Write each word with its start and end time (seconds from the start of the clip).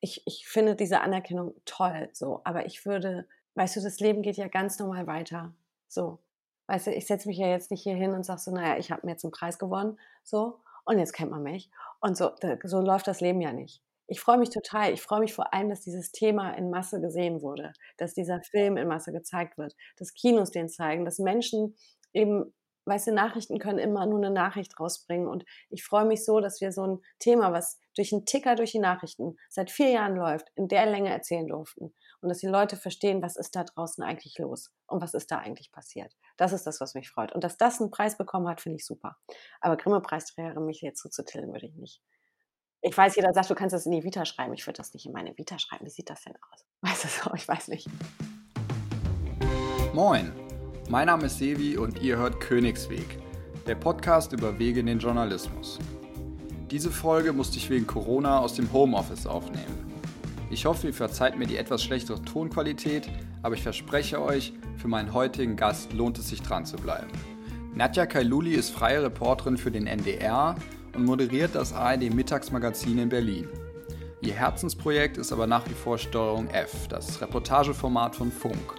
ich, 0.00 0.22
ich 0.26 0.46
finde 0.46 0.76
diese 0.76 1.00
Anerkennung 1.00 1.54
toll, 1.64 2.08
so, 2.12 2.40
aber 2.44 2.66
ich 2.66 2.84
würde, 2.86 3.26
weißt 3.54 3.76
du, 3.76 3.80
das 3.80 4.00
Leben 4.00 4.22
geht 4.22 4.36
ja 4.36 4.48
ganz 4.48 4.78
normal 4.78 5.06
weiter. 5.06 5.52
So. 5.88 6.18
Weißt 6.66 6.88
du, 6.88 6.94
ich 6.94 7.06
setze 7.06 7.28
mich 7.28 7.38
ja 7.38 7.48
jetzt 7.48 7.70
nicht 7.70 7.82
hier 7.82 7.94
hin 7.94 8.12
und 8.12 8.24
sage 8.24 8.40
so, 8.40 8.50
naja, 8.50 8.78
ich 8.78 8.90
habe 8.90 9.06
mir 9.06 9.12
jetzt 9.12 9.24
einen 9.24 9.32
Preis 9.32 9.58
gewonnen, 9.58 9.98
so, 10.22 10.60
und 10.84 10.98
jetzt 10.98 11.12
kennt 11.12 11.30
man 11.30 11.42
mich. 11.42 11.70
Und 12.00 12.16
so, 12.16 12.30
so 12.64 12.80
läuft 12.80 13.06
das 13.08 13.20
Leben 13.20 13.40
ja 13.40 13.52
nicht. 13.52 13.82
Ich 14.06 14.20
freue 14.20 14.38
mich 14.38 14.50
total. 14.50 14.92
Ich 14.92 15.02
freue 15.02 15.20
mich 15.20 15.34
vor 15.34 15.52
allem, 15.52 15.68
dass 15.68 15.82
dieses 15.82 16.12
Thema 16.12 16.52
in 16.52 16.70
Masse 16.70 17.00
gesehen 17.00 17.42
wurde, 17.42 17.72
dass 17.98 18.14
dieser 18.14 18.40
Film 18.42 18.78
in 18.78 18.88
Masse 18.88 19.12
gezeigt 19.12 19.58
wird, 19.58 19.76
dass 19.98 20.14
Kinos 20.14 20.50
den 20.50 20.70
zeigen, 20.70 21.04
dass 21.04 21.18
Menschen 21.18 21.76
eben 22.14 22.54
weißt 22.88 23.08
du, 23.08 23.12
Nachrichten 23.12 23.58
können 23.58 23.78
immer 23.78 24.06
nur 24.06 24.18
eine 24.18 24.30
Nachricht 24.30 24.78
rausbringen. 24.80 25.28
Und 25.28 25.44
ich 25.68 25.84
freue 25.84 26.06
mich 26.06 26.24
so, 26.24 26.40
dass 26.40 26.60
wir 26.60 26.72
so 26.72 26.86
ein 26.86 26.98
Thema, 27.18 27.52
was 27.52 27.78
durch 27.94 28.12
einen 28.12 28.24
Ticker 28.24 28.54
durch 28.54 28.72
die 28.72 28.78
Nachrichten 28.78 29.36
seit 29.48 29.70
vier 29.70 29.90
Jahren 29.90 30.16
läuft, 30.16 30.48
in 30.54 30.68
der 30.68 30.86
Länge 30.86 31.10
erzählen 31.10 31.46
durften. 31.46 31.94
Und 32.20 32.28
dass 32.28 32.38
die 32.38 32.46
Leute 32.46 32.76
verstehen, 32.76 33.22
was 33.22 33.36
ist 33.36 33.54
da 33.54 33.64
draußen 33.64 34.02
eigentlich 34.02 34.38
los 34.38 34.72
und 34.86 35.02
was 35.02 35.14
ist 35.14 35.30
da 35.30 35.38
eigentlich 35.38 35.70
passiert. 35.70 36.16
Das 36.36 36.52
ist 36.52 36.66
das, 36.66 36.80
was 36.80 36.94
mich 36.94 37.10
freut. 37.10 37.32
Und 37.32 37.44
dass 37.44 37.56
das 37.56 37.80
einen 37.80 37.90
Preis 37.90 38.16
bekommen 38.16 38.48
hat, 38.48 38.60
finde 38.60 38.76
ich 38.76 38.86
super. 38.86 39.16
Aber 39.60 39.76
Grimme-Preisträgerin 39.76 40.64
mich 40.64 40.80
jetzt 40.80 41.02
so 41.02 41.08
zu 41.08 41.24
tillen, 41.24 41.52
würde 41.52 41.66
ich 41.66 41.74
nicht. 41.76 42.02
Ich 42.80 42.96
weiß, 42.96 43.16
jeder 43.16 43.32
sagt, 43.34 43.50
du 43.50 43.54
kannst 43.54 43.74
das 43.74 43.86
in 43.86 43.92
die 43.92 44.04
Vita 44.04 44.24
schreiben. 44.24 44.54
Ich 44.54 44.66
würde 44.66 44.76
das 44.76 44.94
nicht 44.94 45.04
in 45.04 45.12
meine 45.12 45.36
Vita 45.36 45.58
schreiben. 45.58 45.84
Wie 45.84 45.90
sieht 45.90 46.10
das 46.10 46.22
denn 46.22 46.34
aus? 46.52 46.64
Weißt 46.80 47.04
du 47.04 47.08
so? 47.08 47.34
Ich 47.34 47.46
weiß 47.46 47.68
nicht. 47.68 47.88
Moin. 49.92 50.47
Mein 50.90 51.08
Name 51.08 51.26
ist 51.26 51.36
Sevi 51.36 51.76
und 51.76 52.00
ihr 52.00 52.16
hört 52.16 52.40
Königsweg, 52.40 53.18
der 53.66 53.74
Podcast 53.74 54.32
über 54.32 54.58
Wege 54.58 54.80
in 54.80 54.86
den 54.86 54.98
Journalismus. 54.98 55.78
Diese 56.70 56.90
Folge 56.90 57.34
musste 57.34 57.58
ich 57.58 57.68
wegen 57.68 57.86
Corona 57.86 58.38
aus 58.38 58.54
dem 58.54 58.72
Homeoffice 58.72 59.26
aufnehmen. 59.26 59.92
Ich 60.48 60.64
hoffe, 60.64 60.86
ihr 60.86 60.94
verzeiht 60.94 61.36
mir 61.36 61.46
die 61.46 61.58
etwas 61.58 61.82
schlechtere 61.82 62.22
Tonqualität, 62.22 63.06
aber 63.42 63.54
ich 63.54 63.62
verspreche 63.62 64.22
euch, 64.22 64.54
für 64.78 64.88
meinen 64.88 65.12
heutigen 65.12 65.56
Gast 65.56 65.92
lohnt 65.92 66.16
es 66.16 66.30
sich 66.30 66.40
dran 66.40 66.64
zu 66.64 66.78
bleiben. 66.78 67.12
Nadja 67.74 68.06
Kailuli 68.06 68.54
ist 68.54 68.70
freie 68.70 69.02
Reporterin 69.02 69.58
für 69.58 69.70
den 69.70 69.86
NDR 69.86 70.54
und 70.94 71.04
moderiert 71.04 71.54
das 71.54 71.74
ARD 71.74 72.14
Mittagsmagazin 72.14 72.96
in 72.96 73.10
Berlin. 73.10 73.46
Ihr 74.22 74.32
Herzensprojekt 74.32 75.18
ist 75.18 75.34
aber 75.34 75.46
nach 75.46 75.68
wie 75.68 75.74
vor 75.74 75.98
Steuerung 75.98 76.48
F, 76.48 76.88
das 76.88 77.20
Reportageformat 77.20 78.16
von 78.16 78.32
Funk. 78.32 78.74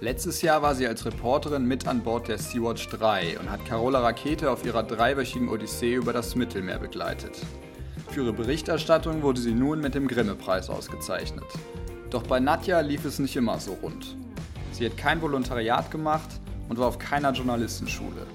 Letztes 0.00 0.42
Jahr 0.42 0.60
war 0.60 0.74
sie 0.74 0.86
als 0.86 1.06
Reporterin 1.06 1.64
mit 1.64 1.86
an 1.86 2.02
Bord 2.02 2.28
der 2.28 2.36
Sea-Watch 2.36 2.90
3 2.90 3.38
und 3.40 3.50
hat 3.50 3.64
Carola 3.64 4.00
Rakete 4.00 4.50
auf 4.50 4.62
ihrer 4.66 4.82
dreiwöchigen 4.82 5.48
Odyssee 5.48 5.94
über 5.94 6.12
das 6.12 6.34
Mittelmeer 6.34 6.78
begleitet. 6.78 7.40
Für 8.10 8.24
ihre 8.24 8.34
Berichterstattung 8.34 9.22
wurde 9.22 9.40
sie 9.40 9.54
nun 9.54 9.80
mit 9.80 9.94
dem 9.94 10.06
Grimme-Preis 10.06 10.68
ausgezeichnet. 10.68 11.46
Doch 12.10 12.24
bei 12.24 12.40
Nadja 12.40 12.80
lief 12.80 13.06
es 13.06 13.18
nicht 13.18 13.36
immer 13.36 13.58
so 13.58 13.72
rund. 13.72 14.16
Sie 14.72 14.84
hat 14.84 14.98
kein 14.98 15.22
Volontariat 15.22 15.90
gemacht 15.90 16.28
und 16.68 16.76
war 16.76 16.88
auf 16.88 16.98
keiner 16.98 17.32
Journalistenschule. 17.32 18.26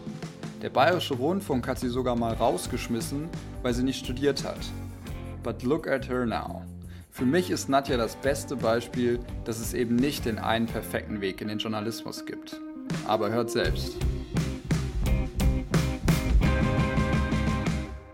Der 0.64 0.72
Bayerische 0.72 1.14
Rundfunk 1.14 1.68
hat 1.68 1.78
sie 1.78 1.90
sogar 1.90 2.16
mal 2.16 2.34
rausgeschmissen, 2.34 3.30
weil 3.62 3.76
sie 3.76 3.84
nicht 3.84 4.04
studiert 4.04 4.44
hat. 4.44 4.60
But 5.44 5.62
look 5.62 5.88
at 5.88 6.10
her 6.10 6.26
now. 6.26 6.64
Für 7.14 7.26
mich 7.26 7.52
ist 7.52 7.68
Nadja 7.68 7.98
das 7.98 8.16
beste 8.16 8.56
Beispiel, 8.56 9.20
dass 9.44 9.60
es 9.60 9.74
eben 9.74 9.98
nicht 9.98 10.26
den 10.26 10.40
einen 10.40 10.66
perfekten 10.66 11.20
Weg 11.20 11.42
in 11.42 11.50
den 11.50 11.58
Journalismus 11.58 12.26
gibt. 12.26 12.60
Aber 13.06 13.30
hört 13.30 13.52
selbst. 13.52 13.98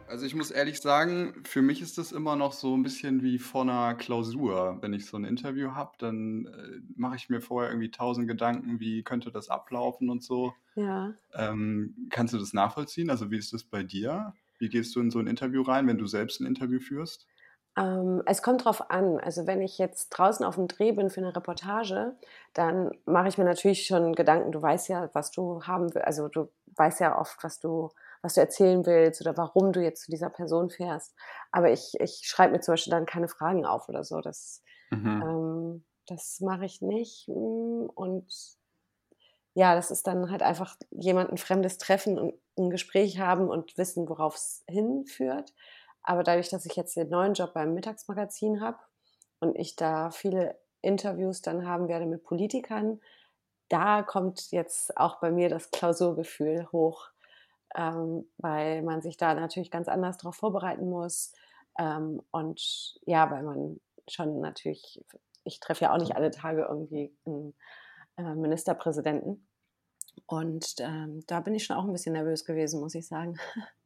Also 0.07 0.25
ich 0.25 0.33
muss 0.33 0.49
ehrlich 0.49 0.81
sagen, 0.81 1.35
für 1.43 1.61
mich 1.61 1.83
ist 1.83 1.99
das 1.99 2.11
immer 2.11 2.35
noch 2.35 2.53
so 2.53 2.75
ein 2.75 2.81
bisschen 2.81 3.21
wie 3.21 3.37
vor 3.37 3.61
einer 3.61 3.93
Klausur. 3.93 4.79
Wenn 4.81 4.93
ich 4.93 5.05
so 5.05 5.15
ein 5.15 5.25
Interview 5.25 5.73
habe, 5.73 5.91
dann 5.99 6.47
äh, 6.47 6.81
mache 6.95 7.17
ich 7.17 7.29
mir 7.29 7.39
vorher 7.39 7.69
irgendwie 7.69 7.91
tausend 7.91 8.27
Gedanken, 8.27 8.79
wie 8.79 9.03
könnte 9.03 9.31
das 9.31 9.49
ablaufen 9.49 10.09
und 10.09 10.23
so. 10.23 10.55
Ja. 10.75 11.13
Ähm, 11.35 11.93
kannst 12.09 12.33
du 12.33 12.39
das 12.39 12.51
nachvollziehen? 12.51 13.11
Also 13.11 13.29
wie 13.29 13.37
ist 13.37 13.53
das 13.53 13.63
bei 13.63 13.83
dir? 13.83 14.33
Wie 14.57 14.69
gehst 14.69 14.95
du 14.95 15.01
in 15.01 15.11
so 15.11 15.19
ein 15.19 15.27
Interview 15.27 15.61
rein, 15.61 15.85
wenn 15.85 15.99
du 15.99 16.07
selbst 16.07 16.41
ein 16.41 16.47
Interview 16.47 16.79
führst? 16.79 17.27
Ähm, 17.77 18.23
es 18.25 18.41
kommt 18.41 18.65
drauf 18.65 18.89
an. 18.89 19.19
Also 19.19 19.45
wenn 19.45 19.61
ich 19.61 19.77
jetzt 19.77 20.09
draußen 20.09 20.43
auf 20.45 20.55
dem 20.55 20.67
Dreh 20.67 20.91
bin 20.91 21.09
für 21.09 21.21
eine 21.21 21.35
Reportage, 21.35 22.15
dann 22.53 22.91
mache 23.05 23.27
ich 23.27 23.37
mir 23.37 23.43
natürlich 23.43 23.85
schon 23.85 24.13
Gedanken. 24.13 24.51
Du 24.51 24.61
weißt 24.61 24.89
ja, 24.89 25.09
was 25.13 25.29
du 25.31 25.63
haben 25.63 25.93
willst. 25.93 26.07
Also 26.07 26.27
du 26.27 26.49
weißt 26.75 26.99
ja 27.01 27.19
oft, 27.19 27.43
was 27.43 27.59
du, 27.59 27.89
was 28.23 28.33
du 28.33 28.41
erzählen 28.41 28.85
willst 28.85 29.21
oder 29.21 29.37
warum 29.37 29.71
du 29.73 29.81
jetzt 29.81 30.05
zu 30.05 30.11
dieser 30.11 30.31
Person 30.31 30.71
fährst. 30.71 31.13
Aber 31.51 31.71
ich, 31.71 31.93
ich 31.99 32.21
schreibe 32.23 32.53
mir 32.53 32.61
zum 32.61 32.73
Beispiel 32.73 32.91
dann 32.91 33.05
keine 33.05 33.27
Fragen 33.27 33.65
auf 33.65 33.87
oder 33.89 34.03
so. 34.03 34.21
Das, 34.21 34.63
mhm. 34.89 35.21
ähm, 35.21 35.85
das 36.07 36.39
mache 36.39 36.65
ich 36.65 36.81
nicht. 36.81 37.27
Und 37.27 38.25
ja, 39.53 39.75
das 39.75 39.91
ist 39.91 40.07
dann 40.07 40.31
halt 40.31 40.41
einfach 40.41 40.75
jemanden 40.91 41.37
Fremdes 41.37 41.77
treffen 41.77 42.17
und 42.17 42.33
ein 42.57 42.69
Gespräch 42.71 43.19
haben 43.19 43.49
und 43.49 43.77
wissen, 43.77 44.09
worauf 44.09 44.35
es 44.35 44.63
hinführt. 44.67 45.53
Aber 46.07 46.23
dadurch, 46.23 46.47
dass 46.47 46.65
ich 46.65 46.77
jetzt 46.77 46.95
den 46.95 47.09
neuen 47.09 47.33
Job 47.33 47.53
beim 47.53 47.73
Mittagsmagazin 47.73 48.61
habe 48.61 48.77
und 49.41 49.57
ich 49.57 49.75
da 49.75 50.09
viele 50.09 50.57
Interviews 50.81 51.41
dann 51.41 51.67
haben 51.67 51.89
werde 51.89 52.05
mit 52.05 52.23
Politikern, 52.23 53.01
da 53.67 54.03
kommt 54.03 54.51
jetzt 54.51 54.95
auch 54.95 55.19
bei 55.19 55.31
mir 55.31 55.49
das 55.49 55.69
Klausurgefühl 55.69 56.65
hoch, 56.71 57.09
ähm, 57.75 58.25
weil 58.37 58.83
man 58.83 59.01
sich 59.01 59.17
da 59.17 59.33
natürlich 59.33 59.69
ganz 59.69 59.89
anders 59.89 60.17
darauf 60.17 60.37
vorbereiten 60.37 60.89
muss. 60.89 61.33
Ähm, 61.77 62.21
und 62.31 62.97
ja, 63.05 63.29
weil 63.29 63.43
man 63.43 63.81
schon 64.07 64.39
natürlich, 64.39 65.03
ich 65.43 65.59
treffe 65.59 65.83
ja 65.83 65.93
auch 65.93 65.99
nicht 65.99 66.15
alle 66.15 66.31
Tage 66.31 66.67
irgendwie 66.69 67.13
einen 67.25 67.53
äh, 68.15 68.33
Ministerpräsidenten. 68.33 69.45
Und 70.25 70.75
ähm, 70.79 71.25
da 71.27 71.41
bin 71.41 71.53
ich 71.53 71.65
schon 71.65 71.75
auch 71.75 71.83
ein 71.83 71.91
bisschen 71.91 72.13
nervös 72.13 72.45
gewesen, 72.45 72.79
muss 72.79 72.95
ich 72.95 73.05
sagen. 73.09 73.37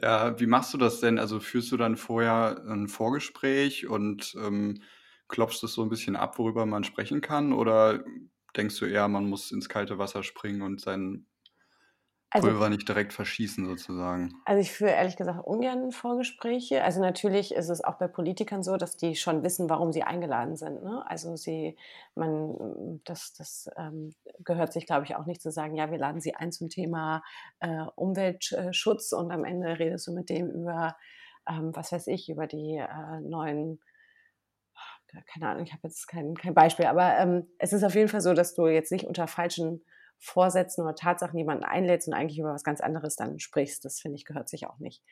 Ja, 0.00 0.38
wie 0.40 0.46
machst 0.46 0.72
du 0.74 0.78
das 0.78 1.00
denn? 1.00 1.18
Also 1.18 1.40
führst 1.40 1.70
du 1.72 1.76
dann 1.76 1.96
vorher 1.96 2.62
ein 2.66 2.88
Vorgespräch 2.88 3.86
und 3.86 4.34
ähm, 4.38 4.82
klopfst 5.28 5.62
es 5.64 5.74
so 5.74 5.82
ein 5.82 5.88
bisschen 5.90 6.16
ab, 6.16 6.38
worüber 6.38 6.64
man 6.66 6.84
sprechen 6.84 7.20
kann? 7.20 7.52
Oder 7.52 8.02
denkst 8.56 8.78
du 8.78 8.86
eher, 8.86 9.08
man 9.08 9.28
muss 9.28 9.50
ins 9.52 9.68
kalte 9.68 9.98
Wasser 9.98 10.22
springen 10.22 10.62
und 10.62 10.80
sein 10.80 11.26
also, 12.32 12.48
Pulver 12.48 12.70
nicht 12.70 12.88
direkt 12.88 13.12
verschießen 13.12 13.66
sozusagen. 13.66 14.32
Also 14.44 14.60
ich 14.60 14.72
führe 14.72 14.92
ehrlich 14.92 15.16
gesagt 15.16 15.44
ungern 15.44 15.92
Vorgespräche. 15.92 16.82
Also 16.82 17.00
natürlich 17.00 17.54
ist 17.54 17.68
es 17.68 17.84
auch 17.84 17.98
bei 17.98 18.08
Politikern 18.08 18.62
so, 18.62 18.76
dass 18.76 18.96
die 18.96 19.16
schon 19.16 19.42
wissen, 19.42 19.68
warum 19.68 19.92
sie 19.92 20.02
eingeladen 20.02 20.56
sind. 20.56 20.82
Ne? 20.82 21.04
Also 21.06 21.36
sie, 21.36 21.76
man, 22.14 23.00
das, 23.04 23.34
das 23.34 23.68
ähm, 23.76 24.14
gehört 24.44 24.72
sich, 24.72 24.86
glaube 24.86 25.04
ich, 25.04 25.14
auch 25.14 25.26
nicht 25.26 25.42
zu 25.42 25.50
sagen, 25.50 25.76
ja, 25.76 25.90
wir 25.90 25.98
laden 25.98 26.20
sie 26.20 26.34
ein 26.34 26.52
zum 26.52 26.70
Thema 26.70 27.22
äh, 27.60 27.84
Umweltschutz 27.96 29.12
und 29.12 29.30
am 29.30 29.44
Ende 29.44 29.78
redest 29.78 30.06
du 30.06 30.12
mit 30.12 30.30
dem 30.30 30.50
über, 30.50 30.96
ähm, 31.46 31.70
was 31.74 31.92
weiß 31.92 32.06
ich, 32.06 32.30
über 32.30 32.46
die 32.46 32.76
äh, 32.76 33.20
neuen 33.20 33.80
keine 35.26 35.50
Ahnung, 35.50 35.64
ich 35.64 35.72
habe 35.72 35.82
jetzt 35.84 36.08
kein, 36.08 36.34
kein 36.34 36.54
Beispiel, 36.54 36.86
aber 36.86 37.18
ähm, 37.18 37.46
es 37.58 37.74
ist 37.74 37.84
auf 37.84 37.94
jeden 37.94 38.08
Fall 38.08 38.22
so, 38.22 38.32
dass 38.32 38.54
du 38.54 38.66
jetzt 38.66 38.90
nicht 38.90 39.04
unter 39.04 39.26
falschen 39.26 39.84
Vorsätzen 40.24 40.84
oder 40.84 40.94
Tatsachen 40.94 41.36
jemanden 41.36 41.64
einlädst 41.64 42.06
und 42.06 42.14
eigentlich 42.14 42.38
über 42.38 42.54
was 42.54 42.62
ganz 42.62 42.80
anderes 42.80 43.16
dann 43.16 43.40
sprichst. 43.40 43.84
Das 43.84 43.98
finde 43.98 44.16
ich 44.16 44.24
gehört 44.24 44.48
sich 44.48 44.68
auch 44.68 44.78
nicht. 44.78 45.02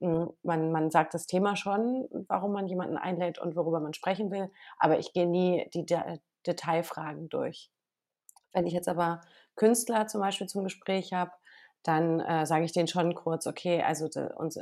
Hm, 0.00 0.30
man, 0.44 0.70
man 0.70 0.90
sagt 0.90 1.12
das 1.12 1.26
Thema 1.26 1.56
schon, 1.56 2.08
warum 2.28 2.52
man 2.52 2.68
jemanden 2.68 2.96
einlädt 2.96 3.38
und 3.40 3.56
worüber 3.56 3.80
man 3.80 3.94
sprechen 3.94 4.30
will, 4.30 4.50
aber 4.78 4.98
ich 5.00 5.12
gehe 5.12 5.26
nie 5.26 5.68
die 5.74 5.84
De 5.84 6.20
Detailfragen 6.46 7.28
durch. 7.28 7.70
Wenn 8.52 8.66
ich 8.66 8.72
jetzt 8.72 8.88
aber 8.88 9.20
Künstler 9.56 10.06
zum 10.06 10.22
Beispiel 10.22 10.46
zum 10.46 10.64
Gespräch 10.64 11.12
habe, 11.12 11.32
dann 11.82 12.20
äh, 12.20 12.46
sage 12.46 12.64
ich 12.64 12.72
denen 12.72 12.88
schon 12.88 13.14
kurz, 13.14 13.46
okay, 13.46 13.82
also 13.82 14.08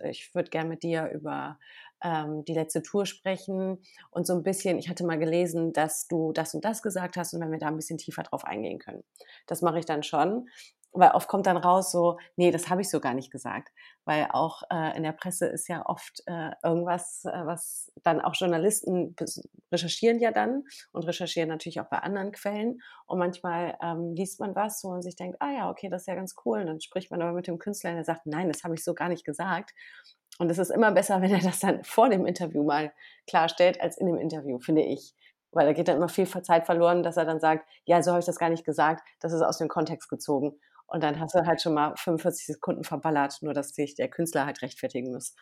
ich 0.04 0.34
würde 0.34 0.50
gerne 0.50 0.68
mit 0.68 0.82
dir 0.82 1.08
über 1.10 1.58
ähm, 2.02 2.44
die 2.44 2.54
letzte 2.54 2.82
Tour 2.82 3.06
sprechen 3.06 3.78
und 4.10 4.26
so 4.26 4.34
ein 4.34 4.42
bisschen, 4.42 4.78
ich 4.78 4.88
hatte 4.88 5.04
mal 5.04 5.18
gelesen, 5.18 5.72
dass 5.72 6.06
du 6.08 6.32
das 6.32 6.54
und 6.54 6.64
das 6.64 6.82
gesagt 6.82 7.16
hast 7.16 7.34
und 7.34 7.40
wenn 7.40 7.52
wir 7.52 7.58
da 7.58 7.68
ein 7.68 7.76
bisschen 7.76 7.98
tiefer 7.98 8.22
drauf 8.22 8.44
eingehen 8.44 8.78
können. 8.78 9.04
Das 9.46 9.62
mache 9.62 9.78
ich 9.78 9.86
dann 9.86 10.02
schon. 10.02 10.48
Weil 10.92 11.10
oft 11.10 11.28
kommt 11.28 11.46
dann 11.46 11.58
raus 11.58 11.92
so, 11.92 12.18
nee, 12.36 12.50
das 12.50 12.70
habe 12.70 12.80
ich 12.80 12.88
so 12.88 12.98
gar 12.98 13.12
nicht 13.12 13.30
gesagt. 13.30 13.68
Weil 14.06 14.28
auch 14.32 14.62
äh, 14.70 14.96
in 14.96 15.02
der 15.02 15.12
Presse 15.12 15.46
ist 15.46 15.68
ja 15.68 15.84
oft 15.84 16.22
äh, 16.26 16.52
irgendwas, 16.64 17.24
äh, 17.26 17.44
was 17.44 17.92
dann 18.02 18.22
auch 18.22 18.34
Journalisten 18.34 19.14
recherchieren 19.70 20.18
ja 20.18 20.32
dann 20.32 20.64
und 20.92 21.06
recherchieren 21.06 21.50
natürlich 21.50 21.80
auch 21.80 21.90
bei 21.90 21.98
anderen 21.98 22.32
Quellen. 22.32 22.80
Und 23.06 23.18
manchmal 23.18 23.76
ähm, 23.82 24.14
liest 24.14 24.40
man 24.40 24.56
was 24.56 24.80
so 24.80 24.88
und 24.88 25.02
sich 25.02 25.14
denkt, 25.14 25.36
ah 25.40 25.52
ja, 25.52 25.70
okay, 25.70 25.90
das 25.90 26.02
ist 26.02 26.06
ja 26.06 26.14
ganz 26.14 26.34
cool. 26.46 26.60
Und 26.60 26.66
dann 26.66 26.80
spricht 26.80 27.10
man 27.10 27.20
aber 27.20 27.32
mit 27.32 27.46
dem 27.46 27.58
Künstler 27.58 27.90
und 27.90 27.96
der 27.96 28.04
sagt, 28.04 28.26
nein, 28.26 28.48
das 28.48 28.64
habe 28.64 28.74
ich 28.74 28.82
so 28.82 28.94
gar 28.94 29.10
nicht 29.10 29.26
gesagt. 29.26 29.74
Und 30.38 30.50
es 30.50 30.58
ist 30.58 30.70
immer 30.70 30.92
besser, 30.92 31.20
wenn 31.22 31.32
er 31.32 31.40
das 31.40 31.60
dann 31.60 31.84
vor 31.84 32.08
dem 32.08 32.26
Interview 32.26 32.64
mal 32.64 32.92
klarstellt, 33.26 33.80
als 33.80 33.98
in 33.98 34.06
dem 34.06 34.16
Interview, 34.16 34.58
finde 34.58 34.82
ich. 34.82 35.14
Weil 35.50 35.66
da 35.66 35.72
geht 35.72 35.88
dann 35.88 35.96
immer 35.96 36.08
viel 36.08 36.26
Zeit 36.26 36.66
verloren, 36.66 37.02
dass 37.02 37.16
er 37.16 37.24
dann 37.24 37.40
sagt, 37.40 37.66
ja, 37.84 38.02
so 38.02 38.10
habe 38.10 38.20
ich 38.20 38.26
das 38.26 38.38
gar 38.38 38.50
nicht 38.50 38.64
gesagt, 38.64 39.02
das 39.20 39.32
ist 39.32 39.42
aus 39.42 39.58
dem 39.58 39.68
Kontext 39.68 40.08
gezogen. 40.08 40.58
Und 40.86 41.02
dann 41.02 41.20
hast 41.20 41.34
du 41.34 41.44
halt 41.44 41.60
schon 41.60 41.74
mal 41.74 41.94
45 41.96 42.46
Sekunden 42.46 42.84
verballert, 42.84 43.38
nur 43.42 43.54
dass 43.54 43.70
sich 43.70 43.94
der 43.94 44.08
Künstler 44.08 44.46
halt 44.46 44.62
rechtfertigen 44.62 45.12
muss. 45.12 45.34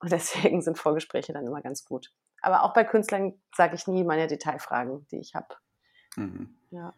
Und 0.00 0.12
deswegen 0.12 0.62
sind 0.62 0.78
Vorgespräche 0.78 1.32
dann 1.32 1.46
immer 1.46 1.62
ganz 1.62 1.84
gut. 1.84 2.12
Aber 2.42 2.62
auch 2.62 2.74
bei 2.74 2.84
Künstlern 2.84 3.34
sage 3.54 3.74
ich 3.74 3.86
nie 3.86 4.04
meine 4.04 4.26
Detailfragen, 4.26 5.06
die 5.10 5.18
ich 5.18 5.34
habe. 5.34 5.54
Mhm. 6.16 6.54
Ja. 6.70 6.94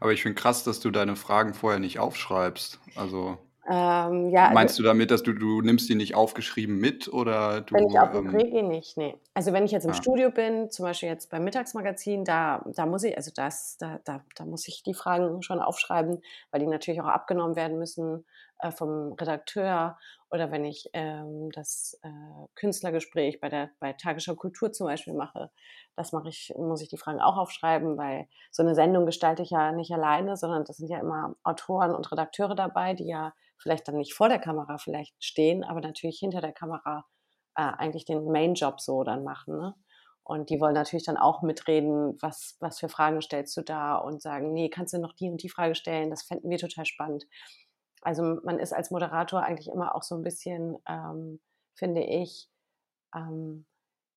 Aber 0.00 0.12
ich 0.12 0.22
finde 0.22 0.40
krass, 0.40 0.64
dass 0.64 0.80
du 0.80 0.90
deine 0.90 1.16
Fragen 1.16 1.54
vorher 1.54 1.78
nicht 1.78 1.98
aufschreibst. 1.98 2.80
Also 2.96 3.38
ähm, 3.68 4.30
ja, 4.30 4.44
also 4.44 4.54
Meinst 4.54 4.78
du 4.78 4.82
damit, 4.82 5.10
dass 5.10 5.22
du, 5.22 5.32
du 5.32 5.60
nimmst 5.60 5.88
die 5.88 5.94
nicht 5.94 6.14
aufgeschrieben 6.14 6.78
mit 6.78 7.12
oder 7.12 7.60
du? 7.60 7.74
Wenn 7.74 7.88
ich 7.88 7.98
auf 7.98 8.12
den 8.12 8.26
ähm, 8.26 8.38
gehe, 8.38 8.62
nicht, 8.62 8.96
nee. 8.96 9.16
Also 9.34 9.52
wenn 9.52 9.64
ich 9.64 9.70
jetzt 9.70 9.84
im 9.84 9.90
ja. 9.90 9.96
Studio 9.96 10.30
bin, 10.30 10.70
zum 10.70 10.86
Beispiel 10.86 11.08
jetzt 11.08 11.30
beim 11.30 11.44
Mittagsmagazin, 11.44 12.24
da, 12.24 12.64
da 12.74 12.86
muss 12.86 13.04
ich, 13.04 13.16
also 13.16 13.30
das, 13.34 13.76
da, 13.78 14.00
da, 14.04 14.24
da 14.34 14.44
muss 14.46 14.66
ich 14.66 14.82
die 14.82 14.94
Fragen 14.94 15.42
schon 15.42 15.60
aufschreiben, 15.60 16.22
weil 16.50 16.60
die 16.60 16.66
natürlich 16.66 17.02
auch 17.02 17.06
abgenommen 17.06 17.54
werden 17.54 17.78
müssen 17.78 18.24
äh, 18.60 18.70
vom 18.70 19.12
Redakteur 19.12 19.98
oder 20.30 20.50
wenn 20.50 20.64
ich 20.64 20.88
ähm, 20.92 21.50
das 21.52 21.98
äh, 22.02 22.08
Künstlergespräch 22.54 23.40
bei 23.40 23.48
der 23.48 23.70
bei 23.78 23.92
Tagesschau 23.92 24.36
Kultur 24.36 24.72
zum 24.72 24.86
Beispiel 24.86 25.14
mache, 25.14 25.50
das 25.96 26.12
mache 26.12 26.28
ich, 26.28 26.54
muss 26.56 26.82
ich 26.82 26.88
die 26.88 26.96
Fragen 26.96 27.20
auch 27.20 27.36
aufschreiben, 27.36 27.98
weil 27.98 28.26
so 28.50 28.62
eine 28.62 28.74
Sendung 28.74 29.06
gestalte 29.06 29.42
ich 29.42 29.50
ja 29.50 29.72
nicht 29.72 29.92
alleine, 29.92 30.36
sondern 30.36 30.64
das 30.64 30.78
sind 30.78 30.88
ja 30.88 30.98
immer 30.98 31.34
Autoren 31.42 31.94
und 31.94 32.10
Redakteure 32.10 32.54
dabei, 32.54 32.94
die 32.94 33.06
ja 33.06 33.34
vielleicht 33.60 33.88
dann 33.88 33.96
nicht 33.96 34.14
vor 34.14 34.28
der 34.28 34.38
Kamera 34.38 34.78
vielleicht 34.78 35.22
stehen, 35.22 35.64
aber 35.64 35.80
natürlich 35.80 36.18
hinter 36.18 36.40
der 36.40 36.52
Kamera 36.52 37.04
äh, 37.56 37.62
eigentlich 37.62 38.04
den 38.04 38.24
Main-Job 38.24 38.80
so 38.80 39.04
dann 39.04 39.24
machen. 39.24 39.56
Ne? 39.58 39.74
Und 40.22 40.50
die 40.50 40.60
wollen 40.60 40.74
natürlich 40.74 41.04
dann 41.04 41.16
auch 41.16 41.42
mitreden, 41.42 42.16
was, 42.20 42.56
was 42.60 42.78
für 42.78 42.88
Fragen 42.88 43.20
stellst 43.22 43.56
du 43.56 43.62
da 43.62 43.96
und 43.96 44.22
sagen, 44.22 44.52
nee, 44.52 44.68
kannst 44.68 44.94
du 44.94 44.98
noch 44.98 45.12
die 45.12 45.30
und 45.30 45.42
die 45.42 45.48
Frage 45.48 45.74
stellen, 45.74 46.10
das 46.10 46.22
fänden 46.22 46.50
wir 46.50 46.58
total 46.58 46.86
spannend 46.86 47.26
also 48.02 48.40
man 48.44 48.58
ist 48.58 48.72
als 48.72 48.90
Moderator 48.90 49.42
eigentlich 49.42 49.68
immer 49.68 49.94
auch 49.94 50.02
so 50.02 50.14
ein 50.14 50.22
bisschen, 50.22 50.78
ähm, 50.88 51.40
finde 51.74 52.02
ich, 52.02 52.48
ähm, 53.14 53.66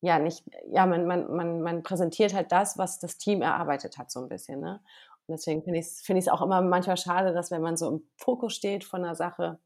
ja, 0.01 0.19
nicht, 0.19 0.43
ja, 0.69 0.85
man, 0.85 1.05
man, 1.05 1.33
man, 1.33 1.61
man 1.61 1.83
präsentiert 1.83 2.33
halt 2.33 2.51
das, 2.51 2.77
was 2.77 2.99
das 2.99 3.17
Team 3.17 3.41
erarbeitet 3.41 3.97
hat, 3.97 4.11
so 4.11 4.21
ein 4.21 4.29
bisschen. 4.29 4.59
Ne? 4.59 4.81
Und 5.27 5.33
deswegen 5.33 5.63
finde 5.63 5.79
ich 5.79 5.85
es 5.85 6.01
find 6.01 6.31
auch 6.31 6.41
immer 6.41 6.61
manchmal 6.61 6.97
schade, 6.97 7.33
dass 7.33 7.51
wenn 7.51 7.61
man 7.61 7.77
so 7.77 7.89
im 7.89 8.09
Fokus 8.17 8.53
steht 8.53 8.83
von 8.83 9.03
einer 9.03 9.15
Sache, 9.15 9.59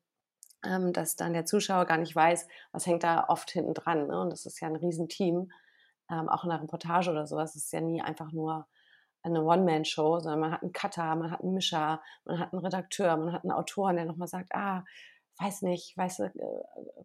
ähm, 0.63 0.93
dass 0.93 1.15
dann 1.15 1.33
der 1.33 1.45
Zuschauer 1.45 1.85
gar 1.85 1.97
nicht 1.97 2.15
weiß, 2.15 2.47
was 2.71 2.85
hängt 2.85 3.03
da 3.03 3.25
oft 3.27 3.49
hinten 3.51 3.73
dran. 3.73 4.07
Ne? 4.07 4.21
Und 4.21 4.31
das 4.31 4.45
ist 4.45 4.59
ja 4.59 4.67
ein 4.67 4.75
Riesenteam, 4.75 5.51
ähm, 6.09 6.29
auch 6.29 6.43
in 6.43 6.49
der 6.49 6.61
Reportage 6.61 7.11
oder 7.11 7.27
sowas, 7.27 7.55
es 7.55 7.65
ist 7.65 7.73
ja 7.73 7.81
nie 7.81 8.01
einfach 8.01 8.31
nur 8.31 8.67
eine 9.23 9.43
One-Man-Show, 9.43 10.19
sondern 10.19 10.39
man 10.39 10.51
hat 10.51 10.61
einen 10.61 10.71
Cutter, 10.71 11.15
man 11.15 11.31
hat 11.31 11.41
einen 11.41 11.53
Mischer, 11.53 12.01
man 12.23 12.39
hat 12.39 12.53
einen 12.53 12.63
Redakteur, 12.63 13.17
man 13.17 13.33
hat 13.33 13.43
einen 13.43 13.51
Autoren, 13.51 13.95
der 13.95 14.05
nochmal 14.05 14.27
sagt, 14.27 14.53
ah, 14.53 14.85
weiß 15.39 15.63
nicht, 15.63 15.95
weißt 15.97 16.21
äh, 16.21 16.31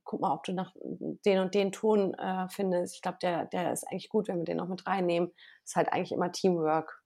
guck 0.05 0.20
mal, 0.20 0.32
ob 0.32 0.44
du 0.44 0.52
nach 0.52 0.75
den 0.75 1.40
und 1.40 1.55
den 1.55 1.72
Ton 1.72 2.14
äh, 2.14 2.48
findest. 2.48 2.94
Ich 2.94 3.02
glaube, 3.02 3.19
der, 3.20 3.46
der 3.46 3.72
ist 3.72 3.84
eigentlich 3.84 4.08
gut, 4.08 4.28
wenn 4.28 4.38
wir 4.38 4.44
den 4.44 4.56
noch 4.56 4.69
mit 4.69 4.87
reinnehmen. 4.87 5.32
Das 5.62 5.70
ist 5.70 5.76
halt 5.76 5.93
eigentlich 5.93 6.12
immer 6.12 6.32
Teamwork. 6.32 7.02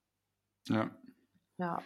Ja. 0.69 0.91
Ja. 1.59 1.83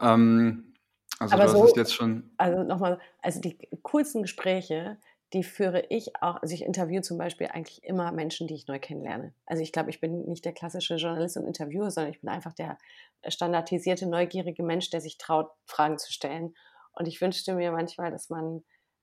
Ähm, 0.00 0.74
also 1.18 1.34
Aber 1.34 1.44
du 1.44 1.50
hast 1.50 1.58
so, 1.58 1.64
es 1.66 1.76
jetzt 1.76 1.94
schon. 1.94 2.30
Also 2.36 2.62
nochmal, 2.62 3.00
also 3.22 3.40
die 3.40 3.58
coolsten 3.82 4.22
Gespräche, 4.22 4.98
die 5.32 5.42
führe 5.42 5.84
ich 5.88 6.14
auch, 6.22 6.36
also 6.42 6.54
ich 6.54 6.62
interviewe 6.62 7.02
zum 7.02 7.18
Beispiel 7.18 7.48
eigentlich 7.48 7.82
immer 7.84 8.12
Menschen, 8.12 8.46
die 8.46 8.54
ich 8.54 8.66
neu 8.68 8.78
kennenlerne. 8.78 9.34
Also 9.44 9.62
ich 9.62 9.72
glaube, 9.72 9.90
ich 9.90 10.00
bin 10.00 10.24
nicht 10.26 10.44
der 10.44 10.52
klassische 10.52 10.96
Journalist 10.96 11.36
und 11.36 11.46
Interviewer, 11.46 11.90
sondern 11.90 12.12
ich 12.12 12.20
bin 12.20 12.30
einfach 12.30 12.52
der 12.52 12.78
standardisierte, 13.26 14.06
neugierige 14.06 14.62
Mensch, 14.62 14.90
der 14.90 15.00
sich 15.00 15.18
traut, 15.18 15.50
Fragen 15.64 15.98
zu 15.98 16.12
stellen. 16.12 16.54
Und 16.92 17.06
ich 17.08 17.20
wünschte 17.20 17.54
mir 17.54 17.72
manchmal, 17.72 18.10
dass 18.10 18.30
man 18.30 18.62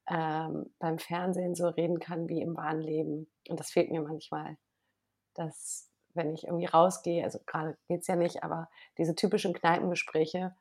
ähm, 0.10 0.74
beim 0.80 0.98
Fernsehen 0.98 1.56
so 1.56 1.68
reden 1.68 2.00
kann 2.00 2.30
wie 2.30 2.42
im 2.42 2.56
wahren 2.56 2.82
Leben. 2.82 3.30
Und 3.50 3.60
das 3.60 3.72
fehlt 3.72 3.92
mir 3.92 4.02
manchmal. 4.02 4.58
Dass, 5.36 5.90
wenn 6.16 6.34
ich 6.34 6.46
irgendwie 6.46 6.66
rausgehe, 6.66 7.24
also 7.24 7.40
gerade 7.46 7.78
geht 7.88 8.02
es 8.02 8.08
ja 8.08 8.16
nicht, 8.16 8.44
aber 8.44 8.70
diese 8.98 9.16
typischen 9.16 9.54
Kneipengespräche, 9.54 10.56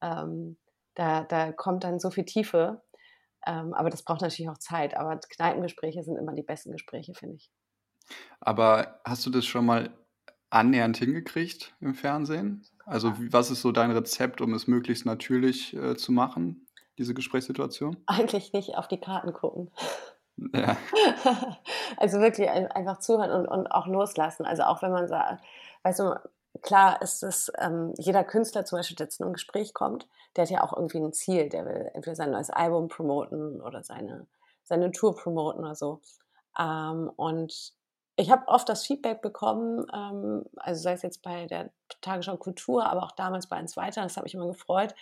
ähm, 0.00 0.56
da, 0.94 1.24
da 1.24 1.52
kommt 1.52 1.84
dann 1.84 1.98
so 1.98 2.10
viel 2.10 2.24
Tiefe 2.24 2.82
ähm, 3.46 3.74
aber 3.74 3.90
das 3.90 4.02
braucht 4.02 4.20
natürlich 4.20 4.48
auch 4.48 4.58
Zeit. 4.58 4.96
Aber 4.96 5.16
Kneipengespräche 5.16 6.02
sind 6.02 6.16
immer 6.16 6.32
die 6.32 6.42
besten 6.42 6.72
Gespräche, 6.72 7.14
finde 7.14 7.36
ich. 7.36 7.50
Aber 8.40 9.00
hast 9.04 9.24
du 9.26 9.30
das 9.30 9.44
schon 9.44 9.66
mal 9.66 9.90
annähernd 10.50 10.96
hingekriegt 10.96 11.74
im 11.80 11.94
Fernsehen? 11.94 12.64
Also 12.84 13.12
was 13.30 13.50
ist 13.50 13.62
so 13.62 13.72
dein 13.72 13.90
Rezept, 13.90 14.40
um 14.40 14.54
es 14.54 14.66
möglichst 14.66 15.06
natürlich 15.06 15.74
äh, 15.74 15.96
zu 15.96 16.12
machen, 16.12 16.66
diese 16.98 17.14
Gesprächssituation? 17.14 17.96
Eigentlich 18.06 18.52
nicht 18.52 18.76
auf 18.76 18.88
die 18.88 19.00
Karten 19.00 19.32
gucken. 19.32 19.70
Ja. 20.36 20.76
also 21.96 22.20
wirklich 22.20 22.48
einfach 22.48 22.98
zuhören 22.98 23.30
und, 23.30 23.46
und 23.46 23.66
auch 23.68 23.86
loslassen. 23.86 24.44
Also 24.44 24.62
auch 24.64 24.82
wenn 24.82 24.92
man 24.92 25.08
sagt, 25.08 25.42
weißt 25.82 26.00
du, 26.00 26.14
klar 26.62 27.00
ist 27.02 27.22
es, 27.22 27.52
ähm, 27.58 27.94
jeder 27.98 28.24
Künstler 28.24 28.64
zum 28.64 28.78
Beispiel, 28.78 28.96
der 28.96 29.08
zu 29.08 29.22
einem 29.22 29.32
Gespräch 29.32 29.74
kommt, 29.74 30.08
der 30.36 30.42
hat 30.42 30.50
ja 30.50 30.62
auch 30.62 30.72
irgendwie 30.72 30.98
ein 30.98 31.12
Ziel. 31.12 31.48
Der 31.48 31.64
will 31.64 31.90
entweder 31.94 32.16
sein 32.16 32.30
neues 32.30 32.50
Album 32.50 32.88
promoten 32.88 33.60
oder 33.60 33.82
seine, 33.82 34.26
seine 34.64 34.90
Tour 34.90 35.16
promoten 35.16 35.64
oder 35.64 35.74
so. 35.74 36.00
Ähm, 36.58 37.10
und 37.16 37.74
ich 38.16 38.30
habe 38.30 38.46
oft 38.48 38.68
das 38.68 38.86
Feedback 38.86 39.22
bekommen, 39.22 39.86
ähm, 39.92 40.44
also 40.56 40.82
sei 40.82 40.92
es 40.92 41.02
jetzt 41.02 41.22
bei 41.22 41.46
der 41.46 41.70
Tagesschau 42.00 42.36
Kultur, 42.36 42.86
aber 42.86 43.04
auch 43.04 43.12
damals 43.12 43.46
bei 43.48 43.56
eins 43.56 43.76
weiter, 43.76 44.02
das 44.02 44.16
hat 44.16 44.24
mich 44.24 44.34
immer 44.34 44.46
gefreut, 44.46 44.94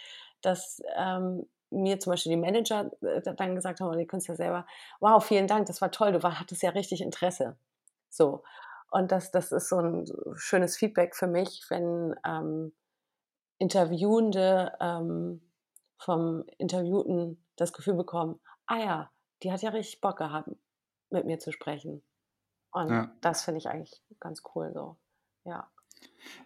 dass 0.43 0.83
ähm, 0.97 1.47
mir 1.71 2.01
zum 2.01 2.13
Beispiel 2.13 2.31
die 2.31 2.41
Manager 2.41 2.91
äh, 3.03 3.23
dann 3.35 3.55
gesagt 3.55 3.81
haben, 3.81 3.89
oder 3.89 3.99
die 3.99 4.07
Künstler 4.07 4.37
selber, 4.37 4.67
wow, 5.01 5.25
vielen 5.25 5.47
Dank, 5.47 5.67
das 5.67 5.81
war 5.81 5.91
toll, 5.91 6.13
du 6.13 6.23
war, 6.23 6.39
hattest 6.41 6.63
ja 6.63 6.71
richtig 6.71 7.01
Interesse. 7.01 7.57
So. 8.09 8.43
Und 8.91 9.13
das, 9.13 9.31
das 9.31 9.53
ist 9.53 9.69
so 9.69 9.79
ein 9.79 10.05
schönes 10.35 10.77
Feedback 10.77 11.15
für 11.15 11.29
mich, 11.29 11.65
wenn 11.69 12.15
ähm, 12.27 12.73
Interviewende 13.59 14.73
ähm, 14.81 15.43
vom 15.99 16.45
Interviewten 16.59 17.45
das 17.57 17.73
Gefühl 17.73 17.95
bekommen, 17.95 18.41
ah 18.67 18.79
ja, 18.79 19.11
die 19.43 19.53
hat 19.53 19.63
ja 19.63 19.71
richtig 19.71 20.01
Bock 20.01 20.17
gehabt, 20.17 20.51
mit 21.11 21.27
mir 21.27 21.39
zu 21.39 21.53
sprechen. 21.53 22.03
Und 22.73 22.91
ja. 22.91 23.13
das 23.21 23.45
finde 23.45 23.59
ich 23.59 23.69
eigentlich 23.69 24.03
ganz 24.19 24.43
cool 24.55 24.73
so. 24.73 24.97
Ja. 25.45 25.71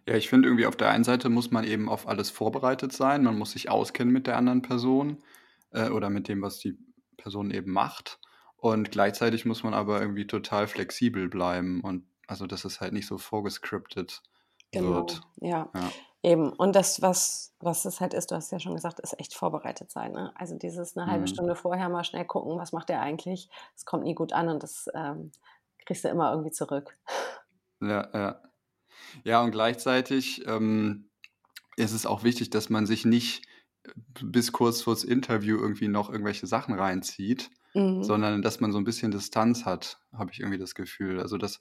Ja, 0.06 0.14
ich 0.14 0.28
finde 0.28 0.48
irgendwie 0.48 0.66
auf 0.66 0.76
der 0.76 0.90
einen 0.90 1.04
Seite 1.04 1.28
muss 1.28 1.50
man 1.50 1.64
eben 1.64 1.88
auf 1.88 2.06
alles 2.06 2.30
vorbereitet 2.30 2.92
sein. 2.92 3.24
Man 3.24 3.38
muss 3.38 3.52
sich 3.52 3.70
auskennen 3.70 4.12
mit 4.12 4.26
der 4.26 4.36
anderen 4.36 4.62
Person 4.62 5.22
äh, 5.70 5.88
oder 5.88 6.10
mit 6.10 6.28
dem, 6.28 6.42
was 6.42 6.58
die 6.58 6.78
Person 7.16 7.50
eben 7.50 7.72
macht. 7.72 8.18
Und 8.56 8.90
gleichzeitig 8.90 9.44
muss 9.44 9.62
man 9.62 9.74
aber 9.74 10.00
irgendwie 10.00 10.26
total 10.26 10.66
flexibel 10.66 11.28
bleiben 11.28 11.80
und 11.80 12.06
also, 12.26 12.46
dass 12.46 12.64
es 12.64 12.80
halt 12.80 12.92
nicht 12.92 13.06
so 13.06 13.18
vorgescriptet 13.18 14.22
genau. 14.72 14.94
wird. 14.94 15.20
Ja. 15.40 15.70
ja. 15.74 15.90
Eben. 16.22 16.52
Und 16.54 16.74
das, 16.74 17.02
was, 17.02 17.54
was 17.60 17.84
es 17.84 18.00
halt 18.00 18.14
ist, 18.14 18.30
du 18.30 18.34
hast 18.34 18.50
ja 18.50 18.58
schon 18.58 18.74
gesagt, 18.74 19.00
ist 19.00 19.18
echt 19.20 19.34
vorbereitet 19.34 19.90
sein. 19.90 20.12
Ne? 20.12 20.32
Also 20.36 20.56
dieses 20.56 20.96
eine 20.96 21.10
halbe 21.10 21.22
mhm. 21.22 21.26
Stunde 21.26 21.54
vorher 21.54 21.90
mal 21.90 22.04
schnell 22.04 22.24
gucken, 22.24 22.58
was 22.58 22.72
macht 22.72 22.88
der 22.88 23.02
eigentlich? 23.02 23.50
Das 23.74 23.84
kommt 23.84 24.04
nie 24.04 24.14
gut 24.14 24.32
an 24.32 24.48
und 24.48 24.62
das 24.62 24.88
ähm, 24.94 25.32
kriegst 25.84 26.04
du 26.04 26.08
immer 26.08 26.30
irgendwie 26.30 26.50
zurück. 26.50 26.96
Ja, 27.80 28.08
ja. 28.14 28.40
Ja, 29.22 29.42
und 29.42 29.52
gleichzeitig 29.52 30.44
ähm, 30.46 31.08
ist 31.76 31.92
es 31.92 32.06
auch 32.06 32.24
wichtig, 32.24 32.50
dass 32.50 32.70
man 32.70 32.86
sich 32.86 33.04
nicht 33.04 33.46
bis 34.20 34.52
kurz 34.52 34.82
vors 34.82 35.04
Interview 35.04 35.58
irgendwie 35.58 35.88
noch 35.88 36.10
irgendwelche 36.10 36.46
Sachen 36.46 36.74
reinzieht, 36.74 37.50
mhm. 37.74 38.02
sondern 38.02 38.42
dass 38.42 38.60
man 38.60 38.72
so 38.72 38.78
ein 38.78 38.84
bisschen 38.84 39.10
Distanz 39.10 39.64
hat, 39.64 40.00
habe 40.12 40.30
ich 40.32 40.40
irgendwie 40.40 40.58
das 40.58 40.74
Gefühl. 40.74 41.20
Also, 41.20 41.36
dass 41.36 41.60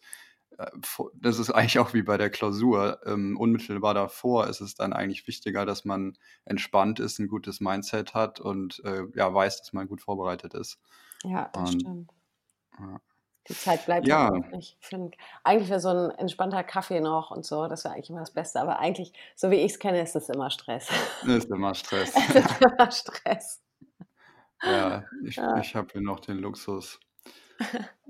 äh, 0.57 0.71
das 1.15 1.39
ist 1.39 1.51
eigentlich 1.51 1.79
auch 1.79 1.93
wie 1.93 2.03
bei 2.03 2.17
der 2.17 2.29
Klausur. 2.29 2.99
Ähm, 3.05 3.37
unmittelbar 3.37 3.93
davor 3.93 4.47
ist 4.47 4.61
es 4.61 4.75
dann 4.75 4.93
eigentlich 4.93 5.27
wichtiger, 5.27 5.65
dass 5.65 5.85
man 5.85 6.17
entspannt 6.45 6.99
ist, 6.99 7.19
ein 7.19 7.27
gutes 7.27 7.59
Mindset 7.59 8.13
hat 8.13 8.39
und 8.39 8.81
äh, 8.85 9.03
ja, 9.15 9.33
weiß, 9.33 9.59
dass 9.59 9.73
man 9.73 9.87
gut 9.87 10.01
vorbereitet 10.01 10.53
ist. 10.53 10.79
Ja, 11.23 11.49
das 11.53 11.73
und, 11.73 11.81
stimmt. 11.81 12.11
Ja. 12.79 13.01
Die 13.49 13.53
Zeit 13.53 13.85
bleibt 13.85 14.07
ja 14.07 14.31
nicht. 14.31 14.77
Ich 14.79 14.87
finde, 14.87 15.17
eigentlich 15.43 15.69
wäre 15.69 15.79
so 15.79 15.89
ein 15.89 16.11
entspannter 16.11 16.63
Kaffee 16.63 17.01
noch 17.01 17.31
und 17.31 17.45
so, 17.45 17.67
das 17.67 17.83
wäre 17.83 17.93
eigentlich 17.93 18.09
immer 18.09 18.21
das 18.21 18.31
Beste. 18.31 18.61
Aber 18.61 18.79
eigentlich, 18.79 19.13
so 19.35 19.51
wie 19.51 19.55
ich 19.55 19.73
es 19.73 19.79
kenne, 19.79 20.01
ist 20.01 20.15
es 20.15 20.29
immer 20.29 20.49
Stress. 20.49 20.89
Ist 21.27 21.49
immer 21.49 21.75
Stress. 21.75 22.13
es 22.29 22.35
ist 22.35 22.61
immer 22.61 22.91
Stress. 22.91 23.61
Ja, 24.63 25.03
ich, 25.25 25.35
ja. 25.35 25.57
ich 25.57 25.75
habe 25.75 25.89
hier 25.91 26.01
noch 26.01 26.21
den 26.21 26.37
Luxus. 26.37 26.99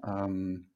ähm, 0.06 0.68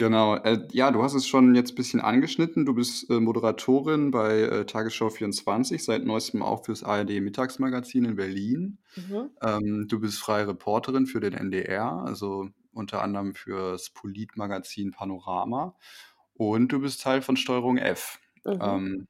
Genau. 0.00 0.36
Äh, 0.36 0.66
ja, 0.72 0.90
du 0.92 1.02
hast 1.02 1.12
es 1.12 1.28
schon 1.28 1.54
jetzt 1.54 1.72
ein 1.72 1.74
bisschen 1.74 2.00
angeschnitten. 2.00 2.64
Du 2.64 2.72
bist 2.72 3.10
äh, 3.10 3.20
Moderatorin 3.20 4.10
bei 4.10 4.40
äh, 4.40 4.64
Tagesschau 4.64 5.10
24, 5.10 5.84
seit 5.84 6.06
neuestem 6.06 6.42
auch 6.42 6.64
fürs 6.64 6.82
ARD 6.82 7.20
Mittagsmagazin 7.20 8.06
in 8.06 8.16
Berlin. 8.16 8.78
Mhm. 8.96 9.28
Ähm, 9.42 9.88
du 9.88 10.00
bist 10.00 10.18
freie 10.18 10.48
Reporterin 10.48 11.04
für 11.04 11.20
den 11.20 11.34
NDR, 11.34 12.02
also 12.02 12.48
unter 12.72 13.02
anderem 13.02 13.34
fürs 13.34 13.90
Politmagazin 13.90 14.90
Panorama. 14.90 15.76
Und 16.34 16.68
du 16.68 16.80
bist 16.80 17.02
Teil 17.02 17.22
von 17.22 17.36
Steuerung 17.36 17.76
F. 17.76 18.18
Mhm. 18.44 18.58
Ähm, 18.60 19.08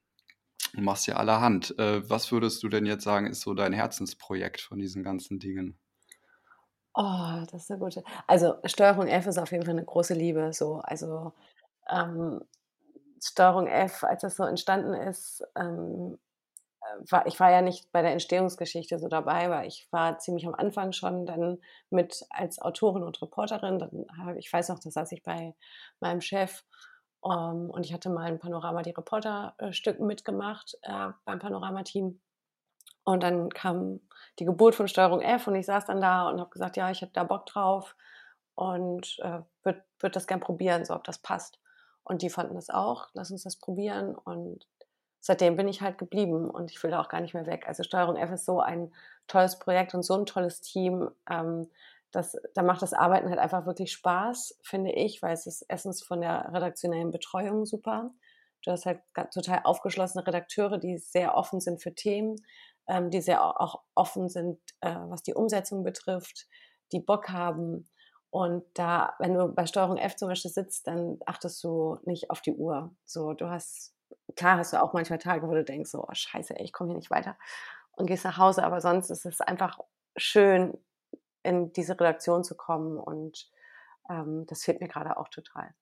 du 0.73 0.81
machst 0.81 1.07
ja 1.07 1.17
allerhand. 1.17 1.79
Äh, 1.79 2.09
was 2.09 2.33
würdest 2.33 2.63
du 2.63 2.69
denn 2.69 2.87
jetzt 2.87 3.05
sagen, 3.05 3.27
ist 3.27 3.43
so 3.43 3.55
dein 3.55 3.73
Herzensprojekt 3.73 4.61
von 4.61 4.79
diesen 4.79 5.03
ganzen 5.03 5.39
Dingen? 5.39 5.79
Oh, 6.95 7.45
das 7.51 7.63
ist 7.63 7.71
eine 7.71 7.79
gute. 7.79 8.03
Also 8.27 8.57
Steuerung 8.65 9.07
F 9.07 9.27
ist 9.27 9.39
auf 9.39 9.53
jeden 9.53 9.65
Fall 9.65 9.75
eine 9.75 9.85
große 9.85 10.15
Liebe. 10.15 10.53
So, 10.53 10.81
also 10.83 11.33
ähm, 11.89 12.41
Steuerung 13.23 13.67
F, 13.67 14.03
als 14.03 14.23
das 14.23 14.37
so 14.37 14.45
entstanden 14.45 14.95
ist, 14.95 15.45
ähm, 15.55 16.19
äh, 16.19 16.30
war, 17.09 17.27
ich 17.27 17.39
war 17.41 17.51
ja 17.51 17.63
nicht 17.63 17.91
bei 17.93 18.03
der 18.03 18.13
Entstehungsgeschichte 18.13 18.99
so 18.99 19.09
dabei, 19.09 19.51
weil 19.51 19.67
ich 19.67 19.89
war 19.91 20.19
ziemlich 20.19 20.47
am 20.47 20.55
Anfang 20.55 20.93
schon 20.93 21.27
dann 21.27 21.59
mit 21.91 22.25
als 22.31 22.61
Autorin 22.61 23.03
und 23.03 23.21
Reporterin. 23.21 23.79
Dann 23.79 24.07
hab, 24.19 24.37
ich 24.37 24.53
weiß 24.53 24.69
noch, 24.69 24.79
da 24.79 24.91
saß 24.91 25.13
ich 25.13 25.23
bei 25.23 25.55
meinem 26.01 26.21
Chef 26.21 26.65
um, 27.21 27.33
ähm, 27.33 27.71
und 27.71 27.85
ich 27.85 27.93
hatte 27.93 28.09
mal 28.09 28.25
ein 28.25 28.39
Panorama 28.39 28.83
die 28.83 28.93
Reporterstück 28.93 30.01
mitgemacht 30.01 30.79
äh, 30.83 31.11
beim 31.25 31.39
Panorama-Team. 31.39 32.21
Und 33.05 33.23
dann 33.23 33.51
kam 33.51 34.01
die 34.39 34.45
Geburt 34.45 34.75
von 34.75 34.89
Steuerung 34.89 35.21
F 35.21 35.47
und 35.47 35.55
ich 35.55 35.67
saß 35.67 35.87
dann 35.87 36.01
da 36.01 36.29
und 36.29 36.41
habe 36.41 36.51
gesagt, 36.51 36.77
ja, 36.77 36.91
ich 36.91 37.03
hätte 37.03 37.13
da 37.15 37.25
Bock 37.25 37.47
drauf 37.47 37.97
und 38.55 39.19
äh, 39.23 39.41
würde 39.63 39.85
würd 39.99 40.17
das 40.17 40.27
gern 40.27 40.41
probieren, 40.41 40.85
so 40.85 40.95
ob 40.95 41.05
das 41.05 41.19
passt. 41.19 41.59
Und 42.05 42.23
die 42.23 42.31
fanden 42.31 42.55
das 42.55 42.71
auch, 42.71 43.09
lass 43.13 43.31
uns 43.31 43.43
das 43.43 43.57
probieren. 43.57 44.15
Und 44.15 44.67
seitdem 45.21 45.57
bin 45.57 45.69
ich 45.69 45.83
halt 45.83 45.99
geblieben 45.99 46.51
und 46.51 46.71
ich 46.71 46.83
will 46.83 46.91
da 46.91 47.01
auch 47.01 47.09
gar 47.09 47.21
nicht 47.21 47.35
mehr 47.35 47.47
weg. 47.47 47.65
Also 47.67 47.83
Steuerung 47.83 48.17
F 48.17 48.31
ist 48.33 48.47
so 48.47 48.61
ein 48.61 48.93
tolles 49.27 49.59
Projekt 49.59 49.95
und 49.95 50.03
so 50.03 50.15
ein 50.15 50.27
tolles 50.27 50.61
Team. 50.61 51.11
Ähm, 51.29 51.69
das, 52.11 52.37
da 52.55 52.63
macht 52.63 52.83
das 52.83 52.93
Arbeiten 52.93 53.29
halt 53.29 53.39
einfach 53.39 53.67
wirklich 53.67 53.93
Spaß, 53.93 54.59
finde 54.63 54.93
ich, 54.93 55.23
weil 55.23 55.33
es 55.33 55.47
ist 55.47 55.63
erstens 55.69 56.03
von 56.03 56.21
der 56.21 56.53
redaktionellen 56.53 57.11
Betreuung 57.11 57.67
super. 57.67 58.11
Du 58.65 58.73
hast 58.73 58.85
halt 58.85 59.01
total 59.33 59.61
aufgeschlossene 59.65 60.27
Redakteure, 60.27 60.79
die 60.79 60.99
sehr 60.99 61.35
offen 61.35 61.61
sind 61.61 61.81
für 61.83 61.95
Themen, 61.95 62.37
ähm, 62.89 63.11
die 63.11 63.21
sehr 63.21 63.45
auch 63.45 63.83
offen 63.95 64.29
sind, 64.29 64.59
äh, 64.81 64.97
was 65.07 65.23
die 65.23 65.35
Umsetzung 65.35 65.83
betrifft, 65.85 66.47
die 66.93 67.01
Bock 67.01 67.31
haben. 67.31 67.89
Und 68.31 68.65
da, 68.75 69.15
wenn 69.19 69.35
du 69.35 69.49
bei 69.49 69.67
Steuerung 69.67 69.97
F 69.97 70.17
zum 70.17 70.29
Beispiel 70.29 70.51
sitzt, 70.51 70.87
dann 70.87 71.19
achtest 71.27 71.63
du 71.65 71.99
nicht 72.05 72.31
auf 72.31 72.41
die 72.41 72.55
Uhr. 72.55 72.95
So, 73.05 73.33
du 73.33 73.49
hast, 73.49 73.95
klar 74.37 74.59
hast 74.59 74.73
du 74.73 74.83
auch 74.83 74.93
manchmal 74.93 75.19
Tage, 75.19 75.47
wo 75.49 75.55
du 75.55 75.65
denkst, 75.65 75.91
so, 75.91 76.03
oh, 76.03 76.13
scheiße, 76.13 76.57
ey, 76.59 76.65
ich 76.65 76.73
komme 76.73 76.91
hier 76.91 76.97
nicht 76.97 77.11
weiter 77.11 77.37
und 77.93 78.07
gehst 78.07 78.25
nach 78.25 78.39
Hause, 78.39 78.65
aber 78.65 78.81
sonst 78.81 79.11
ist 79.11 79.27
es 79.27 79.41
einfach 79.41 79.79
schön, 80.17 80.77
in 81.43 81.73
diese 81.73 81.99
Redaktion 81.99 82.45
zu 82.45 82.57
kommen 82.57 82.99
und 82.99 83.51
ähm, 84.11 84.47
das 84.47 84.65
fehlt 84.65 84.81
mir 84.81 84.89
gerade 84.89 85.17
auch 85.17 85.29
total. 85.29 85.75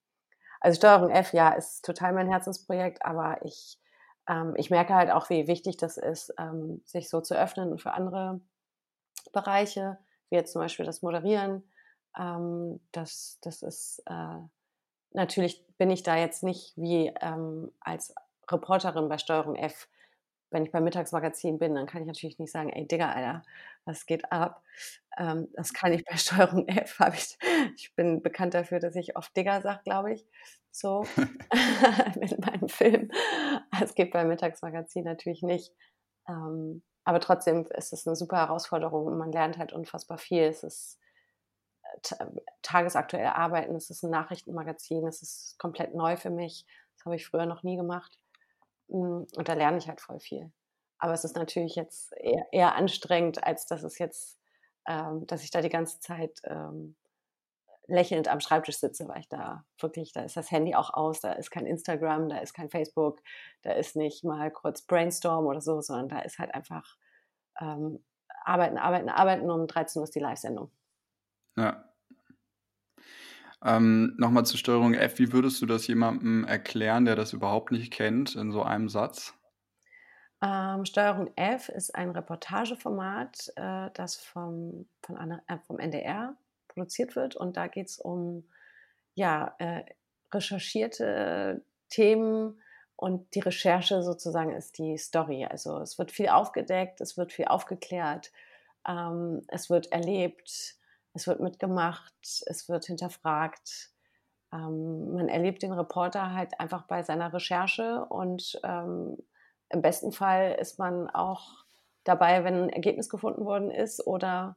Also 0.61 0.77
Steuerung 0.77 1.09
F, 1.09 1.33
ja, 1.33 1.49
ist 1.49 1.85
total 1.85 2.13
mein 2.13 2.29
Herzensprojekt, 2.29 3.05
aber 3.05 3.45
ich, 3.45 3.79
ähm, 4.27 4.53
ich 4.57 4.69
merke 4.69 4.93
halt 4.93 5.11
auch, 5.11 5.29
wie 5.29 5.47
wichtig 5.47 5.77
das 5.77 5.97
ist, 5.97 6.33
ähm, 6.37 6.81
sich 6.85 7.09
so 7.09 7.21
zu 7.21 7.35
öffnen 7.35 7.77
für 7.77 7.93
andere 7.93 8.41
Bereiche, 9.31 9.97
wie 10.29 10.35
jetzt 10.35 10.53
zum 10.53 10.61
Beispiel 10.61 10.85
das 10.85 11.01
Moderieren. 11.01 11.69
Ähm, 12.17 12.81
das, 12.91 13.39
das 13.41 13.61
ist 13.61 14.01
äh, 14.05 14.39
natürlich 15.13 15.63
bin 15.77 15.89
ich 15.89 16.03
da 16.03 16.17
jetzt 16.17 16.43
nicht 16.43 16.73
wie 16.75 17.11
ähm, 17.21 17.71
als 17.79 18.13
Reporterin 18.49 19.09
bei 19.09 19.17
Steuerung 19.17 19.55
F 19.55 19.87
wenn 20.51 20.63
ich 20.63 20.71
beim 20.71 20.83
Mittagsmagazin 20.83 21.59
bin, 21.59 21.75
dann 21.75 21.85
kann 21.85 22.01
ich 22.01 22.07
natürlich 22.07 22.39
nicht 22.39 22.51
sagen, 22.51 22.69
ey 22.69 22.87
Digga, 22.87 23.11
Alter, 23.11 23.43
was 23.85 24.05
geht 24.05 24.31
ab? 24.31 24.63
Ähm, 25.17 25.47
das 25.53 25.73
kann 25.73 25.93
ich 25.93 26.03
bei 26.05 26.17
Steuerung 26.17 26.67
F. 26.67 26.99
Ich, 27.13 27.37
ich 27.75 27.95
bin 27.95 28.21
bekannt 28.21 28.53
dafür, 28.53 28.79
dass 28.79 28.95
ich 28.95 29.15
oft 29.15 29.35
Digga 29.35 29.61
sage, 29.61 29.81
glaube 29.83 30.13
ich. 30.13 30.25
So 30.71 31.05
mit 32.19 32.39
meinem 32.39 32.69
Film. 32.69 33.11
Es 33.81 33.93
geht 33.95 34.11
beim 34.11 34.27
Mittagsmagazin 34.27 35.03
natürlich 35.03 35.43
nicht. 35.43 35.73
Ähm, 36.27 36.83
aber 37.03 37.19
trotzdem 37.19 37.65
ist 37.75 37.93
es 37.93 38.05
eine 38.05 38.15
super 38.15 38.37
Herausforderung 38.37 39.05
und 39.05 39.17
man 39.17 39.31
lernt 39.31 39.57
halt 39.57 39.73
unfassbar 39.73 40.17
viel. 40.17 40.43
Es 40.43 40.63
ist 40.63 40.99
tagesaktuell 42.61 43.27
arbeiten, 43.27 43.75
es 43.75 43.89
ist 43.89 44.03
ein 44.03 44.11
Nachrichtenmagazin, 44.11 45.05
es 45.07 45.21
ist 45.21 45.59
komplett 45.59 45.95
neu 45.95 46.17
für 46.17 46.29
mich. 46.29 46.65
Das 46.95 47.05
habe 47.05 47.15
ich 47.15 47.25
früher 47.25 47.45
noch 47.45 47.63
nie 47.63 47.77
gemacht. 47.77 48.17
Hm, 48.89 49.27
und 49.35 49.47
da 49.47 49.53
lerne 49.53 49.77
ich 49.77 49.87
halt 49.87 50.01
voll 50.01 50.19
viel. 50.19 50.51
Aber 50.97 51.13
es 51.13 51.23
ist 51.23 51.35
natürlich 51.35 51.75
jetzt 51.75 52.13
eher, 52.17 52.47
eher 52.51 52.75
anstrengend, 52.75 53.43
als 53.43 53.65
dass 53.65 53.83
es 53.83 53.99
jetzt, 53.99 54.39
ähm, 54.87 55.25
dass 55.27 55.43
ich 55.43 55.51
da 55.51 55.61
die 55.61 55.69
ganze 55.69 55.99
Zeit 55.99 56.41
ähm, 56.43 56.95
lächelnd 57.87 58.27
am 58.27 58.39
Schreibtisch 58.39 58.77
sitze, 58.77 59.07
weil 59.07 59.21
ich 59.21 59.29
da 59.29 59.65
wirklich, 59.79 60.11
da 60.13 60.21
ist 60.23 60.37
das 60.37 60.51
Handy 60.51 60.75
auch 60.75 60.93
aus, 60.93 61.21
da 61.21 61.33
ist 61.33 61.51
kein 61.51 61.65
Instagram, 61.65 62.29
da 62.29 62.37
ist 62.39 62.53
kein 62.53 62.69
Facebook, 62.69 63.21
da 63.61 63.71
ist 63.71 63.95
nicht 63.95 64.23
mal 64.23 64.51
kurz 64.51 64.81
Brainstorm 64.81 65.45
oder 65.47 65.61
so, 65.61 65.81
sondern 65.81 66.09
da 66.09 66.19
ist 66.19 66.37
halt 66.37 66.53
einfach 66.53 66.97
ähm, 67.59 68.03
arbeiten, 68.43 68.77
arbeiten, 68.77 69.09
arbeiten. 69.09 69.49
Um 69.49 69.67
13 69.67 69.99
Uhr 69.99 70.03
ist 70.03 70.15
die 70.15 70.19
Live-Sendung. 70.19 70.71
Ja. 71.57 71.88
Ähm, 73.63 74.15
Nochmal 74.17 74.45
zur 74.45 74.57
Steuerung 74.57 74.93
F. 74.93 75.19
Wie 75.19 75.33
würdest 75.33 75.61
du 75.61 75.65
das 75.65 75.87
jemandem 75.87 76.45
erklären, 76.45 77.05
der 77.05 77.15
das 77.15 77.33
überhaupt 77.33 77.71
nicht 77.71 77.91
kennt, 77.91 78.35
in 78.35 78.51
so 78.51 78.63
einem 78.63 78.89
Satz? 78.89 79.33
Ähm, 80.41 80.85
Steuerung 80.85 81.31
F 81.35 81.67
ist 81.67 81.93
ein 81.95 82.11
Reportageformat, 82.11 83.51
äh, 83.57 83.89
das 83.93 84.15
vom, 84.15 84.87
von 85.01 85.17
einer, 85.17 85.43
äh, 85.47 85.57
vom 85.67 85.79
NDR 85.79 86.37
produziert 86.69 87.15
wird. 87.17 87.35
Und 87.35 87.57
da 87.57 87.67
geht 87.67 87.87
es 87.87 87.99
um 87.99 88.45
ja, 89.15 89.53
äh, 89.59 89.83
recherchierte 90.33 91.61
Themen 91.89 92.61
und 92.95 93.35
die 93.35 93.39
Recherche 93.39 94.01
sozusagen 94.01 94.53
ist 94.53 94.77
die 94.77 94.97
Story. 94.97 95.45
Also 95.45 95.79
es 95.79 95.97
wird 95.97 96.11
viel 96.11 96.29
aufgedeckt, 96.29 97.01
es 97.01 97.17
wird 97.17 97.33
viel 97.33 97.45
aufgeklärt, 97.45 98.31
ähm, 98.87 99.41
es 99.47 99.69
wird 99.69 99.91
erlebt 99.91 100.75
es 101.13 101.27
wird 101.27 101.39
mitgemacht, 101.39 102.13
es 102.45 102.69
wird 102.69 102.85
hinterfragt. 102.85 103.89
Ähm, 104.51 105.13
man 105.13 105.29
erlebt 105.29 105.61
den 105.61 105.73
Reporter 105.73 106.33
halt 106.33 106.59
einfach 106.59 106.83
bei 106.83 107.03
seiner 107.03 107.33
Recherche 107.33 108.05
und 108.05 108.59
ähm, 108.63 109.17
im 109.69 109.81
besten 109.81 110.11
Fall 110.11 110.57
ist 110.59 110.79
man 110.79 111.09
auch 111.09 111.65
dabei, 112.03 112.43
wenn 112.43 112.63
ein 112.63 112.69
Ergebnis 112.69 113.09
gefunden 113.09 113.45
worden 113.45 113.69
ist 113.69 114.05
oder 114.05 114.55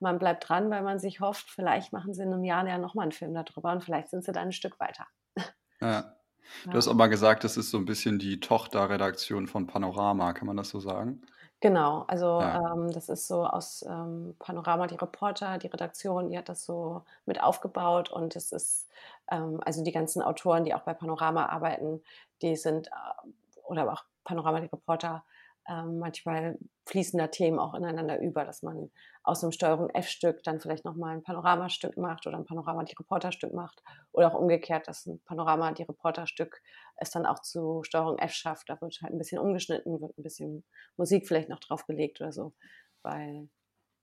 man 0.00 0.18
bleibt 0.18 0.48
dran, 0.48 0.70
weil 0.70 0.82
man 0.82 0.98
sich 0.98 1.20
hofft, 1.20 1.50
vielleicht 1.50 1.92
machen 1.92 2.14
sie 2.14 2.22
in 2.22 2.32
einem 2.32 2.44
Jahr 2.44 2.66
ja 2.66 2.78
nochmal 2.78 3.04
einen 3.04 3.12
Film 3.12 3.34
darüber 3.34 3.72
und 3.72 3.82
vielleicht 3.82 4.10
sind 4.10 4.24
sie 4.24 4.32
dann 4.32 4.48
ein 4.48 4.52
Stück 4.52 4.78
weiter. 4.80 5.06
Ja. 5.80 6.16
Du 6.64 6.72
hast 6.72 6.88
auch 6.88 6.94
mal 6.94 7.08
gesagt, 7.08 7.44
das 7.44 7.56
ist 7.56 7.70
so 7.70 7.78
ein 7.78 7.84
bisschen 7.84 8.18
die 8.18 8.40
Tochterredaktion 8.40 9.46
von 9.46 9.66
Panorama, 9.66 10.32
kann 10.32 10.46
man 10.46 10.56
das 10.56 10.70
so 10.70 10.80
sagen? 10.80 11.22
Genau, 11.62 12.02
also 12.06 12.26
Ja. 12.38 12.54
ähm, 12.54 12.92
das 12.92 13.08
ist 13.08 13.26
so 13.26 13.44
aus 13.44 13.82
ähm, 13.88 14.36
Panorama, 14.38 14.86
die 14.86 14.94
Reporter, 14.94 15.58
die 15.58 15.66
Redaktion, 15.66 16.28
die 16.30 16.38
hat 16.38 16.48
das 16.48 16.64
so 16.64 17.02
mit 17.26 17.42
aufgebaut 17.42 18.10
und 18.10 18.36
es 18.36 18.52
ist, 18.52 18.88
ähm, 19.28 19.58
also 19.64 19.82
die 19.82 19.90
ganzen 19.90 20.22
Autoren, 20.22 20.62
die 20.64 20.72
auch 20.72 20.82
bei 20.82 20.94
Panorama 20.94 21.46
arbeiten, 21.46 22.00
die 22.42 22.54
sind, 22.54 22.86
äh, 22.88 23.60
oder 23.64 23.92
auch 23.92 24.04
Panorama, 24.22 24.60
die 24.60 24.66
Reporter, 24.68 25.24
ähm, 25.68 25.98
manchmal 25.98 26.58
fließen 26.86 27.18
da 27.18 27.26
Themen 27.26 27.58
auch 27.58 27.74
ineinander 27.74 28.20
über, 28.20 28.44
dass 28.44 28.62
man 28.62 28.90
aus 29.28 29.42
einem 29.42 29.52
Steuerung 29.52 29.90
F-Stück 29.90 30.42
dann 30.42 30.58
vielleicht 30.58 30.86
nochmal 30.86 31.14
ein 31.14 31.22
Panoramastück 31.22 31.98
macht 31.98 32.26
oder 32.26 32.38
ein 32.38 32.46
Panorama 32.46 32.82
die 32.84 32.94
Reporterstück 32.98 33.52
macht 33.52 33.82
oder 34.12 34.32
auch 34.32 34.38
umgekehrt, 34.40 34.88
dass 34.88 35.04
ein 35.04 35.20
Panorama 35.26 35.70
die 35.72 35.82
Reporterstück 35.82 36.62
es 36.96 37.10
dann 37.10 37.26
auch 37.26 37.40
zu 37.40 37.82
Steuerung 37.84 38.18
F 38.18 38.32
schafft. 38.32 38.70
Da 38.70 38.80
wird 38.80 38.98
halt 39.02 39.12
ein 39.12 39.18
bisschen 39.18 39.38
umgeschnitten, 39.38 40.00
wird 40.00 40.16
ein 40.16 40.22
bisschen 40.22 40.64
Musik 40.96 41.28
vielleicht 41.28 41.50
noch 41.50 41.60
draufgelegt 41.60 42.20
oder 42.22 42.32
so, 42.32 42.54
weil 43.02 43.50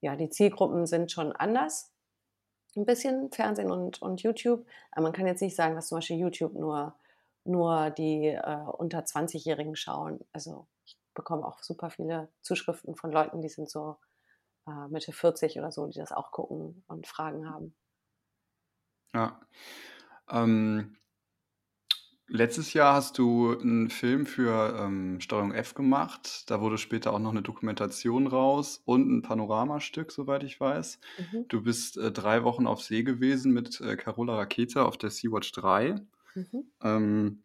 ja, 0.01 0.15
die 0.15 0.29
Zielgruppen 0.29 0.85
sind 0.85 1.11
schon 1.11 1.31
anders. 1.31 1.91
Ein 2.75 2.85
bisschen 2.85 3.31
Fernsehen 3.31 3.71
und, 3.71 4.01
und 4.03 4.21
YouTube. 4.21 4.67
Aber 4.91 5.03
man 5.03 5.13
kann 5.13 5.25
jetzt 5.25 5.41
nicht 5.41 5.55
sagen, 5.55 5.75
dass 5.75 5.87
zum 5.87 5.97
Beispiel 5.97 6.17
YouTube 6.17 6.53
nur, 6.53 6.93
nur 7.45 7.89
die 7.89 8.27
äh, 8.27 8.63
unter 8.77 8.99
20-Jährigen 8.99 9.75
schauen. 9.75 10.19
Also 10.33 10.67
ich 10.85 10.97
bekomme 11.15 11.47
auch 11.47 11.63
super 11.63 11.89
viele 11.89 12.29
Zuschriften 12.41 12.95
von 12.95 13.11
Leuten, 13.11 13.41
die 13.41 13.49
sind 13.49 13.69
so 13.69 13.95
äh, 14.67 14.87
Mitte 14.89 15.11
40 15.11 15.57
oder 15.57 15.71
so, 15.71 15.87
die 15.87 15.99
das 15.99 16.11
auch 16.11 16.31
gucken 16.31 16.83
und 16.87 17.07
Fragen 17.07 17.49
haben. 17.49 17.75
Ja. 19.13 19.39
Ähm, 20.29 20.97
letztes 22.27 22.73
Jahr 22.73 22.95
hast 22.95 23.17
du 23.17 23.57
einen 23.57 23.89
Film 23.89 24.25
für 24.25 24.77
ähm, 24.79 25.21
Steuerung 25.21 25.53
F 25.53 25.73
gemacht. 25.73 26.49
Da 26.49 26.61
wurde 26.61 26.77
später 26.77 27.13
auch 27.13 27.19
noch 27.19 27.31
eine 27.31 27.41
Dokumentation 27.41 28.27
raus 28.27 28.81
und 28.85 29.09
ein 29.09 29.21
Panoramastück, 29.21 30.11
soweit 30.11 30.43
ich 30.43 30.59
weiß. 30.59 30.99
Mhm. 31.31 31.47
Du 31.47 31.61
bist 31.61 31.97
äh, 31.97 32.11
drei 32.11 32.43
Wochen 32.43 32.67
auf 32.67 32.81
See 32.81 33.03
gewesen 33.03 33.53
mit 33.53 33.79
äh, 33.81 33.95
Carola 33.95 34.35
Rakete 34.35 34.83
auf 34.83 34.97
der 34.97 35.11
Sea-Watch 35.11 35.51
3. 35.53 36.01
Mhm. 36.33 36.71
Ähm, 36.81 37.43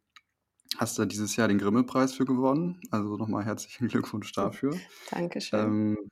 hast 0.78 0.98
da 0.98 1.04
dieses 1.04 1.36
Jahr 1.36 1.48
den 1.48 1.58
Grimme-Preis 1.58 2.14
für 2.14 2.24
gewonnen. 2.24 2.80
Also 2.90 3.16
nochmal 3.16 3.44
herzlichen 3.44 3.88
Glückwunsch 3.88 4.32
dafür. 4.32 4.74
Dankeschön. 5.10 5.60
Ähm, 5.60 6.10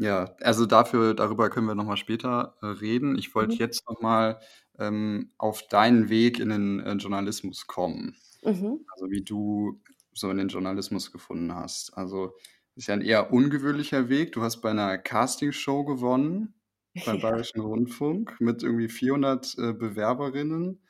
ja, 0.00 0.34
also 0.40 0.64
dafür, 0.64 1.12
darüber 1.12 1.50
können 1.50 1.66
wir 1.66 1.74
nochmal 1.74 1.98
später 1.98 2.56
äh, 2.62 2.66
reden. 2.66 3.18
Ich 3.18 3.34
wollte 3.34 3.52
mhm. 3.52 3.58
jetzt 3.58 3.86
nochmal 3.86 4.40
ähm, 4.78 5.30
auf 5.36 5.68
deinen 5.68 6.08
Weg 6.08 6.40
in 6.40 6.48
den 6.48 6.80
äh, 6.80 6.94
Journalismus 6.94 7.66
kommen. 7.66 8.16
Mhm. 8.42 8.86
Also 8.94 9.10
wie 9.10 9.22
du 9.22 9.78
so 10.14 10.30
in 10.30 10.38
den 10.38 10.48
Journalismus 10.48 11.12
gefunden 11.12 11.54
hast. 11.54 11.96
Also 11.98 12.32
ist 12.76 12.88
ja 12.88 12.94
ein 12.94 13.02
eher 13.02 13.30
ungewöhnlicher 13.30 14.08
Weg. 14.08 14.32
Du 14.32 14.40
hast 14.40 14.62
bei 14.62 14.70
einer 14.70 14.96
Castingshow 14.96 15.84
gewonnen 15.84 16.54
beim. 17.04 17.20
Bayerischen 17.20 17.60
Rundfunk 17.60 18.40
mit 18.40 18.62
irgendwie 18.62 18.88
400 18.88 19.58
äh, 19.58 19.72
Bewerberinnen. 19.74 20.80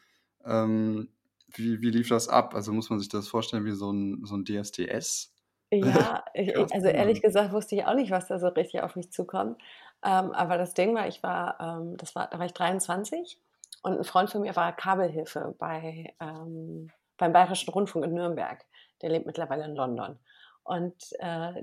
Ähm, 0.45 1.09
wie, 1.49 1.81
wie 1.81 1.91
lief 1.91 2.09
das 2.09 2.29
ab? 2.29 2.55
Also 2.55 2.73
muss 2.73 2.91
man 2.91 3.01
sich 3.01 3.09
das 3.09 3.27
vorstellen 3.27 3.65
wie 3.65 3.73
so 3.73 3.91
ein, 3.93 4.25
so 4.25 4.37
ein 4.37 4.45
DSDS? 4.45 5.35
Ja, 5.73 6.25
ich, 6.35 6.57
also 6.73 6.89
ehrlich 6.89 7.23
gesagt 7.23 7.53
wusste 7.53 7.77
ich 7.77 7.85
auch 7.85 7.95
nicht, 7.95 8.11
was 8.11 8.27
da 8.29 8.39
so 8.39 8.49
richtig 8.49 8.83
auf 8.83 8.97
mich 8.97 9.13
zukommt. 9.13 9.61
Ähm, 10.05 10.33
aber 10.33 10.59
das 10.59 10.75
Ding 10.75 10.95
war, 10.95 11.07
ich 11.07 11.23
war, 11.23 11.59
ähm, 11.61 11.97
das 11.97 12.15
war, 12.15 12.29
da 12.29 12.39
war 12.39 12.47
ich 12.47 12.55
23 12.55 13.39
und 13.83 13.99
ein 13.99 14.05
Freund 14.05 14.31
von 14.31 14.43
mir 14.43 14.57
war 14.57 14.75
Kabelhilfe 14.75 15.55
bei, 15.59 16.15
ähm, 16.21 16.91
beim 17.19 17.33
Bayerischen 17.33 17.71
Rundfunk 17.73 18.05
in 18.05 18.15
Nürnberg. 18.15 18.65
Der 19.03 19.11
lebt 19.11 19.27
mittlerweile 19.27 19.65
in 19.65 19.75
London. 19.75 20.19
Und 20.65 20.95
äh, 21.21 21.63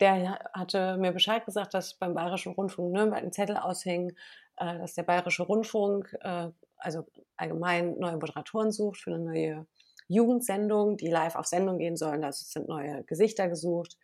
der 0.00 0.38
hatte 0.52 0.96
mir 0.98 1.12
Bescheid 1.12 1.44
gesagt, 1.44 1.74
dass 1.74 1.94
beim 1.94 2.14
Bayerischen 2.14 2.52
Rundfunk 2.52 2.92
Nürnberg 2.92 3.22
ein 3.22 3.32
Zettel 3.32 3.56
aushing, 3.56 4.10
äh, 4.56 4.78
dass 4.78 4.94
der 4.94 5.04
Bayerische 5.04 5.44
Rundfunk, 5.44 6.14
äh, 6.20 6.48
also 6.76 7.06
allgemein 7.36 7.98
neue 7.98 8.16
Moderatoren 8.16 8.70
sucht 8.72 9.00
für 9.00 9.14
eine 9.14 9.24
neue 9.24 9.66
Jugendsendung, 10.08 10.96
die 10.96 11.08
live 11.08 11.36
auf 11.36 11.46
Sendung 11.46 11.78
gehen 11.78 11.96
sollen. 11.96 12.24
Also 12.24 12.42
es 12.42 12.52
sind 12.52 12.68
neue 12.68 13.04
Gesichter 13.04 13.48
gesucht. 13.48 13.96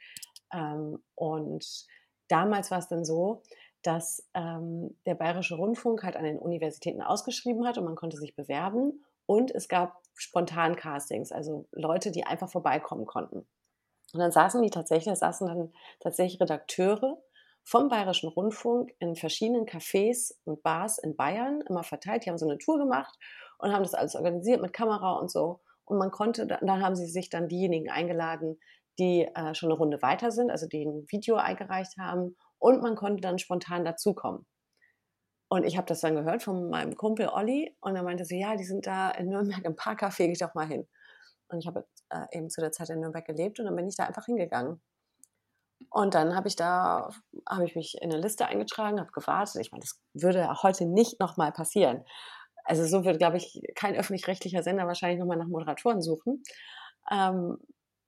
Ähm, 0.53 1.03
und 1.15 1.87
damals 2.29 2.71
war 2.71 2.79
es 2.79 2.89
dann 2.89 3.05
so, 3.05 3.43
dass 3.83 4.29
ähm, 4.35 4.97
der 5.07 5.15
Bayerische 5.15 5.57
Rundfunk 5.57 6.03
halt 6.05 6.17
an 6.17 6.25
den 6.25 6.39
Universitäten 6.39 7.03
ausgeschrieben 7.03 7.67
hat 7.67 7.79
und 7.79 7.85
man 7.85 7.97
konnte 7.97 8.17
sich 8.17 8.35
bewerben. 8.35 9.05
Und 9.27 9.51
es 9.51 9.69
gab 9.69 10.01
spontan 10.15 10.77
Castings, 10.77 11.33
also 11.33 11.67
Leute, 11.73 12.11
die 12.11 12.25
einfach 12.25 12.51
vorbeikommen 12.51 13.07
konnten. 13.07 13.47
Und 14.13 14.21
dann 14.21 14.33
saßen 14.33 14.63
die 14.63 14.71
tatsächlich, 14.71 15.07
da 15.07 15.17
saßen 15.17 15.47
dann 15.47 15.73
tatsächlich 16.01 16.41
Redakteure 16.41 17.23
vom 17.65 17.89
Bayerischen 17.89 18.29
Rundfunk 18.29 18.93
in 18.99 19.17
verschiedenen 19.17 19.67
Cafés 19.67 20.35
und 20.45 20.63
Bars 20.63 20.99
in 20.99 21.17
Bayern, 21.17 21.63
immer 21.69 21.85
verteilt. 21.85 22.25
Die 22.25 22.31
haben 22.31 22.39
so 22.39 22.49
eine 22.49 22.59
Tour 22.59 22.79
gemacht 22.79 23.17
und 23.59 23.73
haben 23.73 23.85
das 23.85 23.95
alles 23.95 24.17
organisiert 24.17 24.61
mit 24.61 24.73
Kamera 24.73 25.15
und 25.15 25.31
so. 25.31 25.61
Und 25.85 25.99
man 25.99 26.11
konnte, 26.11 26.47
dann 26.47 26.83
haben 26.83 26.95
sie 26.95 27.07
sich 27.07 27.29
dann 27.29 27.49
diejenigen 27.49 27.91
eingeladen, 27.91 28.59
die 28.99 29.29
äh, 29.35 29.55
schon 29.55 29.71
eine 29.71 29.79
Runde 29.79 30.03
weiter 30.03 30.31
sind, 30.31 30.51
also 30.51 30.67
die 30.67 30.85
ein 30.85 31.07
Video 31.11 31.37
eingereicht 31.37 31.97
haben. 31.99 32.37
Und 32.59 32.83
man 32.83 32.95
konnte 32.95 33.21
dann 33.21 33.39
spontan 33.39 33.85
dazukommen. 33.85 34.47
Und 35.49 35.65
ich 35.65 35.77
habe 35.77 35.87
das 35.87 36.01
dann 36.01 36.15
gehört 36.15 36.43
von 36.43 36.71
meinem 36.71 36.97
Kumpel 36.97 37.29
Olli 37.29 37.77
und 37.81 37.95
er 37.95 38.03
meinte 38.03 38.25
so, 38.25 38.35
ja, 38.35 38.57
die 38.57 38.65
sind 38.65 38.87
da 38.87 39.11
in 39.11 39.29
Nürnberg 39.29 39.63
im 39.65 39.77
Parkcafé, 39.77 40.25
geh 40.25 40.33
ich 40.33 40.39
doch 40.39 40.55
mal 40.55 40.67
hin. 40.67 40.89
Und 41.49 41.59
ich 41.59 41.67
habe 41.67 41.87
äh, 42.09 42.25
eben 42.31 42.49
zu 42.49 42.63
der 42.63 42.73
Zeit 42.73 42.89
in 42.89 43.01
Nürnberg 43.01 43.27
gelebt 43.27 43.61
und 43.61 43.67
dann 43.67 43.77
bin 43.77 43.87
ich 43.87 43.97
da 43.97 44.05
einfach 44.05 44.25
hingegangen. 44.25 44.81
Und 45.91 46.15
dann 46.15 46.35
habe 46.35 46.49
ich 46.49 46.57
da, 46.57 47.11
habe 47.47 47.65
ich 47.67 47.77
mich 47.77 47.97
in 48.01 48.11
eine 48.11 48.23
Liste 48.23 48.47
eingetragen, 48.47 48.99
habe 48.99 49.13
gewartet. 49.13 49.61
Ich 49.61 49.73
meine, 49.73 49.83
das 49.83 50.01
würde 50.15 50.63
heute 50.63 50.87
nicht 50.87 51.21
nochmal 51.21 51.53
passieren. 51.53 52.05
Also 52.65 52.85
so 52.85 53.05
würde, 53.05 53.19
glaube 53.19 53.37
ich, 53.37 53.61
kein 53.75 53.97
öffentlich-rechtlicher 53.97 54.63
Sender 54.63 54.87
wahrscheinlich 54.87 55.19
nochmal 55.19 55.37
nach 55.37 55.49
Moderatoren 55.49 56.01
suchen. 56.01 56.43
Ähm, 57.11 57.59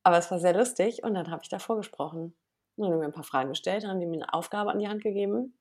aber 0.02 0.18
es 0.18 0.30
war 0.30 0.38
sehr 0.38 0.56
lustig 0.56 1.02
und 1.02 1.14
dann 1.14 1.30
habe 1.30 1.42
ich 1.42 1.48
da 1.48 1.58
vorgesprochen. 1.58 2.36
Dann 2.76 2.86
haben 2.86 2.98
mir 2.98 3.04
ein 3.06 3.12
paar 3.12 3.24
Fragen 3.24 3.50
gestellt, 3.50 3.86
haben 3.86 4.00
die 4.00 4.06
mir 4.06 4.22
eine 4.22 4.34
Aufgabe 4.34 4.70
an 4.70 4.78
die 4.78 4.88
Hand 4.88 5.02
gegeben. 5.02 5.58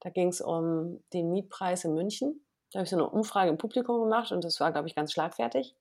Da 0.00 0.10
ging 0.10 0.28
es 0.28 0.40
um 0.40 1.02
den 1.12 1.30
Mietpreis 1.30 1.84
in 1.84 1.94
München. 1.94 2.44
Da 2.72 2.78
habe 2.78 2.84
ich 2.84 2.90
so 2.90 2.96
eine 2.96 3.08
Umfrage 3.08 3.50
im 3.50 3.58
Publikum 3.58 4.00
gemacht 4.00 4.32
und 4.32 4.44
das 4.44 4.60
war, 4.60 4.72
glaube 4.72 4.88
ich, 4.88 4.94
ganz 4.94 5.12
schlagfertig. 5.12 5.74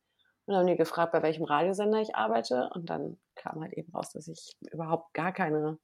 Und 0.45 0.53
dann 0.53 0.61
haben 0.61 0.67
die 0.67 0.75
gefragt, 0.75 1.11
bei 1.11 1.21
welchem 1.21 1.43
Radiosender 1.43 2.01
ich 2.01 2.15
arbeite. 2.15 2.69
Und 2.73 2.89
dann 2.89 3.19
kam 3.35 3.61
halt 3.61 3.73
eben 3.73 3.91
raus, 3.93 4.11
dass 4.11 4.27
ich 4.27 4.57
überhaupt 4.71 5.13
gar 5.13 5.31
keine 5.31 5.77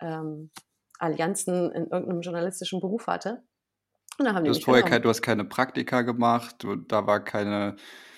ähm, 0.00 0.50
Allianzen 0.98 1.72
in 1.72 1.86
irgendeinem 1.88 2.20
journalistischen 2.20 2.80
Beruf 2.80 3.06
hatte. 3.06 3.42
Und 4.18 4.26
dann 4.26 4.34
haben 4.34 4.44
du, 4.44 4.50
hast 4.50 4.64
vorher 4.64 4.84
kein, 4.84 5.02
du 5.02 5.08
hast 5.08 5.22
keine 5.22 5.44
Praktika 5.44 6.02
gemacht, 6.02 6.56
du, 6.62 6.76
da 6.76 7.06
war 7.06 7.20
keine 7.20 7.76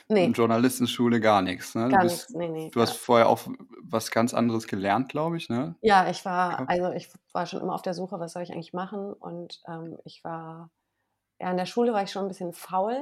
nee. 0.09 0.27
Journalistenschule, 0.27 1.21
gar 1.21 1.43
nichts. 1.43 1.75
Ne? 1.75 1.89
Gar 1.89 2.01
du 2.01 2.07
bist, 2.07 2.31
nichts, 2.31 2.35
nee, 2.35 2.49
nee. 2.49 2.71
Du 2.71 2.81
hast 2.81 2.97
vorher 2.97 3.29
auch 3.29 3.41
was 3.83 4.11
ganz 4.11 4.35
anderes 4.35 4.67
gelernt, 4.67 5.09
glaube 5.09 5.37
ich, 5.37 5.49
ne? 5.49 5.77
Ja, 5.81 6.09
ich 6.11 6.25
war, 6.25 6.69
also 6.69 6.93
ich 6.93 7.09
war 7.33 7.47
schon 7.47 7.61
immer 7.61 7.75
auf 7.75 7.83
der 7.83 7.95
Suche, 7.95 8.19
was 8.19 8.33
soll 8.33 8.43
ich 8.43 8.53
eigentlich 8.53 8.73
machen? 8.73 9.13
Und 9.13 9.61
ähm, 9.69 9.99
ich 10.05 10.23
war, 10.25 10.71
ja, 11.41 11.51
in 11.51 11.57
der 11.57 11.67
Schule 11.67 11.93
war 11.93 12.03
ich 12.03 12.11
schon 12.11 12.25
ein 12.25 12.29
bisschen 12.29 12.53
faul, 12.53 12.97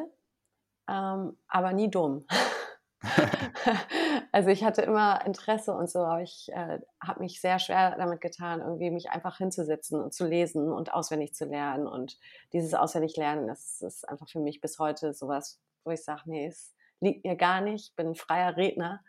ähm, 0.89 1.37
aber 1.49 1.73
nie 1.73 1.91
dumm. 1.91 2.27
also 4.33 4.49
ich 4.49 4.65
hatte 4.65 4.83
immer 4.83 5.25
Interesse 5.27 5.73
und 5.73 5.91
so, 5.91 6.01
aber 6.01 6.23
ich 6.23 6.51
äh, 6.53 6.81
habe 7.03 7.21
mich 7.21 7.41
sehr 7.41 7.59
schwer 7.59 7.97
damit 7.97 8.21
getan, 8.21 8.61
irgendwie 8.61 8.91
mich 8.91 9.11
einfach 9.11 9.39
hinzusetzen 9.39 10.01
und 10.01 10.15
zu 10.15 10.27
lesen 10.27 10.73
und 10.73 10.93
auswendig 10.93 11.35
zu 11.35 11.45
lernen. 11.45 11.87
Und 11.87 12.19
dieses 12.53 12.75
auswendig 12.75 13.17
lernen, 13.17 13.47
das 13.47 13.81
ist 13.83 14.09
einfach 14.09 14.29
für 14.29 14.41
mich 14.41 14.61
bis 14.61 14.79
heute 14.79 15.13
sowas, 15.13 15.61
wo 15.85 15.91
ich 15.91 16.03
sage, 16.03 16.23
nee, 16.27 16.47
es 16.47 16.75
liegt 17.01 17.25
mir 17.25 17.37
gar 17.37 17.61
nicht, 17.61 17.91
ich 17.91 17.97
bin 17.97 18.09
ein 18.09 18.15
freier 18.15 18.57
Redner. 18.57 19.01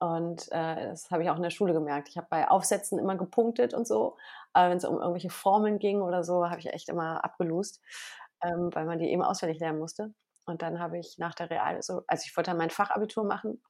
Und 0.00 0.50
äh, 0.52 0.90
das 0.90 1.10
habe 1.10 1.24
ich 1.24 1.30
auch 1.30 1.36
in 1.36 1.42
der 1.42 1.50
Schule 1.50 1.72
gemerkt. 1.72 2.08
Ich 2.08 2.16
habe 2.16 2.28
bei 2.30 2.48
Aufsätzen 2.48 2.98
immer 3.00 3.16
gepunktet 3.16 3.74
und 3.74 3.86
so, 3.86 4.16
aber 4.52 4.70
wenn 4.70 4.78
es 4.78 4.84
um 4.84 4.98
irgendwelche 4.98 5.30
Formeln 5.30 5.78
ging 5.80 6.00
oder 6.02 6.22
so, 6.22 6.48
habe 6.48 6.60
ich 6.60 6.72
echt 6.72 6.88
immer 6.88 7.24
abgelust, 7.24 7.80
ähm, 8.42 8.70
weil 8.72 8.86
man 8.86 8.98
die 9.00 9.10
eben 9.10 9.22
auswendig 9.22 9.58
lernen 9.58 9.80
musste. 9.80 10.12
Und 10.48 10.62
dann 10.62 10.80
habe 10.80 10.98
ich 10.98 11.18
nach 11.18 11.34
der 11.34 11.50
Real, 11.50 11.76
also, 11.76 12.02
also 12.06 12.24
ich 12.26 12.36
wollte 12.36 12.50
dann 12.50 12.58
mein 12.58 12.70
Fachabitur 12.70 13.24
machen 13.24 13.62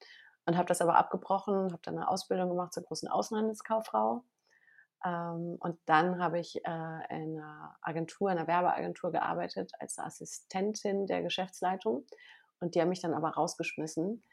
und 0.47 0.57
habe 0.57 0.67
das 0.67 0.81
aber 0.81 0.97
abgebrochen, 0.97 1.73
habe 1.73 1.83
dann 1.83 1.97
eine 1.97 2.09
Ausbildung 2.09 2.49
gemacht 2.49 2.73
zur 2.73 2.85
großen 2.85 3.09
Außenhandelskauffrau. 3.09 4.25
Ähm, 5.05 5.57
und 5.61 5.79
dann 5.87 6.23
habe 6.23 6.39
ich 6.39 6.57
äh, 6.65 7.01
in 7.11 7.39
einer 7.39 7.77
Agentur, 7.83 8.31
in 8.31 8.39
einer 8.39 8.47
Werbeagentur 8.47 9.13
gearbeitet 9.13 9.73
als 9.79 9.99
Assistentin 9.99 11.07
der 11.07 11.23
Geschäftsleitung. 11.23 12.07
Und 12.61 12.75
die 12.75 12.81
haben 12.81 12.89
mich 12.89 13.01
dann 13.03 13.15
aber 13.15 13.31
rausgeschmissen, 13.31 14.25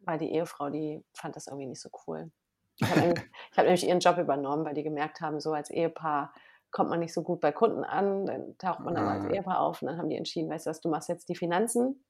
weil 0.00 0.18
die 0.18 0.32
Ehefrau, 0.32 0.70
die 0.70 1.04
fand 1.14 1.36
das 1.36 1.46
irgendwie 1.46 1.66
nicht 1.66 1.80
so 1.80 1.90
cool. 2.06 2.30
Ich 2.76 2.88
habe 2.88 3.00
nämlich, 3.00 3.20
hab 3.56 3.64
nämlich 3.64 3.86
ihren 3.86 4.00
Job 4.00 4.18
übernommen, 4.18 4.64
weil 4.64 4.74
die 4.74 4.82
gemerkt 4.82 5.20
haben, 5.20 5.40
so 5.40 5.52
als 5.52 5.70
Ehepaar 5.70 6.32
kommt 6.70 6.90
man 6.90 7.00
nicht 7.00 7.14
so 7.14 7.22
gut 7.22 7.40
bei 7.40 7.52
Kunden 7.52 7.84
an, 7.84 8.26
dann 8.26 8.58
taucht 8.58 8.80
man 8.80 8.94
dann 8.94 9.08
als 9.08 9.24
ah. 9.24 9.30
Ehepaar 9.30 9.60
auf 9.60 9.82
und 9.82 9.88
dann 9.88 9.98
haben 9.98 10.08
die 10.08 10.16
entschieden, 10.16 10.50
weißt 10.50 10.66
du 10.66 10.70
was, 10.70 10.80
du 10.80 10.88
machst 10.88 11.08
jetzt 11.08 11.28
die 11.28 11.36
Finanzen, 11.36 12.04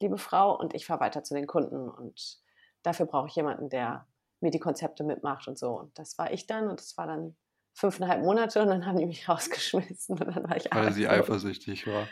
liebe 0.00 0.18
Frau, 0.18 0.58
und 0.58 0.74
ich 0.74 0.86
fahre 0.86 1.00
weiter 1.00 1.22
zu 1.22 1.34
den 1.34 1.46
Kunden 1.46 1.88
und 1.88 2.40
dafür 2.82 3.06
brauche 3.06 3.28
ich 3.28 3.36
jemanden, 3.36 3.68
der 3.68 4.06
mir 4.40 4.50
die 4.50 4.58
Konzepte 4.58 5.04
mitmacht 5.04 5.46
und 5.46 5.58
so. 5.58 5.78
Und 5.78 5.96
das 5.98 6.18
war 6.18 6.32
ich 6.32 6.46
dann 6.46 6.68
und 6.68 6.80
das 6.80 6.96
war 6.98 7.06
dann 7.06 7.36
fünfeinhalb 7.74 8.22
Monate 8.22 8.60
und 8.60 8.68
dann 8.68 8.84
haben 8.84 8.98
die 8.98 9.06
mich 9.06 9.28
rausgeschmissen 9.28 10.18
und 10.18 10.36
dann 10.36 10.48
war 10.48 10.56
ich 10.56 10.68
Weil 10.72 10.92
sie 10.92 11.08
eifersüchtig 11.08 11.86
war. 11.86 12.08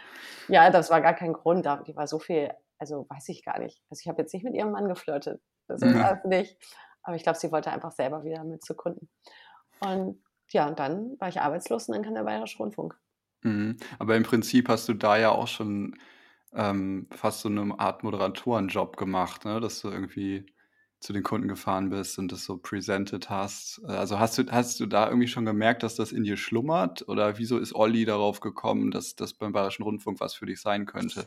Ja, 0.49 0.71
das 0.71 0.91
war 0.91 1.01
gar 1.01 1.15
kein 1.15 1.33
Grund, 1.33 1.67
die 1.87 1.97
war 1.97 2.07
so 2.07 2.19
viel, 2.19 2.51
also 2.79 3.07
weiß 3.09 3.29
ich 3.29 3.45
gar 3.45 3.59
nicht. 3.59 3.83
Also 3.91 4.01
ich 4.01 4.09
habe 4.09 4.23
jetzt 4.23 4.33
nicht 4.33 4.45
mit 4.45 4.55
ihrem 4.55 4.71
Mann 4.71 4.89
geflirtet, 4.89 5.43
das 5.67 5.83
ist 5.83 5.95
ja. 5.95 6.21
nicht. 6.25 6.57
Aber 7.03 7.17
ich 7.17 7.23
glaube, 7.23 7.39
sie 7.39 7.51
wollte 7.51 7.71
einfach 7.71 7.93
selber 7.93 8.25
wieder 8.25 8.45
mit 8.45 8.65
zu 8.65 8.75
Kunden. 8.75 9.09
Und 9.81 10.23
ja, 10.53 10.69
und 10.69 10.79
dann 10.79 11.19
war 11.19 11.29
ich 11.29 11.41
arbeitslos 11.41 11.89
und 11.89 11.95
dann 11.95 12.05
kam 12.05 12.15
der 12.15 12.25
Bayerische 12.25 12.59
Rundfunk. 12.59 12.99
Mhm. 13.43 13.77
Aber 13.99 14.17
im 14.17 14.23
Prinzip 14.23 14.69
hast 14.69 14.89
du 14.89 14.95
da 14.95 15.17
ja 15.17 15.31
auch 15.31 15.49
schon 15.49 15.97
ähm, 16.53 17.07
fast 17.13 17.41
so 17.41 17.49
eine 17.49 17.79
Art 17.79 18.03
Moderatorenjob 18.03 18.97
gemacht, 18.97 19.45
ne? 19.45 19.61
dass 19.61 19.81
du 19.81 19.89
irgendwie 19.89 20.47
zu 21.01 21.15
den 21.15 21.23
Kunden 21.23 21.49
gefahren 21.49 21.89
bist 21.89 22.19
und 22.19 22.31
das 22.31 22.45
so 22.45 22.59
presented 22.59 23.31
hast. 23.31 23.83
Also 23.87 24.19
hast 24.19 24.37
du, 24.37 24.45
hast 24.51 24.81
du 24.81 24.87
da 24.87 25.09
irgendwie 25.09 25.29
schon 25.29 25.47
gemerkt, 25.47 25.83
dass 25.83 25.97
das 25.97 26.13
in 26.13 26.25
dir 26.25 26.37
schlummert? 26.37 27.09
Oder 27.09 27.39
wieso 27.39 27.59
ist 27.59 27.75
Olli 27.75 28.05
darauf 28.05 28.41
gekommen, 28.41 28.91
dass 28.91 29.17
das 29.17 29.33
beim 29.33 29.53
Bayerischen 29.53 29.85
Rundfunk 29.85 30.21
was 30.21 30.35
für 30.35 30.45
dich 30.45 30.61
sein 30.61 30.85
könnte? 30.85 31.27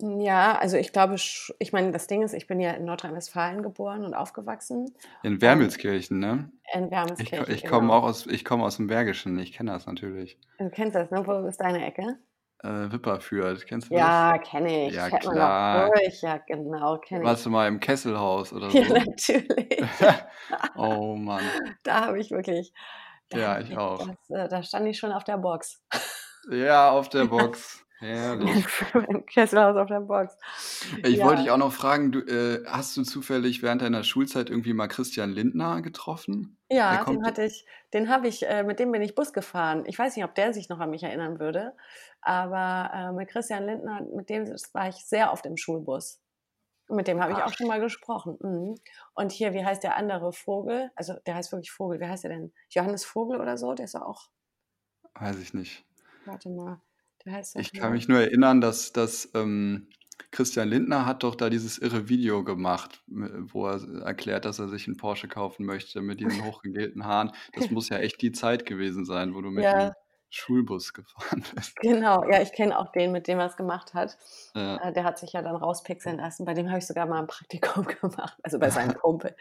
Ja, 0.00 0.58
also 0.58 0.76
ich 0.76 0.92
glaube, 0.92 1.14
ich 1.14 1.72
meine, 1.72 1.92
das 1.92 2.08
Ding 2.08 2.22
ist, 2.22 2.34
ich 2.34 2.46
bin 2.46 2.58
ja 2.58 2.72
in 2.72 2.84
Nordrhein-Westfalen 2.84 3.62
geboren 3.62 4.04
und 4.04 4.14
aufgewachsen. 4.14 4.92
In 5.22 5.40
Wermelskirchen, 5.40 6.18
ne? 6.18 6.50
In 6.72 6.90
Wermelskirchen. 6.90 7.46
Ich, 7.48 7.64
ich 7.64 7.70
komme 7.70 7.88
genau. 7.88 7.98
auch 7.98 8.02
aus, 8.02 8.26
ich 8.26 8.44
komme 8.44 8.64
aus 8.64 8.76
dem 8.76 8.88
Bergischen, 8.88 9.38
ich 9.38 9.52
kenne 9.52 9.70
das 9.70 9.86
natürlich. 9.86 10.38
Du 10.58 10.68
kennst 10.68 10.96
das, 10.96 11.10
ne? 11.10 11.24
Wo 11.26 11.46
ist 11.46 11.60
deine 11.60 11.86
Ecke? 11.86 12.18
Äh, 12.64 12.90
Wipperfürth, 12.90 13.66
kennst 13.66 13.90
du 13.90 13.94
ja, 13.94 14.32
das? 14.32 14.38
Ja, 14.38 14.50
kenne 14.50 14.88
ich. 14.88 14.94
Ja, 14.94 15.10
Kennt 15.10 15.22
klar. 15.22 15.90
durch. 15.90 16.22
Ja, 16.22 16.38
genau, 16.38 16.98
kenne 16.98 17.20
ich. 17.20 17.26
Warst 17.26 17.46
du 17.46 17.50
mal 17.50 17.68
im 17.68 17.78
Kesselhaus 17.78 18.52
oder 18.52 18.70
so? 18.70 18.78
Ja, 18.78 19.04
natürlich. 19.04 19.84
oh 20.76 21.14
Mann. 21.14 21.44
Da 21.82 22.06
habe 22.06 22.18
ich 22.18 22.30
wirklich. 22.30 22.72
Ja, 23.32 23.60
ich 23.60 23.76
auch. 23.76 24.08
Das, 24.28 24.30
äh, 24.30 24.48
da 24.48 24.62
stand 24.62 24.86
ich 24.86 24.98
schon 24.98 25.12
auf 25.12 25.24
der 25.24 25.36
Box. 25.36 25.82
Ja, 26.50 26.90
auf 26.90 27.08
der 27.08 27.24
Box. 27.26 27.83
Herrlich. 28.04 28.66
Kesselhaus 29.26 29.76
auf 29.76 29.88
der 29.88 30.00
Box. 30.00 30.36
Ich 31.04 31.16
ja. 31.16 31.24
wollte 31.24 31.42
dich 31.42 31.50
auch 31.50 31.56
noch 31.56 31.72
fragen, 31.72 32.12
du, 32.12 32.18
äh, 32.20 32.62
hast 32.66 32.94
du 32.98 33.02
zufällig 33.02 33.62
während 33.62 33.80
deiner 33.80 34.04
Schulzeit 34.04 34.50
irgendwie 34.50 34.74
mal 34.74 34.88
Christian 34.88 35.30
Lindner 35.30 35.80
getroffen? 35.80 36.58
Ja, 36.68 37.04
den 37.04 37.24
hatte 37.24 37.44
ich, 37.44 37.64
den 37.94 38.10
habe 38.10 38.28
ich, 38.28 38.46
äh, 38.46 38.62
mit 38.62 38.78
dem 38.78 38.92
bin 38.92 39.00
ich 39.00 39.14
Bus 39.14 39.32
gefahren. 39.32 39.84
Ich 39.86 39.98
weiß 39.98 40.16
nicht, 40.16 40.24
ob 40.24 40.34
der 40.34 40.52
sich 40.52 40.68
noch 40.68 40.80
an 40.80 40.90
mich 40.90 41.02
erinnern 41.02 41.40
würde, 41.40 41.72
aber 42.20 42.90
äh, 42.92 43.12
mit 43.12 43.30
Christian 43.30 43.64
Lindner, 43.64 44.02
mit 44.14 44.28
dem 44.28 44.44
war 44.74 44.88
ich 44.88 44.96
sehr 44.96 45.32
oft 45.32 45.46
im 45.46 45.56
Schulbus. 45.56 46.20
Mit 46.90 47.08
dem 47.08 47.22
habe 47.22 47.32
ich 47.32 47.38
auch 47.38 47.54
schon 47.54 47.68
mal 47.68 47.80
gesprochen. 47.80 48.36
Mhm. 48.40 48.74
Und 49.14 49.32
hier, 49.32 49.54
wie 49.54 49.64
heißt 49.64 49.82
der 49.82 49.96
andere 49.96 50.34
Vogel? 50.34 50.90
Also 50.94 51.14
der 51.26 51.36
heißt 51.36 51.50
wirklich 51.52 51.72
Vogel. 51.72 51.98
Wie 52.00 52.06
heißt 52.06 52.24
der 52.24 52.32
denn? 52.32 52.52
Johannes 52.68 53.06
Vogel 53.06 53.40
oder 53.40 53.56
so? 53.56 53.72
Der 53.72 53.86
ist 53.86 53.94
auch. 53.94 54.28
Weiß 55.14 55.38
ich 55.38 55.54
nicht. 55.54 55.86
Warte 56.26 56.50
mal 56.50 56.82
ich 57.54 57.72
kann 57.72 57.92
mich 57.92 58.08
nur 58.08 58.20
erinnern, 58.20 58.60
dass, 58.60 58.92
dass 58.92 59.30
ähm, 59.34 59.88
Christian 60.30 60.68
Lindner 60.68 61.06
hat 61.06 61.22
doch 61.22 61.34
da 61.34 61.50
dieses 61.50 61.78
irre 61.78 62.08
Video 62.08 62.44
gemacht, 62.44 63.02
wo 63.06 63.66
er 63.66 63.80
erklärt, 64.04 64.44
dass 64.44 64.58
er 64.58 64.68
sich 64.68 64.86
einen 64.86 64.96
Porsche 64.96 65.28
kaufen 65.28 65.64
möchte 65.66 66.00
mit 66.02 66.20
diesen 66.20 66.44
hochgegelten 66.44 67.04
Haaren. 67.04 67.32
Das 67.54 67.70
muss 67.70 67.88
ja 67.88 67.98
echt 67.98 68.20
die 68.22 68.32
Zeit 68.32 68.66
gewesen 68.66 69.04
sein, 69.04 69.34
wo 69.34 69.40
du 69.40 69.50
mit 69.50 69.64
Ja. 69.64 69.90
dem 69.90 69.92
Schulbus 70.30 70.92
gefahren 70.92 71.44
bist. 71.54 71.76
Genau, 71.76 72.28
ja, 72.28 72.42
ich 72.42 72.52
kenne 72.52 72.76
auch 72.76 72.90
den, 72.90 73.12
mit 73.12 73.28
dem 73.28 73.38
er 73.38 73.46
es 73.46 73.56
gemacht 73.56 73.94
hat. 73.94 74.18
Ja. 74.54 74.76
Äh, 74.88 74.92
der 74.92 75.04
hat 75.04 75.18
sich 75.18 75.32
ja 75.32 75.42
dann 75.42 75.54
rauspixeln 75.54 76.16
lassen. 76.16 76.44
Bei 76.44 76.54
dem 76.54 76.68
habe 76.68 76.78
ich 76.78 76.86
sogar 76.86 77.06
mal 77.06 77.20
ein 77.20 77.28
Praktikum 77.28 77.84
gemacht, 78.00 78.36
also 78.42 78.58
bei 78.58 78.70
seinem 78.70 78.94
Kumpel. 78.94 79.36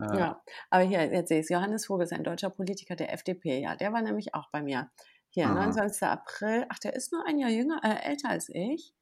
Ja. 0.00 0.18
Ja, 0.18 0.42
aber 0.70 0.82
hier, 0.82 1.04
jetzt 1.12 1.28
sehe 1.28 1.38
ich 1.38 1.44
es. 1.44 1.50
Johannes 1.50 1.86
Vogel 1.86 2.04
ist 2.04 2.12
ein 2.12 2.24
deutscher 2.24 2.50
Politiker 2.50 2.96
der 2.96 3.12
FDP. 3.12 3.60
Ja, 3.60 3.76
der 3.76 3.92
war 3.92 4.02
nämlich 4.02 4.34
auch 4.34 4.50
bei 4.50 4.62
mir. 4.62 4.90
Hier, 5.34 5.46
Aha. 5.46 5.54
29. 5.54 6.02
April. 6.06 6.66
Ach, 6.68 6.78
der 6.78 6.94
ist 6.94 7.10
nur 7.12 7.26
ein 7.26 7.38
Jahr 7.38 7.50
jünger, 7.50 7.80
äh, 7.82 8.08
älter 8.08 8.28
als 8.28 8.48
ich. 8.50 8.94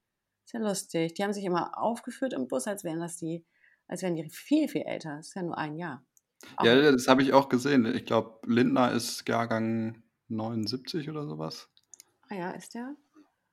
Ist 0.45 0.53
ja 0.55 0.61
lustig. 0.61 1.15
Die 1.15 1.23
haben 1.25 1.33
sich 1.33 1.45
immer 1.45 1.77
aufgeführt 1.79 2.33
im 2.33 2.49
Bus, 2.49 2.67
als 2.67 2.85
wären 2.85 3.01
das 3.01 3.17
die, 3.17 3.45
als 3.89 4.03
wären 4.03 4.15
die 4.15 4.29
viel, 4.31 4.69
viel 4.69 4.83
älter. 4.83 5.17
Das 5.17 5.29
ist 5.29 5.35
ja 5.35 5.43
nur 5.43 5.59
ein 5.59 5.77
Jahr. 5.77 6.05
Auch- 6.57 6.65
Ja, 6.65 6.91
das 6.93 7.09
habe 7.09 7.23
ich 7.23 7.33
auch 7.33 7.49
gesehen. 7.49 7.85
Ich 7.87 8.05
glaube, 8.07 8.39
Lindner 8.47 8.93
ist 8.93 9.29
Jahrgang 9.29 10.03
79 10.29 11.11
oder 11.11 11.27
sowas. 11.27 11.69
Ah 12.29 12.35
ja, 12.37 12.51
ist 12.53 12.75
der? 12.75 12.95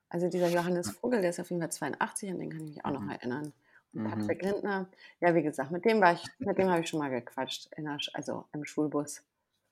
Also 0.09 0.29
dieser 0.29 0.47
Johannes 0.49 0.91
Vogel, 0.91 1.21
der 1.21 1.31
ist 1.31 1.39
auf 1.39 1.49
jeden 1.49 1.61
Fall 1.61 1.71
82, 1.71 2.29
an 2.31 2.39
den 2.39 2.49
kann 2.51 2.61
ich 2.61 2.75
mich 2.75 2.85
auch 2.85 2.91
noch 2.91 3.01
Mhm. 3.01 3.09
erinnern. 3.09 3.53
Und 3.93 4.03
Mhm. 4.03 4.09
Patrick 4.11 4.41
Lindner, 4.43 4.87
ja, 5.19 5.33
wie 5.35 5.41
gesagt, 5.41 5.71
mit 5.71 5.83
dem 5.83 5.99
war 5.99 6.13
ich, 6.13 6.23
mit 6.39 6.57
dem 6.57 6.69
habe 6.69 6.81
ich 6.81 6.87
schon 6.89 6.99
mal 6.99 7.09
gequatscht, 7.09 7.69
in 7.75 7.85
der, 7.85 7.97
also 8.13 8.45
im 8.53 8.63
Schulbus. 8.65 9.23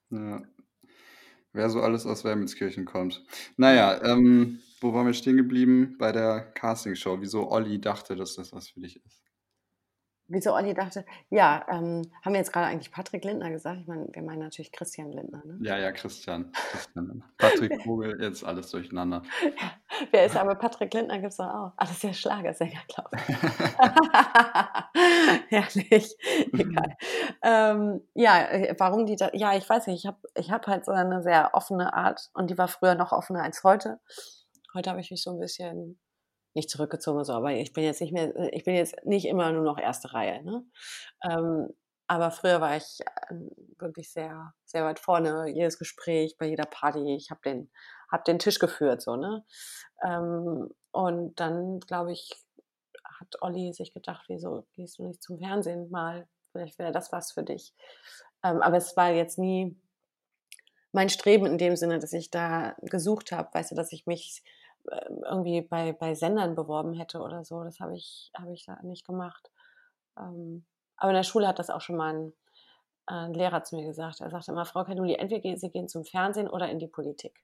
Ja. 0.10 0.42
Wer 1.56 1.70
so 1.70 1.82
alles 1.82 2.06
aus 2.06 2.26
Wermelskirchen 2.26 2.86
kommt. 2.86 3.24
Naja, 3.56 4.02
ähm, 4.04 4.60
wo 4.82 4.94
waren 4.94 5.06
wir 5.06 5.14
stehen 5.14 5.38
geblieben? 5.38 5.96
Bei 5.98 6.12
der 6.12 6.42
Castingshow. 6.42 7.22
Wieso 7.22 7.50
Olli 7.50 7.80
dachte, 7.80 8.16
dass 8.16 8.36
das 8.36 8.52
was 8.54 8.70
für 8.70 8.82
dich 8.82 8.98
ist. 9.06 9.25
Wieso 10.28 10.54
Olli 10.54 10.74
dachte, 10.74 11.06
ja, 11.30 11.66
ähm, 11.70 12.02
haben 12.24 12.34
wir 12.34 12.40
jetzt 12.40 12.52
gerade 12.52 12.66
eigentlich 12.66 12.92
Patrick 12.92 13.24
Lindner 13.24 13.52
gesagt? 13.52 13.82
Ich 13.82 13.88
meine, 13.88 14.08
wir 14.12 14.24
meinen 14.24 14.40
natürlich 14.40 14.72
Christian 14.72 15.12
Lindner, 15.12 15.44
ne? 15.46 15.60
Ja, 15.62 15.78
ja, 15.78 15.92
Christian. 15.92 16.52
Christian. 16.72 17.24
Patrick 17.38 17.84
Vogel, 17.84 18.20
jetzt 18.20 18.44
alles 18.44 18.72
durcheinander. 18.72 19.22
Wer 20.12 20.26
ist 20.26 20.36
aber 20.36 20.56
Patrick 20.56 20.94
Lindner 20.94 21.20
gibt 21.20 21.32
es 21.32 21.38
doch 21.38 21.46
auch. 21.46 21.74
Ah, 21.78 21.86
das 21.86 21.92
ist 21.92 22.04
ja 22.04 22.14
Schlagersänger, 22.14 22.82
glaube 22.88 23.10
ich. 23.16 23.36
Herrlich. 25.50 26.16
Egal. 26.54 26.98
Ähm, 27.44 28.02
ja, 28.16 28.46
äh, 28.50 28.76
warum 28.80 29.06
die 29.06 29.16
da, 29.16 29.30
ja, 29.34 29.56
ich 29.56 29.70
weiß 29.70 29.88
nicht, 29.88 30.00
ich 30.00 30.08
habe 30.08 30.18
ich 30.36 30.52
hab 30.52 30.66
halt 30.68 30.86
so 30.86 30.92
eine 30.92 31.22
sehr 31.22 31.52
offene 31.54 31.94
Art 31.94 32.30
und 32.34 32.50
die 32.50 32.58
war 32.58 32.68
früher 32.68 32.96
noch 32.96 33.12
offener 33.12 33.44
als 33.44 33.64
heute. 33.64 34.00
Heute 34.74 34.90
habe 34.90 35.00
ich 35.00 35.12
mich 35.12 35.22
so 35.22 35.32
ein 35.32 35.40
bisschen 35.40 36.00
nicht 36.56 36.70
zurückgezogen, 36.70 37.24
so, 37.24 37.34
aber 37.34 37.52
ich 37.52 37.74
bin 37.74 37.84
jetzt 37.84 38.02
nicht 38.02 38.14
mehr, 38.14 38.36
äh, 38.36 38.50
ich 38.52 38.64
bin 38.64 38.76
jetzt 38.76 38.96
nicht 39.06 39.26
immer 39.26 39.52
nur 39.52 39.64
noch 39.64 39.78
erste 39.78 40.14
Reihe, 40.14 40.44
ne? 40.44 40.66
Ähm, 41.24 41.70
aber 42.08 42.32
früher 42.32 42.62
war 42.62 42.78
ich 42.78 43.00
ähm, 43.30 43.50
wirklich 43.80 44.12
sehr, 44.12 44.54
sehr 44.66 44.86
weit 44.86 45.00
vorne, 45.00 45.48
jedes 45.50 45.80
Gespräch, 45.80 46.38
bei 46.38 46.48
jeder 46.48 46.66
Party, 46.66 47.16
ich 47.16 47.32
habe 47.32 47.42
den, 47.44 47.72
hab 48.12 48.26
den 48.26 48.40
Tisch 48.40 48.60
geführt, 48.60 49.02
so, 49.02 49.16
ne? 49.16 49.44
Ähm, 50.04 50.70
und 50.92 51.40
dann, 51.40 51.80
glaube 51.80 52.14
ich, 52.14 52.32
hat 53.20 53.42
Olli 53.42 53.74
sich 53.74 53.94
gedacht, 53.94 54.26
wieso 54.28 54.66
gehst 54.74 55.00
du 55.00 55.08
nicht 55.08 55.24
zum 55.24 55.40
Fernsehen 55.40 55.90
mal? 55.90 56.28
Vielleicht 56.52 56.80
wäre 56.80 56.92
das 56.92 57.12
was 57.12 57.32
für 57.32 57.44
dich. 57.44 57.74
Ähm, 58.44 58.62
aber 58.62 58.78
es 58.78 58.96
war 58.96 59.12
jetzt 59.12 59.38
nie 59.38 59.78
mein 60.92 61.10
Streben 61.10 61.46
in 61.46 61.58
dem 61.58 61.76
Sinne, 61.76 62.00
dass 62.00 62.14
ich 62.14 62.32
da 62.32 62.76
gesucht 62.82 63.32
habe, 63.32 63.50
weißt 63.54 63.72
du, 63.72 63.76
dass 63.76 63.92
ich 63.92 64.06
mich 64.06 64.44
irgendwie 65.24 65.62
bei, 65.62 65.94
bei 65.94 66.16
Sendern 66.16 66.56
beworben 66.56 66.94
hätte 66.94 67.20
oder 67.20 67.44
so. 67.44 67.64
Das 67.64 67.80
habe 67.80 67.96
ich, 67.96 68.32
habe 68.38 68.54
ich 68.54 68.66
da 68.66 68.78
nicht 68.84 69.06
gemacht. 69.06 69.50
Ähm, 70.18 70.66
aber 70.98 71.12
in 71.12 71.16
der 71.16 71.24
Schule 71.24 71.48
hat 71.48 71.60
das 71.60 71.70
auch 71.70 71.82
schon 71.82 71.98
mal 71.98 72.14
ein, 72.14 72.34
ein 73.08 73.34
Lehrer 73.34 73.64
zu 73.64 73.76
mir 73.76 73.86
gesagt. 73.86 74.22
Er 74.22 74.30
sagte 74.30 74.52
immer, 74.52 74.66
Frau 74.66 74.84
Kaduli, 74.84 75.16
entweder 75.16 75.42
gehen 75.42 75.58
Sie 75.58 75.70
gehen 75.70 75.88
zum 75.88 76.06
Fernsehen 76.06 76.50
oder 76.50 76.70
in 76.70 76.80
die 76.80 76.88
Politik. 76.88 77.44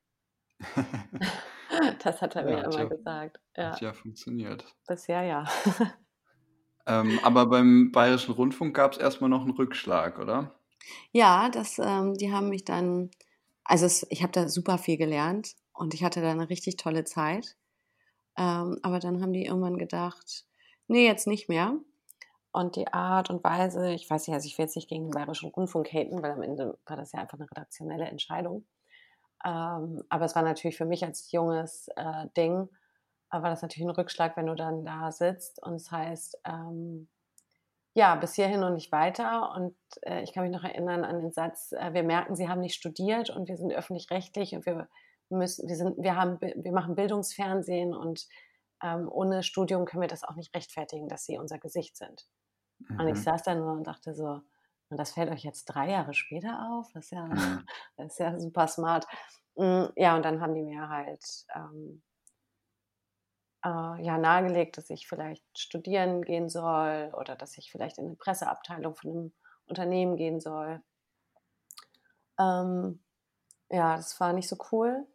Das 2.03 2.21
hat 2.21 2.35
er 2.35 2.43
Ja, 2.43 2.49
mir 2.49 2.57
hat 2.63 2.73
immer 2.73 2.83
ja- 2.83 2.89
gesagt. 2.89 3.39
Ja, 3.55 3.71
Hat 3.71 3.81
ja 3.81 3.93
funktioniert. 3.93 4.65
bisher 4.87 5.23
ja. 5.23 5.45
Ähm, 6.87 7.19
aber 7.23 7.45
beim 7.45 7.91
Bayerischen 7.91 8.33
Rundfunk 8.33 8.75
gab 8.75 8.93
es 8.93 8.97
erstmal 8.97 9.29
noch 9.29 9.41
einen 9.43 9.51
Rückschlag, 9.51 10.17
oder? 10.17 10.55
Ja, 11.11 11.49
das, 11.49 11.77
ähm, 11.77 12.15
die 12.15 12.33
haben 12.33 12.49
mich 12.49 12.65
dann, 12.65 13.11
also 13.63 13.85
es, 13.85 14.05
ich 14.09 14.23
habe 14.23 14.31
da 14.31 14.49
super 14.49 14.79
viel 14.79 14.97
gelernt 14.97 15.55
und 15.73 15.93
ich 15.93 16.03
hatte 16.03 16.21
da 16.21 16.31
eine 16.31 16.49
richtig 16.49 16.77
tolle 16.77 17.03
Zeit. 17.03 17.55
Ähm, 18.37 18.79
aber 18.81 18.99
dann 18.99 19.21
haben 19.21 19.33
die 19.33 19.45
irgendwann 19.45 19.77
gedacht, 19.77 20.45
nee, 20.87 21.05
jetzt 21.05 21.27
nicht 21.27 21.49
mehr. 21.49 21.75
Und 22.53 22.75
die 22.75 22.87
Art 22.91 23.29
und 23.29 23.43
Weise, 23.43 23.91
ich 23.91 24.09
weiß 24.09 24.27
nicht, 24.27 24.35
also 24.35 24.45
ich 24.45 24.57
will 24.57 24.65
jetzt 24.65 24.75
nicht 24.75 24.89
gegen 24.89 25.05
den 25.05 25.11
Bayerischen 25.11 25.49
Rundfunk 25.49 25.91
haten, 25.93 26.21
weil 26.21 26.31
am 26.31 26.41
Ende 26.41 26.77
war 26.85 26.97
das 26.97 27.13
ja 27.13 27.21
einfach 27.21 27.39
eine 27.39 27.49
redaktionelle 27.49 28.05
Entscheidung. 28.05 28.65
Ähm, 29.45 30.03
aber 30.09 30.25
es 30.25 30.35
war 30.35 30.43
natürlich 30.43 30.77
für 30.77 30.85
mich 30.85 31.03
als 31.03 31.31
junges 31.31 31.87
äh, 31.95 32.27
Ding, 32.35 32.69
äh, 33.31 33.41
war 33.41 33.49
das 33.49 33.61
natürlich 33.61 33.87
ein 33.87 33.95
Rückschlag, 33.95 34.37
wenn 34.37 34.47
du 34.47 34.55
dann 34.55 34.85
da 34.85 35.11
sitzt 35.11 35.63
und 35.63 35.75
es 35.75 35.91
heißt, 35.91 36.39
ähm, 36.45 37.07
ja, 37.93 38.15
bis 38.15 38.35
hierhin 38.35 38.63
und 38.63 38.75
nicht 38.75 38.91
weiter. 38.91 39.53
Und 39.55 39.75
äh, 40.03 40.21
ich 40.23 40.33
kann 40.33 40.43
mich 40.43 40.51
noch 40.51 40.63
erinnern 40.63 41.03
an 41.03 41.19
den 41.19 41.31
Satz, 41.31 41.71
äh, 41.73 41.93
wir 41.93 42.03
merken, 42.03 42.35
Sie 42.35 42.47
haben 42.47 42.61
nicht 42.61 42.75
studiert 42.75 43.29
und 43.29 43.47
wir 43.47 43.57
sind 43.57 43.73
öffentlich-rechtlich 43.73 44.53
und 44.55 44.65
wir 44.65 44.87
müssen, 45.31 45.67
wir 45.69 45.75
sind, 45.75 45.97
wir 46.01 46.15
haben, 46.15 46.39
wir 46.41 46.71
machen 46.73 46.95
Bildungsfernsehen 46.95 47.93
und 47.93 48.27
ähm, 48.83 49.09
ohne 49.11 49.43
Studium 49.43 49.85
können 49.85 50.01
wir 50.01 50.07
das 50.09 50.23
auch 50.23 50.35
nicht 50.35 50.55
rechtfertigen, 50.55 51.07
dass 51.07 51.25
Sie 51.25 51.37
unser 51.37 51.59
Gesicht 51.59 51.97
sind. 51.97 52.27
Und 52.97 53.07
ich 53.07 53.21
Mhm. 53.21 53.23
saß 53.23 53.43
dann 53.43 53.59
nur 53.59 53.73
und 53.73 53.85
dachte 53.87 54.13
so, 54.13 54.41
und 54.89 54.97
das 54.97 55.11
fällt 55.13 55.31
euch 55.31 55.43
jetzt 55.43 55.65
drei 55.65 55.89
Jahre 55.89 56.13
später 56.13 56.69
auf? 56.71 56.91
Das 56.93 57.05
ist 57.05 57.11
ja, 57.11 57.29
Mhm. 57.29 57.67
das 57.97 58.13
ist 58.13 58.19
ja 58.19 58.39
super 58.39 58.67
smart. 58.67 59.07
Mm, 59.55 59.85
Ja, 59.95 60.15
und 60.15 60.23
dann 60.25 60.41
haben 60.41 60.55
die 60.55 60.63
mir 60.63 60.89
halt 60.89 61.23
ähm, 61.55 62.03
äh, 63.65 64.03
ja, 64.03 64.17
nahegelegt, 64.17 64.77
dass 64.77 64.89
ich 64.89 65.07
vielleicht 65.07 65.43
studieren 65.57 66.23
gehen 66.23 66.49
soll 66.49 67.11
oder 67.17 67.35
dass 67.35 67.57
ich 67.57 67.71
vielleicht 67.71 67.97
in 67.97 68.05
eine 68.07 68.15
Presseabteilung 68.15 68.95
von 68.95 69.11
einem 69.11 69.33
Unternehmen 69.67 70.15
gehen 70.15 70.39
soll. 70.39 70.81
Ähm, 72.39 73.03
ja, 73.71 73.97
das 73.97 74.19
war 74.19 74.33
nicht 74.33 74.49
so 74.49 74.57
cool. 74.71 75.07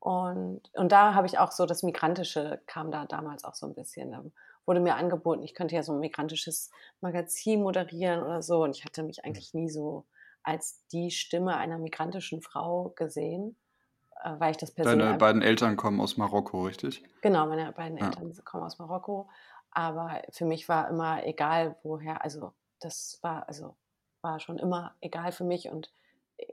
Und, 0.00 0.62
und 0.74 0.92
da 0.92 1.14
habe 1.14 1.26
ich 1.26 1.38
auch 1.38 1.50
so 1.50 1.66
das 1.66 1.82
Migrantische 1.82 2.62
kam 2.66 2.90
da 2.90 3.04
damals 3.06 3.44
auch 3.44 3.54
so 3.54 3.66
ein 3.66 3.74
bisschen. 3.74 4.12
Da 4.12 4.24
wurde 4.64 4.80
mir 4.80 4.94
angeboten, 4.94 5.42
ich 5.42 5.54
könnte 5.54 5.74
ja 5.74 5.82
so 5.82 5.92
ein 5.92 6.00
migrantisches 6.00 6.70
Magazin 7.00 7.62
moderieren 7.62 8.22
oder 8.22 8.42
so. 8.42 8.62
Und 8.62 8.76
ich 8.76 8.84
hatte 8.84 9.02
mich 9.02 9.24
eigentlich 9.24 9.54
nie 9.54 9.68
so 9.68 10.06
als 10.42 10.86
die 10.88 11.10
Stimme 11.10 11.56
einer 11.56 11.78
migrantischen 11.78 12.42
Frau 12.42 12.90
gesehen, 12.90 13.56
äh, 14.22 14.34
weil 14.38 14.52
ich 14.52 14.56
das 14.56 14.70
persönlich. 14.70 15.04
Deine 15.04 15.18
beiden 15.18 15.42
Eltern 15.42 15.76
kommen 15.76 16.00
aus 16.00 16.16
Marokko, 16.16 16.62
richtig? 16.62 17.02
Genau, 17.20 17.46
meine 17.46 17.72
beiden 17.72 17.98
Ja. 17.98 18.06
Eltern 18.06 18.32
kommen 18.44 18.64
aus 18.64 18.78
Marokko. 18.78 19.28
Aber 19.70 20.22
für 20.30 20.44
mich 20.46 20.68
war 20.68 20.88
immer 20.88 21.26
egal, 21.26 21.76
woher, 21.82 22.22
also 22.22 22.52
das 22.80 23.18
war, 23.22 23.48
also 23.48 23.76
war 24.22 24.40
schon 24.40 24.58
immer 24.58 24.94
egal 25.00 25.32
für 25.32 25.44
mich 25.44 25.68
und 25.68 25.92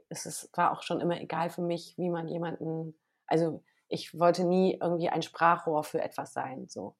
es 0.08 0.26
ist, 0.26 0.50
war 0.56 0.72
auch 0.72 0.82
schon 0.82 1.00
immer 1.00 1.20
egal 1.20 1.48
für 1.50 1.62
mich, 1.62 1.96
wie 1.96 2.10
man 2.10 2.28
jemanden, 2.28 2.98
also 3.26 3.62
ich 3.88 4.18
wollte 4.18 4.44
nie 4.44 4.78
irgendwie 4.80 5.08
ein 5.08 5.22
Sprachrohr 5.22 5.84
für 5.84 6.00
etwas 6.02 6.32
sein, 6.32 6.68
so. 6.68 6.96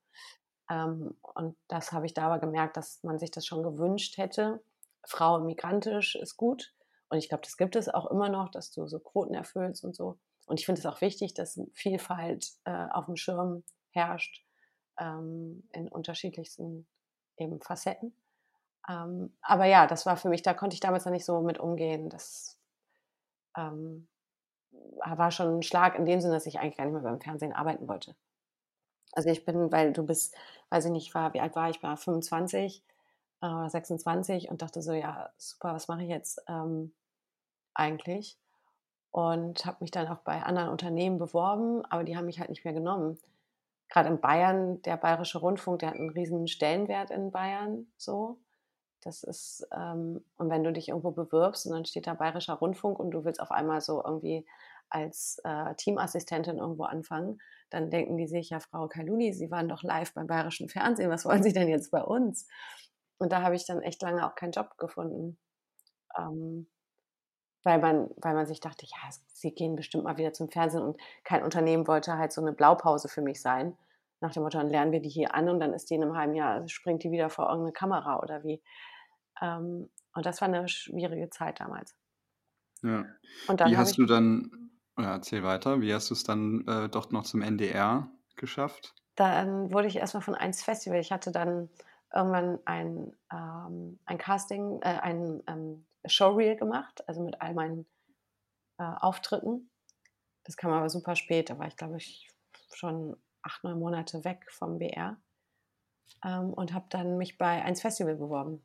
Ähm, 0.71 1.17
und 1.23 1.57
das 1.69 1.93
habe 1.93 2.07
ich 2.07 2.15
da 2.15 2.27
aber 2.27 2.39
gemerkt, 2.39 2.77
dass 2.77 3.03
man 3.03 3.19
sich 3.19 3.31
das 3.31 3.47
schon 3.47 3.63
gewünscht 3.63 4.17
hätte. 4.19 4.63
Frau 5.05 5.39
migrantisch 5.41 6.17
ist 6.17 6.37
gut. 6.37 6.75
Und 7.09 7.19
ich 7.19 7.29
glaube, 7.29 7.43
das 7.45 7.57
gibt 7.57 7.77
es 7.77 7.89
auch 7.89 8.11
immer 8.11 8.29
noch, 8.29 8.51
dass 8.51 8.73
du 8.73 8.87
so 8.89 8.99
Quoten 8.99 9.35
erfüllst 9.35 9.85
und 9.85 9.95
so. 9.95 10.19
Und 10.47 10.59
ich 10.59 10.67
finde 10.67 10.81
es 10.81 10.87
auch 10.87 11.01
wichtig, 11.01 11.35
dass 11.35 11.61
Vielfalt 11.73 12.53
äh, 12.65 12.87
auf 12.91 13.07
dem 13.07 13.17
Schirm 13.17 13.63
herrscht 13.91 14.45
ähm, 14.99 15.69
in 15.73 15.89
unterschiedlichsten 15.89 16.87
eben 17.37 17.61
Facetten. 17.61 18.15
Ähm, 18.89 19.37
aber 19.41 19.67
ja, 19.67 19.87
das 19.87 20.07
war 20.07 20.17
für 20.17 20.29
mich, 20.29 20.43
da 20.43 20.55
konnte 20.55 20.75
ich 20.75 20.81
damals 20.81 21.05
noch 21.05 21.13
nicht 21.13 21.25
so 21.25 21.41
mit 21.41 21.59
umgehen. 21.59 22.09
Das 22.09 22.59
ähm, 23.57 24.09
war 25.05 25.31
schon 25.31 25.59
ein 25.59 25.63
Schlag 25.63 25.97
in 25.99 26.07
dem 26.07 26.21
Sinne, 26.21 26.35
dass 26.35 26.47
ich 26.47 26.59
eigentlich 26.59 26.77
gar 26.77 26.85
nicht 26.85 26.95
mehr 26.95 27.03
beim 27.03 27.21
Fernsehen 27.21 27.53
arbeiten 27.53 27.89
wollte. 27.89 28.15
Also 29.13 29.31
ich 29.31 29.45
bin, 29.45 29.73
weil 29.73 29.93
du 29.93 30.05
bist, 30.05 30.35
weiß 30.71 30.87
ich 30.87 30.91
nicht, 30.91 31.15
war, 31.15 31.33
wie 31.35 31.41
alt 31.41 31.57
war 31.57 31.71
ich? 31.71 31.83
War 31.83 31.97
25 31.97 32.85
äh, 33.41 33.47
oder 33.47 33.71
26 33.71 34.51
und 34.51 34.63
dachte 34.63 34.83
so, 34.83 34.93
ja, 34.93 35.31
super, 35.39 35.75
was 35.75 35.89
mache 35.89 36.03
ich 36.03 36.09
jetzt 36.09 36.43
ähm, 36.49 36.93
eigentlich? 37.75 38.39
Und 39.11 39.65
habe 39.65 39.79
mich 39.81 39.91
dann 39.91 40.09
auch 40.09 40.19
bei 40.19 40.43
anderen 40.43 40.69
Unternehmen 40.69 41.19
beworben, 41.19 41.85
aber 41.87 42.05
die 42.05 42.17
haben 42.17 42.27
mich 42.27 42.41
halt 42.41 42.51
nicht 42.51 42.65
mehr 42.65 42.75
genommen. 42.75 43.19
Gerade 43.89 44.09
in 44.11 44.21
Bayern, 44.21 44.83
der 44.83 44.97
Bayerische 44.97 45.39
Rundfunk, 45.39 45.79
der 45.79 45.91
hat 45.91 45.97
einen 45.97 46.11
riesen 46.11 46.49
Stellenwert 46.49 47.11
in 47.11 47.31
Bayern, 47.31 47.87
so. 47.97 48.39
Das 49.07 49.23
ist, 49.23 49.65
ähm, 49.73 50.25
und 50.37 50.51
wenn 50.51 50.65
du 50.65 50.73
dich 50.73 50.89
irgendwo 50.89 51.13
bewirbst 51.13 51.65
und 51.67 51.73
dann 51.73 51.85
steht 51.85 52.09
da 52.09 52.15
Bayerischer 52.15 52.55
Rundfunk 52.55 52.99
und 52.99 53.13
du 53.13 53.25
willst 53.25 53.41
auf 53.41 53.53
einmal 53.53 53.81
so 53.81 54.03
irgendwie 54.05 54.45
als 54.89 55.41
äh, 55.45 55.77
Teamassistentin 55.77 56.59
irgendwo 56.59 56.83
anfangen, 56.83 57.39
dann 57.71 57.89
denken 57.89 58.17
die 58.17 58.27
sich, 58.27 58.51
ja, 58.51 58.59
Frau 58.59 58.89
Kailuli, 58.89 59.33
Sie 59.33 59.49
waren 59.53 59.69
doch 59.69 59.85
live 59.85 60.13
beim 60.13 60.27
Bayerischen 60.27 60.69
Fernsehen, 60.69 61.09
was 61.09 61.25
wollen 61.25 61.45
Sie 61.45 61.53
denn 61.53 61.69
jetzt 61.69 61.93
bei 61.93 62.03
uns? 62.03 62.49
Und 63.19 63.31
da 63.31 63.43
habe 63.43 63.55
ich 63.55 63.65
dann 63.65 63.81
echt 63.81 64.03
lange 64.03 64.27
auch 64.27 64.35
keinen 64.35 64.51
Job 64.51 64.77
gefunden. 64.77 65.39
Ähm, 66.19 66.67
weil 67.63 67.79
man, 67.79 68.11
weil 68.17 68.35
man 68.35 68.47
sich 68.47 68.59
dachte, 68.59 68.87
ja, 68.87 69.11
sie 69.29 69.53
gehen 69.53 69.77
bestimmt 69.77 70.03
mal 70.03 70.17
wieder 70.17 70.33
zum 70.33 70.51
Fernsehen 70.51 70.83
und 70.83 71.01
kein 71.23 71.45
Unternehmen 71.45 71.87
wollte 71.87 72.19
halt 72.19 72.33
so 72.33 72.41
eine 72.41 72.53
Blaupause 72.53 73.07
für 73.07 73.23
mich 73.23 73.41
sein. 73.41 73.79
Nach 74.21 74.33
dem 74.33 74.43
Motto, 74.43 74.59
dann 74.59 74.71
lernen 74.71 74.91
wir 74.91 75.01
die 75.01 75.09
hier 75.11 75.33
an 75.33 75.49
und 75.49 75.61
dann 75.61 75.75
ist 75.75 75.91
die 75.91 75.95
in 75.95 76.03
einem 76.03 76.17
halben 76.17 76.35
Jahr, 76.35 76.67
springt 76.69 77.05
die 77.05 77.13
wieder 77.13 77.31
vor 77.31 77.47
irgendeine 77.49 77.73
Kamera 77.73 78.19
oder 78.21 78.43
wie. 78.43 78.61
Ähm, 79.41 79.89
und 80.15 80.27
das 80.27 80.41
war 80.41 80.49
eine 80.49 80.69
schwierige 80.69 81.31
Zeit 81.31 81.61
damals. 81.61 81.95
Ja. 82.83 83.05
wie 83.49 83.77
hast 83.77 83.99
du 83.99 84.07
dann, 84.07 84.71
ja, 84.99 85.15
erzähl 85.15 85.43
weiter, 85.43 85.81
wie 85.81 85.93
hast 85.93 86.11
du 86.11 86.15
es 86.15 86.25
dann 86.25 86.67
äh, 86.67 86.89
doch 86.89 87.11
noch 87.11 87.25
zum 87.25 87.43
NDR 87.43 88.09
geschafft? 88.37 88.95
Dann 89.17 89.73
wurde 89.73 89.89
ich 89.89 89.97
erstmal 89.97 90.23
von 90.23 90.35
1 90.35 90.63
Festival. 90.63 91.01
Ich 91.01 91.11
hatte 91.11 91.33
dann 91.33 91.71
irgendwann 92.15 92.59
ein, 92.65 93.17
ähm, 93.33 93.99
ein 94.05 94.19
Casting, 94.19 94.81
äh, 94.83 94.99
ein 95.01 95.43
ähm, 95.47 95.87
Showreel 96.07 96.57
gemacht, 96.57 97.07
also 97.09 97.23
mit 97.23 97.41
all 97.41 97.55
meinen 97.55 97.87
äh, 98.79 98.85
Auftritten. 98.85 99.71
Das 100.45 100.57
kam 100.57 100.73
aber 100.73 100.89
super 100.89 101.17
spät, 101.17 101.51
da 101.51 101.59
war 101.59 101.67
ich, 101.67 101.77
glaube 101.77 101.97
ich, 101.97 102.29
schon 102.73 103.17
acht, 103.43 103.65
neun 103.65 103.79
Monate 103.79 104.25
weg 104.25 104.47
vom 104.51 104.79
BR 104.79 105.17
ähm, 106.25 106.53
und 106.53 106.73
habe 106.73 106.87
dann 106.91 107.19
mich 107.19 107.39
bei 107.39 107.63
1 107.63 107.81
Festival 107.81 108.17
beworben. 108.17 108.63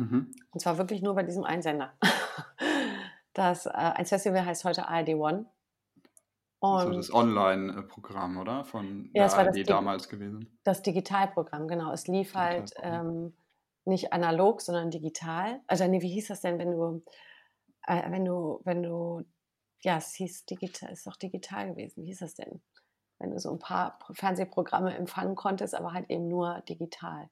Mhm. 0.00 0.32
Und 0.50 0.60
zwar 0.60 0.78
wirklich 0.78 1.02
nur 1.02 1.14
bei 1.14 1.22
diesem 1.22 1.44
Einsender. 1.44 1.92
Das 3.32 3.66
äh, 3.66 3.70
1 3.70 4.08
Festival 4.08 4.44
heißt 4.44 4.64
heute 4.64 4.88
ARD 4.88 5.10
One. 5.10 5.46
Und 6.58 6.96
das 6.96 7.14
Online-Programm, 7.14 8.38
oder? 8.38 8.64
Von 8.64 9.08
ja, 9.14 9.28
der 9.28 9.38
ARD 9.38 9.70
damals 9.70 10.08
gewesen. 10.08 10.58
Das 10.64 10.82
Digitalprogramm, 10.82 11.68
genau. 11.68 11.92
Es 11.92 12.08
lief 12.08 12.34
halt 12.34 12.72
ähm, 12.82 13.32
nicht 13.84 14.12
analog, 14.12 14.60
sondern 14.62 14.90
digital. 14.90 15.60
Also, 15.68 15.86
nee, 15.86 16.02
wie 16.02 16.10
hieß 16.10 16.26
das 16.26 16.40
denn, 16.40 16.58
wenn 16.58 16.72
du, 16.72 17.04
äh, 17.86 18.10
wenn 18.10 18.24
du, 18.24 18.60
wenn 18.64 18.82
du, 18.82 19.22
ja, 19.80 19.98
es 19.98 20.12
hieß 20.14 20.46
digital, 20.46 20.90
ist 20.90 21.06
doch 21.06 21.16
digital 21.16 21.68
gewesen. 21.70 22.02
Wie 22.02 22.08
hieß 22.08 22.18
das 22.18 22.34
denn? 22.34 22.60
Wenn 23.20 23.30
du 23.30 23.38
so 23.38 23.52
ein 23.52 23.60
paar 23.60 23.96
Fernsehprogramme 24.10 24.94
empfangen 24.96 25.36
konntest, 25.36 25.76
aber 25.76 25.92
halt 25.92 26.10
eben 26.10 26.26
nur 26.26 26.62
digital. 26.62 27.30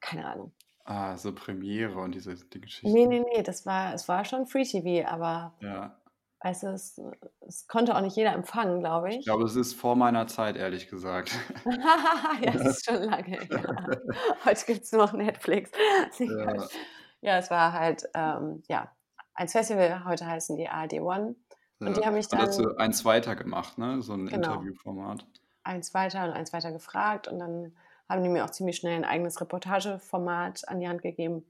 Keine 0.00 0.24
Ahnung. 0.24 0.52
Ah, 0.84 1.16
so 1.16 1.32
Premiere 1.32 1.98
und 2.00 2.14
diese 2.14 2.34
die 2.34 2.60
Geschichten. 2.60 2.92
Nee, 2.92 3.06
nee, 3.06 3.20
nee, 3.20 3.42
das 3.42 3.64
war, 3.66 3.94
es 3.94 4.08
war 4.08 4.24
schon 4.24 4.46
Free 4.46 4.64
TV, 4.64 5.08
aber 5.08 5.54
Ja. 5.60 5.96
weißt 6.40 6.64
du, 6.64 6.66
es, 6.68 7.00
es 7.46 7.68
konnte 7.68 7.94
auch 7.96 8.00
nicht 8.00 8.16
jeder 8.16 8.32
empfangen, 8.32 8.80
glaube 8.80 9.10
Ich 9.14 9.24
glaube, 9.24 9.44
es 9.44 9.54
ist 9.54 9.74
vor 9.74 9.94
meiner 9.94 10.26
Zeit, 10.26 10.56
ehrlich 10.56 10.88
gesagt. 10.88 11.38
ja, 11.66 12.52
es 12.54 12.64
ist 12.78 12.84
schon 12.86 13.02
lange 13.04 13.22
her. 13.24 13.40
Heute 14.44 14.66
gibt 14.66 14.82
es 14.82 14.92
nur 14.92 15.06
noch 15.06 15.12
Netflix. 15.12 15.70
Ja. 16.18 16.66
Ja, 17.24 17.38
es 17.38 17.52
war 17.52 17.72
halt, 17.72 18.08
ähm, 18.14 18.64
ja, 18.66 18.90
ein 19.34 19.46
Festival, 19.46 20.04
heute 20.04 20.26
heißen 20.26 20.56
die 20.56 20.68
ARD 20.68 20.94
One. 20.94 21.36
Und 21.78 21.96
die 21.96 22.04
haben 22.04 22.14
mich 22.14 22.26
dann 22.26 22.40
dazu 22.40 22.76
eins 22.78 23.04
weiter 23.04 23.36
gemacht, 23.36 23.78
ne? 23.78 24.02
So 24.02 24.14
ein 24.14 24.26
Genau. 24.26 24.54
Interviewformat. 24.54 25.24
eins 25.62 25.94
weiter 25.94 26.24
und 26.24 26.32
eins 26.32 26.52
weiter 26.52 26.72
gefragt 26.72 27.28
und 27.28 27.38
dann 27.38 27.76
haben 28.12 28.22
die 28.22 28.28
mir 28.28 28.44
auch 28.44 28.50
ziemlich 28.50 28.76
schnell 28.76 28.94
ein 28.94 29.04
eigenes 29.04 29.40
Reportageformat 29.40 30.68
an 30.68 30.80
die 30.80 30.88
Hand 30.88 31.02
gegeben. 31.02 31.44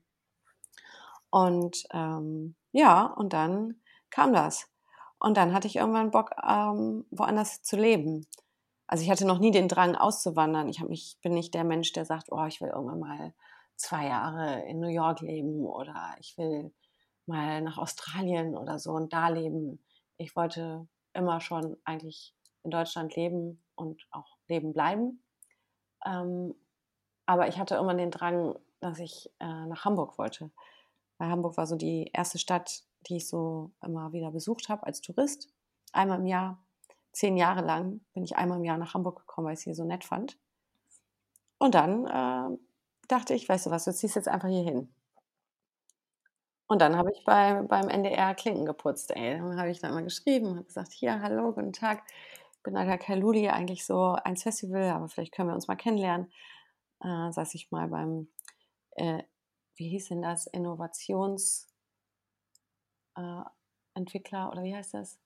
Und 1.31 1.85
ähm, 1.93 2.55
ja, 2.73 3.05
und 3.05 3.33
dann 3.33 3.81
kam 4.11 4.33
das. 4.33 4.69
Und 5.19 5.37
dann 5.37 5.53
hatte 5.53 5.67
ich 5.67 5.77
irgendwann 5.77 6.11
Bock, 6.11 6.31
ähm, 6.43 7.07
woanders 7.11 7.63
zu 7.63 7.77
leben. 7.77 8.27
Also 8.87 9.05
ich 9.05 9.11
hatte 9.11 9.27
noch 9.27 9.39
nie 9.39 9.51
den 9.51 9.69
Drang 9.69 9.95
auszuwandern. 9.95 10.69
Ich 10.69 10.83
mich, 10.83 11.19
bin 11.23 11.35
nicht 11.35 11.55
der 11.55 11.65
Mensch, 11.65 11.93
der 11.93 12.05
sagt, 12.05 12.31
oh, 12.31 12.45
ich 12.47 12.61
will 12.61 12.69
irgendwann 12.69 13.01
mal 13.01 13.35
zwei 13.77 14.07
Jahre 14.07 14.63
in 14.67 14.81
New 14.81 14.89
York 14.89 15.21
leben 15.21 15.65
oder 15.65 16.15
ich 16.19 16.37
will 16.37 16.73
mal 17.27 17.63
nach 17.63 17.79
Australien 17.79 18.57
oder 18.57 18.79
so 18.79 18.93
und 18.93 19.13
da 19.13 19.29
leben. 19.29 19.83
Ich 20.17 20.37
wollte 20.37 20.87
immer 21.15 21.41
schon 21.41 21.77
eigentlich 21.85 22.35
in 22.65 22.71
Deutschland 22.71 23.17
leben 23.17 23.63
und 23.75 24.07
auch 24.11 24.37
leben 24.49 24.73
bleiben. 24.73 25.23
Ähm, 26.07 26.55
aber 27.27 27.49
ich 27.49 27.59
hatte 27.59 27.77
immer 27.77 27.95
den 27.95 28.11
Drang, 28.11 28.59
dass 28.81 28.99
ich 28.99 29.31
äh, 29.41 29.67
nach 29.67 29.85
Hamburg 29.85 30.19
wollte. 30.19 30.51
Weil 31.19 31.29
Hamburg 31.29 31.57
war 31.57 31.67
so 31.67 31.77
die 31.77 32.11
erste 32.13 32.39
Stadt, 32.39 32.83
die 33.07 33.17
ich 33.17 33.29
so 33.29 33.71
immer 33.83 34.13
wieder 34.13 34.31
besucht 34.31 34.69
habe 34.69 34.85
als 34.85 35.01
Tourist. 35.01 35.49
Einmal 35.93 36.19
im 36.19 36.27
Jahr, 36.27 36.59
zehn 37.13 37.37
Jahre 37.37 37.65
lang 37.65 38.01
bin 38.15 38.25
ich 38.25 38.37
einmal 38.37 38.59
im 38.59 38.65
Jahr 38.65 38.79
nach 38.79 38.95
Hamburg 38.95 39.21
gekommen, 39.21 39.47
weil 39.47 39.55
ich 39.55 39.61
es 39.61 39.65
hier 39.65 39.75
so 39.75 39.85
nett 39.85 40.05
fand. 40.05 40.39
Und 41.59 41.75
dann 41.75 42.07
äh, 42.07 42.59
dachte 43.09 43.35
ich, 43.35 43.49
weißt 43.49 43.67
du 43.67 43.71
was, 43.71 43.85
du 43.85 43.95
ziehst 43.95 44.17
jetzt 44.17 44.29
einfach 44.29 44.49
hier 44.49 44.65
hin. 44.65 44.93
Und 46.67 46.81
dann 46.81 46.97
habe 46.97 47.13
ich 47.13 47.23
bei, 47.25 47.63
beim 47.69 47.89
NDR 47.89 48.35
Klinken 48.35 48.65
geputzt, 48.65 49.15
ey. 49.15 49.39
Dann 49.39 49.59
habe 49.59 49.71
ich 49.71 49.81
da 49.81 49.91
immer 49.91 50.03
geschrieben, 50.03 50.57
habe 50.57 50.65
gesagt, 50.65 50.93
hier, 50.93 51.21
hallo, 51.21 51.53
guten 51.53 51.73
Tag 51.73 52.03
bin 52.63 52.77
Alter 52.77 52.99
Kailuli 52.99 53.49
eigentlich 53.49 53.85
so 53.85 54.13
eins 54.13 54.43
Festival, 54.43 54.91
aber 54.91 55.09
vielleicht 55.09 55.33
können 55.33 55.49
wir 55.49 55.55
uns 55.55 55.69
mal 55.69 55.77
kennenlernen. 55.77 56.33
Äh, 57.01 57.33
saß 57.33 57.55
ich 57.55 57.71
mal 57.71 57.89
beim, 57.89 58.29
äh, 58.93 59.23
wie 59.77 59.89
hieß 59.89 60.09
denn 60.09 60.23
das, 60.23 60.47
Innovationsentwickler 60.47 61.67
äh, 63.17 64.51
oder 64.51 64.63
wie 64.63 64.75
heißt 64.75 64.95
das? 64.95 65.19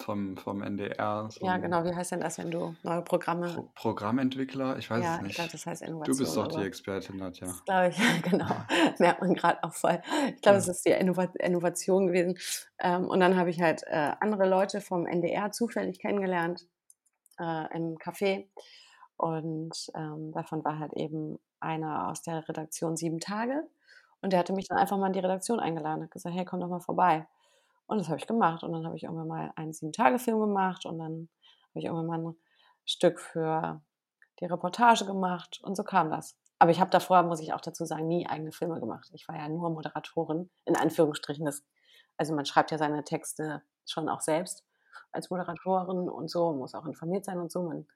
Vom, 0.00 0.36
vom 0.36 0.62
NDR. 0.62 1.28
So 1.30 1.46
ja, 1.46 1.56
genau. 1.58 1.84
Wie 1.84 1.94
heißt 1.94 2.12
denn 2.12 2.20
das, 2.20 2.38
wenn 2.38 2.50
du 2.50 2.74
neue 2.82 3.02
Programme. 3.02 3.52
Pro 3.52 3.70
Programmentwickler? 3.74 4.76
Ich 4.78 4.90
weiß 4.90 5.04
ja, 5.04 5.16
es 5.16 5.22
nicht. 5.22 5.30
Ich 5.30 5.36
glaube, 5.36 5.52
das 5.52 5.66
heißt 5.66 5.82
Innovation. 5.82 6.16
Du 6.16 6.18
bist 6.18 6.36
doch 6.36 6.48
die 6.48 6.66
Expertin, 6.66 7.16
Nadja. 7.16 7.46
Das 7.46 7.64
glaube 7.64 7.88
ich, 7.88 8.22
genau. 8.30 8.56
Merkt 8.98 9.20
man 9.20 9.34
gerade 9.34 9.62
auch 9.62 9.72
voll. 9.72 10.00
Ich 10.34 10.42
glaube, 10.42 10.58
es 10.58 10.68
ist 10.68 10.84
die 10.84 10.90
Innovation 10.90 12.08
gewesen. 12.08 12.38
Ähm, 12.78 13.08
und 13.08 13.20
dann 13.20 13.36
habe 13.36 13.50
ich 13.50 13.60
halt 13.60 13.82
äh, 13.86 14.12
andere 14.20 14.48
Leute 14.48 14.80
vom 14.80 15.06
NDR 15.06 15.52
zufällig 15.52 15.98
kennengelernt 16.00 16.66
äh, 17.38 17.76
im 17.76 17.96
Café. 17.96 18.48
Und 19.16 19.90
ähm, 19.94 20.32
davon 20.32 20.64
war 20.64 20.78
halt 20.78 20.92
eben 20.94 21.38
einer 21.60 22.08
aus 22.08 22.22
der 22.22 22.48
Redaktion 22.48 22.96
Sieben 22.96 23.20
Tage. 23.20 23.62
Und 24.20 24.32
der 24.32 24.40
hatte 24.40 24.54
mich 24.54 24.68
dann 24.68 24.78
einfach 24.78 24.96
mal 24.96 25.08
in 25.08 25.12
die 25.12 25.20
Redaktion 25.20 25.60
eingeladen 25.60 26.02
und 26.02 26.10
gesagt, 26.10 26.34
hey, 26.34 26.44
komm 26.44 26.60
doch 26.60 26.68
mal 26.68 26.80
vorbei. 26.80 27.26
Und 27.86 27.98
das 27.98 28.08
habe 28.08 28.18
ich 28.18 28.26
gemacht. 28.26 28.62
Und 28.62 28.72
dann 28.72 28.84
habe 28.86 28.96
ich 28.96 29.04
irgendwann 29.04 29.28
mal 29.28 29.52
einen 29.56 29.72
Sieben-Tage-Film 29.72 30.40
gemacht 30.40 30.86
und 30.86 30.98
dann 30.98 31.28
habe 31.70 31.80
ich 31.80 31.84
irgendwann 31.84 32.22
mal 32.22 32.30
ein 32.30 32.36
Stück 32.84 33.20
für 33.20 33.82
die 34.40 34.46
Reportage 34.46 35.04
gemacht 35.04 35.60
und 35.62 35.76
so 35.76 35.84
kam 35.84 36.10
das. 36.10 36.36
Aber 36.58 36.70
ich 36.70 36.80
habe 36.80 36.90
davor, 36.90 37.22
muss 37.22 37.40
ich 37.40 37.52
auch 37.52 37.60
dazu 37.60 37.84
sagen, 37.84 38.06
nie 38.06 38.26
eigene 38.26 38.52
Filme 38.52 38.80
gemacht. 38.80 39.10
Ich 39.12 39.28
war 39.28 39.36
ja 39.36 39.48
nur 39.48 39.70
Moderatorin, 39.70 40.50
in 40.64 40.76
Anführungsstrichen. 40.76 41.44
Das, 41.44 41.62
also 42.16 42.34
man 42.34 42.46
schreibt 42.46 42.70
ja 42.70 42.78
seine 42.78 43.04
Texte 43.04 43.62
schon 43.86 44.08
auch 44.08 44.20
selbst 44.20 44.64
als 45.12 45.30
Moderatorin 45.30 46.08
und 46.08 46.30
so, 46.30 46.52
muss 46.52 46.74
auch 46.74 46.86
informiert 46.86 47.24
sein 47.24 47.38
und 47.38 47.50
so. 47.50 47.62
Man 47.62 47.86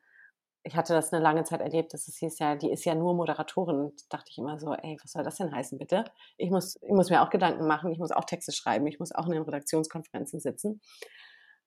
ich 0.62 0.76
hatte 0.76 0.92
das 0.92 1.12
eine 1.12 1.22
lange 1.22 1.44
Zeit 1.44 1.60
erlebt, 1.60 1.94
dass 1.94 2.08
es 2.08 2.16
hieß 2.16 2.38
ja, 2.38 2.56
die 2.56 2.70
ist 2.70 2.84
ja 2.84 2.94
nur 2.94 3.14
Moderatorin. 3.14 3.76
Und 3.76 4.12
dachte 4.12 4.30
ich 4.30 4.38
immer 4.38 4.58
so, 4.58 4.74
ey, 4.74 4.98
was 5.02 5.12
soll 5.12 5.22
das 5.22 5.36
denn 5.36 5.54
heißen, 5.54 5.78
bitte? 5.78 6.04
Ich 6.36 6.50
muss, 6.50 6.76
ich 6.76 6.90
muss 6.90 7.10
mir 7.10 7.22
auch 7.22 7.30
Gedanken 7.30 7.66
machen, 7.66 7.90
ich 7.92 7.98
muss 7.98 8.10
auch 8.10 8.24
Texte 8.24 8.52
schreiben, 8.52 8.86
ich 8.86 8.98
muss 8.98 9.12
auch 9.12 9.26
in 9.26 9.32
den 9.32 9.42
Redaktionskonferenzen 9.42 10.40
sitzen. 10.40 10.80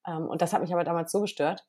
Ähm, 0.06 0.28
und 0.28 0.42
das 0.42 0.54
hat 0.54 0.62
mich 0.62 0.74
aber 0.74 0.84
damals 0.84 1.12
so 1.12 1.22
gestört, 1.22 1.66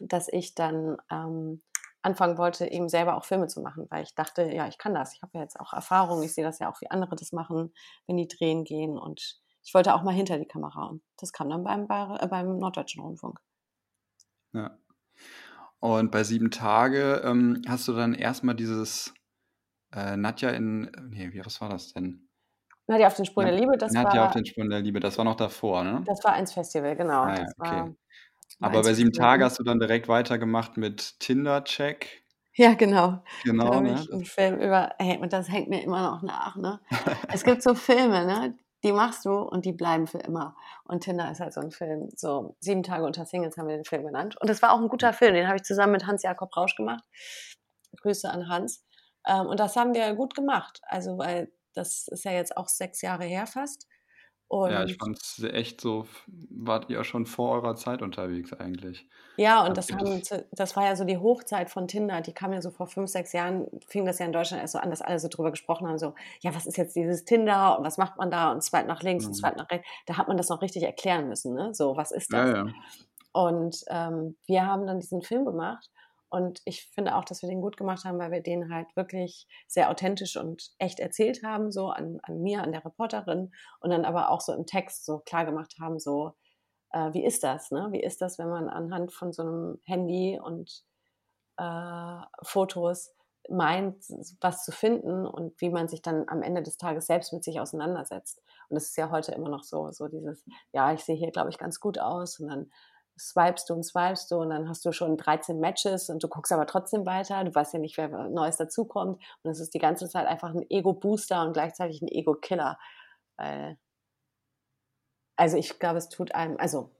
dass 0.00 0.28
ich 0.28 0.54
dann 0.54 0.96
ähm, 1.10 1.62
anfangen 2.02 2.38
wollte, 2.38 2.66
eben 2.66 2.88
selber 2.88 3.16
auch 3.16 3.24
Filme 3.24 3.48
zu 3.48 3.60
machen, 3.60 3.86
weil 3.90 4.02
ich 4.02 4.14
dachte, 4.14 4.42
ja, 4.42 4.68
ich 4.68 4.78
kann 4.78 4.94
das. 4.94 5.14
Ich 5.14 5.22
habe 5.22 5.32
ja 5.34 5.42
jetzt 5.42 5.58
auch 5.58 5.72
Erfahrung, 5.72 6.22
ich 6.22 6.34
sehe 6.34 6.44
das 6.44 6.58
ja 6.58 6.70
auch, 6.70 6.80
wie 6.80 6.90
andere 6.90 7.16
das 7.16 7.32
machen, 7.32 7.72
wenn 8.06 8.16
die 8.16 8.28
drehen 8.28 8.64
gehen. 8.64 8.96
Und 8.98 9.40
ich 9.62 9.74
wollte 9.74 9.94
auch 9.94 10.02
mal 10.02 10.14
hinter 10.14 10.38
die 10.38 10.46
Kamera. 10.46 10.86
Und 10.86 11.02
das 11.18 11.32
kam 11.32 11.50
dann 11.50 11.64
beim, 11.64 11.82
äh, 11.84 12.26
beim 12.26 12.58
Norddeutschen 12.58 13.02
Rundfunk. 13.02 13.40
Ja. 14.52 14.78
Und 15.80 16.10
bei 16.10 16.24
sieben 16.24 16.50
Tage 16.50 17.22
ähm, 17.24 17.62
hast 17.68 17.86
du 17.86 17.92
dann 17.92 18.14
erstmal 18.14 18.54
dieses 18.54 19.14
äh, 19.94 20.16
Nadja 20.16 20.50
in, 20.50 20.90
nee, 21.10 21.32
wie, 21.32 21.44
was 21.44 21.60
war 21.60 21.68
das 21.68 21.92
denn? 21.92 22.28
Nadja 22.88 23.06
auf 23.06 23.14
den 23.14 23.26
Spuren 23.26 23.46
der 23.46 23.54
Liebe, 23.56 23.76
das 23.76 23.92
Nadja 23.92 24.20
war. 24.22 24.28
auf 24.28 24.34
den 24.34 24.46
Spuren 24.46 24.70
der 24.70 24.80
Liebe, 24.80 24.98
das 24.98 25.18
war 25.18 25.24
noch 25.24 25.36
davor, 25.36 25.84
ne? 25.84 26.02
Das 26.06 26.24
war 26.24 26.32
eins 26.32 26.52
Festival, 26.52 26.96
genau. 26.96 27.22
Ah, 27.22 27.36
ja, 27.36 27.46
okay. 27.58 27.94
Aber 28.60 28.82
bei 28.82 28.92
sieben 28.92 29.12
Tage 29.12 29.44
hast 29.44 29.58
du 29.58 29.62
dann 29.62 29.78
direkt 29.78 30.08
weitergemacht 30.08 30.76
mit 30.76 31.20
Tinder-Check. 31.20 32.24
Ja, 32.54 32.74
genau. 32.74 33.22
Genau, 33.44 33.80
ne? 33.80 34.04
Ein 34.12 34.24
Film 34.24 34.56
über, 34.58 34.94
hey, 34.98 35.18
und 35.18 35.32
das 35.32 35.48
hängt 35.48 35.68
mir 35.68 35.82
immer 35.82 36.02
noch 36.02 36.22
nach, 36.22 36.56
ne? 36.56 36.80
es 37.28 37.44
gibt 37.44 37.62
so 37.62 37.74
Filme, 37.74 38.26
ne? 38.26 38.58
Die 38.84 38.92
machst 38.92 39.24
du 39.24 39.32
und 39.32 39.64
die 39.64 39.72
bleiben 39.72 40.06
für 40.06 40.18
immer. 40.18 40.54
Und 40.84 41.02
Tinder 41.04 41.30
ist 41.30 41.40
halt 41.40 41.52
so 41.52 41.60
ein 41.60 41.70
Film, 41.70 42.08
so 42.14 42.56
sieben 42.60 42.82
Tage 42.82 43.04
unter 43.04 43.26
Singles 43.26 43.56
haben 43.56 43.68
wir 43.68 43.76
den 43.76 43.84
Film 43.84 44.04
genannt. 44.04 44.36
Und 44.40 44.48
das 44.48 44.62
war 44.62 44.72
auch 44.72 44.80
ein 44.80 44.88
guter 44.88 45.12
Film, 45.12 45.34
den 45.34 45.46
habe 45.46 45.56
ich 45.56 45.64
zusammen 45.64 45.92
mit 45.92 46.06
Hans-Jakob 46.06 46.56
Rausch 46.56 46.76
gemacht. 46.76 47.04
Grüße 48.00 48.30
an 48.30 48.48
Hans. 48.48 48.84
Ähm, 49.26 49.46
und 49.46 49.58
das 49.58 49.76
haben 49.76 49.94
wir 49.94 50.14
gut 50.14 50.34
gemacht. 50.34 50.80
Also, 50.82 51.18
weil 51.18 51.50
das 51.74 52.08
ist 52.08 52.24
ja 52.24 52.32
jetzt 52.32 52.56
auch 52.56 52.68
sechs 52.68 53.02
Jahre 53.02 53.24
her 53.24 53.46
fast. 53.46 53.86
Und 54.48 54.70
ja, 54.70 54.82
ich 54.84 54.96
fand 54.96 55.18
es 55.20 55.42
echt 55.44 55.80
so, 55.80 56.06
wart 56.26 56.88
ihr 56.88 57.04
schon 57.04 57.26
vor 57.26 57.52
eurer 57.52 57.76
Zeit 57.76 58.00
unterwegs 58.00 58.54
eigentlich. 58.54 59.06
Ja, 59.36 59.64
und 59.66 59.76
das, 59.76 59.92
haben, 59.92 60.22
das 60.52 60.74
war 60.74 60.86
ja 60.86 60.96
so 60.96 61.04
die 61.04 61.18
Hochzeit 61.18 61.70
von 61.70 61.86
Tinder. 61.86 62.22
Die 62.22 62.32
kam 62.32 62.54
ja 62.54 62.62
so 62.62 62.70
vor 62.70 62.86
fünf, 62.86 63.10
sechs 63.10 63.34
Jahren, 63.34 63.66
fing 63.86 64.06
das 64.06 64.18
ja 64.18 64.26
in 64.26 64.32
Deutschland 64.32 64.62
erst 64.62 64.72
so 64.72 64.78
an, 64.78 64.88
dass 64.88 65.02
alle 65.02 65.20
so 65.20 65.28
drüber 65.28 65.50
gesprochen 65.50 65.86
haben, 65.86 65.98
so, 65.98 66.14
ja, 66.40 66.54
was 66.54 66.66
ist 66.66 66.78
jetzt 66.78 66.96
dieses 66.96 67.26
Tinder 67.26 67.78
und 67.78 67.84
was 67.84 67.98
macht 67.98 68.16
man 68.16 68.30
da 68.30 68.50
und 68.50 68.62
zweit 68.62 68.86
nach 68.86 69.02
links 69.02 69.24
mhm. 69.24 69.28
und 69.28 69.34
zweit 69.34 69.56
nach 69.58 69.70
rechts. 69.70 69.86
Da 70.06 70.16
hat 70.16 70.28
man 70.28 70.38
das 70.38 70.48
noch 70.48 70.62
richtig 70.62 70.82
erklären 70.82 71.28
müssen, 71.28 71.54
ne? 71.54 71.74
So, 71.74 71.96
was 71.96 72.10
ist 72.10 72.32
das? 72.32 72.48
Ja, 72.48 72.56
ja. 72.56 72.72
Und 73.32 73.84
ähm, 73.88 74.36
wir 74.46 74.64
haben 74.64 74.86
dann 74.86 74.98
diesen 74.98 75.20
Film 75.20 75.44
gemacht 75.44 75.90
und 76.30 76.60
ich 76.64 76.86
finde 76.90 77.16
auch, 77.16 77.24
dass 77.24 77.42
wir 77.42 77.48
den 77.48 77.60
gut 77.60 77.76
gemacht 77.76 78.04
haben, 78.04 78.18
weil 78.18 78.30
wir 78.30 78.42
den 78.42 78.72
halt 78.72 78.94
wirklich 78.96 79.46
sehr 79.66 79.90
authentisch 79.90 80.36
und 80.36 80.70
echt 80.78 81.00
erzählt 81.00 81.42
haben, 81.42 81.72
so 81.72 81.88
an, 81.88 82.18
an 82.22 82.42
mir, 82.42 82.62
an 82.62 82.72
der 82.72 82.84
Reporterin 82.84 83.50
und 83.80 83.90
dann 83.90 84.04
aber 84.04 84.30
auch 84.30 84.40
so 84.40 84.52
im 84.52 84.66
Text 84.66 85.04
so 85.04 85.20
klar 85.20 85.44
gemacht 85.46 85.76
haben, 85.80 85.98
so, 85.98 86.34
äh, 86.92 87.12
wie 87.12 87.24
ist 87.24 87.42
das, 87.44 87.70
ne? 87.70 87.88
Wie 87.92 88.02
ist 88.02 88.20
das, 88.20 88.38
wenn 88.38 88.48
man 88.48 88.68
anhand 88.68 89.12
von 89.12 89.32
so 89.32 89.42
einem 89.42 89.80
Handy 89.84 90.38
und 90.42 90.84
äh, 91.56 92.20
Fotos 92.42 93.14
meint, 93.50 94.04
was 94.40 94.64
zu 94.64 94.72
finden 94.72 95.26
und 95.26 95.58
wie 95.60 95.70
man 95.70 95.88
sich 95.88 96.02
dann 96.02 96.28
am 96.28 96.42
Ende 96.42 96.62
des 96.62 96.76
Tages 96.76 97.06
selbst 97.06 97.32
mit 97.32 97.44
sich 97.44 97.60
auseinandersetzt. 97.60 98.42
Und 98.68 98.74
das 98.74 98.88
ist 98.88 98.96
ja 98.96 99.10
heute 99.10 99.32
immer 99.32 99.48
noch 99.48 99.64
so, 99.64 99.90
so 99.90 100.08
dieses, 100.08 100.44
ja, 100.72 100.92
ich 100.92 101.00
sehe 101.04 101.16
hier, 101.16 101.30
glaube 101.30 101.48
ich, 101.48 101.58
ganz 101.58 101.80
gut 101.80 101.98
aus 101.98 102.38
und 102.40 102.48
dann 102.48 102.70
swipest 103.18 103.68
du 103.70 103.74
und 103.74 103.82
swipest 103.84 104.30
du 104.30 104.36
und 104.36 104.50
dann 104.50 104.68
hast 104.68 104.84
du 104.84 104.92
schon 104.92 105.16
13 105.16 105.58
Matches 105.60 106.08
und 106.10 106.22
du 106.22 106.28
guckst 106.28 106.52
aber 106.52 106.66
trotzdem 106.66 107.06
weiter. 107.06 107.42
Du 107.44 107.54
weißt 107.54 107.74
ja 107.74 107.78
nicht, 107.78 107.96
wer 107.96 108.08
Neues 108.28 108.56
dazukommt. 108.56 109.22
Und 109.42 109.50
es 109.50 109.60
ist 109.60 109.74
die 109.74 109.78
ganze 109.78 110.08
Zeit 110.08 110.26
einfach 110.26 110.50
ein 110.54 110.64
Ego-Booster 110.68 111.42
und 111.46 111.52
gleichzeitig 111.52 112.02
ein 112.02 112.08
Ego-Killer. 112.08 112.78
also 115.36 115.56
ich 115.56 115.78
glaube, 115.78 115.98
es 115.98 116.08
tut 116.08 116.34
einem, 116.34 116.56
also 116.58 116.90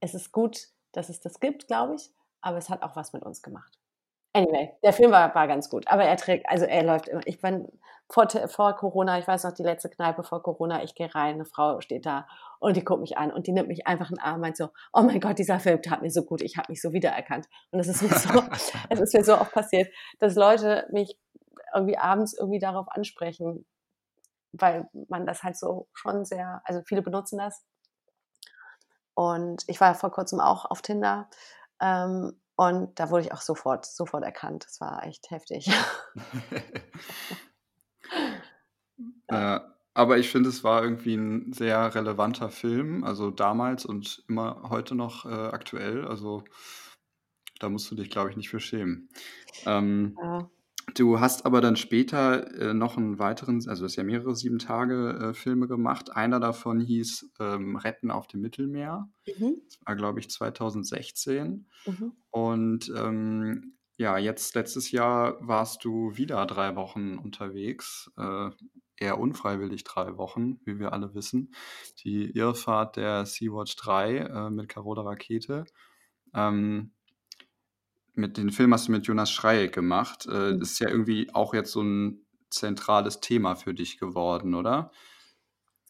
es 0.00 0.14
ist 0.14 0.32
gut, 0.32 0.68
dass 0.92 1.08
es 1.08 1.20
das 1.20 1.40
gibt, 1.40 1.66
glaube 1.66 1.94
ich, 1.96 2.10
aber 2.40 2.58
es 2.58 2.68
hat 2.68 2.82
auch 2.82 2.96
was 2.96 3.12
mit 3.12 3.22
uns 3.22 3.42
gemacht. 3.42 3.78
Anyway, 4.36 4.72
der 4.82 4.92
Film 4.92 5.12
war, 5.12 5.32
war 5.36 5.46
ganz 5.46 5.70
gut, 5.70 5.86
aber 5.86 6.04
er 6.04 6.16
trägt, 6.16 6.48
also 6.48 6.64
er 6.64 6.82
läuft 6.82 7.06
immer. 7.06 7.20
Ich 7.24 7.40
bin 7.40 7.68
vor, 8.10 8.28
vor 8.48 8.74
Corona, 8.74 9.18
ich 9.20 9.28
weiß 9.28 9.44
noch, 9.44 9.52
die 9.52 9.62
letzte 9.62 9.88
Kneipe 9.88 10.24
vor 10.24 10.42
Corona, 10.42 10.82
ich 10.82 10.96
gehe 10.96 11.14
rein, 11.14 11.36
eine 11.36 11.44
Frau 11.44 11.80
steht 11.80 12.04
da 12.04 12.26
und 12.58 12.76
die 12.76 12.84
guckt 12.84 13.00
mich 13.00 13.16
an 13.16 13.32
und 13.32 13.46
die 13.46 13.52
nimmt 13.52 13.68
mich 13.68 13.86
einfach 13.86 14.10
in 14.10 14.16
den 14.16 14.24
Arm 14.24 14.34
und 14.34 14.40
meint 14.40 14.56
so, 14.56 14.70
oh 14.92 15.02
mein 15.02 15.20
Gott, 15.20 15.38
dieser 15.38 15.60
Film 15.60 15.80
tat 15.82 16.02
mir 16.02 16.10
so 16.10 16.24
gut, 16.24 16.42
ich 16.42 16.56
habe 16.56 16.70
mich 16.72 16.82
so 16.82 16.92
wiedererkannt. 16.92 17.46
Und 17.70 17.78
es 17.78 17.86
ist 17.86 18.02
mir 18.02 18.08
so, 18.08 18.42
es 18.90 19.00
ist 19.00 19.14
mir 19.14 19.22
so 19.22 19.38
oft 19.38 19.52
passiert, 19.52 19.88
dass 20.18 20.34
Leute 20.34 20.88
mich 20.90 21.16
irgendwie 21.72 21.96
abends 21.96 22.36
irgendwie 22.36 22.58
darauf 22.58 22.88
ansprechen, 22.88 23.64
weil 24.50 24.88
man 25.08 25.26
das 25.26 25.44
halt 25.44 25.56
so 25.56 25.86
schon 25.92 26.24
sehr, 26.24 26.60
also 26.64 26.82
viele 26.86 27.02
benutzen 27.02 27.38
das. 27.38 27.64
Und 29.14 29.62
ich 29.68 29.80
war 29.80 29.94
vor 29.94 30.10
kurzem 30.10 30.40
auch 30.40 30.64
auf 30.64 30.82
Tinder 30.82 31.28
ähm, 31.80 32.40
und 32.56 32.98
da 32.98 33.10
wurde 33.10 33.24
ich 33.24 33.32
auch 33.32 33.40
sofort, 33.40 33.86
sofort 33.86 34.24
erkannt. 34.24 34.64
Das 34.66 34.80
war 34.80 35.04
echt 35.04 35.30
heftig. 35.30 35.70
äh, 39.28 39.60
aber 39.94 40.18
ich 40.18 40.30
finde, 40.30 40.48
es 40.48 40.64
war 40.64 40.82
irgendwie 40.82 41.14
ein 41.14 41.52
sehr 41.52 41.94
relevanter 41.94 42.50
Film, 42.50 43.04
also 43.04 43.30
damals 43.30 43.86
und 43.86 44.24
immer 44.28 44.68
heute 44.68 44.94
noch 44.94 45.24
äh, 45.24 45.28
aktuell. 45.28 46.06
Also 46.06 46.44
da 47.60 47.68
musst 47.68 47.90
du 47.90 47.94
dich, 47.94 48.10
glaube 48.10 48.30
ich, 48.30 48.36
nicht 48.36 48.50
für 48.50 48.60
schämen. 48.60 49.08
Ähm, 49.66 50.16
ja. 50.20 50.50
Du 50.92 51.18
hast 51.18 51.46
aber 51.46 51.60
dann 51.60 51.76
später 51.76 52.52
äh, 52.60 52.74
noch 52.74 52.96
einen 52.96 53.18
weiteren, 53.18 53.56
also 53.68 53.82
du 53.82 53.84
hast 53.86 53.96
ja 53.96 54.04
mehrere 54.04 54.36
sieben 54.36 54.58
Tage 54.58 55.30
äh, 55.30 55.34
Filme 55.34 55.66
gemacht. 55.66 56.14
Einer 56.14 56.40
davon 56.40 56.80
hieß 56.80 57.32
ähm, 57.40 57.76
Retten 57.76 58.10
auf 58.10 58.26
dem 58.26 58.42
Mittelmeer. 58.42 59.08
Mhm. 59.26 59.62
Das 59.64 59.78
war, 59.86 59.96
glaube 59.96 60.20
ich, 60.20 60.30
2016. 60.30 61.66
Mhm. 61.86 62.12
Und 62.30 62.92
ähm, 62.96 63.76
ja, 63.96 64.18
jetzt 64.18 64.54
letztes 64.54 64.90
Jahr 64.90 65.36
warst 65.40 65.84
du 65.84 66.16
wieder 66.16 66.44
drei 66.46 66.76
Wochen 66.76 67.16
unterwegs. 67.16 68.10
Äh, 68.18 68.50
eher 68.96 69.18
unfreiwillig 69.18 69.84
drei 69.84 70.16
Wochen, 70.16 70.60
wie 70.64 70.78
wir 70.78 70.92
alle 70.92 71.14
wissen. 71.14 71.54
Die 72.04 72.30
Irrfahrt 72.30 72.96
der 72.96 73.26
Sea-Watch 73.26 73.76
3 73.76 74.16
äh, 74.16 74.50
mit 74.50 74.68
Carola 74.68 75.02
Rakete. 75.02 75.64
Ähm, 76.34 76.92
mit 78.14 78.36
den 78.36 78.50
Film 78.50 78.72
hast 78.72 78.88
du 78.88 78.92
mit 78.92 79.06
Jonas 79.06 79.30
Schreieck 79.30 79.74
gemacht. 79.74 80.26
Äh, 80.26 80.52
mhm. 80.52 80.62
ist 80.62 80.78
ja 80.78 80.88
irgendwie 80.88 81.32
auch 81.34 81.54
jetzt 81.54 81.72
so 81.72 81.82
ein 81.82 82.24
zentrales 82.50 83.20
Thema 83.20 83.56
für 83.56 83.74
dich 83.74 83.98
geworden, 83.98 84.54
oder? 84.54 84.90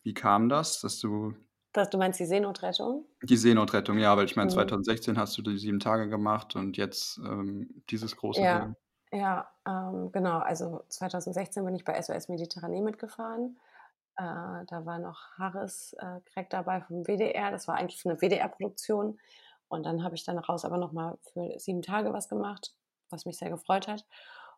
Wie 0.03 0.15
kam 0.15 0.49
das, 0.49 0.81
dass 0.81 0.99
du. 0.99 1.35
Dass 1.73 1.91
du 1.91 1.99
meinst 1.99 2.21
die 2.21 2.27
Seenotrettung? 2.27 3.05
Die 3.23 3.37
Seenotrettung, 3.37 3.99
ja, 3.99 4.17
weil 4.17 4.27
ich 4.27 4.37
meine, 4.37 4.51
mhm. 4.51 4.55
2016 4.55 5.19
hast 5.19 5.37
du 5.37 5.43
die 5.43 5.59
sieben 5.59 5.81
Tage 5.81 6.09
gemacht 6.09 6.57
und 6.57 6.77
jetzt 6.77 7.19
ähm, 7.19 7.83
dieses 7.91 8.17
große 8.17 8.41
ja. 8.41 8.61
Film. 8.61 8.77
Ja, 9.13 9.49
ähm, 9.67 10.11
genau. 10.13 10.39
Also 10.39 10.85
2016 10.89 11.65
bin 11.65 11.75
ich 11.75 11.85
bei 11.85 12.01
SOS 12.01 12.29
Mediterranee 12.29 12.81
mitgefahren. 12.81 13.57
Äh, 14.17 14.65
da 14.67 14.83
war 14.85 14.99
noch 14.99 15.21
Harris 15.37 15.95
äh, 15.99 16.21
Craig 16.33 16.51
dabei 16.51 16.81
vom 16.81 17.05
WDR. 17.05 17.51
Das 17.51 17.67
war 17.67 17.77
eigentlich 17.77 18.05
eine 18.07 18.21
WDR-Produktion. 18.21 19.19
Und 19.68 19.85
dann 19.85 20.05
habe 20.05 20.14
ich 20.14 20.24
dann 20.24 20.38
raus 20.38 20.64
aber 20.64 20.77
nochmal 20.79 21.18
für 21.33 21.59
sieben 21.59 21.83
Tage 21.83 22.12
was 22.12 22.29
gemacht, 22.29 22.74
was 23.11 23.27
mich 23.27 23.38
sehr 23.38 23.50
gefreut 23.50 23.88
hat. 23.88 24.05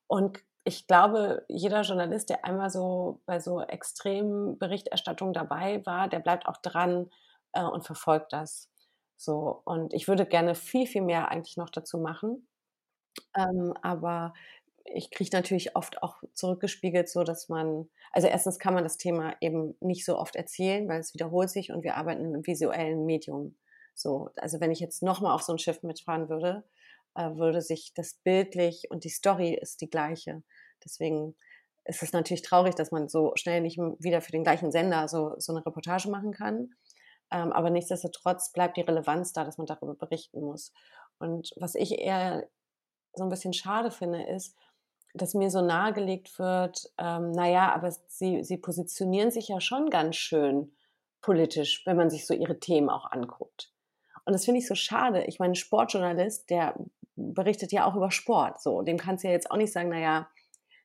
Und 0.07 0.39
ich 0.65 0.87
glaube, 0.87 1.45
jeder 1.49 1.83
Journalist, 1.83 2.29
der 2.31 2.45
einmal 2.45 2.71
so 2.71 3.21
bei 3.27 3.39
so 3.41 3.61
extremen 3.63 4.59
Berichterstattungen 4.59 5.33
dabei 5.33 5.85
war, 5.87 6.09
der 6.09 6.19
bleibt 6.21 6.47
auch 6.47 6.57
dran 6.59 7.11
äh, 7.53 7.63
und 7.63 7.85
verfolgt 7.87 8.33
das. 8.33 8.71
So. 9.17 9.63
Und 9.65 9.95
ich 9.95 10.09
würde 10.09 10.27
gerne 10.27 10.55
viel, 10.55 10.87
viel 10.87 11.03
mehr 11.03 11.31
eigentlich 11.31 11.57
noch 11.57 11.71
dazu 11.71 11.99
machen. 11.99 12.49
Ähm, 13.37 13.75
aber 13.83 14.35
ich 14.85 15.11
kriege 15.11 15.31
natürlich 15.33 15.77
oft 15.77 16.03
auch 16.03 16.23
zurückgespiegelt, 16.35 17.09
so 17.09 17.25
dass 17.25 17.49
man, 17.49 17.89
also 18.13 18.29
erstens 18.29 18.59
kann 18.59 18.75
man 18.75 18.85
das 18.85 18.99
Thema 18.99 19.35
eben 19.41 19.77
nicht 19.81 20.05
so 20.05 20.19
oft 20.19 20.37
erzählen, 20.37 20.89
weil 20.89 21.01
es 21.01 21.15
wiederholt 21.15 21.51
sich 21.51 21.73
und 21.73 21.83
wir 21.83 21.97
arbeiten 21.97 22.23
in 22.25 22.35
einem 22.35 22.47
visuellen 22.47 23.05
Medium. 23.05 23.57
So, 23.97 24.31
also 24.37 24.61
wenn 24.61 24.71
ich 24.71 24.81
jetzt 24.81 25.03
nochmal 25.03 25.35
auf 25.35 25.43
so 25.43 25.53
ein 25.53 25.59
Schiff 25.59 25.83
mitfahren 25.83 26.29
würde, 26.29 26.65
äh, 27.15 27.35
würde 27.37 27.63
sich 27.63 27.93
das 27.95 28.15
bildlich 28.23 28.91
und 28.91 29.05
die 29.05 29.09
Story 29.09 29.55
ist 29.61 29.81
die 29.81 29.91
gleiche. 29.91 30.43
Deswegen 30.85 31.35
ist 31.87 32.03
es 32.03 32.13
natürlich 32.13 32.43
traurig, 32.43 32.75
dass 32.75 32.91
man 32.91 33.09
so 33.09 33.33
schnell 33.37 33.63
nicht 33.63 33.79
wieder 33.79 34.21
für 34.21 34.33
den 34.33 34.45
gleichen 34.45 34.71
Sender 34.71 35.09
so, 35.09 35.35
so 35.39 35.53
eine 35.53 35.65
Reportage 35.65 36.11
machen 36.11 36.33
kann. 36.33 36.75
Ähm, 37.31 37.53
aber 37.53 37.71
nichtsdestotrotz 37.71 38.53
bleibt 38.53 38.77
die 38.77 38.83
Relevanz 38.83 39.33
da, 39.33 39.45
dass 39.45 39.59
man 39.59 39.67
darüber 39.67 39.95
berichten 39.95 40.43
muss. 40.43 40.73
Und 41.19 41.51
was 41.57 41.75
ich 41.75 41.99
eher 41.99 42.49
so 43.15 43.25
ein 43.25 43.31
bisschen 43.31 43.55
schade 43.55 43.91
finde, 43.91 44.23
ist, 44.25 44.55
dass 45.15 45.35
mir 45.35 45.51
so 45.51 45.63
nahegelegt 45.63 46.39
wird, 46.39 46.93
ähm, 46.99 47.33
naja, 47.33 47.75
aber 47.75 47.91
sie, 48.09 48.45
sie 48.45 48.59
positionieren 48.59 49.31
sich 49.31 49.49
ja 49.49 49.61
schon 49.61 49.89
ganz 49.89 50.17
schön 50.17 50.73
politisch, 51.23 51.83
wenn 51.87 51.97
man 51.97 52.11
sich 52.11 52.27
so 52.27 52.35
ihre 52.35 52.61
Themen 52.61 52.91
auch 52.91 53.11
anguckt. 53.11 53.73
Und 54.27 54.33
das 54.33 54.45
finde 54.45 54.59
ich 54.59 54.67
so 54.67 54.75
schade. 54.75 55.25
Ich 55.25 55.39
meine, 55.39 55.55
Sportjournalist, 55.55 56.51
der 56.51 56.75
berichtet 57.15 57.73
ja 57.73 57.87
auch 57.87 57.95
über 57.95 58.11
Sport. 58.11 58.61
So, 58.61 58.83
dem 58.83 58.99
kannst 58.99 59.25
du 59.25 59.29
ja 59.29 59.33
jetzt 59.33 59.51
auch 59.51 59.57
nicht 59.57 59.73
sagen, 59.73 59.89
naja, 59.89 60.29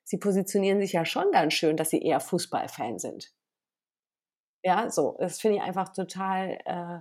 sie 0.04 0.18
positionieren 0.18 0.80
sich 0.80 0.94
ja 0.94 1.06
schon 1.06 1.32
ganz 1.32 1.54
schön, 1.54 1.76
dass 1.76 1.90
sie 1.90 2.02
eher 2.02 2.20
Fußballfan 2.20 3.00
sind. 3.00 3.34
Ja, 4.64 4.92
so, 4.92 5.18
das 5.20 5.42
finde 5.42 5.58
ich 5.58 5.64
einfach 5.64 5.92
total, 5.92 6.60
äh, 6.66 7.00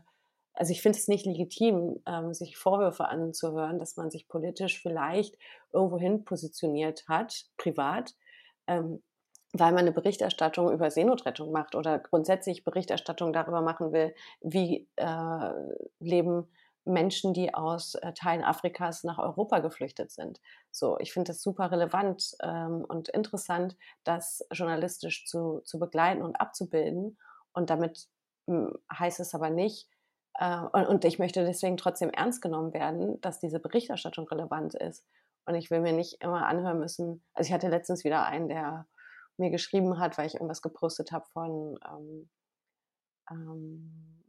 also 0.54 0.72
ich 0.72 0.80
finde 0.80 0.98
es 0.98 1.08
nicht 1.08 1.26
legitim, 1.26 2.02
ähm, 2.06 2.32
sich 2.32 2.56
Vorwürfe 2.56 3.06
anzuhören, 3.06 3.78
dass 3.78 3.96
man 3.96 4.10
sich 4.10 4.26
politisch 4.26 4.80
vielleicht 4.80 5.36
irgendwohin 5.72 6.24
positioniert 6.24 7.06
hat, 7.06 7.44
privat, 7.58 8.14
ähm, 8.66 9.02
weil 9.52 9.72
man 9.72 9.80
eine 9.80 9.92
Berichterstattung 9.92 10.70
über 10.70 10.90
Seenotrettung 10.90 11.50
macht 11.52 11.74
oder 11.74 11.98
grundsätzlich 11.98 12.64
Berichterstattung 12.64 13.32
darüber 13.32 13.60
machen 13.62 13.92
will, 13.92 14.14
wie 14.40 14.88
äh, 14.96 15.50
leben 15.98 16.48
Menschen, 16.84 17.34
die 17.34 17.52
aus 17.52 17.94
äh, 17.96 18.12
Teilen 18.12 18.44
Afrikas 18.44 19.04
nach 19.04 19.18
Europa 19.18 19.58
geflüchtet 19.58 20.10
sind. 20.10 20.40
So, 20.70 20.98
ich 20.98 21.12
finde 21.12 21.32
das 21.32 21.42
super 21.42 21.70
relevant 21.70 22.36
ähm, 22.42 22.84
und 22.88 23.08
interessant, 23.08 23.76
das 24.04 24.46
journalistisch 24.52 25.26
zu, 25.26 25.60
zu 25.64 25.78
begleiten 25.78 26.22
und 26.22 26.40
abzubilden. 26.40 27.18
Und 27.52 27.70
damit 27.70 28.08
mh, 28.46 28.68
hm, 28.68 28.78
heißt 28.98 29.20
es 29.20 29.34
aber 29.34 29.50
nicht, 29.50 29.88
äh, 30.34 30.58
und, 30.72 30.86
und 30.86 31.04
ich 31.04 31.18
möchte 31.18 31.44
deswegen 31.44 31.76
trotzdem 31.76 32.10
ernst 32.10 32.42
genommen 32.42 32.72
werden, 32.72 33.20
dass 33.20 33.40
diese 33.40 33.60
Berichterstattung 33.60 34.26
relevant 34.28 34.74
ist. 34.74 35.06
Und 35.46 35.54
ich 35.54 35.70
will 35.70 35.80
mir 35.80 35.92
nicht 35.92 36.22
immer 36.22 36.46
anhören 36.46 36.78
müssen. 36.78 37.24
Also 37.34 37.48
ich 37.48 37.54
hatte 37.54 37.68
letztens 37.68 38.04
wieder 38.04 38.24
einen, 38.24 38.48
der 38.48 38.86
mir 39.40 39.50
geschrieben 39.50 39.98
hat, 39.98 40.16
weil 40.18 40.26
ich 40.26 40.34
irgendwas 40.34 40.62
gepostet 40.62 41.12
habe 41.12 41.26
von 41.32 41.78
ähm, 41.88 42.30
ähm, 43.30 44.24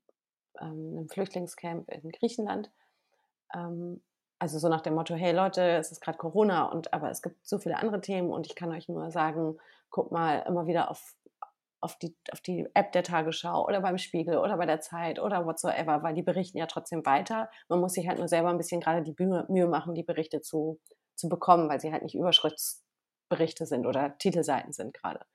ähm, 0.59 0.97
einem 0.97 1.09
Flüchtlingscamp 1.09 1.89
in 1.89 2.11
Griechenland. 2.11 2.71
Ähm, 3.53 4.01
also 4.39 4.57
so 4.57 4.69
nach 4.69 4.81
dem 4.81 4.95
Motto, 4.95 5.13
hey 5.13 5.33
Leute, 5.33 5.61
es 5.61 5.91
ist 5.91 6.01
gerade 6.01 6.17
Corona 6.17 6.65
und 6.65 6.93
aber 6.93 7.11
es 7.11 7.21
gibt 7.21 7.45
so 7.45 7.59
viele 7.59 7.77
andere 7.77 8.01
Themen 8.01 8.31
und 8.31 8.47
ich 8.47 8.55
kann 8.55 8.71
euch 8.71 8.89
nur 8.89 9.11
sagen, 9.11 9.57
guck 9.91 10.11
mal 10.11 10.39
immer 10.47 10.65
wieder 10.65 10.89
auf 10.89 11.15
auf 11.81 11.97
die, 11.97 12.15
auf 12.31 12.41
die 12.41 12.67
App 12.75 12.91
der 12.91 13.03
Tagesschau 13.03 13.65
oder 13.65 13.81
beim 13.81 13.97
Spiegel 13.97 14.37
oder 14.37 14.55
bei 14.55 14.67
der 14.67 14.81
Zeit 14.81 15.19
oder 15.19 15.45
whatsoever, 15.45 16.03
weil 16.03 16.13
die 16.13 16.21
berichten 16.21 16.59
ja 16.59 16.67
trotzdem 16.67 17.05
weiter. 17.05 17.49
Man 17.69 17.79
muss 17.79 17.93
sich 17.93 18.07
halt 18.07 18.19
nur 18.19 18.27
selber 18.27 18.49
ein 18.49 18.57
bisschen 18.57 18.81
gerade 18.81 19.01
die 19.01 19.15
Mühe 19.17 19.67
machen, 19.67 19.95
die 19.95 20.03
Berichte 20.03 20.41
zu, 20.41 20.79
zu 21.15 21.27
bekommen, 21.27 21.69
weil 21.69 21.81
sie 21.81 21.91
halt 21.91 22.03
nicht 22.03 22.15
Überschriftsberichte 23.31 23.65
sind 23.65 23.85
oder 23.85 24.17
Titelseiten 24.17 24.73
sind 24.73 24.93
gerade. 24.93 25.25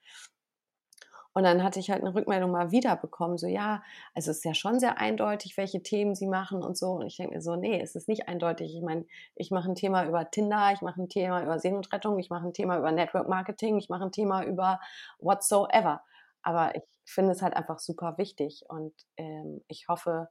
Und 1.33 1.43
dann 1.43 1.63
hatte 1.63 1.79
ich 1.79 1.91
halt 1.91 2.01
eine 2.01 2.15
Rückmeldung 2.15 2.49
mal 2.49 2.71
wieder 2.71 2.95
bekommen, 2.95 3.37
so 3.37 3.45
ja, 3.45 3.83
also 4.15 4.31
es 4.31 4.37
ist 4.37 4.45
ja 4.45 4.55
schon 4.55 4.79
sehr 4.79 4.97
eindeutig, 4.97 5.55
welche 5.55 5.83
Themen 5.83 6.15
sie 6.15 6.25
machen 6.25 6.63
und 6.63 6.75
so. 6.75 6.93
Und 6.93 7.05
ich 7.05 7.17
denke 7.17 7.35
mir 7.35 7.41
so, 7.41 7.55
nee, 7.55 7.79
es 7.79 7.95
ist 7.95 8.07
nicht 8.07 8.27
eindeutig. 8.27 8.75
Ich 8.75 8.81
meine, 8.81 9.05
ich 9.35 9.51
mache 9.51 9.69
ein 9.69 9.75
Thema 9.75 10.05
über 10.07 10.31
Tinder, 10.31 10.71
ich 10.73 10.81
mache 10.81 10.99
ein 10.99 11.09
Thema 11.09 11.43
über 11.43 11.59
Seenotrettung, 11.59 12.17
ich 12.17 12.31
mache 12.31 12.47
ein 12.47 12.53
Thema 12.53 12.79
über 12.79 12.91
Network 12.91 13.29
Marketing, 13.29 13.77
ich 13.77 13.87
mache 13.87 14.05
ein 14.05 14.11
Thema 14.11 14.43
über 14.45 14.79
whatsoever. 15.19 16.01
Aber 16.41 16.75
ich 16.75 16.81
finde 17.05 17.33
es 17.33 17.43
halt 17.43 17.55
einfach 17.55 17.77
super 17.77 18.17
wichtig 18.17 18.63
und 18.67 18.93
ähm, 19.17 19.63
ich 19.67 19.87
hoffe, 19.89 20.29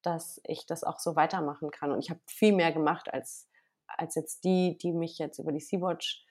dass 0.00 0.40
ich 0.44 0.64
das 0.64 0.84
auch 0.84 1.00
so 1.00 1.16
weitermachen 1.16 1.70
kann. 1.70 1.92
Und 1.92 1.98
ich 1.98 2.08
habe 2.08 2.20
viel 2.26 2.54
mehr 2.54 2.72
gemacht 2.72 3.12
als, 3.12 3.46
als 3.88 4.14
jetzt 4.14 4.44
die, 4.44 4.78
die 4.78 4.92
mich 4.92 5.18
jetzt 5.18 5.38
über 5.38 5.52
die 5.52 5.60
Sea-Watch 5.60 6.25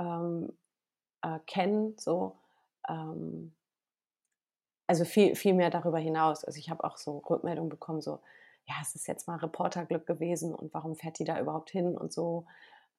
ähm, 0.00 0.52
äh, 1.22 1.38
kennen. 1.46 1.94
So. 1.98 2.36
Ähm, 2.88 3.54
also 4.86 5.04
viel, 5.04 5.36
viel 5.36 5.54
mehr 5.54 5.70
darüber 5.70 5.98
hinaus. 5.98 6.44
Also 6.44 6.58
ich 6.58 6.68
habe 6.68 6.82
auch 6.82 6.96
so 6.96 7.18
Rückmeldungen 7.18 7.68
bekommen, 7.68 8.00
so, 8.00 8.18
ja, 8.66 8.74
es 8.82 8.96
ist 8.96 9.06
jetzt 9.06 9.28
mal 9.28 9.36
Reporterglück 9.36 10.06
gewesen 10.06 10.52
und 10.52 10.74
warum 10.74 10.96
fährt 10.96 11.18
die 11.20 11.24
da 11.24 11.38
überhaupt 11.38 11.70
hin 11.70 11.96
und 11.96 12.12
so. 12.12 12.46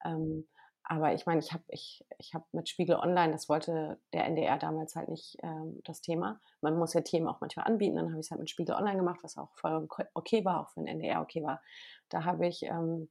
Ähm, 0.05 0.47
aber 0.83 1.13
ich 1.13 1.25
meine, 1.25 1.39
ich 1.39 1.53
habe 1.53 1.63
ich, 1.67 2.05
ich 2.17 2.33
hab 2.33 2.45
mit 2.53 2.67
Spiegel 2.69 2.95
Online, 2.95 3.31
das 3.31 3.49
wollte 3.49 3.99
der 4.13 4.25
NDR 4.25 4.57
damals 4.57 4.95
halt 4.95 5.09
nicht 5.09 5.37
ähm, 5.43 5.81
das 5.85 6.01
Thema. 6.01 6.39
Man 6.61 6.77
muss 6.77 6.93
ja 6.93 7.01
Themen 7.01 7.27
auch 7.27 7.39
manchmal 7.39 7.67
anbieten. 7.67 7.97
Dann 7.97 8.09
habe 8.09 8.19
ich 8.19 8.25
es 8.27 8.31
halt 8.31 8.39
mit 8.39 8.49
Spiegel 8.49 8.75
Online 8.75 8.97
gemacht, 8.97 9.19
was 9.21 9.37
auch 9.37 9.51
voll 9.55 9.87
okay 10.13 10.43
war, 10.43 10.61
auch 10.61 10.69
für 10.69 10.79
den 10.79 10.87
NDR 10.87 11.21
okay 11.21 11.43
war. 11.43 11.61
Da 12.09 12.23
habe 12.23 12.47
ich 12.47 12.63
ähm, 12.63 13.09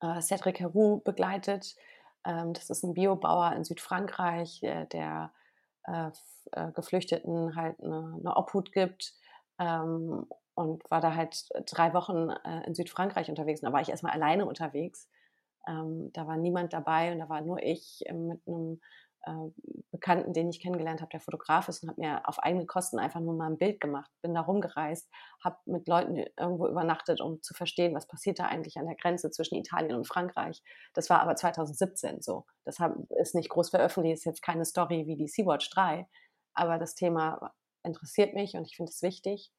äh, 0.00 0.20
Cedric 0.20 0.60
Heroux 0.60 1.00
begleitet. 1.00 1.76
Ähm, 2.24 2.52
das 2.52 2.70
ist 2.70 2.82
ein 2.82 2.94
Biobauer 2.94 3.52
in 3.52 3.64
Südfrankreich, 3.64 4.62
äh, 4.62 4.86
der 4.86 5.32
äh, 5.84 6.10
äh, 6.52 6.72
Geflüchteten 6.72 7.56
halt 7.56 7.80
eine, 7.80 8.16
eine 8.18 8.36
Obhut 8.36 8.72
gibt. 8.72 9.14
Ähm, 9.58 10.26
und 10.54 10.90
war 10.90 11.00
da 11.00 11.14
halt 11.14 11.48
drei 11.66 11.94
Wochen 11.94 12.30
äh, 12.30 12.66
in 12.66 12.74
Südfrankreich 12.74 13.30
unterwegs. 13.30 13.62
Und 13.62 13.68
da 13.68 13.72
war 13.72 13.80
ich 13.80 13.88
erstmal 13.88 14.12
alleine 14.12 14.46
unterwegs. 14.46 15.08
Ähm, 15.66 16.10
da 16.12 16.26
war 16.26 16.36
niemand 16.36 16.72
dabei 16.72 17.12
und 17.12 17.18
da 17.18 17.28
war 17.28 17.40
nur 17.40 17.62
ich 17.62 18.02
mit 18.10 18.46
einem 18.46 18.80
Bekannten, 19.90 20.32
den 20.32 20.48
ich 20.48 20.60
kennengelernt 20.60 21.00
habe, 21.00 21.10
der 21.10 21.20
Fotograf 21.20 21.68
ist 21.68 21.82
und 21.82 21.90
habe 21.90 22.00
mir 22.00 22.28
auf 22.28 22.38
eigene 22.38 22.64
Kosten 22.64 22.98
einfach 22.98 23.20
nur 23.20 23.34
mal 23.34 23.50
ein 23.50 23.58
Bild 23.58 23.80
gemacht. 23.80 24.10
Bin 24.22 24.34
da 24.34 24.40
rumgereist, 24.40 25.10
habe 25.44 25.58
mit 25.66 25.86
Leuten 25.88 26.16
irgendwo 26.38 26.66
übernachtet, 26.68 27.20
um 27.20 27.42
zu 27.42 27.52
verstehen, 27.52 27.94
was 27.94 28.06
passiert 28.06 28.38
da 28.38 28.46
eigentlich 28.46 28.78
an 28.78 28.86
der 28.86 28.96
Grenze 28.96 29.30
zwischen 29.30 29.56
Italien 29.56 29.94
und 29.94 30.08
Frankreich. 30.08 30.62
Das 30.94 31.10
war 31.10 31.20
aber 31.20 31.36
2017 31.36 32.22
so. 32.22 32.46
Das 32.64 32.78
ist 33.20 33.34
nicht 33.34 33.50
groß 33.50 33.70
veröffentlicht, 33.70 34.14
ist 34.14 34.24
jetzt 34.24 34.42
keine 34.42 34.64
Story 34.64 35.06
wie 35.06 35.16
die 35.16 35.28
Sea-Watch 35.28 35.68
3, 35.70 36.08
aber 36.54 36.78
das 36.78 36.94
Thema 36.94 37.52
interessiert 37.82 38.34
mich 38.34 38.54
und 38.54 38.66
ich 38.66 38.76
finde 38.76 38.90
es 38.90 39.02
wichtig. 39.02 39.52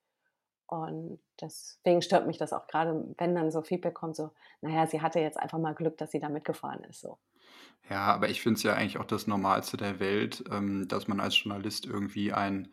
Und 0.67 1.21
deswegen 1.41 2.01
stört 2.01 2.27
mich 2.27 2.37
das 2.37 2.53
auch 2.53 2.65
gerade, 2.67 3.13
wenn 3.17 3.35
dann 3.35 3.51
so 3.51 3.61
Feedback 3.61 3.93
kommt, 3.93 4.15
so, 4.15 4.31
naja, 4.61 4.87
sie 4.87 5.01
hatte 5.01 5.19
jetzt 5.19 5.37
einfach 5.37 5.59
mal 5.59 5.75
Glück, 5.75 5.97
dass 5.97 6.11
sie 6.11 6.19
da 6.19 6.29
mitgefahren 6.29 6.85
ist. 6.85 7.01
So. 7.01 7.19
Ja, 7.89 8.05
aber 8.13 8.29
ich 8.29 8.41
finde 8.41 8.57
es 8.57 8.63
ja 8.63 8.73
eigentlich 8.73 8.99
auch 8.99 9.05
das 9.05 9.27
Normalste 9.27 9.77
der 9.77 9.99
Welt, 9.99 10.43
ähm, 10.49 10.87
dass 10.87 11.07
man 11.07 11.19
als 11.19 11.41
Journalist 11.41 11.85
irgendwie 11.85 12.31
ein 12.31 12.69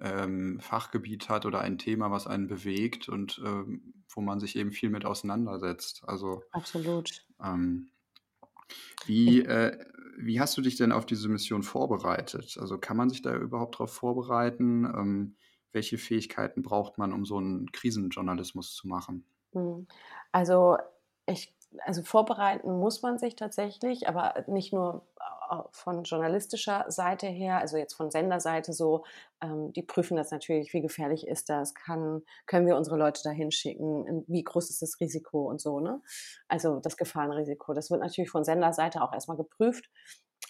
ähm, 0.00 0.60
Fachgebiet 0.60 1.28
hat 1.28 1.46
oder 1.46 1.60
ein 1.60 1.78
Thema, 1.78 2.10
was 2.10 2.26
einen 2.26 2.48
bewegt 2.48 3.08
und 3.08 3.40
ähm, 3.44 3.94
wo 4.08 4.20
man 4.20 4.40
sich 4.40 4.56
eben 4.56 4.72
viel 4.72 4.90
mit 4.90 5.04
auseinandersetzt. 5.04 6.02
Also 6.06 6.42
absolut. 6.52 7.24
Ähm, 7.42 7.90
wie, 9.06 9.40
äh, 9.40 9.78
wie 10.18 10.40
hast 10.40 10.56
du 10.56 10.62
dich 10.62 10.76
denn 10.76 10.92
auf 10.92 11.06
diese 11.06 11.28
Mission 11.28 11.62
vorbereitet? 11.62 12.58
Also 12.60 12.78
kann 12.78 12.96
man 12.96 13.08
sich 13.08 13.22
da 13.22 13.34
überhaupt 13.34 13.76
darauf 13.76 13.92
vorbereiten? 13.92 14.84
Ähm, 14.84 15.36
welche 15.72 15.98
Fähigkeiten 15.98 16.62
braucht 16.62 16.98
man, 16.98 17.12
um 17.12 17.24
so 17.24 17.38
einen 17.38 17.70
Krisenjournalismus 17.72 18.74
zu 18.74 18.88
machen? 18.88 19.24
Hm. 19.52 19.86
Also 20.32 20.78
ich 21.26 21.54
also 21.84 22.02
vorbereiten 22.02 22.78
muss 22.78 23.02
man 23.02 23.18
sich 23.18 23.36
tatsächlich, 23.36 24.08
aber 24.08 24.44
nicht 24.46 24.72
nur 24.72 25.06
von 25.72 26.02
journalistischer 26.04 26.84
Seite 26.90 27.26
her, 27.26 27.58
also 27.58 27.76
jetzt 27.78 27.94
von 27.94 28.10
Senderseite 28.10 28.72
so, 28.72 29.04
ähm, 29.42 29.72
die 29.72 29.82
prüfen 29.82 30.16
das 30.16 30.30
natürlich, 30.30 30.72
wie 30.74 30.82
gefährlich 30.82 31.26
ist 31.26 31.48
das, 31.48 31.74
kann, 31.74 32.22
können 32.46 32.66
wir 32.66 32.76
unsere 32.76 32.98
Leute 32.98 33.22
dahin 33.22 33.50
schicken, 33.50 34.24
wie 34.28 34.44
groß 34.44 34.68
ist 34.70 34.82
das 34.82 35.00
Risiko 35.00 35.48
und 35.48 35.60
so, 35.60 35.80
ne? 35.80 36.02
Also 36.48 36.80
das 36.80 36.96
Gefahrenrisiko. 36.96 37.72
Das 37.74 37.90
wird 37.90 38.00
natürlich 38.00 38.30
von 38.30 38.44
Senderseite 38.44 39.02
auch 39.02 39.12
erstmal 39.12 39.36
geprüft 39.38 39.88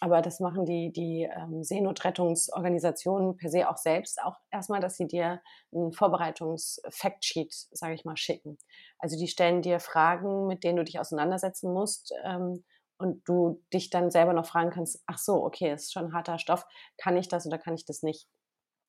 aber 0.01 0.23
das 0.23 0.41
machen 0.41 0.65
die, 0.65 0.93
die 0.93 1.29
ähm, 1.35 1.65
Seenotrettungsorganisationen 1.65 3.37
per 3.37 3.51
se 3.51 3.69
auch 3.69 3.77
selbst 3.77 4.23
auch 4.23 4.37
erstmal, 4.51 4.81
dass 4.81 4.97
sie 4.97 5.07
dir 5.07 5.41
ein 5.73 5.93
Vorbereitungs-Factsheet, 5.93 7.53
sage 7.73 7.95
ich 7.95 8.05
mal, 8.05 8.17
schicken. 8.17 8.59
Also 8.99 9.19
die 9.19 9.29
stellen 9.29 9.63
dir 9.63 9.81
Fragen, 9.81 10.47
mit 10.47 10.63
denen 10.65 10.77
du 10.77 10.85
dich 10.85 11.01
auseinandersetzen 11.01 11.73
musst 11.73 12.13
ähm, 12.25 12.65
und 12.99 13.29
du 13.29 13.63
dich 13.73 13.91
dann 13.91 14.11
selber 14.11 14.33
noch 14.33 14.47
fragen 14.47 14.71
kannst, 14.71 15.03
ach 15.07 15.19
so, 15.19 15.45
okay, 15.45 15.73
ist 15.73 15.93
schon 15.93 16.13
harter 16.13 16.39
Stoff, 16.39 16.67
kann 16.97 17.17
ich 17.17 17.29
das 17.29 17.47
oder 17.47 17.59
kann 17.59 17.75
ich 17.75 17.85
das 17.85 18.03
nicht? 18.03 18.29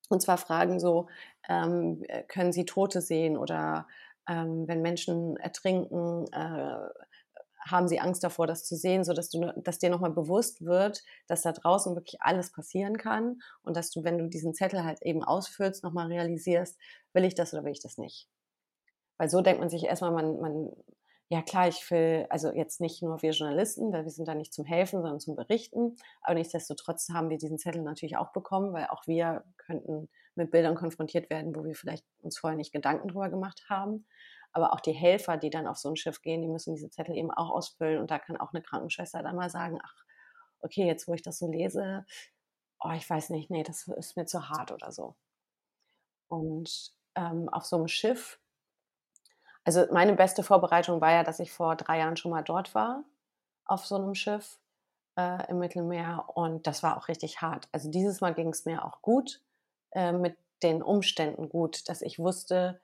Und 0.08 0.22
zwar 0.22 0.38
Fragen 0.38 0.80
so, 0.80 1.08
ähm, 1.48 2.02
können 2.28 2.52
Sie 2.52 2.64
Tote 2.64 3.00
sehen 3.00 3.36
oder 3.36 3.86
ähm, 4.28 4.66
wenn 4.68 4.82
Menschen 4.82 5.36
ertrinken, 5.36 6.26
äh, 6.32 6.88
haben 7.68 7.88
sie 7.88 8.00
Angst 8.00 8.24
davor, 8.24 8.46
das 8.46 8.64
zu 8.64 8.76
sehen, 8.76 9.04
so 9.04 9.12
dass 9.12 9.30
du, 9.30 9.52
dass 9.56 9.78
dir 9.78 9.90
nochmal 9.90 10.12
bewusst 10.12 10.64
wird, 10.64 11.02
dass 11.26 11.42
da 11.42 11.52
draußen 11.52 11.94
wirklich 11.94 12.20
alles 12.22 12.52
passieren 12.52 12.96
kann 12.96 13.40
und 13.62 13.76
dass 13.76 13.90
du, 13.90 14.04
wenn 14.04 14.18
du 14.18 14.28
diesen 14.28 14.54
Zettel 14.54 14.84
halt 14.84 15.02
eben 15.02 15.22
ausfüllst, 15.22 15.84
nochmal 15.84 16.06
realisierst, 16.06 16.78
will 17.12 17.24
ich 17.24 17.34
das 17.34 17.52
oder 17.52 17.64
will 17.64 17.72
ich 17.72 17.82
das 17.82 17.98
nicht? 17.98 18.28
Weil 19.18 19.28
so 19.28 19.42
denkt 19.42 19.60
man 19.60 19.68
sich 19.68 19.84
erstmal, 19.84 20.12
man, 20.12 20.40
man, 20.40 20.70
ja 21.28 21.42
klar, 21.42 21.68
ich 21.68 21.90
will, 21.90 22.26
also 22.30 22.52
jetzt 22.52 22.80
nicht 22.80 23.02
nur 23.02 23.20
wir 23.22 23.32
Journalisten, 23.32 23.92
weil 23.92 24.04
wir 24.04 24.10
sind 24.10 24.26
da 24.26 24.34
nicht 24.34 24.54
zum 24.54 24.64
Helfen, 24.64 25.02
sondern 25.02 25.20
zum 25.20 25.36
Berichten, 25.36 25.96
aber 26.22 26.34
nichtsdestotrotz 26.34 27.08
haben 27.10 27.28
wir 27.28 27.36
diesen 27.36 27.58
Zettel 27.58 27.82
natürlich 27.82 28.16
auch 28.16 28.32
bekommen, 28.32 28.72
weil 28.72 28.86
auch 28.86 29.06
wir 29.06 29.44
könnten 29.58 30.08
mit 30.34 30.50
Bildern 30.50 30.74
konfrontiert 30.74 31.28
werden, 31.30 31.54
wo 31.54 31.64
wir 31.64 31.74
vielleicht 31.74 32.06
uns 32.22 32.38
vorher 32.38 32.56
nicht 32.56 32.72
Gedanken 32.72 33.08
drüber 33.08 33.28
gemacht 33.28 33.66
haben. 33.68 34.06
Aber 34.52 34.72
auch 34.72 34.80
die 34.80 34.92
Helfer, 34.92 35.36
die 35.36 35.50
dann 35.50 35.66
auf 35.66 35.78
so 35.78 35.88
ein 35.90 35.96
Schiff 35.96 36.22
gehen, 36.22 36.42
die 36.42 36.48
müssen 36.48 36.74
diese 36.74 36.90
Zettel 36.90 37.16
eben 37.16 37.30
auch 37.30 37.50
ausfüllen. 37.50 38.00
Und 38.00 38.10
da 38.10 38.18
kann 38.18 38.36
auch 38.36 38.52
eine 38.52 38.62
Krankenschwester 38.62 39.22
dann 39.22 39.36
mal 39.36 39.50
sagen, 39.50 39.78
ach, 39.82 40.04
okay, 40.60 40.86
jetzt 40.86 41.08
wo 41.08 41.14
ich 41.14 41.22
das 41.22 41.38
so 41.38 41.50
lese, 41.50 42.04
oh, 42.80 42.90
ich 42.90 43.08
weiß 43.08 43.30
nicht, 43.30 43.50
nee, 43.50 43.62
das 43.62 43.86
ist 43.88 44.16
mir 44.16 44.26
zu 44.26 44.48
hart 44.48 44.72
oder 44.72 44.90
so. 44.92 45.14
Und 46.28 46.92
ähm, 47.14 47.48
auf 47.48 47.64
so 47.64 47.76
einem 47.76 47.88
Schiff, 47.88 48.40
also 49.64 49.86
meine 49.92 50.14
beste 50.14 50.42
Vorbereitung 50.42 51.00
war 51.00 51.12
ja, 51.12 51.24
dass 51.24 51.40
ich 51.40 51.52
vor 51.52 51.76
drei 51.76 51.98
Jahren 51.98 52.16
schon 52.16 52.30
mal 52.30 52.42
dort 52.42 52.74
war, 52.74 53.04
auf 53.64 53.86
so 53.86 53.96
einem 53.96 54.14
Schiff 54.14 54.58
äh, 55.16 55.48
im 55.50 55.58
Mittelmeer. 55.58 56.24
Und 56.34 56.66
das 56.66 56.82
war 56.82 56.96
auch 56.96 57.08
richtig 57.08 57.40
hart. 57.40 57.68
Also 57.72 57.90
dieses 57.90 58.20
Mal 58.20 58.34
ging 58.34 58.48
es 58.48 58.64
mir 58.64 58.84
auch 58.84 59.02
gut, 59.02 59.42
äh, 59.92 60.12
mit 60.12 60.36
den 60.62 60.82
Umständen 60.82 61.48
gut, 61.48 61.88
dass 61.88 62.02
ich 62.02 62.18
wusste, 62.18 62.80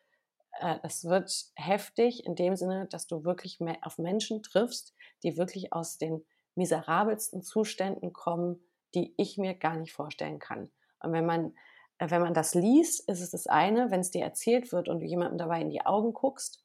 äh, 0.60 0.78
es 0.82 1.04
wird 1.04 1.32
heftig 1.54 2.24
in 2.24 2.34
dem 2.34 2.56
Sinne, 2.56 2.86
dass 2.86 3.06
du 3.06 3.24
wirklich 3.24 3.58
auf 3.82 3.98
Menschen 3.98 4.42
triffst, 4.42 4.94
die 5.22 5.36
wirklich 5.36 5.72
aus 5.72 5.98
den 5.98 6.24
miserabelsten 6.54 7.42
Zuständen 7.42 8.12
kommen, 8.12 8.60
die 8.94 9.14
ich 9.16 9.38
mir 9.38 9.54
gar 9.54 9.76
nicht 9.76 9.92
vorstellen 9.92 10.38
kann. 10.38 10.70
Und 11.00 11.12
wenn 11.12 11.26
man, 11.26 11.54
äh, 11.98 12.10
wenn 12.10 12.22
man 12.22 12.34
das 12.34 12.54
liest, 12.54 13.08
ist 13.08 13.20
es 13.20 13.30
das 13.30 13.46
eine, 13.46 13.90
wenn 13.90 14.00
es 14.00 14.10
dir 14.10 14.24
erzählt 14.24 14.72
wird 14.72 14.88
und 14.88 15.00
du 15.00 15.06
jemandem 15.06 15.38
dabei 15.38 15.60
in 15.60 15.70
die 15.70 15.84
Augen 15.84 16.12
guckst, 16.12 16.64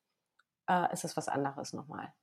äh, 0.68 0.92
ist 0.94 1.04
es 1.04 1.18
was 1.18 1.28
anderes 1.28 1.74
nochmal. 1.74 2.14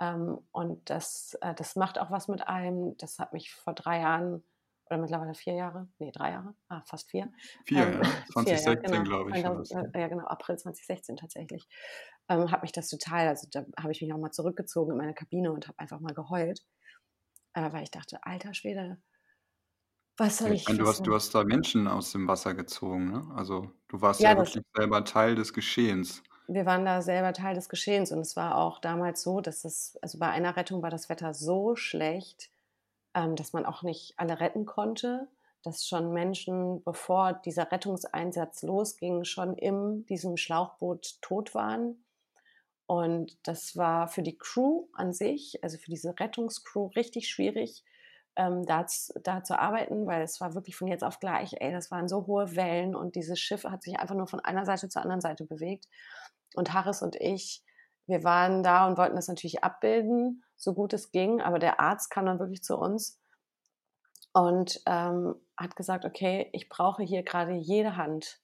Ähm, 0.00 0.38
und 0.52 0.90
das, 0.90 1.38
das 1.56 1.76
macht 1.76 1.98
auch 1.98 2.10
was 2.10 2.28
mit 2.28 2.46
einem. 2.46 2.96
Das 2.98 3.18
hat 3.18 3.32
mich 3.32 3.52
vor 3.54 3.72
drei 3.72 4.00
Jahren 4.00 4.44
oder 4.88 4.98
mittlerweile 4.98 5.34
vier 5.34 5.54
Jahre, 5.54 5.88
nee, 5.98 6.12
drei 6.12 6.30
Jahre, 6.30 6.54
ah, 6.68 6.82
fast 6.86 7.10
vier. 7.10 7.32
Vier, 7.64 7.86
ähm, 7.86 8.02
ja. 8.02 8.10
2016, 8.32 8.34
vier, 8.64 8.72
ja, 8.72 9.02
genau. 9.02 9.02
glaube 9.04 9.30
ich. 9.36 9.42
Das, 9.42 9.70
ja, 9.94 10.08
genau, 10.08 10.24
April 10.26 10.56
2016 10.56 11.16
tatsächlich. 11.16 11.68
Ähm, 12.28 12.50
hat 12.50 12.62
mich 12.62 12.72
das 12.72 12.88
total, 12.88 13.28
also 13.28 13.48
da 13.50 13.64
habe 13.78 13.92
ich 13.92 14.00
mich 14.00 14.12
auch 14.12 14.18
mal 14.18 14.30
zurückgezogen 14.30 14.92
in 14.92 14.98
meine 14.98 15.14
Kabine 15.14 15.52
und 15.52 15.66
habe 15.66 15.78
einfach 15.78 16.00
mal 16.00 16.14
geheult, 16.14 16.60
äh, 17.54 17.72
weil 17.72 17.82
ich 17.82 17.90
dachte, 17.90 18.18
alter 18.22 18.54
Schwede, 18.54 18.98
was 20.16 20.38
soll 20.38 20.52
ich. 20.52 20.66
Meine, 20.66 20.78
du, 20.78 20.86
hast, 20.86 21.06
du 21.06 21.14
hast 21.14 21.34
da 21.34 21.44
Menschen 21.44 21.88
aus 21.88 22.12
dem 22.12 22.26
Wasser 22.26 22.54
gezogen, 22.54 23.10
ne? 23.10 23.26
Also 23.34 23.70
du 23.88 24.00
warst 24.00 24.20
ja, 24.20 24.30
ja 24.30 24.36
wirklich 24.36 24.64
selber 24.74 25.04
Teil 25.04 25.34
des 25.34 25.52
Geschehens. 25.52 26.22
Wir 26.48 26.64
waren 26.64 26.84
da 26.84 27.02
selber 27.02 27.32
Teil 27.32 27.54
des 27.54 27.68
Geschehens 27.68 28.12
und 28.12 28.20
es 28.20 28.36
war 28.36 28.56
auch 28.56 28.78
damals 28.78 29.22
so, 29.22 29.40
dass 29.40 29.64
es, 29.64 29.98
also 30.00 30.18
bei 30.18 30.28
einer 30.30 30.56
Rettung 30.56 30.80
war 30.80 30.90
das 30.90 31.08
Wetter 31.08 31.34
so 31.34 31.74
schlecht, 31.74 32.50
dass 33.36 33.52
man 33.52 33.66
auch 33.66 33.82
nicht 33.82 34.14
alle 34.18 34.40
retten 34.40 34.66
konnte. 34.66 35.28
dass 35.62 35.84
schon 35.86 36.12
Menschen, 36.12 36.84
bevor 36.84 37.32
dieser 37.32 37.72
Rettungseinsatz 37.72 38.62
losging, 38.62 39.24
schon 39.24 39.56
in 39.56 40.06
diesem 40.06 40.36
Schlauchboot 40.36 41.20
tot 41.22 41.54
waren. 41.56 42.04
Und 42.86 43.36
das 43.48 43.76
war 43.76 44.06
für 44.06 44.22
die 44.22 44.38
Crew 44.38 44.86
an 44.92 45.12
sich, 45.12 45.58
also 45.64 45.76
für 45.76 45.90
diese 45.90 46.14
Rettungscrew, 46.20 46.86
richtig 46.94 47.28
schwierig, 47.28 47.82
ähm, 48.36 48.64
da, 48.64 48.86
da 49.24 49.42
zu 49.42 49.58
arbeiten, 49.58 50.06
weil 50.06 50.22
es 50.22 50.40
war 50.40 50.54
wirklich 50.54 50.76
von 50.76 50.86
jetzt 50.86 51.02
auf 51.02 51.18
gleich, 51.18 51.56
ey, 51.58 51.72
das 51.72 51.90
waren 51.90 52.06
so 52.06 52.26
hohe 52.28 52.54
Wellen 52.54 52.94
und 52.94 53.16
dieses 53.16 53.40
Schiff 53.40 53.64
hat 53.64 53.82
sich 53.82 53.98
einfach 53.98 54.14
nur 54.14 54.28
von 54.28 54.40
einer 54.40 54.64
Seite 54.66 54.88
zur 54.88 55.02
anderen 55.02 55.20
Seite 55.20 55.44
bewegt. 55.44 55.88
Und 56.54 56.72
Harris 56.74 57.02
und 57.02 57.16
ich, 57.16 57.64
wir 58.06 58.24
waren 58.24 58.62
da 58.62 58.86
und 58.86 58.98
wollten 58.98 59.16
das 59.16 59.28
natürlich 59.28 59.64
abbilden, 59.64 60.44
so 60.56 60.74
gut 60.74 60.92
es 60.92 61.12
ging, 61.12 61.40
aber 61.40 61.58
der 61.58 61.80
Arzt 61.80 62.10
kam 62.10 62.26
dann 62.26 62.38
wirklich 62.38 62.62
zu 62.62 62.76
uns 62.76 63.20
und 64.32 64.80
ähm, 64.86 65.34
hat 65.56 65.76
gesagt, 65.76 66.04
okay, 66.04 66.48
ich 66.52 66.68
brauche 66.68 67.02
hier 67.02 67.22
gerade 67.22 67.52
jede 67.52 67.96
Hand. 67.96 68.40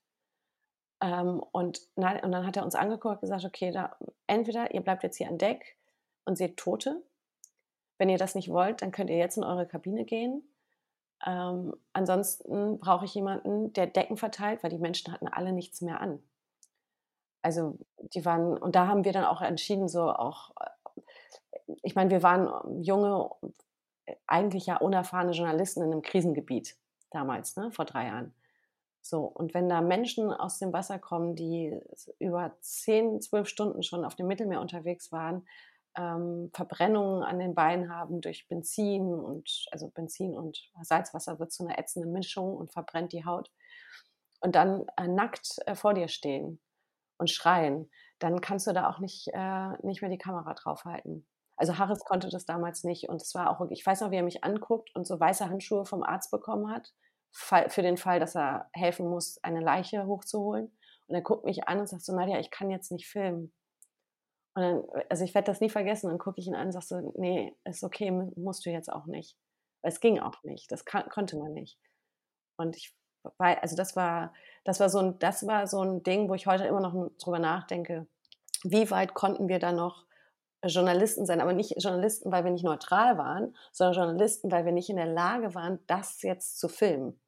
Ähm, 1.00 1.42
und, 1.52 1.80
na, 1.96 2.22
und 2.22 2.32
dann 2.32 2.46
hat 2.46 2.56
er 2.56 2.64
uns 2.64 2.74
angeguckt 2.74 3.16
und 3.16 3.20
gesagt, 3.22 3.44
okay, 3.44 3.70
da, 3.70 3.96
entweder 4.26 4.72
ihr 4.74 4.80
bleibt 4.80 5.02
jetzt 5.02 5.16
hier 5.16 5.28
an 5.28 5.38
Deck 5.38 5.76
und 6.24 6.36
seht 6.36 6.56
Tote 6.56 7.02
wenn 8.02 8.08
ihr 8.08 8.18
das 8.18 8.34
nicht 8.34 8.48
wollt, 8.48 8.82
dann 8.82 8.90
könnt 8.90 9.10
ihr 9.10 9.16
jetzt 9.16 9.36
in 9.36 9.44
eure 9.44 9.64
Kabine 9.64 10.04
gehen. 10.04 10.42
Ähm, 11.24 11.72
ansonsten 11.92 12.80
brauche 12.80 13.04
ich 13.04 13.14
jemanden, 13.14 13.72
der 13.74 13.86
Decken 13.86 14.16
verteilt, 14.16 14.64
weil 14.64 14.70
die 14.70 14.78
Menschen 14.78 15.12
hatten 15.12 15.28
alle 15.28 15.52
nichts 15.52 15.82
mehr 15.82 16.00
an. 16.00 16.20
Also 17.42 17.78
die 18.14 18.24
waren, 18.24 18.56
und 18.56 18.74
da 18.74 18.86
haben 18.86 19.04
wir 19.04 19.12
dann 19.12 19.24
auch 19.24 19.42
entschieden, 19.42 19.88
so 19.88 20.10
auch, 20.10 20.52
äh, 20.60 21.02
ich 21.82 21.94
meine, 21.94 22.10
wir 22.10 22.22
waren 22.22 22.82
junge, 22.82 23.30
eigentlich 24.26 24.66
ja 24.66 24.76
unerfahrene 24.76 25.32
Journalisten 25.32 25.82
in 25.82 25.92
einem 25.92 26.02
Krisengebiet 26.02 26.76
damals, 27.10 27.56
ne, 27.56 27.70
vor 27.72 27.84
drei 27.84 28.06
Jahren. 28.06 28.34
So, 29.00 29.24
und 29.24 29.52
wenn 29.52 29.68
da 29.68 29.80
Menschen 29.80 30.32
aus 30.32 30.58
dem 30.58 30.72
Wasser 30.72 30.98
kommen, 30.98 31.34
die 31.34 31.76
über 32.20 32.56
zehn, 32.60 33.20
zwölf 33.20 33.48
Stunden 33.48 33.82
schon 33.82 34.04
auf 34.04 34.14
dem 34.14 34.28
Mittelmeer 34.28 34.60
unterwegs 34.60 35.10
waren, 35.10 35.46
ähm, 35.96 36.50
Verbrennungen 36.54 37.24
an 37.24 37.38
den 37.38 37.54
Beinen 37.54 37.90
haben 37.90 38.20
durch 38.20 38.48
Benzin 38.48 39.12
und 39.12 39.66
also 39.72 39.88
Benzin 39.88 40.34
und 40.34 40.70
Salzwasser 40.82 41.38
wird 41.38 41.52
zu 41.52 41.64
einer 41.64 41.78
ätzenden 41.78 42.12
Mischung 42.12 42.56
und 42.56 42.72
verbrennt 42.72 43.12
die 43.12 43.24
Haut 43.24 43.50
und 44.40 44.54
dann 44.54 44.86
äh, 44.96 45.08
nackt 45.08 45.58
äh, 45.66 45.74
vor 45.74 45.94
dir 45.94 46.08
stehen 46.08 46.60
und 47.22 47.30
schreien, 47.30 47.88
dann 48.18 48.40
kannst 48.40 48.66
du 48.66 48.72
da 48.72 48.90
auch 48.90 48.98
nicht, 48.98 49.28
äh, 49.32 49.68
nicht 49.82 50.02
mehr 50.02 50.10
die 50.10 50.18
Kamera 50.18 50.54
draufhalten. 50.54 51.24
Also 51.56 51.78
Harris 51.78 52.00
konnte 52.00 52.28
das 52.28 52.44
damals 52.44 52.82
nicht 52.82 53.08
und 53.08 53.22
es 53.22 53.32
war 53.36 53.48
auch, 53.48 53.64
ich 53.70 53.86
weiß 53.86 54.00
noch, 54.00 54.10
wie 54.10 54.16
er 54.16 54.24
mich 54.24 54.42
anguckt 54.42 54.90
und 54.96 55.06
so 55.06 55.20
weiße 55.20 55.48
Handschuhe 55.48 55.84
vom 55.84 56.02
Arzt 56.02 56.32
bekommen 56.32 56.68
hat, 56.68 56.92
für 57.32 57.82
den 57.82 57.96
Fall, 57.96 58.18
dass 58.18 58.34
er 58.34 58.68
helfen 58.72 59.08
muss, 59.08 59.38
eine 59.44 59.60
Leiche 59.60 60.04
hochzuholen. 60.04 60.76
Und 61.06 61.14
er 61.14 61.22
guckt 61.22 61.44
mich 61.44 61.68
an 61.68 61.78
und 61.78 61.88
sagt 61.88 62.02
so, 62.02 62.14
Nadja, 62.14 62.40
ich 62.40 62.50
kann 62.50 62.70
jetzt 62.70 62.90
nicht 62.90 63.06
filmen. 63.06 63.52
Und 64.54 64.62
dann, 64.62 64.82
also 65.08 65.24
ich 65.24 65.34
werde 65.34 65.46
das 65.46 65.60
nie 65.60 65.70
vergessen, 65.70 66.08
dann 66.08 66.18
gucke 66.18 66.40
ich 66.40 66.48
ihn 66.48 66.56
an 66.56 66.66
und 66.66 66.72
sage 66.72 66.84
so, 66.84 67.12
nee, 67.16 67.56
ist 67.64 67.84
okay, 67.84 68.10
musst 68.10 68.66
du 68.66 68.70
jetzt 68.70 68.92
auch 68.92 69.06
nicht. 69.06 69.38
Weil 69.82 69.92
es 69.92 70.00
ging 70.00 70.18
auch 70.18 70.42
nicht, 70.42 70.70
das 70.72 70.84
kann, 70.84 71.08
konnte 71.08 71.38
man 71.38 71.52
nicht. 71.52 71.78
Und 72.58 72.76
ich 72.76 72.94
also 73.38 73.76
das 73.76 73.96
war, 73.96 74.32
das 74.64 74.80
war 74.80 74.88
so 74.88 74.98
ein, 74.98 75.18
das 75.18 75.46
war 75.46 75.66
so 75.66 75.82
ein 75.82 76.02
Ding, 76.02 76.28
wo 76.28 76.34
ich 76.34 76.46
heute 76.46 76.64
immer 76.64 76.80
noch 76.80 77.10
drüber 77.18 77.38
nachdenke, 77.38 78.06
wie 78.64 78.90
weit 78.90 79.14
konnten 79.14 79.48
wir 79.48 79.58
da 79.58 79.72
noch 79.72 80.04
Journalisten 80.64 81.26
sein, 81.26 81.40
aber 81.40 81.52
nicht 81.52 81.74
Journalisten, 81.82 82.30
weil 82.30 82.44
wir 82.44 82.50
nicht 82.52 82.64
neutral 82.64 83.18
waren, 83.18 83.56
sondern 83.72 83.96
Journalisten, 83.96 84.52
weil 84.52 84.64
wir 84.64 84.72
nicht 84.72 84.90
in 84.90 84.96
der 84.96 85.06
Lage 85.06 85.54
waren, 85.54 85.80
das 85.86 86.22
jetzt 86.22 86.58
zu 86.58 86.68
filmen. 86.68 87.20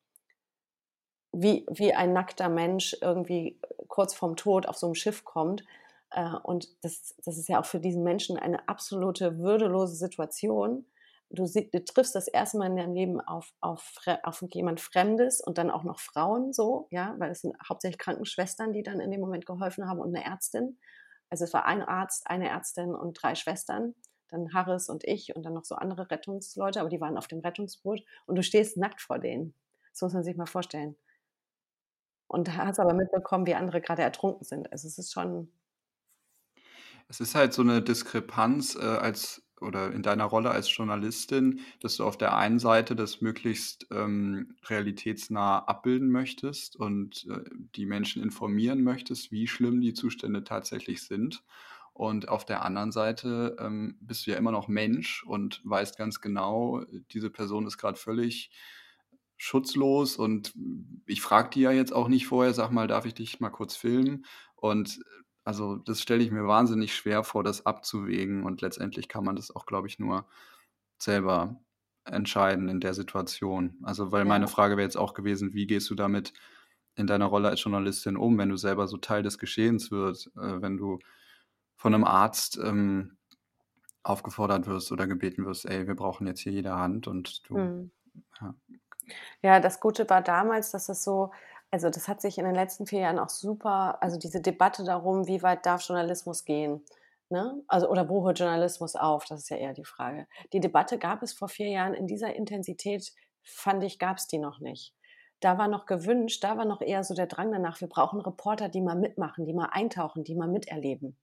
Wie, 1.33 1.67
wie 1.69 1.93
ein 1.93 2.13
nackter 2.13 2.49
Mensch 2.49 2.97
irgendwie 3.01 3.61
kurz 3.89 4.15
vorm 4.15 4.37
Tod 4.37 4.67
auf 4.67 4.77
so 4.77 4.87
einem 4.87 4.95
Schiff 4.95 5.25
kommt 5.25 5.65
äh, 6.11 6.31
und 6.45 6.69
das, 6.85 7.17
das 7.25 7.37
ist 7.37 7.49
ja 7.49 7.61
auch 7.61 7.65
für 7.65 7.81
diesen 7.81 8.05
Menschen 8.05 8.39
eine 8.39 8.69
absolute 8.69 9.39
würdelose 9.39 9.97
Situation. 9.97 10.87
Du, 11.31 11.45
du 11.47 11.85
triffst 11.85 12.15
das 12.15 12.29
erste 12.29 12.59
Mal 12.59 12.67
in 12.67 12.77
deinem 12.77 12.95
Leben 12.95 13.21
auf, 13.21 13.53
auf, 13.61 13.95
auf 14.23 14.45
jemand 14.53 14.81
Fremdes 14.81 15.41
und 15.41 15.59
dann 15.59 15.71
auch 15.71 15.83
noch 15.83 15.99
Frauen 15.99 16.53
so, 16.53 16.87
ja, 16.91 17.15
weil 17.19 17.31
es 17.31 17.41
sind 17.41 17.57
hauptsächlich 17.69 17.99
Krankenschwestern, 17.99 18.73
die 18.73 18.83
dann 18.83 19.01
in 19.01 19.11
dem 19.11 19.21
Moment 19.21 19.47
geholfen 19.47 19.89
haben 19.89 19.99
und 19.99 20.15
eine 20.15 20.25
Ärztin. 20.25 20.79
Also 21.31 21.45
es 21.45 21.53
war 21.53 21.65
ein 21.65 21.83
Arzt, 21.83 22.29
eine 22.29 22.49
Ärztin 22.49 22.95
und 22.95 23.21
drei 23.21 23.35
Schwestern 23.35 23.95
dann 24.35 24.53
Harris 24.53 24.89
und 24.89 25.05
ich 25.05 25.35
und 25.35 25.45
dann 25.45 25.55
noch 25.55 25.65
so 25.65 25.77
andere 25.77 26.11
Rettungsleute, 26.11 26.81
aber 26.81 26.89
die 26.89 27.01
waren 27.01 27.17
auf 27.17 27.29
dem 27.29 27.41
Rettungsboot 27.41 28.03
und 28.27 28.37
du 28.37 28.43
stehst 28.43 28.77
nackt 28.77 29.01
vor 29.01 29.19
denen. 29.19 29.55
Das 29.93 30.03
muss 30.03 30.13
man 30.13 30.25
sich 30.25 30.37
mal 30.37 30.47
vorstellen. 30.47 30.97
Und 32.27 32.57
hast 32.57 32.81
aber 32.81 32.95
mitbekommen, 32.95 33.47
wie 33.47 33.55
andere 33.55 33.81
gerade 33.81 34.03
ertrunken 34.03 34.45
sind. 34.45 34.73
Also 34.73 34.89
es 34.89 34.99
ist 34.99 35.13
schon, 35.13 35.53
es 37.09 37.21
ist 37.21 37.35
halt 37.35 37.53
so 37.53 37.63
eine 37.63 37.81
Diskrepanz, 37.81 38.75
äh, 38.75 38.81
als 38.81 39.44
oder 39.65 39.93
in 39.93 40.03
deiner 40.03 40.25
Rolle 40.25 40.51
als 40.51 40.75
Journalistin, 40.75 41.61
dass 41.81 41.97
du 41.97 42.05
auf 42.05 42.17
der 42.17 42.37
einen 42.37 42.59
Seite 42.59 42.95
das 42.95 43.21
möglichst 43.21 43.87
ähm, 43.91 44.55
realitätsnah 44.67 45.61
abbilden 45.61 46.11
möchtest 46.11 46.77
und 46.77 47.27
äh, 47.31 47.43
die 47.75 47.87
Menschen 47.87 48.23
informieren 48.23 48.83
möchtest, 48.83 49.33
wie 49.33 49.47
schlimm 49.47 49.81
die 49.81 49.95
Zustände 49.95 50.45
tatsächlich 50.45 51.03
sind. 51.03 51.43
Und 51.93 52.29
auf 52.29 52.45
der 52.45 52.65
anderen 52.65 52.91
Seite 52.91 53.57
ähm, 53.61 53.97
bist 54.01 54.27
du 54.27 54.33
ja 54.33 54.37
immer 54.37 54.51
noch 54.51 54.67
Mensch 54.67 55.25
und 55.25 55.61
weißt 55.65 55.97
ganz 55.97 56.21
genau, 56.21 56.83
diese 57.13 57.31
Person 57.31 57.67
ist 57.67 57.79
gerade 57.79 57.97
völlig 57.97 58.51
schutzlos 59.37 60.17
und 60.17 60.55
ich 61.07 61.21
frage 61.21 61.51
die 61.51 61.61
ja 61.61 61.71
jetzt 61.71 61.93
auch 61.93 62.09
nicht 62.09 62.27
vorher, 62.27 62.55
sag 62.55 62.71
mal, 62.71 62.89
darf 62.89 63.07
ich 63.07 63.15
dich 63.15 63.41
mal 63.41 63.51
kurz 63.51 63.77
filmen? 63.77 64.25
Und 64.57 65.01
also 65.45 65.77
das 65.77 66.01
stelle 66.01 66.23
ich 66.23 66.31
mir 66.31 66.47
wahnsinnig 66.47 66.95
schwer 66.95 67.23
vor, 67.23 67.45
das 67.45 67.67
abzuwägen 67.67 68.45
und 68.45 68.61
letztendlich 68.63 69.09
kann 69.09 69.25
man 69.25 69.37
das 69.37 69.55
auch, 69.55 69.67
glaube 69.67 69.89
ich, 69.89 69.99
nur 69.99 70.27
selber 70.99 71.61
entscheiden 72.05 72.69
in 72.69 72.81
der 72.81 72.95
Situation. 72.95 73.79
Also 73.83 74.13
weil 74.13 74.25
meine 74.25 74.49
Frage 74.49 74.77
wäre 74.77 74.87
jetzt 74.87 74.97
auch 74.97 75.15
gewesen, 75.15 75.55
wie 75.55 75.67
gehst 75.67 75.89
du 75.91 75.95
damit 75.95 76.33
in 76.97 77.07
deiner 77.07 77.27
Rolle 77.27 77.49
als 77.49 77.63
Journalistin 77.63 78.17
um, 78.17 78.39
wenn 78.39 78.49
du 78.49 78.57
selber 78.57 78.87
so 78.87 78.97
Teil 78.97 79.23
des 79.23 79.39
Geschehens 79.39 79.91
wirst, 79.91 80.29
äh, 80.37 80.63
wenn 80.63 80.77
du 80.77 80.99
von 81.77 81.95
einem 81.95 82.05
Arzt 82.05 82.59
ähm, 82.63 83.17
aufgefordert 84.03 84.67
wirst 84.67 84.93
oder 84.93 85.07
gebeten 85.07 85.45
wirst, 85.45 85.65
ey, 85.65 85.87
wir 85.87 85.97
brauchen 85.97 86.27
jetzt 86.27 86.41
hier 86.41 86.53
jede 86.53 86.75
Hand 86.75 87.09
und 87.09 87.49
du. 87.49 87.59
Mhm. 87.59 87.91
Ja. 88.41 88.55
ja, 89.43 89.61
das 89.61 89.81
Gute 89.81 90.09
war 90.09 90.23
damals, 90.23 90.71
dass 90.71 90.89
es 90.89 91.03
so, 91.03 91.33
also 91.75 91.91
das 91.91 92.07
hat 92.07 92.21
sich 92.21 92.39
in 92.39 92.45
den 92.45 92.55
letzten 92.55 92.87
vier 92.87 93.01
Jahren 93.01 93.19
auch 93.19 93.29
super, 93.29 94.01
also 94.01 94.17
diese 94.17 94.41
Debatte 94.41 94.85
darum, 94.85 95.27
wie 95.27 95.43
weit 95.43 95.67
darf 95.67 95.83
Journalismus 95.83 96.45
gehen, 96.45 96.85
ne? 97.31 97.65
Also 97.67 97.89
oder 97.91 98.09
wo 98.09 98.25
hört 98.25 98.39
Journalismus 98.39 98.95
auf? 98.95 99.25
Das 99.25 99.41
ist 99.41 99.49
ja 99.49 99.57
eher 99.57 99.73
die 99.73 99.85
Frage. 99.85 100.29
Die 100.53 100.61
Debatte 100.61 100.99
gab 100.99 101.21
es 101.25 101.33
vor 101.33 101.49
vier 101.49 101.69
Jahren 101.69 101.93
in 101.95 102.07
dieser 102.07 102.37
Intensität, 102.37 103.13
fand 103.43 103.83
ich, 103.83 103.99
gab 103.99 104.19
es 104.19 104.29
die 104.29 104.39
noch 104.39 104.61
nicht. 104.61 104.95
Da 105.41 105.59
war 105.59 105.67
noch 105.67 105.87
gewünscht, 105.87 106.45
da 106.45 106.57
war 106.57 106.65
noch 106.65 106.81
eher 106.81 107.03
so 107.03 107.13
der 107.13 107.27
Drang 107.27 107.51
danach, 107.51 107.81
wir 107.81 107.89
brauchen 107.89 108.21
Reporter, 108.21 108.69
die 108.69 108.81
mal 108.81 108.95
mitmachen, 108.95 109.45
die 109.45 109.53
mal 109.53 109.71
eintauchen, 109.73 110.23
die 110.23 110.37
mal 110.37 110.47
miterleben. 110.47 111.17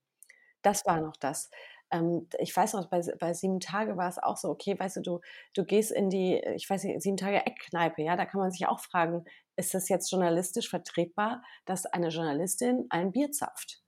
Das 0.60 0.84
war 0.84 1.00
noch 1.00 1.16
das 1.16 1.48
ähm, 1.92 2.26
ich 2.38 2.56
weiß 2.56 2.72
noch, 2.74 2.88
bei, 2.88 3.02
bei 3.20 3.34
sieben 3.34 3.60
Tage 3.60 3.96
war 3.96 4.08
es 4.08 4.18
auch 4.18 4.36
so, 4.36 4.48
okay, 4.48 4.78
weißt 4.78 4.96
du, 4.96 5.00
du, 5.02 5.20
du 5.54 5.64
gehst 5.64 5.92
in 5.92 6.10
die, 6.10 6.38
ich 6.56 6.68
weiß 6.68 6.84
nicht, 6.84 7.02
sieben 7.02 7.16
Tage 7.16 7.44
Eckkneipe, 7.46 8.02
ja, 8.02 8.16
da 8.16 8.24
kann 8.24 8.40
man 8.40 8.50
sich 8.50 8.66
auch 8.66 8.80
fragen, 8.80 9.24
ist 9.56 9.74
das 9.74 9.88
jetzt 9.88 10.10
journalistisch 10.10 10.68
vertretbar, 10.68 11.42
dass 11.64 11.86
eine 11.86 12.08
Journalistin 12.08 12.86
ein 12.90 13.12
Bier 13.12 13.30
zapft? 13.30 13.82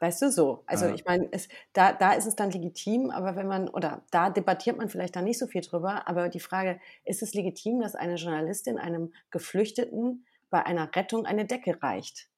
Weißt 0.00 0.22
du 0.22 0.30
so? 0.30 0.62
Also 0.66 0.86
ja. 0.86 0.94
ich 0.94 1.04
meine, 1.04 1.28
da, 1.72 1.92
da 1.92 2.12
ist 2.12 2.26
es 2.26 2.36
dann 2.36 2.52
legitim, 2.52 3.10
aber 3.10 3.34
wenn 3.34 3.48
man, 3.48 3.68
oder 3.68 4.04
da 4.12 4.30
debattiert 4.30 4.76
man 4.76 4.88
vielleicht 4.88 5.16
dann 5.16 5.24
nicht 5.24 5.38
so 5.38 5.48
viel 5.48 5.60
drüber, 5.60 6.06
aber 6.06 6.28
die 6.28 6.40
Frage, 6.40 6.80
ist 7.04 7.22
es 7.22 7.34
legitim, 7.34 7.80
dass 7.80 7.96
eine 7.96 8.14
Journalistin 8.14 8.78
einem 8.78 9.12
Geflüchteten 9.30 10.24
bei 10.50 10.64
einer 10.64 10.94
Rettung 10.94 11.26
eine 11.26 11.46
Decke 11.46 11.82
reicht? 11.82 12.28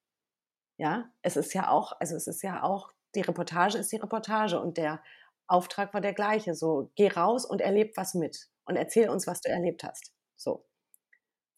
Ja, 0.77 1.11
es 1.21 1.37
ist 1.37 1.53
ja 1.53 1.69
auch, 1.69 1.93
also 1.99 2.15
es 2.15 2.25
ist 2.25 2.41
ja 2.41 2.63
auch 2.63 2.91
die 3.15 3.21
Reportage 3.21 3.77
ist 3.77 3.91
die 3.91 3.97
Reportage 3.97 4.59
und 4.59 4.77
der 4.77 5.03
Auftrag 5.47 5.93
war 5.93 6.01
der 6.01 6.13
gleiche. 6.13 6.55
So, 6.55 6.91
geh 6.95 7.09
raus 7.09 7.45
und 7.45 7.61
erleb 7.61 7.97
was 7.97 8.13
mit 8.13 8.49
und 8.65 8.75
erzähl 8.77 9.09
uns, 9.09 9.27
was 9.27 9.41
du 9.41 9.49
erlebt 9.49 9.83
hast. 9.83 10.13
So. 10.35 10.65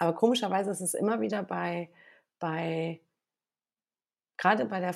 Aber 0.04 0.16
komischerweise 0.16 0.70
ist 0.70 0.82
es 0.82 0.96
immer 0.96 1.22
wieder 1.22 1.44
bei, 1.44 1.90
bei 2.38 3.00
gerade 4.36 4.66
bei 4.66 4.82
der, 4.82 4.94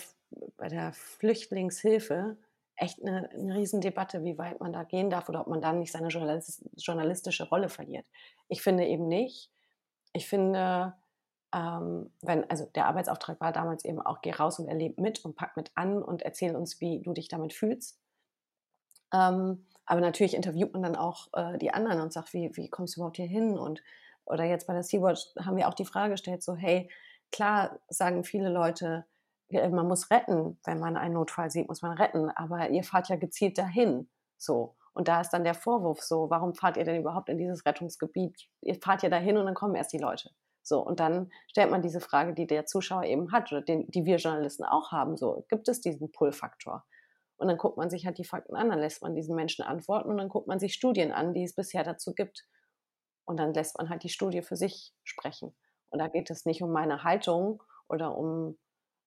bei 0.58 0.68
der 0.68 0.92
Flüchtlingshilfe 0.92 2.36
echt 2.76 3.02
eine, 3.02 3.30
eine 3.30 3.56
Riesendebatte, 3.56 4.26
wie 4.26 4.38
weit 4.38 4.60
man 4.60 4.74
da 4.74 4.84
gehen 4.84 5.10
darf 5.10 5.30
oder 5.30 5.40
ob 5.40 5.48
man 5.48 5.62
dann 5.62 5.80
nicht 5.80 5.94
seine 5.94 6.10
journalistische 6.10 7.48
Rolle 7.48 7.70
verliert. 7.70 8.06
Ich 8.50 8.62
finde 8.62 8.86
eben 8.86 9.08
nicht. 9.08 9.50
Ich 10.12 10.28
finde, 10.28 10.94
ähm, 11.56 12.12
wenn, 12.22 12.50
also 12.50 12.66
der 12.66 12.88
Arbeitsauftrag 12.88 13.40
war 13.40 13.54
damals 13.54 13.86
eben 13.86 14.02
auch, 14.02 14.22
geh 14.22 14.32
raus 14.32 14.60
und 14.60 14.68
erleb 14.68 15.00
mit 15.00 15.24
und 15.24 15.38
pack 15.38 15.56
mit 15.56 15.72
an 15.76 16.04
und 16.04 16.22
erzähl 16.22 16.54
uns, 16.54 16.82
wie 16.82 17.02
du 17.02 17.14
dich 17.14 17.30
damit 17.30 17.54
fühlst. 17.54 17.98
Ähm, 19.14 19.66
aber 19.86 20.02
natürlich 20.02 20.34
interviewt 20.34 20.74
man 20.74 20.84
dann 20.84 20.98
auch 20.98 21.30
äh, 21.32 21.58
die 21.60 21.74
anderen 21.74 22.02
und 22.02 22.12
sagt, 22.12 22.34
wie, 22.34 22.52
wie 22.58 22.68
kommst 22.68 22.98
du 22.98 23.00
überhaupt 23.00 23.16
hier 23.16 23.26
hin 23.26 23.58
und 23.58 23.82
oder 24.28 24.44
jetzt 24.44 24.68
bei 24.68 24.74
der 24.74 24.84
Sea-Watch 24.84 25.34
haben 25.40 25.58
wir 25.58 25.68
auch 25.68 25.74
die 25.74 25.86
Frage 25.86 26.12
gestellt, 26.12 26.44
so 26.44 26.56
hey, 26.56 26.90
klar 27.32 27.80
sagen 27.90 28.24
viele 28.24 28.50
Leute, 28.50 29.06
man 29.50 29.88
muss 29.88 30.12
retten, 30.12 30.60
wenn 30.66 30.80
man 30.80 30.98
einen 30.98 31.14
Notfall 31.14 31.50
sieht, 31.50 31.68
muss 31.68 31.82
man 31.82 31.98
retten, 31.98 32.30
aber 32.32 32.70
ihr 32.70 32.84
fahrt 32.84 33.10
ja 33.10 33.16
gezielt 33.16 33.58
dahin, 33.58 34.10
so. 34.38 34.76
Und 34.94 35.08
da 35.08 35.22
ist 35.22 35.30
dann 35.30 35.44
der 35.44 35.54
Vorwurf 35.54 36.02
so, 36.02 36.30
warum 36.30 36.56
fahrt 36.56 36.76
ihr 36.76 36.84
denn 36.84 37.00
überhaupt 37.00 37.30
in 37.30 37.38
dieses 37.38 37.66
Rettungsgebiet? 37.66 38.50
Ihr 38.62 38.76
fahrt 38.76 39.04
ja 39.04 39.10
dahin 39.10 39.38
und 39.38 39.46
dann 39.46 39.54
kommen 39.54 39.76
erst 39.76 39.94
die 39.94 40.00
Leute. 40.00 40.32
So, 40.64 40.80
und 40.86 41.00
dann 41.00 41.32
stellt 41.48 41.72
man 41.72 41.82
diese 41.82 42.02
Frage, 42.02 42.34
die 42.34 42.48
der 42.48 42.66
Zuschauer 42.66 43.04
eben 43.04 43.32
hat 43.32 43.52
oder 43.52 43.62
den, 43.62 43.90
die 43.90 44.06
wir 44.06 44.18
Journalisten 44.18 44.66
auch 44.66 44.92
haben, 44.92 45.16
so, 45.16 45.46
gibt 45.50 45.70
es 45.70 45.82
diesen 45.82 46.12
Pull-Faktor? 46.12 46.84
Und 47.38 47.48
dann 47.48 47.58
guckt 47.58 47.78
man 47.78 47.92
sich 47.92 48.06
halt 48.06 48.18
die 48.18 48.26
Fakten 48.26 48.56
an, 48.56 48.70
dann 48.70 48.80
lässt 48.80 49.04
man 49.04 49.14
diesen 49.14 49.36
Menschen 49.36 49.64
antworten 49.64 50.10
und 50.10 50.18
dann 50.18 50.30
guckt 50.30 50.48
man 50.48 50.60
sich 50.60 50.74
Studien 50.74 51.12
an, 51.12 51.34
die 51.36 51.44
es 51.44 51.54
bisher 51.54 51.84
dazu 51.84 52.16
gibt. 52.16 52.48
Und 53.28 53.38
dann 53.38 53.54
lässt 53.54 53.78
man 53.78 53.90
halt 53.90 54.04
die 54.04 54.10
Studie 54.10 54.42
für 54.42 54.56
sich 54.56 54.94
sprechen. 55.04 55.54
Und 55.90 56.00
da 56.00 56.08
geht 56.08 56.32
es 56.32 56.46
nicht 56.46 56.64
um 56.64 56.72
meine 56.72 57.04
Haltung 57.04 57.62
oder 57.88 58.18
um 58.18 58.58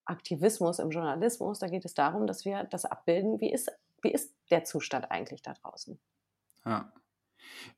Aktivismus 0.05 0.79
im 0.79 0.91
Journalismus, 0.91 1.59
da 1.59 1.69
geht 1.69 1.85
es 1.85 1.95
darum, 1.95 2.27
dass 2.27 2.45
wir 2.45 2.65
das 2.65 2.85
abbilden, 2.85 3.41
wie 3.41 3.53
ist, 3.53 3.71
wie 4.03 4.11
ist 4.11 4.35
der 4.51 4.65
Zustand 4.65 5.11
eigentlich 5.11 5.43
da 5.43 5.55
draußen. 5.55 5.99
Ja. 6.65 6.93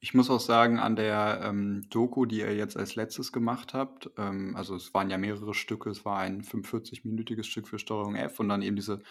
Ich 0.00 0.12
muss 0.12 0.28
auch 0.28 0.40
sagen, 0.40 0.78
an 0.80 0.96
der 0.96 1.40
ähm, 1.44 1.86
Doku, 1.88 2.26
die 2.26 2.40
ihr 2.40 2.54
jetzt 2.54 2.76
als 2.76 2.96
letztes 2.96 3.32
gemacht 3.32 3.74
habt, 3.74 4.10
ähm, 4.18 4.56
also 4.56 4.74
es 4.74 4.92
waren 4.92 5.08
ja 5.08 5.18
mehrere 5.18 5.54
Stücke, 5.54 5.90
es 5.90 6.04
war 6.04 6.18
ein 6.18 6.42
45-minütiges 6.42 7.44
Stück 7.44 7.68
für 7.68 7.78
Steuerung 7.78 8.16
F 8.16 8.40
und 8.40 8.48
dann 8.48 8.62
eben 8.62 8.76
diese 8.76 9.02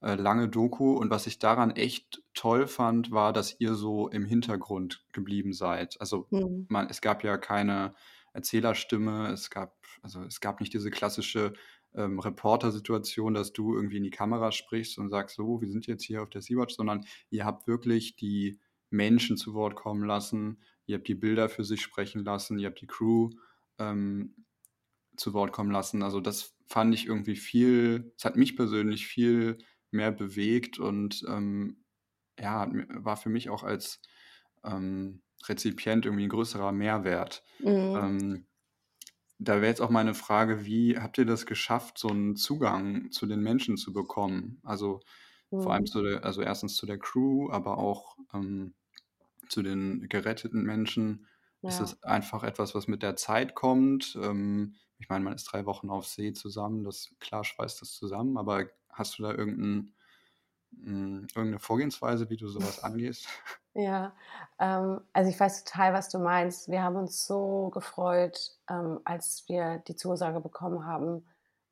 äh, 0.00 0.14
lange 0.14 0.48
Doku. 0.48 0.92
Und 0.92 1.10
was 1.10 1.26
ich 1.26 1.38
daran 1.38 1.70
echt 1.70 2.22
toll 2.34 2.66
fand, 2.66 3.10
war, 3.10 3.32
dass 3.32 3.56
ihr 3.58 3.74
so 3.74 4.08
im 4.08 4.24
Hintergrund 4.24 5.04
geblieben 5.12 5.52
seid. 5.52 6.00
Also 6.00 6.26
mhm. 6.30 6.66
man, 6.68 6.88
es 6.88 7.00
gab 7.00 7.24
ja 7.24 7.36
keine 7.36 7.94
Erzählerstimme, 8.32 9.28
es 9.32 9.50
gab, 9.50 9.76
also 10.02 10.22
es 10.22 10.40
gab 10.40 10.60
nicht 10.60 10.72
diese 10.72 10.90
klassische 10.90 11.54
ähm, 11.94 12.18
Reporter-Situation, 12.18 13.34
dass 13.34 13.52
du 13.52 13.74
irgendwie 13.74 13.96
in 13.96 14.04
die 14.04 14.10
Kamera 14.10 14.52
sprichst 14.52 14.98
und 14.98 15.08
sagst, 15.08 15.36
so, 15.36 15.60
wir 15.60 15.68
sind 15.68 15.86
jetzt 15.86 16.04
hier 16.04 16.22
auf 16.22 16.30
der 16.30 16.42
Sea-Watch, 16.42 16.74
sondern 16.74 17.04
ihr 17.30 17.44
habt 17.44 17.66
wirklich 17.66 18.16
die 18.16 18.58
Menschen 18.90 19.36
zu 19.36 19.54
Wort 19.54 19.74
kommen 19.74 20.04
lassen, 20.04 20.62
ihr 20.86 20.96
habt 20.96 21.08
die 21.08 21.14
Bilder 21.14 21.48
für 21.48 21.64
sich 21.64 21.82
sprechen 21.82 22.24
lassen, 22.24 22.58
ihr 22.58 22.68
habt 22.68 22.80
die 22.80 22.86
Crew 22.86 23.30
ähm, 23.78 24.34
zu 25.16 25.34
Wort 25.34 25.52
kommen 25.52 25.70
lassen. 25.70 26.02
Also 26.02 26.20
das 26.20 26.54
fand 26.66 26.94
ich 26.94 27.06
irgendwie 27.06 27.36
viel, 27.36 28.12
es 28.16 28.24
hat 28.24 28.36
mich 28.36 28.56
persönlich 28.56 29.06
viel 29.06 29.58
mehr 29.90 30.12
bewegt 30.12 30.78
und 30.78 31.24
ähm, 31.28 31.84
ja, 32.38 32.70
war 32.88 33.16
für 33.16 33.30
mich 33.30 33.50
auch 33.50 33.64
als 33.64 34.00
ähm, 34.64 35.22
Rezipient 35.46 36.04
irgendwie 36.04 36.24
ein 36.24 36.30
größerer 36.30 36.72
Mehrwert. 36.72 37.42
Mhm. 37.60 37.66
Ähm, 37.66 38.46
da 39.38 39.56
wäre 39.56 39.66
jetzt 39.66 39.80
auch 39.80 39.90
meine 39.90 40.14
Frage, 40.14 40.64
wie 40.64 40.98
habt 40.98 41.18
ihr 41.18 41.24
das 41.24 41.46
geschafft, 41.46 41.98
so 41.98 42.08
einen 42.08 42.36
Zugang 42.36 43.10
zu 43.12 43.26
den 43.26 43.40
Menschen 43.40 43.76
zu 43.76 43.92
bekommen? 43.92 44.60
Also 44.64 45.00
mhm. 45.50 45.62
vor 45.62 45.72
allem 45.72 45.82
mhm. 45.82 45.86
zu 45.86 46.02
der, 46.02 46.24
also 46.24 46.42
erstens 46.42 46.74
zu 46.76 46.86
der 46.86 46.98
Crew, 46.98 47.50
aber 47.50 47.78
auch 47.78 48.16
ähm, 48.34 48.74
zu 49.48 49.62
den 49.62 50.08
geretteten 50.08 50.64
Menschen. 50.64 51.26
Ja. 51.62 51.70
Ist 51.70 51.80
es 51.80 52.02
einfach 52.02 52.44
etwas, 52.44 52.74
was 52.74 52.88
mit 52.88 53.02
der 53.02 53.16
Zeit 53.16 53.54
kommt? 53.54 54.18
Ähm, 54.20 54.74
ich 54.98 55.08
meine, 55.08 55.24
man 55.24 55.34
ist 55.34 55.44
drei 55.44 55.64
Wochen 55.66 55.90
auf 55.90 56.06
See 56.06 56.32
zusammen, 56.32 56.84
das 56.84 57.14
klar 57.20 57.44
schweißt 57.44 57.80
das 57.80 57.92
zusammen, 57.92 58.36
aber 58.36 58.66
hast 58.92 59.18
du 59.18 59.22
da 59.22 59.30
irgendein, 59.30 59.94
hm, 60.72 61.26
irgendeine 61.34 61.58
Vorgehensweise, 61.58 62.30
wie 62.30 62.36
du 62.36 62.48
sowas 62.48 62.82
angehst? 62.82 63.28
Ja, 63.74 64.12
ähm, 64.58 65.00
also 65.12 65.30
ich 65.30 65.38
weiß 65.38 65.62
total, 65.64 65.92
was 65.92 66.08
du 66.08 66.18
meinst. 66.18 66.68
Wir 66.68 66.82
haben 66.82 66.96
uns 66.96 67.26
so 67.26 67.70
gefreut, 67.70 68.56
ähm, 68.68 69.00
als 69.04 69.44
wir 69.46 69.78
die 69.86 69.94
Zusage 69.94 70.40
bekommen 70.40 70.84
haben. 70.84 71.24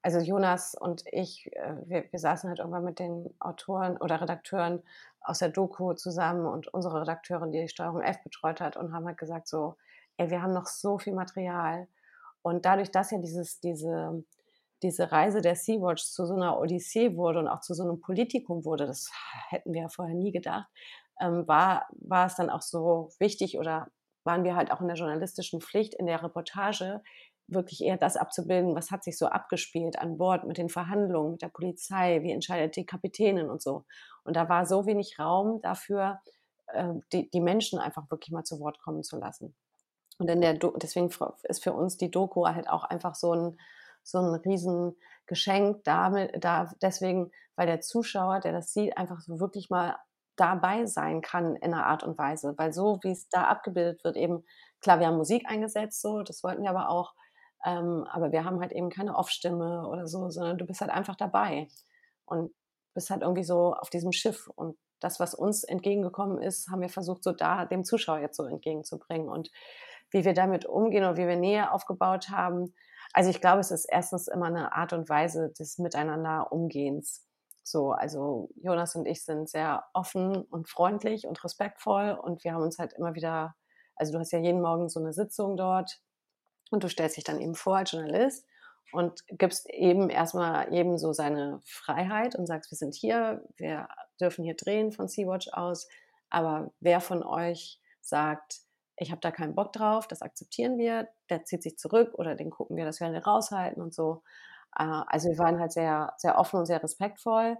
Also 0.02 0.20
Jonas 0.20 0.76
und 0.76 1.02
ich, 1.10 1.50
äh, 1.56 1.74
wir, 1.86 2.04
wir 2.12 2.18
saßen 2.20 2.48
halt 2.48 2.60
irgendwann 2.60 2.84
mit 2.84 3.00
den 3.00 3.34
Autoren 3.40 3.96
oder 3.96 4.20
Redakteuren 4.20 4.84
aus 5.20 5.40
der 5.40 5.48
Doku 5.48 5.94
zusammen 5.94 6.46
und 6.46 6.68
unsere 6.68 7.00
Redakteurin, 7.00 7.50
die 7.50 7.62
die 7.62 7.68
Steuerung 7.68 8.02
F 8.02 8.22
betreut 8.22 8.60
hat, 8.60 8.76
und 8.76 8.92
haben 8.92 9.06
halt 9.06 9.18
gesagt 9.18 9.48
so, 9.48 9.76
ey, 10.16 10.30
wir 10.30 10.42
haben 10.42 10.52
noch 10.52 10.66
so 10.66 10.98
viel 10.98 11.14
Material. 11.14 11.88
Und 12.42 12.64
dadurch, 12.64 12.92
dass 12.92 13.10
ja 13.10 13.18
dieses, 13.18 13.58
diese, 13.58 14.22
diese 14.82 15.10
Reise 15.10 15.40
der 15.40 15.56
Sea-Watch 15.56 16.04
zu 16.04 16.26
so 16.26 16.34
einer 16.34 16.58
Odyssee 16.58 17.16
wurde 17.16 17.40
und 17.40 17.48
auch 17.48 17.60
zu 17.60 17.74
so 17.74 17.82
einem 17.82 18.00
Politikum 18.00 18.64
wurde, 18.64 18.86
das 18.86 19.10
hätten 19.48 19.72
wir 19.72 19.82
ja 19.82 19.88
vorher 19.88 20.14
nie 20.14 20.32
gedacht, 20.32 20.68
ähm, 21.20 21.46
war, 21.48 21.86
war 21.92 22.26
es 22.26 22.36
dann 22.36 22.50
auch 22.50 22.62
so 22.62 23.10
wichtig 23.18 23.58
oder 23.58 23.88
waren 24.24 24.44
wir 24.44 24.56
halt 24.56 24.70
auch 24.70 24.80
in 24.80 24.88
der 24.88 24.96
journalistischen 24.96 25.60
Pflicht, 25.60 25.94
in 25.94 26.06
der 26.06 26.22
Reportage 26.22 27.02
wirklich 27.48 27.82
eher 27.82 27.96
das 27.96 28.16
abzubilden, 28.16 28.74
was 28.74 28.90
hat 28.90 29.04
sich 29.04 29.16
so 29.16 29.26
abgespielt 29.26 29.98
an 29.98 30.18
Bord 30.18 30.44
mit 30.44 30.58
den 30.58 30.68
Verhandlungen, 30.68 31.32
mit 31.32 31.42
der 31.42 31.48
Polizei, 31.48 32.22
wie 32.22 32.32
entscheidet 32.32 32.76
die 32.76 32.86
Kapitänin 32.86 33.48
und 33.48 33.62
so. 33.62 33.84
Und 34.24 34.36
da 34.36 34.48
war 34.48 34.66
so 34.66 34.86
wenig 34.86 35.18
Raum 35.18 35.60
dafür, 35.62 36.20
äh, 36.66 36.94
die, 37.12 37.30
die 37.30 37.40
Menschen 37.40 37.78
einfach 37.78 38.10
wirklich 38.10 38.32
mal 38.32 38.44
zu 38.44 38.58
Wort 38.60 38.80
kommen 38.80 39.04
zu 39.04 39.16
lassen. 39.18 39.54
Und 40.18 40.28
in 40.28 40.40
der 40.40 40.54
deswegen 40.54 41.10
ist 41.44 41.62
für 41.62 41.72
uns 41.72 41.96
die 41.96 42.10
Doku 42.10 42.46
halt 42.46 42.68
auch 42.68 42.84
einfach 42.84 43.14
so 43.14 43.32
ein, 43.32 43.60
so 44.06 44.18
ein 44.18 44.34
Riesengeschenk 44.34 45.82
damit, 45.84 46.32
da 46.42 46.72
deswegen, 46.80 47.32
weil 47.56 47.66
der 47.66 47.80
Zuschauer, 47.80 48.40
der 48.40 48.52
das 48.52 48.72
sieht, 48.72 48.96
einfach 48.96 49.20
so 49.20 49.40
wirklich 49.40 49.68
mal 49.68 49.96
dabei 50.36 50.86
sein 50.86 51.22
kann 51.22 51.56
in 51.56 51.74
einer 51.74 51.86
Art 51.86 52.04
und 52.04 52.16
Weise. 52.16 52.54
Weil 52.56 52.72
so, 52.72 53.00
wie 53.02 53.10
es 53.10 53.28
da 53.28 53.44
abgebildet 53.44 54.04
wird, 54.04 54.16
eben, 54.16 54.44
klar, 54.80 55.00
wir 55.00 55.08
haben 55.08 55.16
Musik 55.16 55.44
eingesetzt, 55.48 56.00
so, 56.00 56.22
das 56.22 56.44
wollten 56.44 56.62
wir 56.62 56.70
aber 56.70 56.88
auch, 56.88 57.14
ähm, 57.64 58.06
aber 58.10 58.30
wir 58.30 58.44
haben 58.44 58.60
halt 58.60 58.72
eben 58.72 58.90
keine 58.90 59.16
Off-Stimme 59.16 59.88
oder 59.88 60.06
so, 60.06 60.30
sondern 60.30 60.58
du 60.58 60.66
bist 60.66 60.80
halt 60.80 60.90
einfach 60.90 61.16
dabei 61.16 61.68
und 62.26 62.52
bist 62.94 63.10
halt 63.10 63.22
irgendwie 63.22 63.44
so 63.44 63.74
auf 63.74 63.90
diesem 63.90 64.12
Schiff 64.12 64.48
und 64.54 64.76
das, 65.00 65.20
was 65.20 65.34
uns 65.34 65.64
entgegengekommen 65.64 66.40
ist, 66.40 66.68
haben 66.70 66.80
wir 66.80 66.88
versucht, 66.88 67.24
so 67.24 67.32
da 67.32 67.66
dem 67.66 67.84
Zuschauer 67.84 68.20
jetzt 68.20 68.36
so 68.36 68.44
entgegenzubringen. 68.44 69.28
Und 69.28 69.50
wie 70.10 70.24
wir 70.24 70.34
damit 70.34 70.66
umgehen 70.66 71.04
und 71.04 71.16
wie 71.16 71.26
wir 71.26 71.36
Nähe 71.36 71.72
aufgebaut 71.72 72.30
haben. 72.30 72.74
Also 73.16 73.30
ich 73.30 73.40
glaube, 73.40 73.60
es 73.60 73.70
ist 73.70 73.86
erstens 73.86 74.28
immer 74.28 74.44
eine 74.44 74.74
Art 74.74 74.92
und 74.92 75.08
Weise 75.08 75.48
des 75.48 75.78
Miteinander 75.78 76.52
Umgehens. 76.52 77.26
So, 77.62 77.92
also 77.92 78.50
Jonas 78.56 78.94
und 78.94 79.06
ich 79.06 79.24
sind 79.24 79.48
sehr 79.48 79.84
offen 79.94 80.42
und 80.42 80.68
freundlich 80.68 81.26
und 81.26 81.42
respektvoll 81.42 82.10
und 82.10 82.44
wir 82.44 82.52
haben 82.52 82.62
uns 82.62 82.78
halt 82.78 82.92
immer 82.92 83.14
wieder, 83.14 83.56
also 83.94 84.12
du 84.12 84.18
hast 84.18 84.32
ja 84.32 84.38
jeden 84.38 84.60
Morgen 84.60 84.90
so 84.90 85.00
eine 85.00 85.14
Sitzung 85.14 85.56
dort 85.56 85.98
und 86.70 86.84
du 86.84 86.90
stellst 86.90 87.16
dich 87.16 87.24
dann 87.24 87.40
eben 87.40 87.54
vor 87.54 87.78
als 87.78 87.92
Journalist 87.92 88.44
und 88.92 89.24
gibst 89.28 89.66
eben 89.70 90.10
erstmal 90.10 90.70
jedem 90.70 90.98
so 90.98 91.14
seine 91.14 91.62
Freiheit 91.64 92.36
und 92.36 92.44
sagst, 92.44 92.70
wir 92.70 92.76
sind 92.76 92.94
hier, 92.94 93.42
wir 93.56 93.88
dürfen 94.20 94.44
hier 94.44 94.56
drehen 94.56 94.92
von 94.92 95.08
Sea-Watch 95.08 95.54
aus, 95.54 95.88
aber 96.28 96.70
wer 96.80 97.00
von 97.00 97.22
euch 97.22 97.80
sagt, 98.02 98.65
ich 98.96 99.10
habe 99.10 99.20
da 99.20 99.30
keinen 99.30 99.54
Bock 99.54 99.72
drauf, 99.72 100.08
das 100.08 100.22
akzeptieren 100.22 100.78
wir, 100.78 101.08
der 101.28 101.44
zieht 101.44 101.62
sich 101.62 101.76
zurück 101.76 102.14
oder 102.14 102.34
den 102.34 102.50
gucken 102.50 102.76
wir, 102.76 102.84
dass 102.84 103.00
wir 103.00 103.08
ihn 103.08 103.16
raushalten 103.16 103.82
und 103.82 103.94
so. 103.94 104.22
Äh, 104.76 104.84
also 104.84 105.28
wir 105.28 105.38
waren 105.38 105.60
halt 105.60 105.72
sehr, 105.72 106.14
sehr 106.16 106.38
offen 106.38 106.60
und 106.60 106.66
sehr 106.66 106.82
respektvoll 106.82 107.58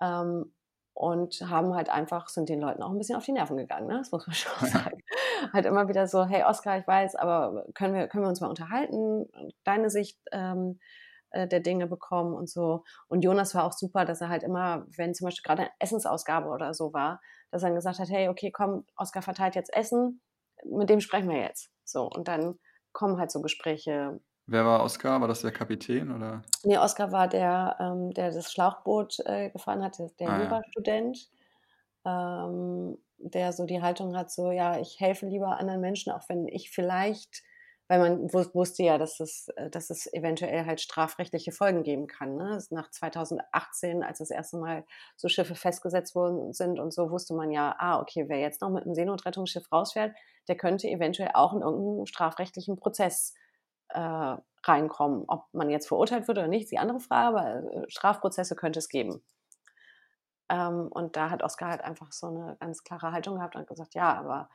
ähm, 0.00 0.52
und 0.92 1.40
haben 1.48 1.74
halt 1.74 1.88
einfach, 1.88 2.28
sind 2.28 2.48
den 2.48 2.60
Leuten 2.60 2.82
auch 2.82 2.90
ein 2.90 2.98
bisschen 2.98 3.16
auf 3.16 3.24
die 3.24 3.32
Nerven 3.32 3.56
gegangen, 3.56 3.86
ne? 3.86 3.98
das 3.98 4.12
muss 4.12 4.26
man 4.26 4.34
schon 4.34 4.52
sagen. 4.68 5.02
halt 5.52 5.66
immer 5.66 5.88
wieder 5.88 6.06
so, 6.06 6.24
hey 6.24 6.44
Oskar, 6.44 6.78
ich 6.78 6.86
weiß, 6.86 7.16
aber 7.16 7.64
können 7.74 7.94
wir, 7.94 8.08
können 8.08 8.24
wir 8.24 8.28
uns 8.28 8.40
mal 8.40 8.48
unterhalten, 8.48 9.26
deine 9.64 9.90
Sicht 9.90 10.18
ähm, 10.32 10.78
äh, 11.30 11.48
der 11.48 11.60
Dinge 11.60 11.86
bekommen 11.86 12.34
und 12.34 12.48
so. 12.48 12.84
Und 13.08 13.24
Jonas 13.24 13.54
war 13.54 13.64
auch 13.64 13.72
super, 13.72 14.04
dass 14.04 14.20
er 14.20 14.28
halt 14.28 14.42
immer, 14.42 14.86
wenn 14.96 15.14
zum 15.14 15.26
Beispiel 15.26 15.42
gerade 15.42 15.62
eine 15.62 15.70
Essensausgabe 15.80 16.48
oder 16.48 16.74
so 16.74 16.92
war, 16.92 17.20
dass 17.50 17.62
er 17.62 17.68
dann 17.68 17.76
gesagt 17.76 17.98
hat, 17.98 18.08
hey, 18.08 18.28
okay, 18.28 18.50
komm, 18.52 18.84
Oskar 18.96 19.22
verteilt 19.22 19.54
jetzt 19.54 19.74
Essen, 19.74 20.20
mit 20.64 20.90
dem 20.90 21.00
sprechen 21.00 21.28
wir 21.28 21.40
jetzt. 21.40 21.70
So, 21.84 22.08
und 22.08 22.28
dann 22.28 22.58
kommen 22.92 23.18
halt 23.18 23.30
so 23.30 23.42
Gespräche. 23.42 24.20
Wer 24.46 24.64
war 24.64 24.82
Oskar? 24.82 25.20
War 25.20 25.28
das 25.28 25.42
der 25.42 25.52
Kapitän 25.52 26.10
oder? 26.10 26.42
Nee, 26.64 26.78
Oskar 26.78 27.12
war 27.12 27.28
der, 27.28 27.76
ähm, 27.80 28.12
der 28.12 28.30
das 28.30 28.52
Schlauchboot 28.52 29.20
äh, 29.26 29.50
gefahren 29.50 29.82
hat, 29.82 29.98
der 30.20 30.28
ah, 30.28 30.42
Jurastudent, 30.42 31.30
ja. 32.04 32.46
ähm, 32.46 32.98
der 33.18 33.52
so 33.52 33.64
die 33.64 33.80
Haltung 33.80 34.16
hat, 34.16 34.30
so 34.30 34.50
ja, 34.50 34.78
ich 34.78 35.00
helfe 35.00 35.26
lieber 35.26 35.58
anderen 35.58 35.80
Menschen, 35.80 36.12
auch 36.12 36.28
wenn 36.28 36.46
ich 36.46 36.70
vielleicht 36.70 37.42
weil 37.88 37.98
man 37.98 38.32
wusste 38.32 38.82
ja, 38.82 38.96
dass 38.96 39.20
es, 39.20 39.48
äh, 39.56 39.68
dass 39.70 39.90
es 39.90 40.10
eventuell 40.12 40.64
halt 40.64 40.80
strafrechtliche 40.80 41.52
Folgen 41.52 41.82
geben 41.82 42.06
kann. 42.06 42.36
Ne? 42.36 42.58
Nach 42.70 42.90
2018, 42.90 44.02
als 44.02 44.18
das 44.18 44.30
erste 44.30 44.56
Mal 44.56 44.84
so 45.16 45.28
Schiffe 45.28 45.54
festgesetzt 45.54 46.14
worden 46.14 46.52
sind 46.52 46.80
und 46.80 46.92
so, 46.92 47.10
wusste 47.10 47.34
man 47.34 47.50
ja, 47.50 47.74
ah, 47.78 48.00
okay, 48.00 48.24
wer 48.28 48.38
jetzt 48.38 48.62
noch 48.62 48.70
mit 48.70 48.84
einem 48.84 48.94
Seenotrettungsschiff 48.94 49.70
rausfährt, 49.70 50.16
der 50.48 50.56
könnte 50.56 50.88
eventuell 50.88 51.30
auch 51.34 51.52
in 51.52 51.62
irgendeinen 51.62 52.06
strafrechtlichen 52.06 52.76
Prozess 52.76 53.34
äh, 53.90 54.36
reinkommen. 54.64 55.24
Ob 55.28 55.46
man 55.52 55.70
jetzt 55.70 55.88
verurteilt 55.88 56.26
wird 56.28 56.38
oder 56.38 56.48
nicht, 56.48 56.64
ist 56.64 56.72
die 56.72 56.78
andere 56.78 57.00
Frage, 57.00 57.38
aber 57.38 57.72
äh, 57.72 57.84
Strafprozesse 57.88 58.56
könnte 58.56 58.78
es 58.78 58.88
geben. 58.88 59.22
Ähm, 60.48 60.88
und 60.90 61.16
da 61.16 61.30
hat 61.30 61.42
Oskar 61.42 61.70
halt 61.70 61.82
einfach 61.82 62.12
so 62.12 62.28
eine 62.28 62.56
ganz 62.60 62.82
klare 62.82 63.12
Haltung 63.12 63.36
gehabt 63.36 63.56
und 63.56 63.66
gesagt, 63.66 63.94
ja, 63.94 64.14
aber 64.14 64.48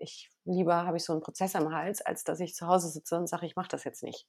ich 0.00 0.30
lieber 0.44 0.86
habe 0.86 0.96
ich 0.96 1.04
so 1.04 1.12
einen 1.12 1.22
Prozess 1.22 1.54
am 1.54 1.72
Hals, 1.72 2.02
als 2.02 2.24
dass 2.24 2.40
ich 2.40 2.54
zu 2.54 2.66
Hause 2.66 2.88
sitze 2.88 3.16
und 3.16 3.28
sage, 3.28 3.46
ich 3.46 3.56
mache 3.56 3.68
das 3.68 3.84
jetzt 3.84 4.02
nicht. 4.02 4.26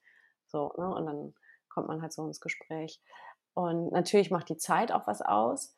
So, 0.47 0.73
ne? 0.77 0.93
Und 0.93 1.05
dann 1.05 1.33
kommt 1.69 1.87
man 1.87 2.01
halt 2.01 2.13
so 2.13 2.25
ins 2.25 2.41
Gespräch. 2.41 3.01
Und 3.53 3.91
natürlich 3.91 4.31
macht 4.31 4.49
die 4.49 4.57
Zeit 4.57 4.91
auch 4.91 5.07
was 5.07 5.21
aus. 5.21 5.73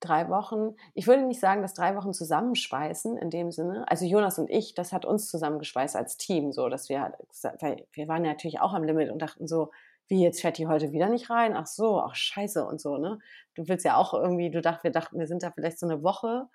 Drei 0.00 0.28
Wochen, 0.28 0.76
ich 0.94 1.08
würde 1.08 1.22
nicht 1.22 1.40
sagen, 1.40 1.60
dass 1.60 1.74
drei 1.74 1.96
Wochen 1.96 2.12
zusammenschweißen 2.12 3.16
in 3.16 3.30
dem 3.30 3.50
Sinne. 3.50 3.84
Also 3.88 4.04
Jonas 4.04 4.38
und 4.38 4.48
ich, 4.48 4.74
das 4.74 4.92
hat 4.92 5.04
uns 5.04 5.28
zusammengeschweißt 5.28 5.96
als 5.96 6.16
Team, 6.16 6.52
so 6.52 6.68
dass 6.68 6.88
wir, 6.88 7.18
weil 7.60 7.86
wir 7.92 8.06
waren 8.06 8.24
ja 8.24 8.30
natürlich 8.30 8.60
auch 8.60 8.74
am 8.74 8.84
Limit 8.84 9.10
und 9.10 9.20
dachten 9.20 9.48
so, 9.48 9.70
wie 10.06 10.22
jetzt 10.22 10.40
fährt 10.40 10.58
die 10.58 10.68
heute 10.68 10.92
wieder 10.92 11.08
nicht 11.08 11.30
rein? 11.30 11.54
Ach 11.54 11.66
so, 11.66 12.00
ach 12.00 12.14
scheiße 12.14 12.64
und 12.64 12.80
so, 12.80 12.96
ne? 12.96 13.18
Du 13.54 13.68
willst 13.68 13.84
ja 13.84 13.96
auch 13.96 14.14
irgendwie, 14.14 14.50
du 14.50 14.60
dachtest, 14.60 14.84
wir 14.84 14.92
dachten, 14.92 15.18
wir 15.18 15.26
sind 15.26 15.42
da 15.42 15.50
vielleicht 15.50 15.78
so 15.78 15.86
eine 15.86 16.02
Woche, 16.02 16.48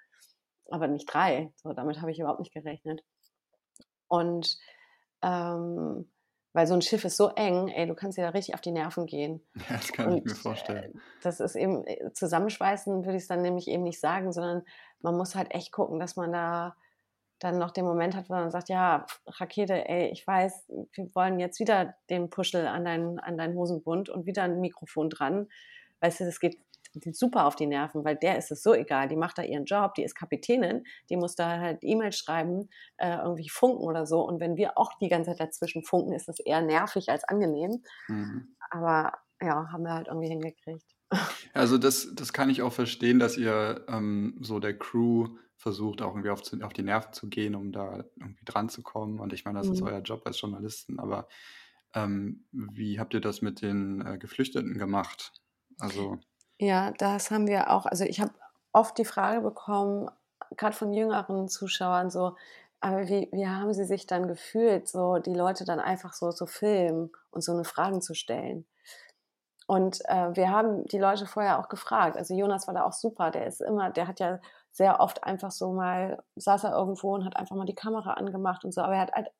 aber 0.73 0.87
nicht 0.87 1.05
drei. 1.05 1.53
So, 1.55 1.73
damit 1.73 2.01
habe 2.01 2.11
ich 2.11 2.19
überhaupt 2.19 2.39
nicht 2.39 2.53
gerechnet. 2.53 3.03
Und 4.07 4.57
ähm, 5.21 6.09
weil 6.53 6.67
so 6.67 6.73
ein 6.75 6.81
Schiff 6.81 7.03
ist 7.03 7.17
so 7.17 7.29
eng, 7.29 7.67
ey, 7.69 7.87
du 7.87 7.95
kannst 7.95 8.17
dir 8.17 8.23
da 8.23 8.29
richtig 8.29 8.53
auf 8.53 8.61
die 8.61 8.71
Nerven 8.71 9.05
gehen. 9.05 9.41
Ja, 9.69 9.77
das 9.77 9.91
kann 9.91 10.07
und, 10.07 10.17
ich 10.17 10.23
mir 10.25 10.35
vorstellen. 10.35 10.95
Äh, 10.95 10.99
das 11.21 11.39
ist 11.39 11.55
eben, 11.55 11.85
äh, 11.85 12.11
zusammenschweißen 12.13 13.05
würde 13.05 13.17
ich 13.17 13.23
es 13.23 13.27
dann 13.27 13.41
nämlich 13.41 13.67
eben 13.67 13.83
nicht 13.83 13.99
sagen, 13.99 14.31
sondern 14.31 14.63
man 15.01 15.15
muss 15.15 15.35
halt 15.35 15.53
echt 15.53 15.71
gucken, 15.71 15.99
dass 15.99 16.15
man 16.15 16.31
da 16.31 16.75
dann 17.39 17.57
noch 17.57 17.71
den 17.71 17.85
Moment 17.85 18.15
hat, 18.15 18.29
wo 18.29 18.33
man 18.33 18.51
sagt, 18.51 18.69
ja, 18.69 19.05
Rakete, 19.27 19.87
ey, 19.87 20.09
ich 20.09 20.25
weiß, 20.25 20.69
wir 20.93 21.15
wollen 21.15 21.39
jetzt 21.39 21.59
wieder 21.59 21.95
den 22.09 22.29
Puschel 22.29 22.67
an 22.67 22.85
deinen, 22.85 23.19
an 23.19 23.37
deinen 23.37 23.55
Hosenbund 23.55 24.09
und 24.09 24.25
wieder 24.25 24.43
ein 24.43 24.59
Mikrofon 24.59 25.09
dran. 25.09 25.49
Weißt 25.99 26.19
du, 26.19 26.25
das 26.25 26.39
geht 26.39 26.57
super 27.11 27.45
auf 27.45 27.55
die 27.55 27.65
Nerven, 27.65 28.03
weil 28.03 28.15
der 28.15 28.37
ist 28.37 28.51
es 28.51 28.63
so 28.63 28.73
egal. 28.73 29.07
Die 29.07 29.15
macht 29.15 29.37
da 29.37 29.43
ihren 29.43 29.65
Job, 29.65 29.95
die 29.95 30.03
ist 30.03 30.15
Kapitänin, 30.15 30.83
die 31.09 31.17
muss 31.17 31.35
da 31.35 31.59
halt 31.59 31.79
E-Mails 31.81 32.17
schreiben, 32.17 32.69
äh, 32.97 33.17
irgendwie 33.17 33.49
funken 33.49 33.83
oder 33.83 34.05
so. 34.05 34.21
Und 34.21 34.39
wenn 34.39 34.57
wir 34.57 34.77
auch 34.77 34.91
die 34.99 35.09
ganze 35.09 35.31
Zeit 35.31 35.39
dazwischen 35.39 35.83
funken, 35.83 36.13
ist 36.13 36.27
das 36.27 36.39
eher 36.39 36.61
nervig 36.61 37.09
als 37.09 37.23
angenehm. 37.23 37.83
Mhm. 38.07 38.55
Aber 38.69 39.13
ja, 39.41 39.71
haben 39.71 39.83
wir 39.83 39.93
halt 39.93 40.07
irgendwie 40.07 40.29
hingekriegt. 40.29 40.85
Also 41.55 41.77
das, 41.77 42.09
das 42.15 42.33
kann 42.33 42.49
ich 42.49 42.63
auch 42.63 42.73
verstehen, 42.73 43.19
dass 43.19 43.37
ihr 43.37 43.85
ähm, 43.87 44.39
so 44.41 44.59
der 44.59 44.75
Crew 44.75 45.37
versucht, 45.55 46.01
auch 46.01 46.13
irgendwie 46.13 46.31
auf, 46.31 46.41
zu, 46.41 46.59
auf, 46.61 46.73
die 46.73 46.81
Nerven 46.81 47.13
zu 47.13 47.29
gehen, 47.29 47.53
um 47.53 47.71
da 47.71 48.03
irgendwie 48.15 48.43
dran 48.43 48.69
zu 48.69 48.81
kommen. 48.81 49.19
Und 49.19 49.33
ich 49.33 49.45
meine, 49.45 49.59
das 49.59 49.67
mhm. 49.67 49.73
ist 49.73 49.81
euer 49.83 50.01
Job 50.01 50.23
als 50.25 50.41
Journalisten. 50.41 50.99
Aber 50.99 51.27
ähm, 51.93 52.45
wie 52.51 52.99
habt 52.99 53.13
ihr 53.13 53.21
das 53.21 53.41
mit 53.43 53.61
den 53.61 54.01
äh, 54.01 54.17
Geflüchteten 54.17 54.77
gemacht? 54.79 55.31
Also 55.77 56.19
ja, 56.63 56.91
das 56.91 57.31
haben 57.31 57.47
wir 57.47 57.69
auch. 57.71 57.85
Also 57.85 58.05
ich 58.05 58.21
habe 58.21 58.31
oft 58.71 58.97
die 58.97 59.05
Frage 59.05 59.41
bekommen, 59.41 60.09
gerade 60.57 60.75
von 60.75 60.93
jüngeren 60.93 61.47
Zuschauern, 61.47 62.09
so, 62.09 62.35
aber 62.79 63.07
wie, 63.07 63.29
wie 63.31 63.47
haben 63.47 63.73
sie 63.73 63.85
sich 63.85 64.07
dann 64.07 64.27
gefühlt, 64.27 64.87
so 64.89 65.17
die 65.17 65.33
Leute 65.33 65.65
dann 65.65 65.79
einfach 65.79 66.13
so 66.13 66.31
zu 66.31 66.45
filmen 66.47 67.11
und 67.31 67.41
so 67.43 67.53
eine 67.53 67.63
Fragen 67.63 68.01
zu 68.01 68.13
stellen? 68.13 68.65
Und 69.67 70.01
äh, 70.05 70.35
wir 70.35 70.49
haben 70.51 70.85
die 70.87 70.99
Leute 70.99 71.25
vorher 71.25 71.59
auch 71.59 71.69
gefragt. 71.69 72.17
Also 72.17 72.35
Jonas 72.35 72.67
war 72.67 72.73
da 72.73 72.83
auch 72.83 72.93
super. 72.93 73.31
Der 73.31 73.47
ist 73.47 73.61
immer, 73.61 73.89
der 73.91 74.07
hat 74.07 74.19
ja 74.19 74.39
sehr 74.71 74.99
oft 74.99 75.23
einfach 75.23 75.51
so 75.51 75.71
mal, 75.71 76.21
saß 76.35 76.65
er 76.65 76.73
irgendwo 76.73 77.13
und 77.13 77.25
hat 77.25 77.37
einfach 77.37 77.55
mal 77.55 77.65
die 77.65 77.75
Kamera 77.75 78.13
angemacht 78.13 78.65
und 78.65 78.73
so. 78.73 78.81
Aber 78.81 78.95
er 78.95 79.01
hat 79.01 79.13
halt 79.13 79.31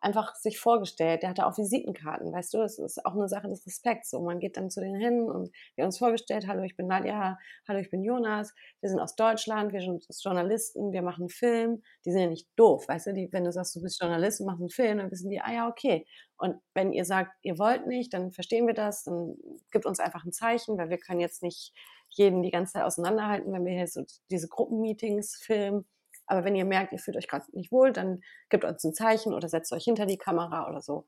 einfach 0.00 0.34
sich 0.34 0.58
vorgestellt. 0.58 1.22
Der 1.22 1.30
hatte 1.30 1.46
auch 1.46 1.56
Visitenkarten, 1.58 2.32
weißt 2.32 2.54
du, 2.54 2.62
es 2.62 2.78
ist 2.78 3.04
auch 3.04 3.14
eine 3.14 3.28
Sache 3.28 3.48
des 3.48 3.66
Respekts. 3.66 4.10
So, 4.10 4.20
man 4.20 4.40
geht 4.40 4.56
dann 4.56 4.70
zu 4.70 4.80
denen 4.80 5.00
hin 5.00 5.22
und 5.30 5.50
wir 5.76 5.84
uns 5.84 5.98
vorgestellt, 5.98 6.46
hallo, 6.46 6.62
ich 6.62 6.76
bin 6.76 6.86
Nadja, 6.86 7.38
hallo, 7.68 7.80
ich 7.80 7.90
bin 7.90 8.02
Jonas, 8.02 8.54
wir 8.80 8.88
sind 8.88 9.00
aus 9.00 9.14
Deutschland, 9.16 9.72
wir 9.72 9.80
sind 9.80 10.06
Journalisten, 10.22 10.92
wir 10.92 11.02
machen 11.02 11.22
einen 11.22 11.28
Film. 11.28 11.82
Die 12.04 12.12
sind 12.12 12.20
ja 12.20 12.28
nicht 12.28 12.48
doof, 12.56 12.88
weißt 12.88 13.08
du, 13.08 13.14
die, 13.14 13.28
wenn 13.32 13.44
du 13.44 13.52
sagst, 13.52 13.76
du 13.76 13.82
bist 13.82 14.00
Journalist 14.00 14.40
und 14.40 14.46
machst 14.46 14.60
einen 14.60 14.70
Film, 14.70 14.98
dann 14.98 15.10
wissen 15.10 15.30
die, 15.30 15.40
ah 15.40 15.52
ja, 15.52 15.68
okay. 15.68 16.06
Und 16.36 16.56
wenn 16.74 16.92
ihr 16.92 17.04
sagt, 17.04 17.32
ihr 17.42 17.58
wollt 17.58 17.86
nicht, 17.86 18.14
dann 18.14 18.32
verstehen 18.32 18.66
wir 18.66 18.74
das, 18.74 19.04
dann 19.04 19.36
gibt 19.70 19.84
uns 19.84 20.00
einfach 20.00 20.24
ein 20.24 20.32
Zeichen, 20.32 20.78
weil 20.78 20.88
wir 20.88 20.98
können 20.98 21.20
jetzt 21.20 21.42
nicht 21.42 21.74
jeden 22.08 22.42
die 22.42 22.50
ganze 22.50 22.74
Zeit 22.74 22.84
auseinanderhalten, 22.84 23.52
wenn 23.52 23.64
wir 23.64 23.72
hier 23.72 23.86
so 23.86 24.02
diese 24.30 24.48
Gruppenmeetings 24.48 25.36
filmen 25.36 25.86
aber 26.30 26.44
wenn 26.44 26.54
ihr 26.54 26.64
merkt, 26.64 26.92
ihr 26.92 26.98
fühlt 26.98 27.16
euch 27.16 27.28
gerade 27.28 27.44
nicht 27.52 27.72
wohl, 27.72 27.92
dann 27.92 28.20
gebt 28.48 28.64
uns 28.64 28.84
ein 28.84 28.94
Zeichen 28.94 29.34
oder 29.34 29.48
setzt 29.48 29.72
euch 29.72 29.84
hinter 29.84 30.06
die 30.06 30.18
Kamera 30.18 30.68
oder 30.68 30.80
so. 30.80 31.06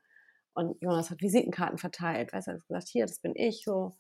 Und 0.53 0.77
Jonas 0.83 1.11
hat 1.11 1.23
Visitenkarten 1.23 1.79
verteilt, 1.79 2.33
weißt 2.33 2.49
du, 2.49 2.53
hat 2.53 2.67
gesagt, 2.67 2.89
hier, 2.89 3.07
das 3.07 3.21
bin 3.21 3.33
ich 3.37 3.63
so. 3.65 3.93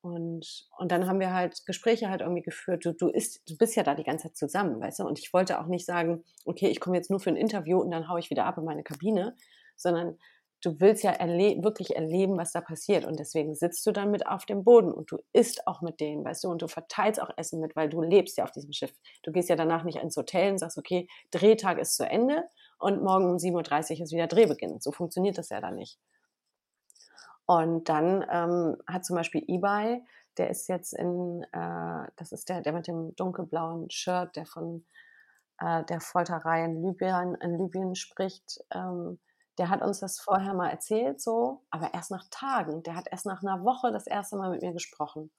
Und, 0.00 0.68
und 0.78 0.92
dann 0.92 1.06
haben 1.06 1.20
wir 1.20 1.32
halt 1.32 1.64
Gespräche 1.66 2.08
halt 2.10 2.20
irgendwie 2.20 2.42
geführt. 2.42 2.84
Du, 2.84 2.92
du, 2.92 3.08
ist, 3.08 3.48
du 3.50 3.56
bist 3.56 3.74
ja 3.76 3.82
da 3.82 3.94
die 3.94 4.04
ganze 4.04 4.28
Zeit 4.28 4.36
zusammen, 4.36 4.80
weißt 4.80 5.00
du? 5.00 5.04
Und 5.04 5.18
ich 5.18 5.32
wollte 5.32 5.58
auch 5.58 5.66
nicht 5.66 5.86
sagen, 5.86 6.22
okay, 6.44 6.68
ich 6.68 6.80
komme 6.80 6.96
jetzt 6.96 7.10
nur 7.10 7.18
für 7.18 7.30
ein 7.30 7.36
Interview 7.36 7.80
und 7.80 7.90
dann 7.90 8.08
haue 8.08 8.20
ich 8.20 8.30
wieder 8.30 8.44
ab 8.44 8.58
in 8.58 8.64
meine 8.64 8.84
Kabine, 8.84 9.34
sondern 9.74 10.18
du 10.62 10.80
willst 10.80 11.04
ja 11.04 11.12
erle 11.12 11.62
wirklich 11.62 11.96
erleben, 11.96 12.36
was 12.36 12.52
da 12.52 12.60
passiert. 12.60 13.04
Und 13.04 13.18
deswegen 13.18 13.54
sitzt 13.54 13.86
du 13.86 13.92
dann 13.92 14.10
mit 14.10 14.26
auf 14.26 14.44
dem 14.44 14.64
Boden 14.64 14.92
und 14.92 15.10
du 15.10 15.18
isst 15.32 15.66
auch 15.66 15.82
mit 15.82 16.00
denen, 16.00 16.24
weißt 16.24 16.44
du, 16.44 16.48
und 16.48 16.62
du 16.62 16.68
verteilst 16.68 17.20
auch 17.22 17.30
Essen 17.36 17.60
mit, 17.60 17.76
weil 17.76 17.88
du 17.88 18.02
lebst 18.02 18.36
ja 18.36 18.44
auf 18.44 18.50
diesem 18.50 18.72
Schiff. 18.72 18.92
Du 19.22 19.32
gehst 19.32 19.48
ja 19.48 19.56
danach 19.56 19.84
nicht 19.84 19.98
ins 19.98 20.16
Hotel 20.16 20.52
und 20.52 20.58
sagst, 20.58 20.78
okay, 20.78 21.08
Drehtag 21.30 21.78
ist 21.78 21.96
zu 21.96 22.04
Ende 22.04 22.44
und 22.78 23.02
morgen 23.02 23.30
um 23.30 23.36
7.30 23.36 23.96
Uhr 23.98 24.02
ist 24.02 24.12
wieder 24.12 24.26
Drehbeginn. 24.26 24.80
So 24.80 24.92
funktioniert 24.92 25.38
das 25.38 25.50
ja 25.50 25.60
dann 25.60 25.76
nicht. 25.76 25.98
Und 27.46 27.88
dann 27.88 28.24
ähm, 28.30 28.76
hat 28.86 29.06
zum 29.06 29.16
Beispiel 29.16 29.42
eBay, 29.46 30.02
der 30.36 30.50
ist 30.50 30.68
jetzt 30.68 30.92
in, 30.92 31.44
äh, 31.52 32.06
das 32.16 32.32
ist 32.32 32.48
der, 32.48 32.60
der 32.60 32.72
mit 32.72 32.86
dem 32.86 33.16
dunkelblauen 33.16 33.90
Shirt, 33.90 34.36
der 34.36 34.44
von 34.44 34.84
äh, 35.60 35.82
der 35.84 36.00
Folterei 36.00 36.64
in 36.64 36.82
Libyen, 36.82 37.34
in 37.36 37.58
Libyen 37.58 37.94
spricht, 37.94 38.60
ähm, 38.72 39.18
der 39.58 39.68
hat 39.68 39.82
uns 39.82 40.00
das 40.00 40.20
vorher 40.20 40.54
mal 40.54 40.70
erzählt, 40.70 41.20
so, 41.20 41.64
aber 41.70 41.92
erst 41.94 42.10
nach 42.10 42.24
Tagen. 42.30 42.82
Der 42.84 42.94
hat 42.94 43.08
erst 43.10 43.26
nach 43.26 43.42
einer 43.42 43.64
Woche 43.64 43.92
das 43.92 44.06
erste 44.06 44.36
Mal 44.36 44.50
mit 44.50 44.62
mir 44.62 44.72
gesprochen. 44.72 45.30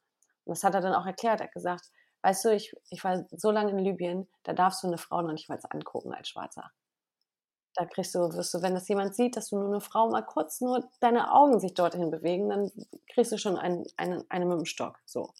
Und 0.45 0.57
das 0.57 0.63
hat 0.63 0.75
er 0.75 0.81
dann 0.81 0.93
auch 0.93 1.05
erklärt. 1.05 1.39
Er 1.41 1.47
hat 1.47 1.53
gesagt, 1.53 1.85
weißt 2.21 2.45
du, 2.45 2.53
ich, 2.53 2.75
ich 2.89 3.03
war 3.03 3.25
so 3.31 3.51
lange 3.51 3.71
in 3.71 3.79
Libyen, 3.79 4.27
da 4.43 4.53
darfst 4.53 4.83
du 4.83 4.87
eine 4.87 4.97
Frau 4.97 5.21
noch 5.21 5.31
nicht 5.31 5.49
mal 5.49 5.59
angucken 5.69 6.13
als 6.13 6.29
Schwarzer. 6.29 6.71
Da 7.75 7.85
kriegst 7.85 8.13
du, 8.13 8.19
wirst 8.33 8.53
du, 8.53 8.61
wenn 8.61 8.73
das 8.73 8.87
jemand 8.89 9.15
sieht, 9.15 9.37
dass 9.37 9.49
du 9.49 9.57
nur 9.57 9.69
eine 9.69 9.79
Frau 9.79 10.09
mal 10.09 10.25
kurz 10.25 10.59
nur 10.59 10.83
deine 10.99 11.31
Augen 11.31 11.59
sich 11.59 11.73
dorthin 11.73 12.11
bewegen, 12.11 12.49
dann 12.49 12.71
kriegst 13.13 13.31
du 13.31 13.37
schon 13.37 13.57
einen, 13.57 13.85
einen, 13.95 14.25
eine 14.29 14.45
mit 14.45 14.57
dem 14.57 14.65
Stock. 14.65 14.99
So. 15.05 15.31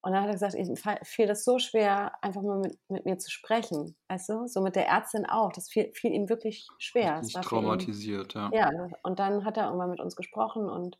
Und 0.00 0.12
dann 0.12 0.22
hat 0.22 0.28
er 0.28 0.34
gesagt, 0.34 0.54
ich 0.54 1.08
fiel 1.08 1.26
das 1.26 1.44
so 1.44 1.58
schwer, 1.58 2.12
einfach 2.22 2.42
mal 2.42 2.58
mit, 2.58 2.78
mit 2.88 3.04
mir 3.04 3.18
zu 3.18 3.30
sprechen, 3.30 3.96
weißt 4.08 4.28
du? 4.28 4.46
So 4.46 4.60
mit 4.60 4.76
der 4.76 4.86
Ärztin 4.86 5.26
auch. 5.26 5.52
Das 5.52 5.68
fiel, 5.68 5.92
fiel 5.92 6.12
ihm 6.12 6.28
wirklich 6.28 6.68
schwer. 6.78 7.20
Nicht 7.20 7.34
traumatisiert, 7.42 8.34
ihn, 8.36 8.50
ja. 8.52 8.70
Ja, 8.70 8.88
und 9.02 9.18
dann 9.18 9.44
hat 9.44 9.56
er 9.56 9.66
irgendwann 9.66 9.90
mit 9.90 10.00
uns 10.00 10.14
gesprochen 10.14 10.68
und, 10.68 10.98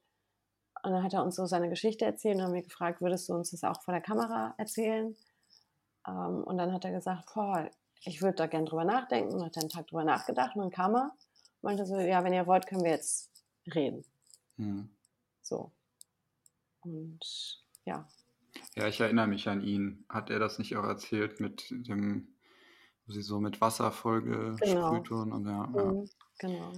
und 0.82 0.92
dann 0.92 1.04
hat 1.04 1.14
er 1.14 1.22
uns 1.22 1.36
so 1.36 1.46
seine 1.46 1.68
Geschichte 1.68 2.04
erzählt 2.04 2.36
und 2.36 2.42
haben 2.42 2.54
wir 2.54 2.62
gefragt, 2.62 3.00
würdest 3.00 3.28
du 3.28 3.34
uns 3.34 3.52
das 3.52 3.62
auch 3.62 3.80
vor 3.82 3.94
der 3.94 4.02
Kamera 4.02 4.54
erzählen? 4.58 5.16
Um, 6.06 6.14
ähm, 6.14 6.44
und 6.44 6.58
dann 6.58 6.72
hat 6.72 6.84
er 6.84 6.92
gesagt, 6.92 7.30
boah, 7.34 7.70
ich 8.04 8.22
würde 8.22 8.36
da 8.36 8.46
gern 8.46 8.66
drüber 8.66 8.84
nachdenken 8.84 9.34
und 9.34 9.44
hat 9.44 9.56
dann 9.56 9.64
einen 9.64 9.70
Tag 9.70 9.86
drüber 9.88 10.04
nachgedacht 10.04 10.56
und 10.56 10.62
dann 10.62 10.70
kam 10.70 10.96
er 10.96 11.12
und 11.60 11.62
meinte 11.62 11.86
so, 11.86 11.98
ja, 11.98 12.24
wenn 12.24 12.32
ihr 12.32 12.46
wollt, 12.46 12.66
können 12.66 12.84
wir 12.84 12.92
jetzt 12.92 13.30
reden. 13.74 14.04
Hm. 14.56 14.88
So. 15.42 15.70
Und 16.80 17.20
ja, 17.84 18.06
ja, 18.74 18.86
ich 18.86 19.00
erinnere 19.00 19.26
mich 19.26 19.48
an 19.48 19.62
ihn. 19.62 20.04
Hat 20.08 20.30
er 20.30 20.38
das 20.38 20.58
nicht 20.58 20.76
auch 20.76 20.84
erzählt 20.84 21.40
mit 21.40 21.70
dem, 21.70 22.34
wo 23.06 23.12
sie 23.12 23.22
so 23.22 23.40
mit 23.40 23.60
Wasser 23.60 23.92
vollgesprüht 23.92 24.60
genau. 24.60 24.90
wurden? 25.10 25.32
Und 25.32 25.46
ja, 25.46 25.70
ja. 25.74 25.84
Mhm, 25.84 26.10
genau. 26.38 26.72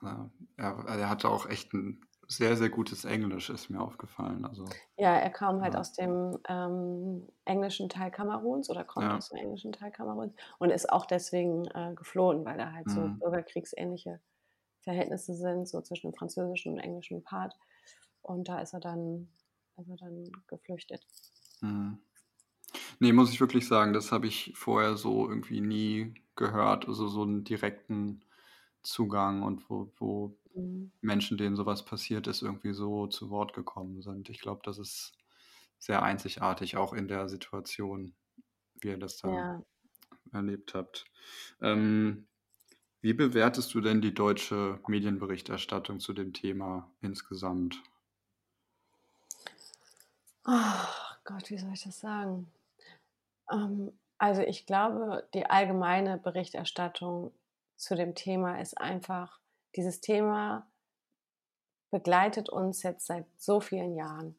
Ja, 0.00 0.30
er, 0.56 0.84
er 0.86 1.08
hatte 1.08 1.28
auch 1.28 1.46
echt 1.46 1.72
ein 1.74 2.00
sehr, 2.28 2.56
sehr 2.56 2.68
gutes 2.68 3.04
Englisch, 3.06 3.48
ist 3.48 3.70
mir 3.70 3.80
aufgefallen. 3.80 4.44
Also, 4.44 4.66
ja, 4.96 5.16
er 5.16 5.30
kam 5.30 5.62
halt 5.62 5.74
ja. 5.74 5.80
aus 5.80 5.94
dem 5.94 6.38
ähm, 6.46 7.26
englischen 7.46 7.88
Teil 7.88 8.10
Kameruns 8.10 8.68
oder 8.68 8.84
kommt 8.84 9.06
ja. 9.06 9.16
aus 9.16 9.30
dem 9.30 9.38
englischen 9.38 9.72
Teil 9.72 9.90
Kameruns 9.90 10.34
und 10.58 10.70
ist 10.70 10.92
auch 10.92 11.06
deswegen 11.06 11.64
äh, 11.68 11.94
geflohen, 11.94 12.44
weil 12.44 12.58
da 12.58 12.72
halt 12.72 12.86
mhm. 12.86 12.90
so 12.90 13.08
bürgerkriegsähnliche 13.18 14.20
Verhältnisse 14.82 15.34
sind, 15.34 15.66
so 15.68 15.80
zwischen 15.80 16.10
dem 16.10 16.16
französischen 16.16 16.74
und 16.74 16.80
englischen 16.80 17.22
Part. 17.22 17.54
Und 18.22 18.48
da 18.48 18.60
ist 18.60 18.74
er 18.74 18.80
dann 18.80 19.28
also 19.78 19.94
dann 19.96 20.30
geflüchtet. 20.48 21.06
Mhm. 21.60 21.98
Nee, 22.98 23.12
muss 23.12 23.30
ich 23.32 23.40
wirklich 23.40 23.66
sagen, 23.66 23.92
das 23.92 24.12
habe 24.12 24.26
ich 24.26 24.52
vorher 24.56 24.96
so 24.96 25.28
irgendwie 25.28 25.60
nie 25.60 26.14
gehört. 26.34 26.88
Also 26.88 27.06
so 27.08 27.22
einen 27.22 27.44
direkten 27.44 28.24
Zugang 28.82 29.42
und 29.42 29.70
wo, 29.70 29.92
wo 29.98 30.36
mhm. 30.54 30.90
Menschen, 31.00 31.38
denen 31.38 31.56
sowas 31.56 31.84
passiert 31.84 32.26
ist, 32.26 32.42
irgendwie 32.42 32.72
so 32.72 33.06
zu 33.06 33.30
Wort 33.30 33.54
gekommen 33.54 34.02
sind. 34.02 34.28
Ich 34.28 34.40
glaube, 34.40 34.60
das 34.64 34.78
ist 34.78 35.16
sehr 35.78 36.02
einzigartig, 36.02 36.76
auch 36.76 36.92
in 36.92 37.06
der 37.06 37.28
Situation, 37.28 38.14
wie 38.80 38.88
ihr 38.88 38.98
das 38.98 39.18
da 39.18 39.32
ja. 39.32 39.62
erlebt 40.32 40.74
habt. 40.74 41.04
Ähm, 41.62 42.26
wie 43.00 43.14
bewertest 43.14 43.72
du 43.74 43.80
denn 43.80 44.00
die 44.00 44.12
deutsche 44.12 44.80
Medienberichterstattung 44.88 46.00
zu 46.00 46.12
dem 46.12 46.32
Thema 46.32 46.90
insgesamt? 47.00 47.80
Oh 50.48 51.14
Gott, 51.24 51.50
wie 51.50 51.58
soll 51.58 51.72
ich 51.74 51.84
das 51.84 52.00
sagen? 52.00 52.50
Ähm, 53.52 53.92
Also 54.18 54.42
ich 54.42 54.66
glaube, 54.66 55.28
die 55.34 55.46
allgemeine 55.46 56.18
Berichterstattung 56.18 57.32
zu 57.76 57.94
dem 57.94 58.14
Thema 58.14 58.60
ist 58.60 58.78
einfach, 58.78 59.40
dieses 59.76 60.00
Thema 60.00 60.66
begleitet 61.90 62.48
uns 62.48 62.82
jetzt 62.82 63.06
seit 63.06 63.26
so 63.36 63.60
vielen 63.60 63.94
Jahren. 63.94 64.38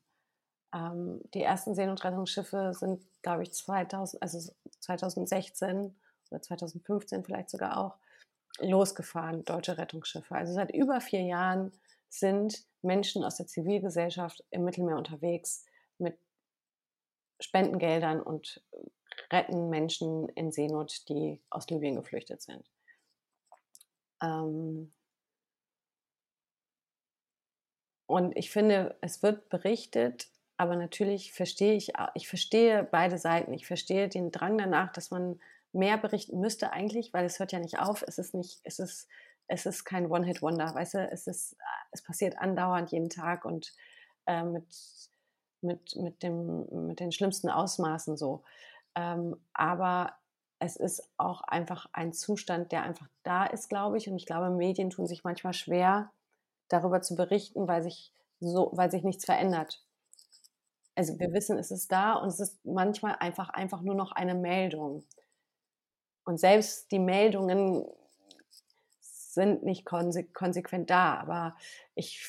Ähm, 0.74 1.22
die 1.34 1.43
ersten 1.43 1.76
Seenotrettungsschiffe 1.76 2.74
sind, 2.74 3.03
glaube 3.22 3.43
ich, 3.43 3.53
2000, 3.53 4.22
also 4.22 4.53
2016 4.82 5.95
oder 6.32 6.41
2015 6.41 7.24
vielleicht 7.24 7.49
sogar 7.49 7.78
auch 7.78 7.97
losgefahren, 8.60 9.45
deutsche 9.45 9.78
Rettungsschiffe. 9.78 10.36
Also 10.36 10.53
seit 10.53 10.72
über 10.74 11.01
vier 11.01 11.24
Jahren 11.24 11.72
sind 12.10 12.66
Menschen 12.82 13.24
aus 13.24 13.38
der 13.38 13.47
Zivilgesellschaft 13.47 14.43
im 14.51 14.66
Mittelmeer 14.66 14.97
unterwegs 14.97 15.66
mit 16.00 16.18
Spendengeldern 17.39 18.22
und 18.22 18.62
retten 19.32 19.70
Menschen 19.70 20.30
in 20.30 20.52
Seenot, 20.52 21.08
die 21.10 21.41
aus 21.50 21.70
Libyen 21.70 21.95
geflüchtet 21.95 22.41
sind. 22.41 22.66
Ähm 24.22 24.91
und 28.08 28.36
ich 28.36 28.52
finde, 28.52 28.97
es 29.02 29.24
wird 29.24 29.50
berichtet, 29.50 30.30
aber 30.58 30.76
natürlich 30.76 31.32
verstehe 31.32 31.76
ich, 31.76 31.93
ich 32.16 32.28
verstehe 32.28 32.84
beide 32.84 33.18
Seiten. 33.18 33.54
Ich 33.54 33.66
verstehe 33.66 34.10
den 34.10 34.32
Drang 34.32 34.58
danach, 34.58 34.91
dass 34.91 35.12
man 35.12 35.39
mehr 35.72 35.97
berichten 35.97 36.39
müsste 36.39 36.72
eigentlich, 36.74 37.14
weil 37.14 37.26
es 37.26 37.39
hört 37.39 37.52
ja 37.52 37.60
nicht 37.60 37.80
auf. 37.80 38.04
Es 38.06 38.18
ist 38.18 38.34
nicht, 38.34 38.60
es 38.64 38.80
ist, 38.80 39.08
es 39.47 39.66
ist 39.66 39.86
kein 39.86 40.12
One-Hit-Wonder, 40.12 40.74
weißt 40.74 40.95
du, 40.95 41.10
es 41.12 41.28
ist, 41.28 41.56
es 41.91 42.02
passiert 42.02 42.38
andauernd 42.38 42.91
jeden 42.91 43.10
Tag 43.10 43.45
und 43.45 43.74
äh, 44.26 44.43
mit, 44.43 44.66
mit, 45.62 45.95
mit, 45.95 46.24
dem, 46.24 46.88
mit 46.88 46.99
den 46.99 47.12
schlimmsten 47.12 47.49
Ausmaßen 47.49 48.18
so. 48.18 48.43
Ähm, 48.95 49.36
aber 49.53 50.14
es 50.60 50.76
ist 50.76 51.10
auch 51.18 51.41
einfach 51.41 51.88
ein 51.93 52.14
Zustand, 52.14 52.72
der 52.72 52.84
einfach 52.84 53.07
da 53.24 53.45
ist, 53.45 53.70
glaube 53.70 53.97
ich. 53.97 54.10
Und 54.10 54.16
ich 54.18 54.26
glaube, 54.26 54.49
Medien 54.49 54.89
tun 54.89 55.07
sich 55.07 55.24
manchmal 55.24 55.53
schwer, 55.53 56.12
darüber 56.68 57.01
zu 57.01 57.16
berichten, 57.16 57.68
weil 57.68 57.82
sich 57.82 58.12
so, 58.39 58.70
weil 58.74 58.91
sich 58.91 59.03
nichts 59.03 59.26
verändert. 59.26 59.84
Also 60.95 61.18
wir 61.18 61.32
wissen, 61.32 61.57
es 61.57 61.72
ist 61.72 61.91
da 61.91 62.14
und 62.14 62.28
es 62.28 62.39
ist 62.39 62.66
manchmal 62.66 63.16
einfach, 63.20 63.49
einfach 63.49 63.82
nur 63.82 63.95
noch 63.95 64.12
eine 64.12 64.36
Meldung. 64.36 65.03
Und 66.26 66.39
selbst 66.39 66.91
die 66.91 66.99
Meldungen 66.99 67.86
sind 68.99 69.64
nicht 69.64 69.86
konsequent 69.86 70.89
da, 70.89 71.16
aber 71.16 71.55
ich 71.95 72.22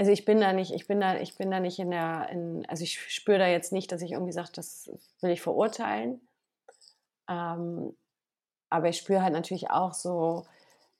also 0.00 0.12
ich 0.12 0.24
bin 0.24 0.40
da 0.40 0.54
nicht, 0.54 0.72
ich 0.72 0.86
bin 0.86 0.98
da, 0.98 1.18
ich 1.20 1.36
bin 1.36 1.50
da 1.50 1.60
nicht 1.60 1.78
in 1.78 1.90
der, 1.90 2.30
in, 2.30 2.64
also 2.70 2.82
ich 2.82 2.98
spüre 3.12 3.38
da 3.38 3.46
jetzt 3.46 3.70
nicht, 3.70 3.92
dass 3.92 4.00
ich 4.00 4.12
irgendwie 4.12 4.32
sage, 4.32 4.48
das 4.54 4.90
will 5.20 5.30
ich 5.30 5.42
verurteilen. 5.42 6.26
Ähm, 7.28 7.94
aber 8.70 8.88
ich 8.88 8.96
spüre 8.96 9.22
halt 9.22 9.34
natürlich 9.34 9.70
auch 9.70 9.92
so 9.92 10.46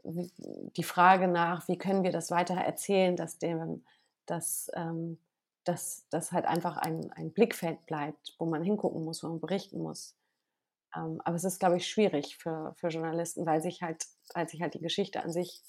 die 0.04 0.82
Frage 0.82 1.28
nach, 1.28 1.66
wie 1.66 1.78
können 1.78 2.02
wir 2.02 2.12
das 2.12 2.30
weiter 2.30 2.56
erzählen, 2.56 3.16
dass 3.16 3.38
dem, 3.38 3.86
dass, 4.26 4.70
ähm, 4.74 5.16
dass, 5.64 6.06
dass 6.10 6.32
halt 6.32 6.44
einfach 6.44 6.76
ein, 6.76 7.10
ein 7.12 7.32
Blickfeld 7.32 7.86
bleibt, 7.86 8.34
wo 8.38 8.44
man 8.44 8.62
hingucken 8.62 9.02
muss, 9.02 9.22
wo 9.22 9.28
man 9.28 9.40
berichten 9.40 9.78
muss. 9.78 10.14
Ähm, 10.94 11.22
aber 11.24 11.36
es 11.36 11.44
ist, 11.44 11.58
glaube 11.58 11.78
ich, 11.78 11.88
schwierig 11.88 12.36
für, 12.36 12.74
für 12.76 12.88
Journalisten, 12.88 13.46
weil 13.46 13.62
sich 13.62 13.80
halt, 13.80 14.04
weil 14.34 14.46
sich 14.46 14.60
halt 14.60 14.74
die 14.74 14.80
Geschichte 14.80 15.22
an 15.22 15.32
sich, 15.32 15.62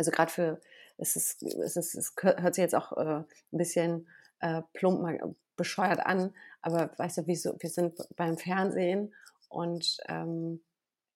also 0.00 0.10
gerade 0.10 0.32
für 0.32 0.60
es, 0.96 1.14
ist, 1.14 1.42
es, 1.42 1.76
ist, 1.76 1.94
es 1.94 2.14
hört 2.22 2.54
sich 2.54 2.62
jetzt 2.62 2.74
auch 2.74 2.96
äh, 2.96 3.16
ein 3.18 3.26
bisschen 3.50 4.08
äh, 4.40 4.62
plump 4.72 5.02
mal 5.02 5.34
bescheuert 5.56 6.00
an, 6.00 6.34
aber 6.62 6.90
weißt 6.96 7.18
du, 7.18 7.26
wieso, 7.26 7.54
wir 7.60 7.68
sind 7.68 7.98
beim 8.16 8.38
Fernsehen 8.38 9.14
und 9.50 9.98
ähm, 10.08 10.62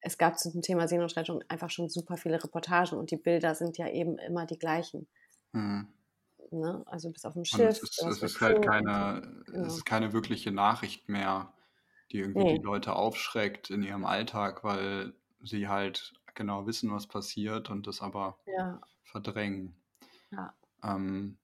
es 0.01 0.18
gab 0.18 0.39
zum 0.39 0.61
Thema 0.61 0.87
Seenotrettung 0.87 1.43
einfach 1.49 1.70
schon 1.70 1.89
super 1.89 2.18
viele 2.18 2.45
Reportagen 2.45 2.99
und 2.99 3.11
die 3.11 3.16
Bilder 3.16 3.55
sind 3.55 3.78
ja 3.78 3.89
eben 3.89 4.18
immer 4.18 4.45
die 4.45 4.59
gleichen. 4.59 5.07
Mhm. 5.53 5.89
Ne? 6.51 6.82
Also 6.85 7.11
bis 7.11 7.24
auf 7.24 7.32
dem 7.32 7.47
Schiff. 7.47 7.70
es 7.70 7.82
ist, 7.82 8.03
es 8.03 8.22
ist 8.22 8.41
halt 8.43 8.62
keine, 8.62 9.22
genau. 9.47 9.66
es 9.66 9.76
ist 9.76 9.87
keine 9.87 10.12
wirkliche 10.12 10.53
Nachricht 10.53 11.09
mehr, 11.09 11.55
die 12.12 12.18
irgendwie 12.18 12.45
nee. 12.45 12.59
die 12.59 12.64
Leute 12.64 12.95
aufschreckt 12.95 13.70
in 13.70 13.82
ihrem 13.82 14.05
Alltag, 14.05 14.62
weil 14.62 15.14
sie 15.43 15.68
halt 15.68 16.12
genau 16.35 16.66
wissen, 16.66 16.91
was 16.91 17.07
passiert 17.07 17.70
und 17.70 17.87
das 17.87 18.01
aber 18.01 18.39
ja 18.47 18.80
verdrängen. 19.14 19.76
Ja. 20.32 20.55
Ähm, 20.82 21.39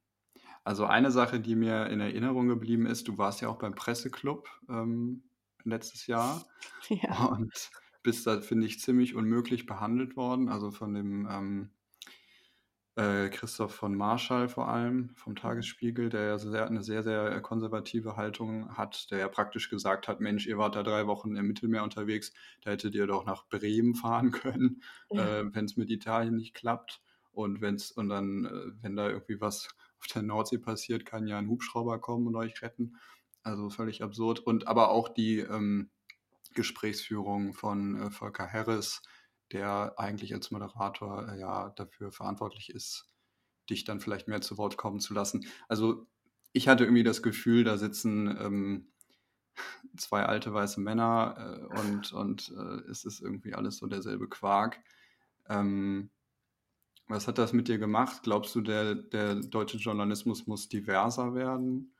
also 0.64 0.84
eine 0.84 1.10
Sache, 1.10 1.40
die 1.40 1.54
mir 1.54 1.86
in 1.86 2.00
Erinnerung 2.00 2.48
geblieben 2.48 2.86
ist, 2.86 3.08
du 3.08 3.16
warst 3.16 3.40
ja 3.40 3.48
auch 3.48 3.58
beim 3.58 3.74
Presseclub 3.74 4.48
ähm, 4.68 5.22
letztes 5.64 6.06
Jahr 6.06 6.44
ja. 6.88 7.26
und 7.26 7.70
bist 8.02 8.26
da, 8.26 8.40
finde 8.40 8.66
ich, 8.66 8.80
ziemlich 8.80 9.14
unmöglich 9.14 9.66
behandelt 9.66 10.16
worden. 10.16 10.48
Also 10.48 10.70
von 10.70 10.94
dem 10.94 11.28
ähm, 11.30 11.70
äh, 11.70 11.79
Christoph 12.96 13.74
von 13.74 13.94
Marschall 13.94 14.48
vor 14.48 14.68
allem, 14.68 15.10
vom 15.14 15.32
mhm. 15.32 15.36
Tagesspiegel, 15.36 16.08
der 16.08 16.22
ja 16.22 16.38
sehr, 16.38 16.66
eine 16.66 16.82
sehr, 16.82 17.02
sehr 17.02 17.40
konservative 17.40 18.16
Haltung 18.16 18.76
hat, 18.76 19.10
der 19.10 19.18
ja 19.18 19.28
praktisch 19.28 19.70
gesagt 19.70 20.08
hat, 20.08 20.20
Mensch, 20.20 20.46
ihr 20.46 20.58
wart 20.58 20.76
da 20.76 20.82
drei 20.82 21.06
Wochen 21.06 21.36
im 21.36 21.46
Mittelmeer 21.46 21.82
unterwegs, 21.84 22.32
da 22.62 22.72
hättet 22.72 22.94
ihr 22.94 23.06
doch 23.06 23.24
nach 23.24 23.46
Bremen 23.48 23.94
fahren 23.94 24.32
können, 24.32 24.82
ja. 25.10 25.40
äh, 25.40 25.54
wenn 25.54 25.64
es 25.64 25.76
mit 25.76 25.90
Italien 25.90 26.36
nicht 26.36 26.54
klappt. 26.54 27.00
Und 27.32 27.60
wenn's, 27.60 27.92
und 27.92 28.08
dann, 28.08 28.44
äh, 28.44 28.82
wenn 28.82 28.96
da 28.96 29.08
irgendwie 29.08 29.40
was 29.40 29.68
auf 30.00 30.06
der 30.08 30.22
Nordsee 30.22 30.58
passiert, 30.58 31.06
kann 31.06 31.26
ja 31.26 31.38
ein 31.38 31.48
Hubschrauber 31.48 32.00
kommen 32.00 32.26
und 32.26 32.36
euch 32.36 32.60
retten. 32.60 32.96
Also 33.42 33.70
völlig 33.70 34.02
absurd. 34.02 34.40
Und 34.40 34.66
aber 34.66 34.90
auch 34.90 35.08
die 35.08 35.38
ähm, 35.38 35.90
Gesprächsführung 36.54 37.54
von 37.54 38.02
äh, 38.02 38.10
Volker 38.10 38.52
Harris, 38.52 39.02
der 39.52 39.94
eigentlich 39.98 40.34
als 40.34 40.50
Moderator 40.50 41.28
äh, 41.28 41.38
ja 41.38 41.70
dafür 41.70 42.12
verantwortlich 42.12 42.70
ist, 42.70 43.08
dich 43.68 43.84
dann 43.84 44.00
vielleicht 44.00 44.28
mehr 44.28 44.40
zu 44.40 44.58
Wort 44.58 44.76
kommen 44.76 45.00
zu 45.00 45.14
lassen. 45.14 45.46
Also 45.68 46.06
ich 46.52 46.68
hatte 46.68 46.84
irgendwie 46.84 47.04
das 47.04 47.22
Gefühl, 47.22 47.64
da 47.64 47.78
sitzen 47.78 48.28
ähm, 48.40 48.92
zwei 49.96 50.24
alte 50.24 50.52
weiße 50.52 50.80
Männer 50.80 51.68
äh, 51.72 51.80
und, 51.80 52.12
und 52.12 52.54
äh, 52.56 52.90
es 52.90 53.04
ist 53.04 53.20
irgendwie 53.20 53.54
alles 53.54 53.78
so 53.78 53.86
derselbe 53.86 54.28
Quark. 54.28 54.80
Ähm, 55.48 56.10
was 57.08 57.26
hat 57.26 57.38
das 57.38 57.52
mit 57.52 57.66
dir 57.66 57.78
gemacht? 57.78 58.22
Glaubst 58.22 58.54
du, 58.54 58.60
der, 58.60 58.94
der 58.94 59.34
deutsche 59.34 59.78
Journalismus 59.78 60.46
muss 60.46 60.68
diverser 60.68 61.34
werden? 61.34 61.92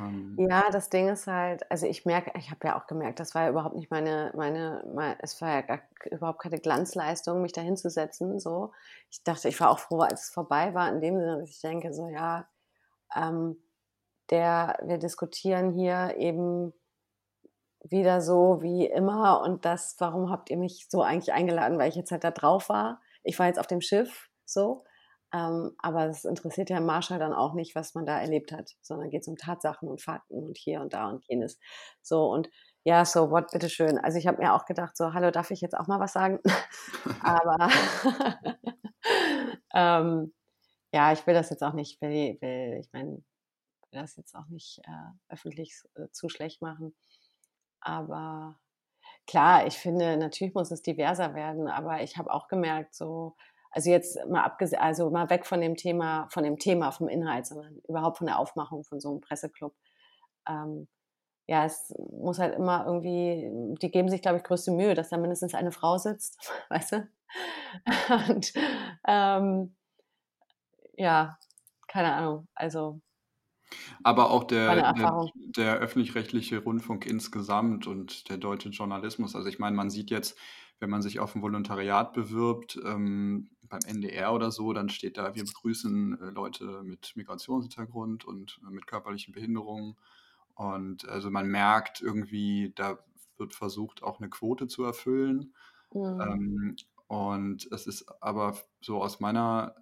Ähm 0.00 0.36
ja, 0.38 0.70
das 0.70 0.90
Ding 0.90 1.08
ist 1.08 1.26
halt, 1.26 1.70
also 1.70 1.86
ich 1.86 2.04
merke, 2.04 2.32
ich 2.38 2.50
habe 2.50 2.66
ja 2.66 2.80
auch 2.80 2.86
gemerkt, 2.86 3.20
das 3.20 3.34
war 3.34 3.44
ja 3.44 3.50
überhaupt 3.50 3.76
nicht 3.76 3.90
meine, 3.90 4.32
meine, 4.36 4.84
meine 4.94 5.16
es 5.20 5.40
war 5.40 5.50
ja 5.50 5.60
gar, 5.62 5.80
überhaupt 6.10 6.40
keine 6.40 6.58
Glanzleistung, 6.58 7.42
mich 7.42 7.52
da 7.52 7.60
hinzusetzen. 7.60 8.38
So. 8.40 8.72
Ich 9.10 9.22
dachte, 9.22 9.48
ich 9.48 9.60
war 9.60 9.70
auch 9.70 9.78
froh, 9.78 10.00
als 10.00 10.24
es 10.24 10.30
vorbei 10.30 10.74
war, 10.74 10.88
in 10.88 11.00
dem 11.00 11.18
Sinne, 11.18 11.38
dass 11.38 11.50
ich 11.50 11.60
denke, 11.60 11.92
so 11.92 12.08
ja, 12.08 12.48
ähm, 13.14 13.56
der, 14.30 14.78
wir 14.82 14.98
diskutieren 14.98 15.72
hier 15.72 16.16
eben 16.16 16.72
wieder 17.82 18.20
so 18.20 18.62
wie 18.62 18.86
immer 18.86 19.42
und 19.42 19.64
das, 19.64 19.96
warum 19.98 20.30
habt 20.30 20.50
ihr 20.50 20.58
mich 20.58 20.86
so 20.90 21.02
eigentlich 21.02 21.32
eingeladen, 21.32 21.78
weil 21.78 21.88
ich 21.88 21.96
jetzt 21.96 22.12
halt 22.12 22.24
da 22.24 22.30
drauf 22.30 22.68
war 22.68 23.00
ich 23.22 23.38
war 23.38 23.46
jetzt 23.46 23.58
auf 23.58 23.66
dem 23.66 23.80
Schiff 23.80 24.28
so, 24.44 24.84
ähm, 25.32 25.74
aber 25.78 26.06
es 26.06 26.24
interessiert 26.24 26.70
ja 26.70 26.80
Marshall 26.80 27.18
dann 27.18 27.32
auch 27.32 27.54
nicht, 27.54 27.74
was 27.74 27.94
man 27.94 28.06
da 28.06 28.20
erlebt 28.20 28.52
hat, 28.52 28.76
sondern 28.80 29.10
geht 29.10 29.22
es 29.22 29.28
um 29.28 29.36
Tatsachen 29.36 29.88
und 29.88 30.02
Fakten 30.02 30.42
und 30.42 30.58
hier 30.58 30.80
und 30.80 30.92
da 30.92 31.08
und 31.08 31.24
jenes. 31.28 31.58
So 32.02 32.30
und 32.30 32.50
ja, 32.84 33.04
so 33.04 33.30
what, 33.30 33.50
bitteschön. 33.52 33.98
Also 33.98 34.18
ich 34.18 34.26
habe 34.26 34.38
mir 34.38 34.54
auch 34.54 34.64
gedacht, 34.64 34.96
so, 34.96 35.12
hallo, 35.12 35.30
darf 35.30 35.50
ich 35.50 35.60
jetzt 35.60 35.76
auch 35.76 35.86
mal 35.86 36.00
was 36.00 36.12
sagen? 36.12 36.40
aber 37.22 37.58
ähm, 39.74 40.32
ja, 40.92 41.12
ich 41.12 41.26
will 41.26 41.34
das 41.34 41.50
jetzt 41.50 41.62
auch 41.62 41.74
nicht, 41.74 42.00
will, 42.00 42.38
will 42.40 42.78
ich 42.80 42.92
meine, 42.92 43.12
will 43.12 44.00
das 44.00 44.16
jetzt 44.16 44.34
auch 44.34 44.48
nicht 44.48 44.80
äh, 44.84 45.32
öffentlich 45.32 45.74
äh, 45.94 46.08
zu 46.10 46.28
schlecht 46.28 46.62
machen. 46.62 46.94
Aber 47.80 48.58
klar, 49.26 49.66
ich 49.66 49.78
finde, 49.78 50.16
natürlich 50.16 50.54
muss 50.54 50.70
es 50.70 50.82
diverser 50.82 51.34
werden, 51.34 51.68
aber 51.68 52.02
ich 52.02 52.18
habe 52.18 52.32
auch 52.32 52.48
gemerkt, 52.48 52.94
so, 52.94 53.36
also 53.70 53.90
jetzt 53.90 54.18
mal 54.28 54.42
abgesehen, 54.42 54.80
also 54.80 55.10
mal 55.10 55.30
weg 55.30 55.46
von 55.46 55.60
dem 55.60 55.76
Thema, 55.76 56.28
von 56.30 56.44
dem 56.44 56.58
Thema, 56.58 56.90
vom 56.90 57.08
Inhalt, 57.08 57.46
sondern 57.46 57.78
überhaupt 57.88 58.18
von 58.18 58.26
der 58.26 58.38
Aufmachung 58.38 58.84
von 58.84 59.00
so 59.00 59.10
einem 59.10 59.20
Presseclub. 59.20 59.74
Ähm, 60.48 60.88
ja, 61.46 61.64
es 61.64 61.92
muss 62.12 62.38
halt 62.38 62.54
immer 62.54 62.86
irgendwie, 62.86 63.50
die 63.82 63.90
geben 63.90 64.08
sich, 64.08 64.22
glaube 64.22 64.38
ich, 64.38 64.44
größte 64.44 64.70
Mühe, 64.70 64.94
dass 64.94 65.10
da 65.10 65.16
mindestens 65.16 65.54
eine 65.54 65.72
Frau 65.72 65.98
sitzt, 65.98 66.38
weißt 66.70 66.92
du? 66.92 67.08
Und 68.28 68.52
ähm, 69.06 69.76
ja, 70.96 71.38
keine 71.88 72.12
Ahnung, 72.14 72.48
also 72.54 73.00
aber 74.02 74.30
auch 74.30 74.44
der, 74.44 74.92
der, 74.92 75.26
der 75.56 75.76
öffentlich-rechtliche 75.76 76.58
Rundfunk 76.58 77.06
insgesamt 77.06 77.86
und 77.86 78.28
der 78.28 78.36
deutsche 78.36 78.70
Journalismus. 78.70 79.36
Also 79.36 79.48
ich 79.48 79.58
meine, 79.58 79.76
man 79.76 79.90
sieht 79.90 80.10
jetzt, 80.10 80.38
wenn 80.80 80.90
man 80.90 81.02
sich 81.02 81.20
auf 81.20 81.34
ein 81.34 81.42
Volontariat 81.42 82.12
bewirbt, 82.12 82.80
ähm, 82.84 83.50
beim 83.70 83.80
NDR 83.86 84.34
oder 84.34 84.50
so, 84.50 84.72
dann 84.72 84.90
steht 84.90 85.16
da, 85.16 85.34
wir 85.34 85.44
begrüßen 85.44 86.20
äh, 86.20 86.30
Leute 86.30 86.82
mit 86.82 87.12
Migrationshintergrund 87.16 88.24
und 88.24 88.60
äh, 88.66 88.70
mit 88.70 88.86
körperlichen 88.86 89.32
Behinderungen. 89.32 89.96
Und 90.54 91.08
also 91.08 91.30
man 91.30 91.48
merkt 91.48 92.02
irgendwie, 92.02 92.72
da 92.74 92.98
wird 93.38 93.54
versucht, 93.54 94.02
auch 94.02 94.20
eine 94.20 94.28
Quote 94.28 94.66
zu 94.66 94.84
erfüllen. 94.84 95.54
Mhm. 95.94 96.20
Ähm, 96.20 96.76
und 97.06 97.68
es 97.72 97.86
ist 97.86 98.06
aber 98.22 98.56
so 98.80 99.02
aus 99.02 99.20
meiner 99.20 99.74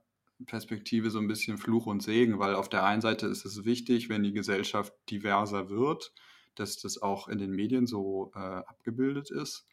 Perspektive 0.47 1.11
so 1.11 1.19
ein 1.19 1.27
bisschen 1.27 1.59
Fluch 1.59 1.87
und 1.87 2.03
Segen, 2.03 2.39
weil 2.39 2.55
auf 2.55 2.69
der 2.69 2.85
einen 2.85 3.03
Seite 3.03 3.27
ist 3.27 3.45
es 3.45 3.65
wichtig, 3.65 4.09
wenn 4.09 4.23
die 4.23 4.33
Gesellschaft 4.33 4.93
diverser 5.11 5.69
wird, 5.69 6.13
dass 6.55 6.79
das 6.79 7.03
auch 7.03 7.29
in 7.29 7.39
den 7.39 7.51
Medien 7.51 7.87
so 7.87 8.31
äh, 8.35 8.39
abgebildet 8.39 9.31
ist 9.31 9.67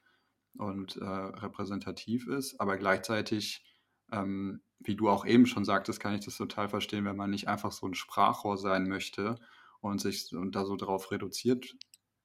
und 0.58 0.98
äh, 0.98 1.04
repräsentativ 1.04 2.28
ist, 2.28 2.60
aber 2.60 2.78
gleichzeitig, 2.78 3.64
ähm, 4.12 4.62
wie 4.80 4.96
du 4.96 5.10
auch 5.10 5.26
eben 5.26 5.46
schon 5.46 5.66
sagtest, 5.66 6.00
kann 6.00 6.14
ich 6.14 6.26
das 6.26 6.38
total 6.38 6.70
verstehen, 6.70 7.06
wenn 7.06 7.16
man 7.16 7.30
nicht 7.30 7.48
einfach 7.48 7.72
so 7.72 7.88
ein 7.88 7.94
Sprachrohr 7.96 8.58
sein 8.58 8.88
möchte 8.88 9.40
und 9.82 10.02
sich 10.02 10.36
und 10.36 10.56
da 10.56 10.66
so 10.66 10.76
drauf 10.76 11.12
reduziert 11.12 11.76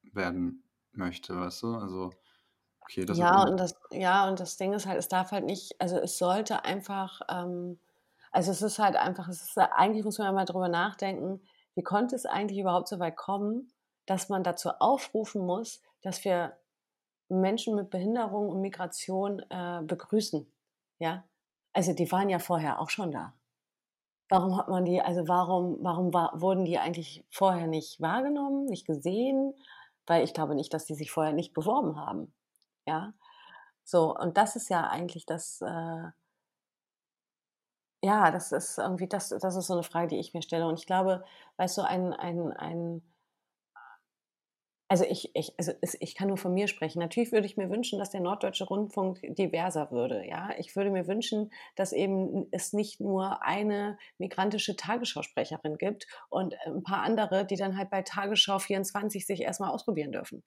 werden 0.02 0.64
möchte, 0.92 1.38
weißt 1.38 1.62
du? 1.62 1.74
Also 1.76 2.10
okay, 2.80 3.04
das 3.04 3.18
ja 3.18 3.42
und 3.44 3.58
das 3.58 3.74
ja 3.90 4.28
und 4.28 4.40
das 4.40 4.56
Ding 4.56 4.72
ist 4.72 4.86
halt, 4.86 4.98
es 4.98 5.08
darf 5.08 5.32
halt 5.32 5.44
nicht, 5.44 5.80
also 5.80 5.96
es 5.98 6.18
sollte 6.18 6.64
einfach, 6.64 7.20
ähm, 7.28 7.78
also 8.32 8.50
es 8.52 8.62
ist 8.62 8.78
halt 8.78 8.96
einfach, 8.96 9.28
es 9.28 9.42
ist 9.42 9.58
eigentlich 9.58 10.04
muss 10.04 10.18
man 10.18 10.26
ja 10.28 10.32
mal 10.32 10.44
drüber 10.44 10.68
nachdenken, 10.68 11.42
wie 11.74 11.82
konnte 11.82 12.16
es 12.16 12.26
eigentlich 12.26 12.58
überhaupt 12.58 12.88
so 12.88 12.98
weit 12.98 13.16
kommen, 13.16 13.72
dass 14.06 14.28
man 14.28 14.42
dazu 14.44 14.70
aufrufen 14.80 15.44
muss, 15.46 15.82
dass 16.02 16.24
wir 16.24 16.56
Menschen 17.28 17.76
mit 17.76 17.90
Behinderung 17.90 18.48
und 18.48 18.60
Migration 18.60 19.40
äh, 19.50 19.82
begrüßen. 19.84 20.52
Ja, 20.98 21.24
also 21.72 21.92
die 21.92 22.10
waren 22.12 22.28
ja 22.28 22.38
vorher 22.38 22.80
auch 22.80 22.90
schon 22.90 23.12
da. 23.12 23.34
Warum 24.28 24.56
hat 24.56 24.68
man 24.68 24.84
die, 24.84 25.00
also 25.00 25.26
warum, 25.28 25.78
warum 25.82 26.14
war, 26.14 26.40
wurden 26.40 26.64
die 26.64 26.78
eigentlich 26.78 27.24
vorher 27.30 27.66
nicht 27.66 28.00
wahrgenommen, 28.00 28.66
nicht 28.66 28.86
gesehen? 28.86 29.54
Weil 30.06 30.24
ich 30.24 30.34
glaube 30.34 30.54
nicht, 30.54 30.72
dass 30.72 30.86
die 30.86 30.94
sich 30.94 31.10
vorher 31.10 31.32
nicht 31.32 31.52
beworben 31.52 31.96
haben. 31.96 32.32
Ja, 32.86 33.12
so, 33.84 34.16
und 34.16 34.36
das 34.36 34.56
ist 34.56 34.68
ja 34.70 34.88
eigentlich 34.88 35.26
das, 35.26 35.60
äh, 35.62 36.10
ja, 38.02 38.30
das 38.30 38.52
ist 38.52 38.78
irgendwie, 38.78 39.08
das, 39.08 39.28
das 39.30 39.56
ist 39.56 39.66
so 39.66 39.74
eine 39.74 39.82
Frage, 39.82 40.08
die 40.08 40.18
ich 40.18 40.32
mir 40.32 40.42
stelle. 40.42 40.66
Und 40.66 40.78
ich 40.78 40.86
glaube, 40.86 41.24
weißt 41.56 41.78
du, 41.78 41.82
ein, 41.82 42.12
ein, 42.14 42.52
ein 42.52 43.02
also 44.90 45.04
ich, 45.04 45.30
ich, 45.36 45.54
also 45.56 45.72
ich 46.00 46.16
kann 46.16 46.26
nur 46.28 46.36
von 46.36 46.52
mir 46.52 46.66
sprechen. 46.66 46.98
Natürlich 46.98 47.30
würde 47.30 47.46
ich 47.46 47.56
mir 47.56 47.70
wünschen, 47.70 48.00
dass 48.00 48.10
der 48.10 48.20
Norddeutsche 48.20 48.64
Rundfunk 48.64 49.20
diverser 49.22 49.92
würde. 49.92 50.26
Ja, 50.26 50.50
ich 50.58 50.74
würde 50.74 50.90
mir 50.90 51.06
wünschen, 51.06 51.52
dass 51.76 51.92
eben 51.92 52.48
es 52.50 52.72
nicht 52.72 53.00
nur 53.00 53.44
eine 53.44 53.98
migrantische 54.18 54.74
Tagesschausprecherin 54.74 55.78
gibt 55.78 56.08
und 56.28 56.56
ein 56.66 56.82
paar 56.82 57.02
andere, 57.02 57.46
die 57.46 57.54
dann 57.56 57.78
halt 57.78 57.90
bei 57.90 58.02
Tagesschau 58.02 58.58
24 58.58 59.24
sich 59.26 59.42
erstmal 59.42 59.70
ausprobieren 59.70 60.10
dürfen. 60.10 60.42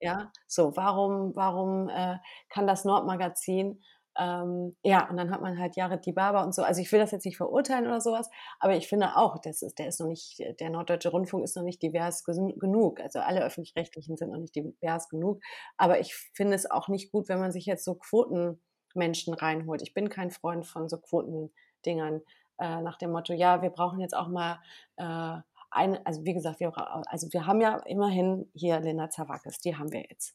Ja, 0.00 0.32
so 0.46 0.76
warum, 0.76 1.34
warum 1.34 1.88
äh, 1.88 2.18
kann 2.48 2.66
das 2.68 2.84
Nordmagazin 2.84 3.82
ähm, 4.18 4.76
ja, 4.82 5.08
und 5.08 5.16
dann 5.16 5.30
hat 5.30 5.40
man 5.40 5.58
halt 5.58 5.76
Jared 5.76 6.04
Dibaba 6.04 6.42
und 6.42 6.54
so. 6.54 6.62
Also 6.62 6.80
ich 6.80 6.90
will 6.90 6.98
das 6.98 7.12
jetzt 7.12 7.24
nicht 7.24 7.36
verurteilen 7.36 7.86
oder 7.86 8.00
sowas, 8.00 8.28
aber 8.58 8.76
ich 8.76 8.88
finde 8.88 9.16
auch, 9.16 9.38
das 9.38 9.62
ist, 9.62 9.78
der 9.78 9.88
ist 9.88 10.00
noch 10.00 10.08
nicht, 10.08 10.42
der 10.60 10.70
Norddeutsche 10.70 11.10
Rundfunk 11.10 11.44
ist 11.44 11.56
noch 11.56 11.62
nicht 11.62 11.82
divers 11.82 12.24
genug. 12.24 13.00
Also 13.00 13.20
alle 13.20 13.44
öffentlich-rechtlichen 13.44 14.16
sind 14.16 14.30
noch 14.32 14.38
nicht 14.38 14.56
divers 14.56 15.08
genug. 15.08 15.40
Aber 15.76 16.00
ich 16.00 16.14
finde 16.34 16.54
es 16.54 16.70
auch 16.70 16.88
nicht 16.88 17.12
gut, 17.12 17.28
wenn 17.28 17.38
man 17.38 17.52
sich 17.52 17.66
jetzt 17.66 17.84
so 17.84 17.94
Quotenmenschen 17.94 19.34
reinholt. 19.34 19.82
Ich 19.82 19.94
bin 19.94 20.08
kein 20.08 20.30
Freund 20.30 20.66
von 20.66 20.88
so 20.88 20.98
Quotendingern 20.98 22.22
äh, 22.58 22.82
nach 22.82 22.98
dem 22.98 23.12
Motto, 23.12 23.32
ja, 23.32 23.62
wir 23.62 23.70
brauchen 23.70 24.00
jetzt 24.00 24.16
auch 24.16 24.28
mal 24.28 24.58
äh, 24.96 25.36
eine, 25.70 26.04
also 26.04 26.24
wie 26.24 26.34
gesagt, 26.34 26.60
wir, 26.60 26.72
also 27.08 27.28
wir 27.32 27.46
haben 27.46 27.60
ja 27.60 27.76
immerhin 27.86 28.50
hier 28.54 28.80
Lena 28.80 29.10
Zawakis, 29.10 29.60
die 29.60 29.76
haben 29.76 29.92
wir 29.92 30.02
jetzt. 30.08 30.34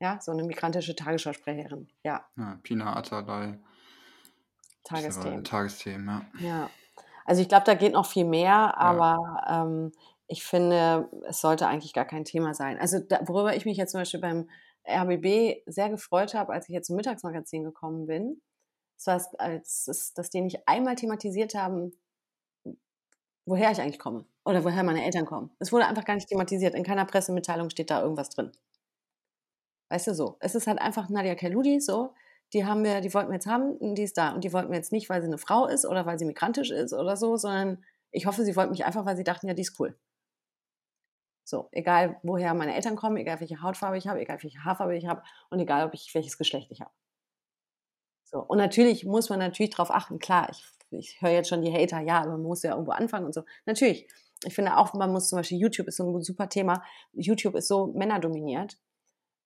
Ja, 0.00 0.18
so 0.20 0.32
eine 0.32 0.44
migrantische 0.44 0.94
Tagesschausprecherin. 0.94 1.88
Ja. 2.04 2.26
ja 2.36 2.58
Pina 2.62 2.94
Atalay. 2.96 3.58
Tagesthemen. 4.84 5.44
Tagesthemen, 5.44 6.24
ja. 6.38 6.46
Ja. 6.46 6.70
Also 7.24 7.42
ich 7.42 7.48
glaube, 7.48 7.64
da 7.64 7.74
geht 7.74 7.92
noch 7.92 8.06
viel 8.06 8.24
mehr, 8.24 8.78
aber 8.78 9.42
ja. 9.46 9.62
ähm, 9.64 9.92
ich 10.28 10.44
finde, 10.44 11.08
es 11.28 11.40
sollte 11.40 11.66
eigentlich 11.66 11.92
gar 11.92 12.04
kein 12.04 12.24
Thema 12.24 12.54
sein. 12.54 12.78
Also 12.78 13.00
da, 13.00 13.20
worüber 13.26 13.56
ich 13.56 13.64
mich 13.64 13.76
jetzt 13.76 13.92
zum 13.92 14.00
Beispiel 14.00 14.20
beim 14.20 14.48
RBB 14.88 15.62
sehr 15.66 15.90
gefreut 15.90 16.34
habe, 16.34 16.52
als 16.52 16.68
ich 16.68 16.74
jetzt 16.74 16.86
zum 16.86 16.96
Mittagsmagazin 16.96 17.64
gekommen 17.64 18.06
bin, 18.06 18.40
das 18.96 19.06
war, 19.06 19.40
als, 19.40 20.12
dass 20.14 20.30
die 20.30 20.40
nicht 20.40 20.68
einmal 20.68 20.94
thematisiert 20.94 21.54
haben, 21.54 21.92
woher 23.44 23.70
ich 23.70 23.80
eigentlich 23.80 23.98
komme 23.98 24.24
oder 24.44 24.64
woher 24.64 24.82
meine 24.84 25.04
Eltern 25.04 25.26
kommen. 25.26 25.50
Es 25.58 25.72
wurde 25.72 25.86
einfach 25.86 26.04
gar 26.04 26.14
nicht 26.14 26.28
thematisiert. 26.28 26.74
In 26.74 26.84
keiner 26.84 27.04
Pressemitteilung 27.04 27.70
steht 27.70 27.90
da 27.90 28.02
irgendwas 28.02 28.30
drin. 28.30 28.52
Weißt 29.88 30.08
du 30.08 30.14
so? 30.14 30.36
Es 30.40 30.54
ist 30.54 30.66
halt 30.66 30.80
einfach 30.80 31.08
Nadia 31.08 31.34
Keludi 31.34 31.80
so. 31.80 32.14
Die 32.52 32.64
haben 32.64 32.84
wir, 32.84 33.00
die 33.00 33.12
wollten 33.12 33.28
wir 33.30 33.34
jetzt 33.34 33.46
haben, 33.46 33.94
die 33.94 34.02
ist 34.02 34.16
da. 34.16 34.32
Und 34.32 34.44
die 34.44 34.52
wollten 34.52 34.70
wir 34.70 34.76
jetzt 34.76 34.92
nicht, 34.92 35.08
weil 35.08 35.20
sie 35.20 35.26
eine 35.26 35.38
Frau 35.38 35.66
ist 35.66 35.84
oder 35.84 36.06
weil 36.06 36.18
sie 36.18 36.24
migrantisch 36.24 36.70
ist 36.70 36.92
oder 36.92 37.16
so, 37.16 37.36
sondern 37.36 37.84
ich 38.10 38.26
hoffe, 38.26 38.44
sie 38.44 38.56
wollten 38.56 38.70
mich 38.70 38.84
einfach, 38.84 39.04
weil 39.04 39.16
sie 39.16 39.24
dachten, 39.24 39.48
ja, 39.48 39.54
die 39.54 39.62
ist 39.62 39.78
cool. 39.80 39.98
So, 41.44 41.68
egal 41.70 42.18
woher 42.22 42.54
meine 42.54 42.74
Eltern 42.74 42.96
kommen, 42.96 43.16
egal 43.16 43.40
welche 43.40 43.62
Hautfarbe 43.62 43.98
ich 43.98 44.08
habe, 44.08 44.20
egal 44.20 44.42
welche 44.42 44.64
Haarfarbe 44.64 44.96
ich 44.96 45.06
habe 45.06 45.22
und 45.50 45.60
egal, 45.60 45.86
ob 45.86 45.94
ich 45.94 46.12
welches 46.14 46.38
Geschlecht 46.38 46.70
ich 46.72 46.80
habe. 46.80 46.90
So, 48.24 48.40
und 48.40 48.58
natürlich 48.58 49.04
muss 49.04 49.28
man 49.28 49.38
natürlich 49.38 49.70
darauf 49.70 49.92
achten, 49.92 50.18
klar, 50.18 50.48
ich, 50.50 50.64
ich 50.90 51.20
höre 51.22 51.30
jetzt 51.30 51.48
schon 51.48 51.62
die 51.62 51.72
Hater, 51.72 52.00
ja, 52.00 52.22
aber 52.22 52.32
man 52.32 52.42
muss 52.42 52.64
ja 52.64 52.72
irgendwo 52.72 52.92
anfangen 52.92 53.26
und 53.26 53.34
so. 53.34 53.44
Natürlich, 53.64 54.08
ich 54.44 54.54
finde 54.54 54.76
auch, 54.76 54.92
man 54.94 55.12
muss 55.12 55.28
zum 55.28 55.38
Beispiel, 55.38 55.58
YouTube 55.58 55.86
ist 55.86 55.96
so 55.98 56.10
ein 56.10 56.22
super 56.22 56.48
Thema, 56.48 56.82
YouTube 57.12 57.54
ist 57.54 57.68
so 57.68 57.88
männerdominiert 57.88 58.76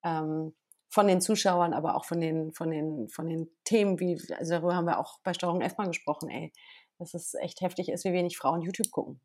ähm, 0.04 0.54
von 0.88 1.06
den 1.06 1.20
Zuschauern, 1.20 1.72
aber 1.72 1.94
auch 1.94 2.04
von 2.04 2.20
den, 2.20 2.52
von 2.52 2.70
den, 2.70 3.08
von 3.08 3.28
den 3.28 3.48
Themen, 3.64 4.00
wie, 4.00 4.20
also 4.36 4.54
darüber 4.54 4.74
haben 4.74 4.86
wir 4.86 4.98
auch 4.98 5.20
bei 5.22 5.32
Steuerung 5.32 5.60
F 5.60 5.76
mal 5.78 5.86
gesprochen, 5.86 6.28
ey, 6.28 6.52
dass 6.98 7.14
es 7.14 7.34
echt 7.34 7.60
heftig 7.60 7.88
ist, 7.88 8.04
wie 8.04 8.12
wenig 8.12 8.36
Frauen 8.36 8.62
YouTube 8.62 8.90
gucken. 8.90 9.20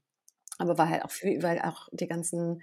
Aber 0.58 0.78
weil 0.78 0.90
halt 0.90 1.04
auch, 1.04 1.12
weil 1.42 1.62
auch 1.62 1.90
die 1.92 2.08
ganzen 2.08 2.62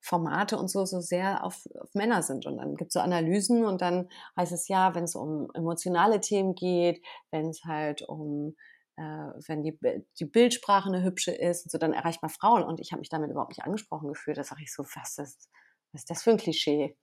Formate 0.00 0.58
und 0.58 0.68
so 0.68 0.84
so 0.84 1.00
sehr 1.00 1.42
auf, 1.44 1.66
auf 1.80 1.94
Männer 1.94 2.22
sind. 2.22 2.44
Und 2.44 2.58
dann 2.58 2.76
gibt 2.76 2.90
es 2.90 2.92
so 2.92 3.00
Analysen 3.00 3.64
und 3.64 3.80
dann 3.80 4.10
heißt 4.36 4.52
es 4.52 4.68
ja, 4.68 4.94
wenn 4.94 5.04
es 5.04 5.14
um 5.14 5.48
emotionale 5.54 6.20
Themen 6.20 6.54
geht, 6.54 7.02
wenn 7.30 7.48
es 7.48 7.64
halt 7.64 8.02
um 8.02 8.54
äh, 8.96 9.02
wenn 9.02 9.62
die, 9.62 9.78
die 10.18 10.24
Bildsprache 10.24 10.88
eine 10.88 11.02
hübsche 11.02 11.32
ist, 11.32 11.64
und 11.64 11.70
so, 11.70 11.78
dann 11.78 11.92
erreicht 11.92 12.22
man 12.22 12.30
Frauen. 12.30 12.62
Und 12.62 12.80
ich 12.80 12.92
habe 12.92 13.00
mich 13.00 13.08
damit 13.08 13.30
überhaupt 13.30 13.50
nicht 13.50 13.64
angesprochen 13.64 14.08
gefühlt. 14.08 14.36
Da 14.36 14.44
sage 14.44 14.62
ich 14.62 14.72
so, 14.72 14.84
was 14.84 15.18
ist, 15.18 15.50
was 15.92 16.02
ist 16.02 16.10
das 16.10 16.22
für 16.22 16.30
ein 16.30 16.36
Klischee? 16.36 16.96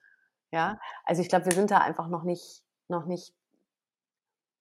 Ja, 0.52 0.80
also 1.06 1.22
ich 1.22 1.30
glaube, 1.30 1.46
wir 1.46 1.54
sind 1.54 1.72
da 1.72 1.80
einfach 1.80 2.08
noch 2.08 2.24
nicht, 2.24 2.64
noch 2.88 3.06
nicht, 3.06 3.34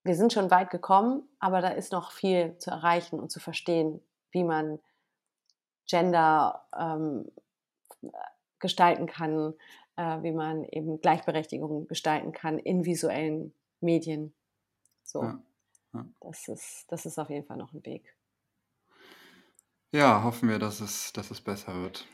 wir 0.03 0.15
sind 0.15 0.33
schon 0.33 0.49
weit 0.49 0.69
gekommen, 0.69 1.27
aber 1.39 1.61
da 1.61 1.69
ist 1.69 1.91
noch 1.91 2.11
viel 2.11 2.57
zu 2.57 2.71
erreichen 2.71 3.19
und 3.19 3.29
zu 3.29 3.39
verstehen, 3.39 4.01
wie 4.31 4.43
man 4.43 4.79
Gender 5.85 6.65
ähm, 6.77 7.29
gestalten 8.59 9.05
kann, 9.05 9.53
äh, 9.97 10.23
wie 10.23 10.31
man 10.31 10.63
eben 10.63 11.01
Gleichberechtigung 11.01 11.87
gestalten 11.87 12.31
kann 12.31 12.57
in 12.57 12.85
visuellen 12.85 13.53
Medien. 13.81 14.33
So, 15.03 15.23
ja, 15.23 15.39
ja. 15.93 16.05
Das, 16.21 16.47
ist, 16.47 16.85
das 16.87 17.05
ist 17.05 17.19
auf 17.19 17.29
jeden 17.29 17.45
Fall 17.45 17.57
noch 17.57 17.73
ein 17.73 17.85
Weg. 17.85 18.15
Ja, 19.91 20.23
hoffen 20.23 20.47
wir, 20.47 20.57
dass 20.57 20.79
es, 20.79 21.11
dass 21.11 21.31
es 21.31 21.41
besser 21.41 21.75
wird. 21.75 22.07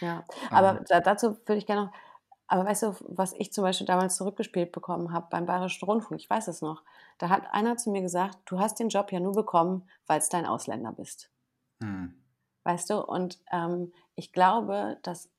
Ja, 0.00 0.24
aber 0.50 0.78
ähm. 0.78 1.02
dazu 1.02 1.36
würde 1.46 1.56
ich 1.56 1.66
gerne 1.66 1.86
noch, 1.86 1.92
aber 2.48 2.64
weißt 2.64 2.84
du, 2.84 2.94
was 3.00 3.32
ich 3.34 3.52
zum 3.52 3.62
Beispiel 3.62 3.86
damals 3.86 4.16
zurückgespielt 4.16 4.72
bekommen 4.72 5.12
habe 5.12 5.26
beim 5.30 5.46
Bayerischen 5.46 5.84
Rundfunk, 5.84 6.20
ich 6.20 6.30
weiß 6.30 6.48
es 6.48 6.62
noch, 6.62 6.82
da 7.18 7.28
hat 7.28 7.52
einer 7.52 7.76
zu 7.76 7.90
mir 7.90 8.02
gesagt, 8.02 8.38
du 8.46 8.58
hast 8.58 8.78
den 8.78 8.88
Job 8.88 9.12
ja 9.12 9.20
nur 9.20 9.32
bekommen, 9.32 9.88
weil 10.06 10.18
es 10.18 10.28
dein 10.28 10.46
Ausländer 10.46 10.92
bist. 10.92 11.30
Hm. 11.82 12.22
Weißt 12.64 12.90
du, 12.90 13.00
und 13.00 13.38
ähm, 13.52 13.92
ich 14.14 14.32
glaube, 14.32 14.98
dass 15.02 15.30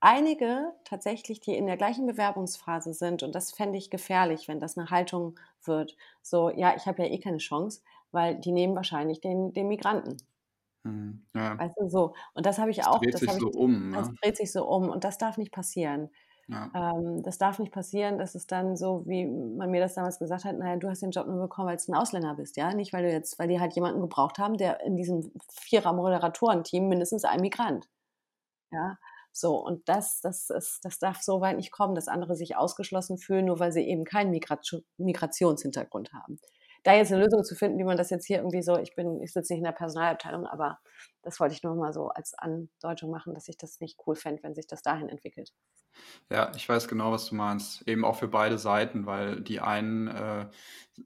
einige 0.00 0.72
tatsächlich, 0.84 1.40
die 1.40 1.56
in 1.56 1.66
der 1.66 1.76
gleichen 1.76 2.06
Bewerbungsphase 2.06 2.92
sind, 2.92 3.22
und 3.22 3.34
das 3.34 3.52
fände 3.52 3.78
ich 3.78 3.90
gefährlich, 3.90 4.48
wenn 4.48 4.60
das 4.60 4.76
eine 4.76 4.90
Haltung 4.90 5.38
wird, 5.64 5.96
so, 6.22 6.50
ja, 6.50 6.74
ich 6.76 6.86
habe 6.86 7.02
ja 7.02 7.10
eh 7.10 7.18
keine 7.18 7.38
Chance, 7.38 7.82
weil 8.12 8.36
die 8.36 8.52
nehmen 8.52 8.76
wahrscheinlich 8.76 9.20
den, 9.20 9.52
den 9.52 9.68
Migranten. 9.68 10.16
Hm, 10.84 11.26
ja. 11.34 11.58
Weißt 11.58 11.74
du, 11.78 11.88
so. 11.88 12.14
Und 12.34 12.46
das 12.46 12.58
habe 12.58 12.70
ich 12.70 12.78
das 12.78 12.86
auch. 12.86 13.00
Dreht 13.00 13.14
das 13.14 13.20
sich 13.20 13.32
so 13.32 13.50
ich, 13.50 13.56
um. 13.56 13.92
Das 13.92 14.08
ne? 14.08 14.14
dreht 14.22 14.36
sich 14.36 14.52
so 14.52 14.66
um 14.66 14.88
und 14.88 15.04
das 15.04 15.18
darf 15.18 15.36
nicht 15.38 15.52
passieren. 15.52 16.10
Ja. 16.48 16.70
Ähm, 16.74 17.22
das 17.22 17.38
darf 17.38 17.58
nicht 17.58 17.72
passieren, 17.72 18.18
dass 18.18 18.34
es 18.36 18.46
dann 18.46 18.76
so, 18.76 19.02
wie 19.06 19.26
man 19.26 19.70
mir 19.70 19.80
das 19.80 19.94
damals 19.94 20.18
gesagt 20.18 20.44
hat, 20.44 20.56
naja, 20.56 20.76
du 20.76 20.88
hast 20.88 21.02
den 21.02 21.10
Job 21.10 21.26
nur 21.26 21.40
bekommen, 21.40 21.68
weil 21.68 21.76
du 21.76 21.92
ein 21.92 21.96
Ausländer 21.96 22.34
bist, 22.34 22.56
ja. 22.56 22.72
Nicht, 22.72 22.92
weil 22.92 23.02
du 23.04 23.10
jetzt, 23.10 23.38
weil 23.38 23.48
die 23.48 23.60
halt 23.60 23.74
jemanden 23.74 24.00
gebraucht 24.00 24.38
haben, 24.38 24.56
der 24.56 24.80
in 24.82 24.96
diesem 24.96 25.32
Vierer-Moderatorenteam 25.50 26.88
mindestens 26.88 27.24
ein 27.24 27.40
Migrant. 27.40 27.88
Ja. 28.72 28.98
So, 29.32 29.56
und 29.56 29.88
das, 29.88 30.20
das, 30.22 30.50
ist, 30.50 30.80
das 30.84 30.98
darf 30.98 31.20
so 31.22 31.40
weit 31.42 31.56
nicht 31.56 31.70
kommen, 31.72 31.94
dass 31.94 32.08
andere 32.08 32.36
sich 32.36 32.56
ausgeschlossen 32.56 33.18
fühlen, 33.18 33.46
nur 33.46 33.58
weil 33.60 33.72
sie 33.72 33.82
eben 33.86 34.04
keinen 34.04 34.30
Migrat 34.30 34.66
Migrationshintergrund 34.98 36.12
haben. 36.14 36.40
da 36.84 36.94
jetzt 36.94 37.12
eine 37.12 37.22
Lösung 37.24 37.44
zu 37.44 37.54
finden, 37.54 37.78
wie 37.78 37.84
man 37.84 37.96
das 37.98 38.10
jetzt 38.10 38.26
hier 38.26 38.38
irgendwie 38.38 38.62
so, 38.62 38.78
ich 38.78 38.94
bin, 38.94 39.20
ich 39.22 39.32
sitze 39.32 39.52
nicht 39.52 39.60
in 39.60 39.64
der 39.64 39.72
Personalabteilung, 39.72 40.46
aber 40.46 40.78
das 41.22 41.40
wollte 41.40 41.54
ich 41.54 41.62
nur 41.62 41.74
mal 41.74 41.92
so 41.92 42.08
als 42.08 42.34
Andeutung 42.38 43.10
machen, 43.10 43.34
dass 43.34 43.48
ich 43.48 43.56
das 43.58 43.80
nicht 43.80 43.98
cool 44.06 44.16
fände, 44.16 44.42
wenn 44.42 44.54
sich 44.54 44.66
das 44.66 44.82
dahin 44.82 45.08
entwickelt. 45.08 45.52
Ja, 46.30 46.52
ich 46.56 46.68
weiß 46.68 46.88
genau, 46.88 47.12
was 47.12 47.26
du 47.26 47.34
meinst. 47.34 47.86
Eben 47.88 48.04
auch 48.04 48.16
für 48.16 48.28
beide 48.28 48.58
Seiten, 48.58 49.06
weil 49.06 49.40
die 49.40 49.60
einen 49.60 50.08
äh, 50.08 50.46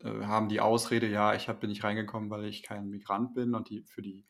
äh, 0.02 0.24
haben 0.24 0.48
die 0.48 0.60
Ausrede, 0.60 1.06
ja, 1.08 1.34
ich 1.34 1.48
hab, 1.48 1.60
bin 1.60 1.70
nicht 1.70 1.84
reingekommen, 1.84 2.30
weil 2.30 2.44
ich 2.44 2.62
kein 2.62 2.88
Migrant 2.88 3.34
bin 3.34 3.54
und 3.54 3.68
die 3.68 3.82
für 3.82 4.02
die 4.02 4.24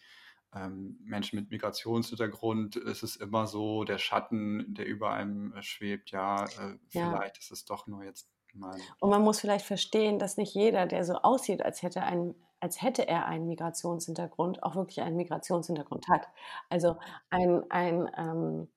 ähm, 0.54 0.98
Menschen 1.04 1.38
mit 1.38 1.50
Migrationshintergrund 1.50 2.76
ist 2.76 3.02
es 3.02 3.16
immer 3.16 3.46
so, 3.46 3.84
der 3.84 3.98
Schatten, 3.98 4.74
der 4.74 4.86
über 4.86 5.12
einem 5.12 5.54
äh, 5.54 5.62
schwebt, 5.62 6.10
ja, 6.10 6.44
äh, 6.44 6.78
Ja. 6.90 7.10
vielleicht 7.10 7.38
ist 7.38 7.52
es 7.52 7.64
doch 7.64 7.86
nur 7.86 8.02
jetzt 8.02 8.28
mal. 8.54 8.76
Und 8.98 9.10
man 9.10 9.22
muss 9.22 9.40
vielleicht 9.40 9.64
verstehen, 9.64 10.18
dass 10.18 10.36
nicht 10.36 10.54
jeder, 10.54 10.86
der 10.86 11.04
so 11.04 11.14
aussieht, 11.14 11.62
als 11.62 11.82
hätte, 11.82 12.02
ein, 12.02 12.34
als 12.58 12.82
hätte 12.82 13.06
er 13.06 13.26
einen 13.26 13.46
Migrationshintergrund, 13.46 14.64
auch 14.64 14.74
wirklich 14.74 15.00
einen 15.02 15.16
Migrationshintergrund 15.16 16.08
hat. 16.08 16.26
Also 16.68 16.96
ein, 17.30 17.62
ein 17.70 18.10
ähm, 18.16 18.68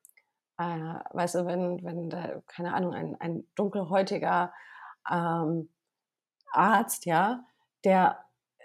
äh, 0.58 0.95
weißt 1.12 1.36
du, 1.36 1.45
wenn, 1.45 1.84
wenn 1.84 2.10
da, 2.10 2.41
keine 2.47 2.74
Ahnung, 2.74 2.93
ein, 2.93 3.16
ein 3.20 3.47
dunkelhäutiger 3.56 4.54
ähm, 5.10 5.70
Arzt, 6.51 7.06
ja, 7.06 7.43
der 7.84 8.24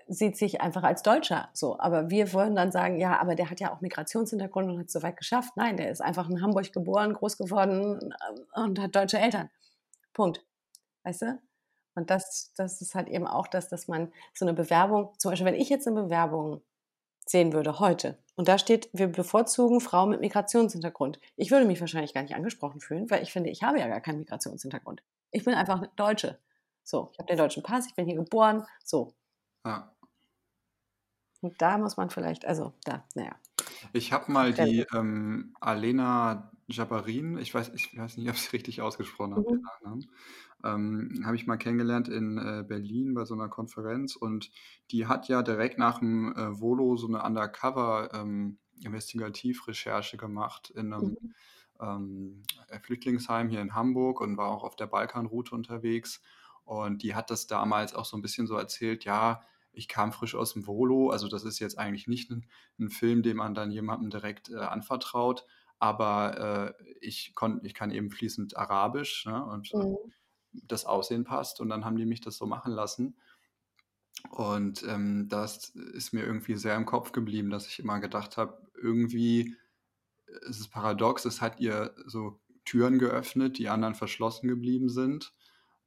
sieht 0.08 0.36
sich 0.36 0.60
einfach 0.60 0.82
als 0.82 1.02
Deutscher 1.02 1.50
so. 1.52 1.78
Aber 1.78 2.10
wir 2.10 2.32
wollen 2.32 2.56
dann 2.56 2.72
sagen, 2.72 2.98
ja, 2.98 3.18
aber 3.20 3.34
der 3.34 3.50
hat 3.50 3.60
ja 3.60 3.72
auch 3.72 3.80
Migrationshintergrund 3.80 4.70
und 4.70 4.78
hat 4.78 4.86
es 4.86 4.92
so 4.92 5.02
weit 5.02 5.16
geschafft. 5.16 5.52
Nein, 5.56 5.76
der 5.76 5.90
ist 5.90 6.00
einfach 6.00 6.28
in 6.28 6.42
Hamburg 6.42 6.72
geboren, 6.72 7.12
groß 7.12 7.36
geworden 7.36 8.12
äh, 8.54 8.60
und 8.60 8.78
hat 8.80 8.96
deutsche 8.96 9.18
Eltern. 9.18 9.50
Punkt. 10.14 10.44
Weißt 11.04 11.22
du? 11.22 11.38
Und 11.94 12.10
das, 12.10 12.52
das 12.56 12.80
ist 12.80 12.94
halt 12.94 13.08
eben 13.08 13.26
auch 13.26 13.48
das, 13.48 13.68
dass 13.68 13.88
man 13.88 14.12
so 14.32 14.44
eine 14.44 14.54
Bewerbung, 14.54 15.12
zum 15.18 15.30
Beispiel, 15.32 15.46
wenn 15.46 15.60
ich 15.60 15.68
jetzt 15.68 15.86
eine 15.86 16.02
Bewerbung 16.02 16.62
sehen 17.28 17.52
würde 17.52 17.78
heute 17.78 18.18
und 18.38 18.46
da 18.46 18.56
steht, 18.56 18.88
wir 18.92 19.08
bevorzugen 19.08 19.80
Frauen 19.80 20.10
mit 20.10 20.20
Migrationshintergrund. 20.20 21.18
Ich 21.34 21.50
würde 21.50 21.66
mich 21.66 21.80
wahrscheinlich 21.80 22.14
gar 22.14 22.22
nicht 22.22 22.36
angesprochen 22.36 22.80
fühlen, 22.80 23.10
weil 23.10 23.20
ich 23.22 23.32
finde, 23.32 23.50
ich 23.50 23.64
habe 23.64 23.80
ja 23.80 23.88
gar 23.88 24.00
keinen 24.00 24.20
Migrationshintergrund. 24.20 25.02
Ich 25.32 25.44
bin 25.44 25.54
einfach 25.54 25.84
Deutsche. 25.96 26.38
So, 26.84 27.10
ich 27.12 27.18
habe 27.18 27.26
den 27.26 27.36
deutschen 27.36 27.64
Pass, 27.64 27.88
ich 27.88 27.96
bin 27.96 28.06
hier 28.06 28.14
geboren. 28.14 28.64
So. 28.84 29.12
Ja. 29.66 29.92
Und 31.40 31.60
da 31.60 31.78
muss 31.78 31.96
man 31.96 32.10
vielleicht, 32.10 32.46
also 32.46 32.74
da, 32.84 33.04
naja. 33.16 33.34
Ich 33.92 34.12
habe 34.12 34.30
mal 34.30 34.52
die 34.52 34.86
ähm, 34.94 35.54
Alena 35.60 36.52
Jabarin, 36.68 37.38
ich 37.38 37.52
weiß, 37.52 37.72
ich 37.74 37.98
weiß 37.98 38.18
nicht, 38.18 38.28
ob 38.28 38.36
ich 38.36 38.42
sie 38.42 38.56
richtig 38.56 38.80
ausgesprochen 38.82 39.34
habe, 39.34 39.60
Mhm. 39.84 40.08
Ähm, 40.64 41.22
habe 41.24 41.36
ich 41.36 41.46
mal 41.46 41.56
kennengelernt 41.56 42.08
in 42.08 42.36
äh, 42.38 42.64
Berlin 42.66 43.14
bei 43.14 43.24
so 43.24 43.34
einer 43.34 43.48
Konferenz 43.48 44.16
und 44.16 44.50
die 44.90 45.06
hat 45.06 45.28
ja 45.28 45.42
direkt 45.42 45.78
nach 45.78 46.00
dem 46.00 46.34
äh, 46.34 46.60
Volo 46.60 46.96
so 46.96 47.06
eine 47.06 47.22
Undercover 47.22 48.10
ähm, 48.12 48.58
gemacht 50.16 50.70
in 50.70 50.92
einem 50.92 51.16
Mhm. 51.16 51.32
ähm, 51.80 52.42
Flüchtlingsheim 52.82 53.48
hier 53.48 53.60
in 53.60 53.74
Hamburg 53.74 54.20
und 54.20 54.36
war 54.36 54.48
auch 54.48 54.64
auf 54.64 54.76
der 54.76 54.86
Balkanroute 54.86 55.54
unterwegs. 55.54 56.22
Und 56.64 57.02
die 57.02 57.14
hat 57.14 57.30
das 57.30 57.46
damals 57.46 57.94
auch 57.94 58.04
so 58.04 58.16
ein 58.16 58.22
bisschen 58.22 58.46
so 58.46 58.56
erzählt, 58.56 59.04
ja, 59.04 59.42
ich 59.72 59.88
kam 59.88 60.12
frisch 60.12 60.34
aus 60.34 60.54
dem 60.54 60.66
Volo, 60.66 61.10
also 61.10 61.28
das 61.28 61.44
ist 61.44 61.58
jetzt 61.60 61.78
eigentlich 61.78 62.08
nicht 62.08 62.30
ein, 62.30 62.46
ein 62.78 62.90
Film, 62.90 63.22
den 63.22 63.36
man 63.36 63.54
dann 63.54 63.70
jemandem 63.70 64.10
direkt 64.10 64.50
äh, 64.50 64.56
anvertraut, 64.56 65.46
aber 65.78 66.74
äh, 66.78 66.84
ich, 67.00 67.34
kon, 67.34 67.60
ich 67.64 67.74
kann 67.74 67.90
eben 67.90 68.10
fließend 68.10 68.56
Arabisch 68.56 69.24
ne, 69.26 69.44
und 69.44 69.74
äh, 69.74 69.74
Mhm. 69.74 70.10
Das 70.52 70.84
Aussehen 70.84 71.24
passt 71.24 71.60
und 71.60 71.68
dann 71.68 71.84
haben 71.84 71.96
die 71.96 72.06
mich 72.06 72.20
das 72.20 72.36
so 72.36 72.46
machen 72.46 72.72
lassen. 72.72 73.16
Und 74.30 74.82
ähm, 74.86 75.28
das 75.28 75.70
ist 75.70 76.12
mir 76.12 76.24
irgendwie 76.24 76.56
sehr 76.56 76.74
im 76.76 76.86
Kopf 76.86 77.12
geblieben, 77.12 77.50
dass 77.50 77.66
ich 77.68 77.78
immer 77.78 78.00
gedacht 78.00 78.36
habe, 78.36 78.68
irgendwie 78.74 79.54
ist 80.48 80.60
es 80.60 80.68
paradox, 80.68 81.24
es 81.24 81.40
hat 81.40 81.60
ihr 81.60 81.94
so 82.06 82.40
Türen 82.64 82.98
geöffnet, 82.98 83.58
die 83.58 83.68
anderen 83.68 83.94
verschlossen 83.94 84.48
geblieben 84.48 84.88
sind. 84.90 85.34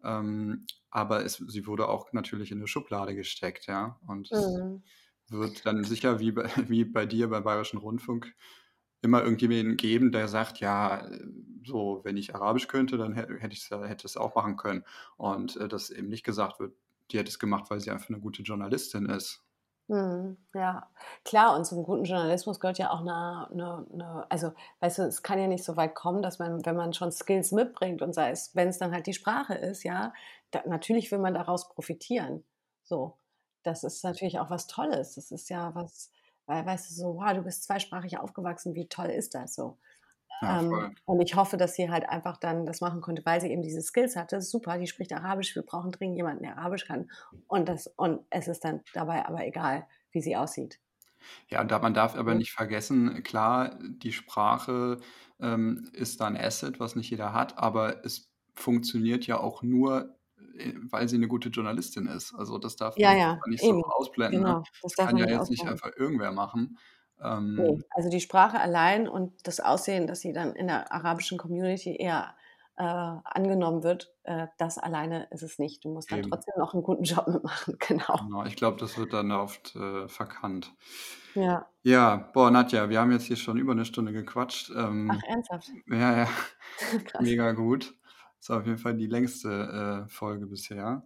Ähm, 0.03 0.66
aber 0.89 1.26
es, 1.26 1.36
sie 1.36 1.68
wurde 1.68 1.89
auch 1.89 2.14
natürlich 2.14 2.51
in 2.51 2.59
eine 2.59 2.68
Schublade 2.68 3.16
gesteckt, 3.16 3.68
ja. 3.68 3.99
Und 4.07 4.32
es 4.32 4.55
Mhm. 4.55 4.84
wird 5.30 5.66
dann 5.66 5.84
sicher 5.84 6.20
wie 6.20 6.32
bei, 6.32 6.45
wie 6.70 6.86
bei 6.86 7.05
dir 7.05 7.30
beim 7.30 7.43
Bayerischen 7.43 7.80
Rundfunk 7.80 8.36
immer 9.02 9.24
irgendjemanden 9.24 9.78
geben, 9.78 10.12
der 10.12 10.28
sagt, 10.28 10.60
ja, 10.60 11.08
so, 11.66 12.02
wenn 12.04 12.18
ich 12.18 12.36
Arabisch 12.36 12.68
könnte, 12.68 12.97
dann 12.97 13.14
hätte 13.14 13.54
ich 13.54 13.70
hätte 13.70 14.08
es 14.08 14.18
auch 14.18 14.36
machen 14.36 14.58
können. 14.58 14.84
Und 15.18 15.58
äh, 15.58 15.68
dass 15.68 15.89
eben 15.89 16.10
nicht 16.10 16.24
gesagt 16.24 16.60
wird, 16.60 16.74
die 17.12 17.18
hätte 17.18 17.30
es 17.30 17.39
gemacht, 17.39 17.70
weil 17.70 17.80
sie 17.80 17.91
einfach 17.91 18.10
eine 18.10 18.20
gute 18.20 18.41
Journalistin 18.43 19.08
ist. 19.08 19.43
Mhm. 19.88 20.38
Ja, 20.54 20.89
klar, 21.26 21.56
und 21.56 21.66
zum 21.66 21.84
guten 21.84 22.06
Journalismus 22.06 22.60
gehört 22.60 22.78
ja 22.78 22.91
auch 22.91 23.02
eine, 23.02 23.49
eine, 23.52 23.86
eine, 23.91 24.26
also, 24.32 24.54
weißt 24.80 24.99
du, 24.99 25.02
es 25.04 25.22
kann 25.22 25.39
ja 25.39 25.47
nicht 25.47 25.66
so 25.66 25.76
weit 25.76 25.95
kommen, 25.95 26.22
dass 26.22 26.39
man, 26.39 26.66
wenn 26.66 26.78
man 26.78 26.93
schon 26.93 27.12
Skills 27.12 27.52
mitbringt 27.52 28.02
und 28.02 28.14
sei 28.14 28.30
es, 28.32 28.56
wenn 28.56 28.70
es 28.70 28.78
dann 28.78 28.93
halt 28.93 29.08
die 29.08 29.14
Sprache 29.14 29.54
ist, 29.54 29.84
ja, 29.84 30.14
da, 30.52 30.64
natürlich 30.66 31.12
will 31.12 31.20
man 31.20 31.34
daraus 31.34 31.68
profitieren. 31.68 32.45
So, 32.84 33.18
das 33.64 33.84
ist 33.84 34.04
natürlich 34.04 34.39
auch 34.39 34.49
was 34.49 34.68
Tolles. 34.68 35.16
Das 35.16 35.32
ist 35.32 35.49
ja 35.49 35.76
was, 35.76 36.12
weil, 36.45 36.65
weißt 36.65 36.89
du, 36.89 36.93
so, 36.95 37.15
wow, 37.15 37.33
du 37.33 37.41
bist 37.43 37.63
zweisprachig 37.63 38.17
aufgewachsen, 38.19 38.75
wie 38.75 38.87
toll 38.87 39.07
ist 39.09 39.35
das 39.35 39.55
so? 39.55 39.77
Ja, 40.41 40.59
Ähm, 40.59 40.69
voll. 40.69 40.95
und 41.05 41.21
ich 41.21 41.35
hoffe, 41.35 41.57
dass 41.57 41.75
sie 41.75 41.89
halt 41.91 42.07
einfach 42.09 42.37
dann 42.37 42.65
das 42.65 42.81
machen 42.81 43.01
konnte, 43.01 43.23
weil 43.25 43.41
sie 43.41 43.49
eben 43.51 43.61
diese 43.63 43.81
Skills 43.81 44.15
hatte. 44.15 44.41
Super, 44.41 44.77
die 44.79 44.87
spricht 44.87 45.13
Arabisch, 45.13 45.55
wir 45.55 45.63
brauchen 45.63 45.91
dringend 45.91 46.17
jemanden, 46.17 46.43
der 46.43 46.57
Arabisch 46.57 46.85
kann. 46.87 47.11
Und, 47.47 47.69
das, 47.69 47.87
und 47.87 48.25
es 48.31 48.47
ist 48.47 48.63
dann 48.65 48.81
dabei 48.93 49.25
aber 49.27 49.45
egal, 49.45 49.87
wie 50.11 50.21
sie 50.21 50.35
aussieht. 50.35 50.79
Ja, 51.49 51.61
und 51.61 51.71
da, 51.71 51.79
man 51.79 51.93
darf 51.93 52.15
aber 52.15 52.35
nicht 52.35 52.51
vergessen, 52.51 53.23
klar, 53.23 53.77
die 53.81 54.11
Sprache 54.13 54.97
ähm, 55.39 55.89
ist 55.93 56.19
da 56.21 56.27
ein 56.27 56.37
Asset, 56.37 56.79
was 56.79 56.95
nicht 56.95 57.09
jeder 57.09 57.33
hat, 57.33 57.57
aber 57.57 58.05
es 58.05 58.33
funktioniert 58.55 59.27
ja 59.27 59.39
auch 59.39 59.63
nur, 59.63 60.17
weil 60.89 61.08
sie 61.10 61.16
eine 61.18 61.28
gute 61.28 61.49
Journalistin 61.49 62.08
ist. 62.08 62.34
Also 62.34 62.58
das 62.58 62.76
darf 62.76 62.97
Ja, 62.97 63.10
man 63.10 63.18
ja, 63.18 63.39
nicht 63.47 63.64
eben. 63.64 63.80
so 63.82 63.86
ausblenden. 63.86 64.41
Ne? 64.41 64.47
Genau, 64.47 64.64
das 64.82 64.93
Das 64.95 65.08
kann 65.08 65.18
ja 65.18 65.28
jetzt 65.28 65.49
nicht 65.49 65.66
einfach 65.66 65.91
irgendwer 65.97 66.32
machen. 66.32 66.78
Nee, 67.56 67.68
Ähm, 67.68 67.84
also 67.91 68.10
die 68.10 68.20
Sprache 68.22 68.60
allein 68.60 69.08
und 69.08 69.34
das 69.47 69.60
Aussehen, 69.60 70.08
dass 70.08 70.22
sie 70.22 70.34
dann 70.34 70.56
in 70.56 70.68
der 70.68 70.91
arabischen 70.91 71.38
Community 71.38 71.95
eher 71.95 72.36
äh, 72.78 72.84
angenommen 72.84 73.84
wird, 73.84 74.12
äh, 74.24 74.47
das 74.58 74.78
alleine 74.80 75.28
ist 75.32 75.43
es 75.43 75.60
nicht. 75.60 75.86
Du 75.86 75.93
musst 75.93 76.12
dann 76.12 76.20
Eben. 76.20 76.30
trotzdem 76.32 76.56
noch 76.58 76.74
einen 76.74 76.82
guten 76.84 77.04
Job 77.04 77.28
mitmachen, 77.28 77.78
genau. 77.80 78.18
genau, 78.18 78.45
ich 78.45 78.56
glaube, 78.56 78.78
das 78.80 78.97
wird 78.97 79.14
dann 79.14 79.32
oft 79.32 79.76
äh, 79.76 80.08
verkannt. 80.08 80.74
Ja. 81.36 81.68
Ja, 81.84 82.16
boah, 82.34 82.49
Nadja, 82.49 82.89
wir 82.89 82.99
haben 82.99 83.12
jetzt 83.12 83.26
hier 83.26 83.36
schon 83.38 83.58
über 83.58 83.72
eine 83.74 83.86
Stunde 83.86 84.14
gequatscht. 84.14 84.72
Ähm, 84.76 85.12
Ach, 85.14 85.22
ernsthaft? 85.28 85.70
ja, 85.88 86.18
ja, 86.24 86.28
mega 87.20 87.52
gut. 87.52 87.93
Das 88.41 88.49
war 88.49 88.59
auf 88.59 88.65
jeden 88.65 88.79
Fall 88.79 88.95
die 88.97 89.05
längste 89.07 90.05
äh, 90.07 90.09
Folge 90.09 90.47
bisher. 90.47 91.03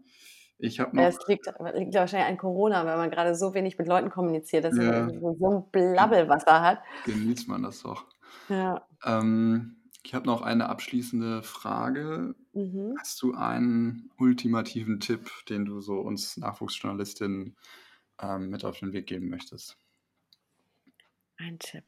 Ich 0.58 0.80
habe 0.80 0.96
noch. 0.96 1.04
Es 1.04 1.18
liegt, 1.28 1.48
liegt 1.74 1.94
wahrscheinlich 1.94 2.30
an 2.30 2.38
Corona, 2.38 2.86
weil 2.86 2.96
man 2.96 3.12
gerade 3.12 3.36
so 3.36 3.54
wenig 3.54 3.78
mit 3.78 3.90
Leuten 3.90 4.10
kommuniziert, 4.10 4.64
dass 4.64 4.78
Ja. 4.78 5.02
man 5.02 5.20
so 5.20 5.36
so 5.38 5.50
ein 5.50 5.70
Blabbelwasser 5.70 6.62
hat. 6.62 6.80
genießt 7.04 7.50
man 7.50 7.64
das 7.64 7.84
doch. 7.84 8.06
Ja. 8.48 8.88
Ähm, 9.04 9.82
ich 10.04 10.14
habe 10.16 10.28
noch 10.28 10.42
eine 10.44 10.70
abschließende 10.70 11.44
Frage. 11.44 12.36
Mhm. 12.54 12.96
Hast 12.98 13.22
du 13.22 13.34
einen 13.34 14.12
ultimativen 14.18 15.02
Tipp, 15.02 15.30
den 15.50 15.66
du 15.66 15.82
so 15.82 16.00
uns 16.00 16.38
Nachwuchsjournalistinnen 16.38 17.58
ähm, 18.22 18.50
mit 18.50 18.64
auf 18.64 18.80
den 18.80 18.94
Weg 18.94 19.08
geben 19.08 19.28
möchtest? 19.28 19.78
Ein 21.38 21.60
Tipp. 21.60 21.84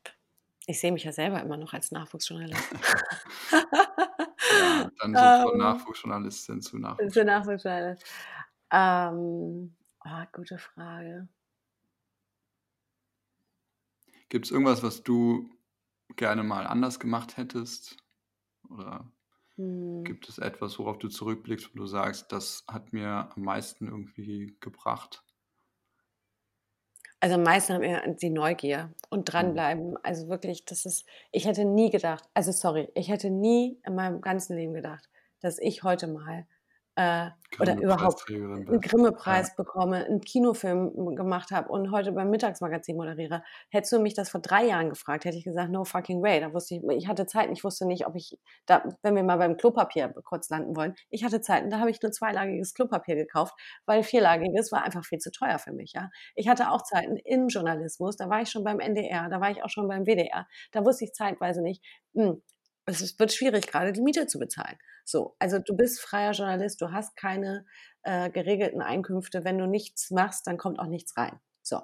Ich 0.66 0.82
sehe 0.82 0.92
mich 0.92 1.06
ja 1.06 1.14
selber 1.14 1.42
immer 1.42 1.56
noch 1.56 1.72
als 1.74 1.92
Nachwuchsjournalist. 1.92 2.68
Ja, 4.50 4.90
dann 5.00 5.16
so 5.16 5.32
von 5.32 5.58
Ähm, 5.58 5.58
Nachwuchsjournalistin 5.58 6.62
zu 6.62 6.78
Ist 6.98 7.16
Nachwuchs. 7.16 7.16
der 7.16 7.26
Nachwuchsjournalist. 7.26 8.06
Ähm, 8.72 9.76
oh, 10.06 10.24
gute 10.34 10.58
Frage. 10.58 11.28
Gibt 14.30 14.46
es 14.46 14.52
irgendwas, 14.52 14.84
was 14.84 15.04
du 15.04 15.50
gerne 16.16 16.44
mal 16.44 16.66
anders 16.68 17.00
gemacht 17.00 17.38
hättest? 17.38 17.98
Oder 18.70 19.12
Hm. 19.58 20.06
gibt 20.06 20.30
es 20.30 20.40
etwas, 20.40 20.80
worauf 20.80 21.00
du 21.00 21.10
zurückblickst, 21.10 21.74
wo 21.76 21.80
du 21.80 21.88
sagst, 21.88 22.32
das 22.34 22.66
hat 22.70 22.94
mir 22.94 23.32
am 23.36 23.44
meisten 23.44 23.88
irgendwie 23.88 24.58
gebracht? 24.62 25.26
Also 27.20 27.36
am 27.36 27.44
meisten 27.44 27.74
hat 27.74 27.82
mir 27.82 28.16
die 28.22 28.30
Neugier 28.30 28.94
und 29.10 29.28
Mhm. 29.32 29.32
dranbleiben. 29.32 29.98
Also 30.04 30.28
wirklich, 30.30 30.66
das 30.66 30.86
ist, 30.86 31.06
ich 31.32 31.46
hätte 31.46 31.66
nie 31.66 31.90
gedacht, 31.90 32.24
also 32.34 32.52
sorry, 32.52 32.90
ich 32.96 33.10
hätte 33.10 33.30
nie 33.30 33.80
in 33.86 33.96
meinem 33.96 34.22
ganzen 34.22 34.56
Leben 34.56 34.74
gedacht, 34.74 35.10
dass 35.42 35.58
ich 35.60 35.84
heute 35.84 36.08
mal 36.08 36.46
äh, 36.98 37.30
oder 37.60 37.78
überhaupt 37.78 38.28
einen 38.28 38.82
Grimme-Preis 38.82 39.50
ja. 39.50 39.54
bekomme, 39.56 40.06
einen 40.06 40.20
Kinofilm 40.20 41.16
gemacht 41.16 41.52
habe 41.52 41.70
und 41.70 41.92
heute 41.92 42.12
beim 42.12 42.32
Mittagsmagazin 42.32 42.98
moderiere. 42.98 43.44
Hättest 43.70 43.94
du 43.94 44.00
mich 44.00 44.16
das 44.16 44.30
vor 44.30 44.42
drei 44.42 44.66
Jahren 44.66 44.90
gefragt, 44.90 45.24
hätte 45.24 45.38
ich 45.38 45.44
gesagt, 45.44 45.72
no 45.72 45.86
fucking 45.86 46.24
way. 46.24 46.40
Da 46.42 46.54
wusste 46.54 46.76
ich, 46.76 46.82
ich 46.98 47.08
hatte 47.08 47.28
Zeit, 47.28 47.52
ich 47.52 47.64
wusste 47.64 47.86
nicht, 47.86 48.08
ob 48.08 48.16
ich, 48.16 48.40
da, 48.66 48.84
wenn 49.04 49.16
wir 49.16 49.24
mal 49.24 49.38
beim 49.38 49.58
Klopapier 49.58 50.12
kurz 50.24 50.50
landen 50.50 50.76
wollen, 50.76 50.96
ich 51.10 51.24
hatte 51.24 51.40
Zeit 51.40 51.64
und 51.64 51.70
da 51.70 51.80
habe 51.80 51.92
ich 51.92 52.02
nur 52.02 52.12
zweilagiges 52.12 52.74
Klopapier 52.74 53.16
gekauft, 53.16 53.54
weil 53.86 54.02
vierlagiges 54.02 54.72
war 54.72 54.84
einfach 54.84 55.06
viel 55.06 55.20
zu 55.20 55.32
teuer 55.32 55.60
für 55.60 55.74
mich. 55.74 55.94
Ja, 55.94 56.10
ich 56.36 56.50
hatte 56.50 56.72
auch 56.72 56.82
Zeiten 56.82 57.18
im 57.18 57.48
Journalismus, 57.48 58.18
da 58.18 58.28
war 58.28 58.42
ich 58.42 58.50
schon 58.50 58.64
beim 58.64 58.80
NDR, 58.80 59.30
da 59.30 59.40
war 59.40 59.52
ich 59.52 59.64
auch 59.64 59.70
schon 59.70 59.88
beim 59.88 60.06
WDR, 60.06 60.48
da 60.72 60.84
wusste 60.84 61.06
ich 61.06 61.14
zeitweise 61.14 61.62
nicht, 61.62 61.84
hm, 62.16 62.42
es 62.88 63.20
wird 63.20 63.34
schwierig, 63.34 63.68
gerade 63.68 63.92
die 63.92 64.02
Miete 64.02 64.28
zu 64.28 64.40
bezahlen. 64.40 64.78
So, 65.04 65.36
also 65.40 65.60
du 65.60 65.76
bist 65.76 66.02
freier 66.02 66.32
Journalist, 66.32 66.82
du 66.82 66.92
hast 66.92 67.16
keine 67.16 67.66
äh, 68.04 68.30
geregelten 68.30 68.82
Einkünfte. 68.82 69.44
Wenn 69.44 69.58
du 69.58 69.68
nichts 69.68 70.10
machst, 70.10 70.48
dann 70.48 70.58
kommt 70.58 70.80
auch 70.80 70.88
nichts 70.88 71.16
rein. 71.18 71.40
So. 71.62 71.82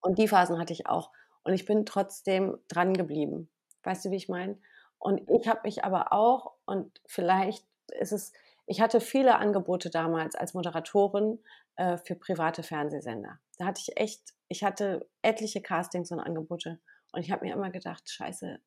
Und 0.00 0.18
die 0.18 0.28
Phasen 0.28 0.58
hatte 0.58 0.72
ich 0.72 0.86
auch. 0.86 1.10
Und 1.42 1.52
ich 1.54 1.64
bin 1.64 1.84
trotzdem 1.84 2.58
dran 2.68 2.94
geblieben. 2.94 3.50
Weißt 3.82 4.04
du, 4.04 4.10
wie 4.10 4.16
ich 4.16 4.28
meine? 4.28 4.60
Und 4.98 5.28
ich 5.30 5.48
habe 5.48 5.60
mich 5.64 5.84
aber 5.84 6.12
auch, 6.12 6.54
und 6.64 7.00
vielleicht 7.06 7.64
ist 7.98 8.12
es, 8.12 8.32
ich 8.66 8.80
hatte 8.80 9.00
viele 9.00 9.36
Angebote 9.36 9.90
damals 9.90 10.34
als 10.34 10.54
Moderatorin 10.54 11.42
äh, 11.76 11.96
für 11.98 12.14
private 12.14 12.62
Fernsehsender. 12.62 13.40
Da 13.56 13.66
hatte 13.66 13.80
ich 13.80 13.96
echt, 13.96 14.34
ich 14.48 14.62
hatte 14.62 15.08
etliche 15.22 15.62
Castings 15.62 16.12
und 16.12 16.20
Angebote. 16.20 16.80
Und 17.12 17.22
ich 17.22 17.30
habe 17.30 17.46
mir 17.46 17.54
immer 17.54 17.70
gedacht, 17.70 18.08
scheiße, 18.10 18.60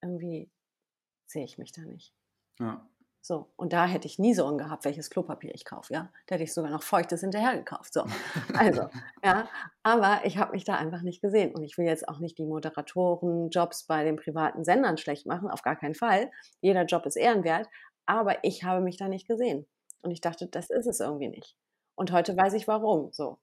irgendwie 0.00 0.50
sehe 1.32 1.44
ich 1.44 1.58
mich 1.58 1.72
da 1.72 1.82
nicht. 1.82 2.14
Ja. 2.58 2.86
So, 3.24 3.52
und 3.54 3.72
da 3.72 3.86
hätte 3.86 4.08
ich 4.08 4.18
nie 4.18 4.34
Sorgen 4.34 4.58
gehabt, 4.58 4.84
welches 4.84 5.08
Klopapier 5.08 5.54
ich 5.54 5.64
kaufe, 5.64 5.94
ja. 5.94 6.10
Da 6.26 6.34
hätte 6.34 6.42
ich 6.42 6.52
sogar 6.52 6.72
noch 6.72 6.82
Feuchtes 6.82 7.20
hinterher 7.20 7.56
gekauft. 7.56 7.92
So, 7.92 8.04
also, 8.58 8.88
ja. 9.24 9.48
Aber 9.84 10.22
ich 10.24 10.38
habe 10.38 10.50
mich 10.50 10.64
da 10.64 10.74
einfach 10.74 11.02
nicht 11.02 11.22
gesehen. 11.22 11.54
Und 11.54 11.62
ich 11.62 11.78
will 11.78 11.86
jetzt 11.86 12.08
auch 12.08 12.18
nicht 12.18 12.36
die 12.38 12.44
Moderatorenjobs 12.44 13.84
bei 13.86 14.02
den 14.02 14.16
privaten 14.16 14.64
Sendern 14.64 14.98
schlecht 14.98 15.26
machen, 15.26 15.48
auf 15.48 15.62
gar 15.62 15.76
keinen 15.76 15.94
Fall. 15.94 16.32
Jeder 16.60 16.84
Job 16.84 17.06
ist 17.06 17.14
ehrenwert. 17.14 17.68
Aber 18.06 18.42
ich 18.42 18.64
habe 18.64 18.80
mich 18.80 18.96
da 18.96 19.06
nicht 19.06 19.28
gesehen. 19.28 19.68
Und 20.02 20.10
ich 20.10 20.20
dachte, 20.20 20.48
das 20.48 20.70
ist 20.70 20.86
es 20.86 20.98
irgendwie 20.98 21.28
nicht. 21.28 21.56
Und 21.94 22.10
heute 22.10 22.36
weiß 22.36 22.54
ich 22.54 22.66
warum. 22.66 23.12
So. 23.12 23.38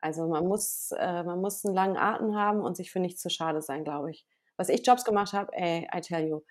Also 0.00 0.28
man 0.28 0.46
muss, 0.46 0.92
äh, 0.96 1.24
man 1.24 1.40
muss 1.40 1.64
einen 1.64 1.74
langen 1.74 1.96
Atem 1.96 2.36
haben 2.36 2.60
und 2.60 2.76
sich 2.76 2.92
für 2.92 3.00
nichts 3.00 3.22
zu 3.22 3.28
schade 3.28 3.60
sein, 3.60 3.82
glaube 3.82 4.12
ich. 4.12 4.24
Was 4.56 4.68
ich 4.68 4.86
Jobs 4.86 5.04
gemacht 5.04 5.32
habe, 5.32 5.52
ey, 5.54 5.88
I 5.92 6.00
tell 6.00 6.26
you, 6.26 6.42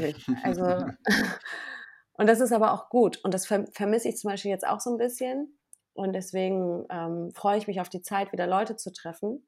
Wirklich. 0.00 0.26
Also, 0.42 0.64
und 2.14 2.26
das 2.26 2.40
ist 2.40 2.52
aber 2.52 2.72
auch 2.72 2.88
gut. 2.88 3.18
Und 3.24 3.34
das 3.34 3.46
vermisse 3.46 4.08
ich 4.08 4.16
zum 4.16 4.30
Beispiel 4.30 4.50
jetzt 4.50 4.66
auch 4.66 4.80
so 4.80 4.90
ein 4.90 4.98
bisschen. 4.98 5.58
Und 5.94 6.14
deswegen 6.14 6.86
ähm, 6.90 7.32
freue 7.34 7.58
ich 7.58 7.66
mich 7.66 7.80
auf 7.80 7.88
die 7.88 8.02
Zeit, 8.02 8.32
wieder 8.32 8.46
Leute 8.46 8.76
zu 8.76 8.92
treffen. 8.92 9.46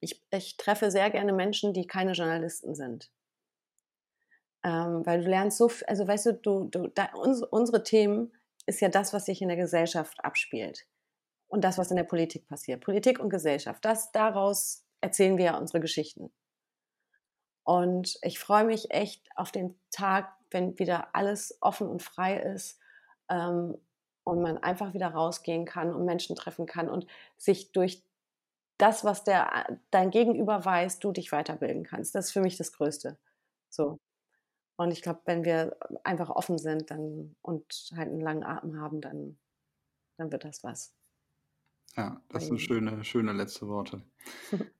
Ich, 0.00 0.24
ich 0.30 0.56
treffe 0.56 0.90
sehr 0.90 1.10
gerne 1.10 1.32
Menschen, 1.32 1.74
die 1.74 1.86
keine 1.86 2.12
Journalisten 2.12 2.74
sind. 2.74 3.10
Ähm, 4.62 5.04
weil 5.04 5.22
du 5.22 5.28
lernst 5.28 5.58
so, 5.58 5.70
also 5.86 6.06
weißt 6.06 6.26
du, 6.26 6.32
du, 6.34 6.64
du 6.68 6.88
da, 6.88 7.06
uns, 7.14 7.42
unsere 7.42 7.82
Themen 7.82 8.32
ist 8.66 8.80
ja 8.80 8.88
das, 8.88 9.12
was 9.12 9.24
sich 9.24 9.42
in 9.42 9.48
der 9.48 9.56
Gesellschaft 9.56 10.22
abspielt. 10.24 10.86
Und 11.48 11.64
das, 11.64 11.78
was 11.78 11.90
in 11.90 11.96
der 11.96 12.04
Politik 12.04 12.46
passiert. 12.46 12.80
Politik 12.80 13.18
und 13.18 13.30
Gesellschaft. 13.30 13.84
Das, 13.84 14.12
daraus 14.12 14.84
erzählen 15.00 15.36
wir 15.36 15.46
ja 15.46 15.58
unsere 15.58 15.80
Geschichten. 15.80 16.30
Und 17.64 18.18
ich 18.22 18.38
freue 18.38 18.64
mich 18.64 18.90
echt 18.90 19.28
auf 19.36 19.52
den 19.52 19.78
Tag, 19.90 20.32
wenn 20.50 20.78
wieder 20.78 21.14
alles 21.14 21.58
offen 21.60 21.88
und 21.88 22.02
frei 22.02 22.36
ist 22.38 22.78
ähm, 23.28 23.76
und 24.24 24.42
man 24.42 24.58
einfach 24.58 24.94
wieder 24.94 25.08
rausgehen 25.08 25.64
kann 25.64 25.94
und 25.94 26.04
Menschen 26.04 26.36
treffen 26.36 26.66
kann 26.66 26.88
und 26.88 27.06
sich 27.36 27.72
durch 27.72 28.02
das, 28.78 29.04
was 29.04 29.24
der, 29.24 29.78
dein 29.90 30.10
Gegenüber 30.10 30.64
weiß, 30.64 30.98
du 31.00 31.12
dich 31.12 31.32
weiterbilden 31.32 31.84
kannst. 31.84 32.14
Das 32.14 32.26
ist 32.26 32.32
für 32.32 32.40
mich 32.40 32.56
das 32.56 32.72
Größte. 32.72 33.18
So. 33.68 34.00
Und 34.76 34.90
ich 34.90 35.02
glaube, 35.02 35.20
wenn 35.26 35.44
wir 35.44 35.76
einfach 36.04 36.30
offen 36.30 36.56
sind 36.56 36.90
dann, 36.90 37.36
und 37.42 37.90
halt 37.94 38.08
einen 38.08 38.22
langen 38.22 38.44
Atem 38.44 38.80
haben, 38.80 39.02
dann, 39.02 39.38
dann 40.16 40.32
wird 40.32 40.44
das 40.44 40.64
was. 40.64 40.94
Ja, 41.96 42.22
das 42.30 42.46
sind 42.46 42.60
schöne, 42.60 43.04
schöne 43.04 43.32
letzte 43.32 43.68
Worte. 43.68 44.02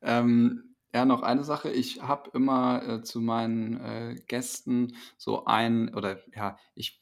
ähm, 0.00 0.67
ja, 0.94 1.04
noch 1.04 1.22
eine 1.22 1.44
Sache. 1.44 1.70
Ich 1.70 2.02
habe 2.02 2.30
immer 2.34 2.82
äh, 2.86 3.02
zu 3.02 3.20
meinen 3.20 3.80
äh, 3.80 4.14
Gästen 4.26 4.96
so 5.16 5.44
ein, 5.44 5.94
oder 5.94 6.20
ja, 6.34 6.58
ich 6.74 7.00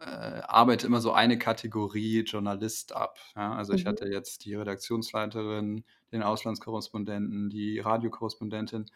äh, 0.00 0.04
arbeite 0.04 0.86
immer 0.86 1.00
so 1.00 1.12
eine 1.12 1.38
Kategorie 1.38 2.20
Journalist 2.20 2.94
ab. 2.94 3.18
Ja? 3.34 3.54
Also 3.54 3.74
ich 3.74 3.84
mhm. 3.84 3.88
hatte 3.88 4.08
jetzt 4.08 4.44
die 4.44 4.54
Redaktionsleiterin, 4.54 5.84
den 6.12 6.22
Auslandskorrespondenten, 6.22 7.50
die 7.50 7.78
Radiokorrespondentin. 7.78 8.86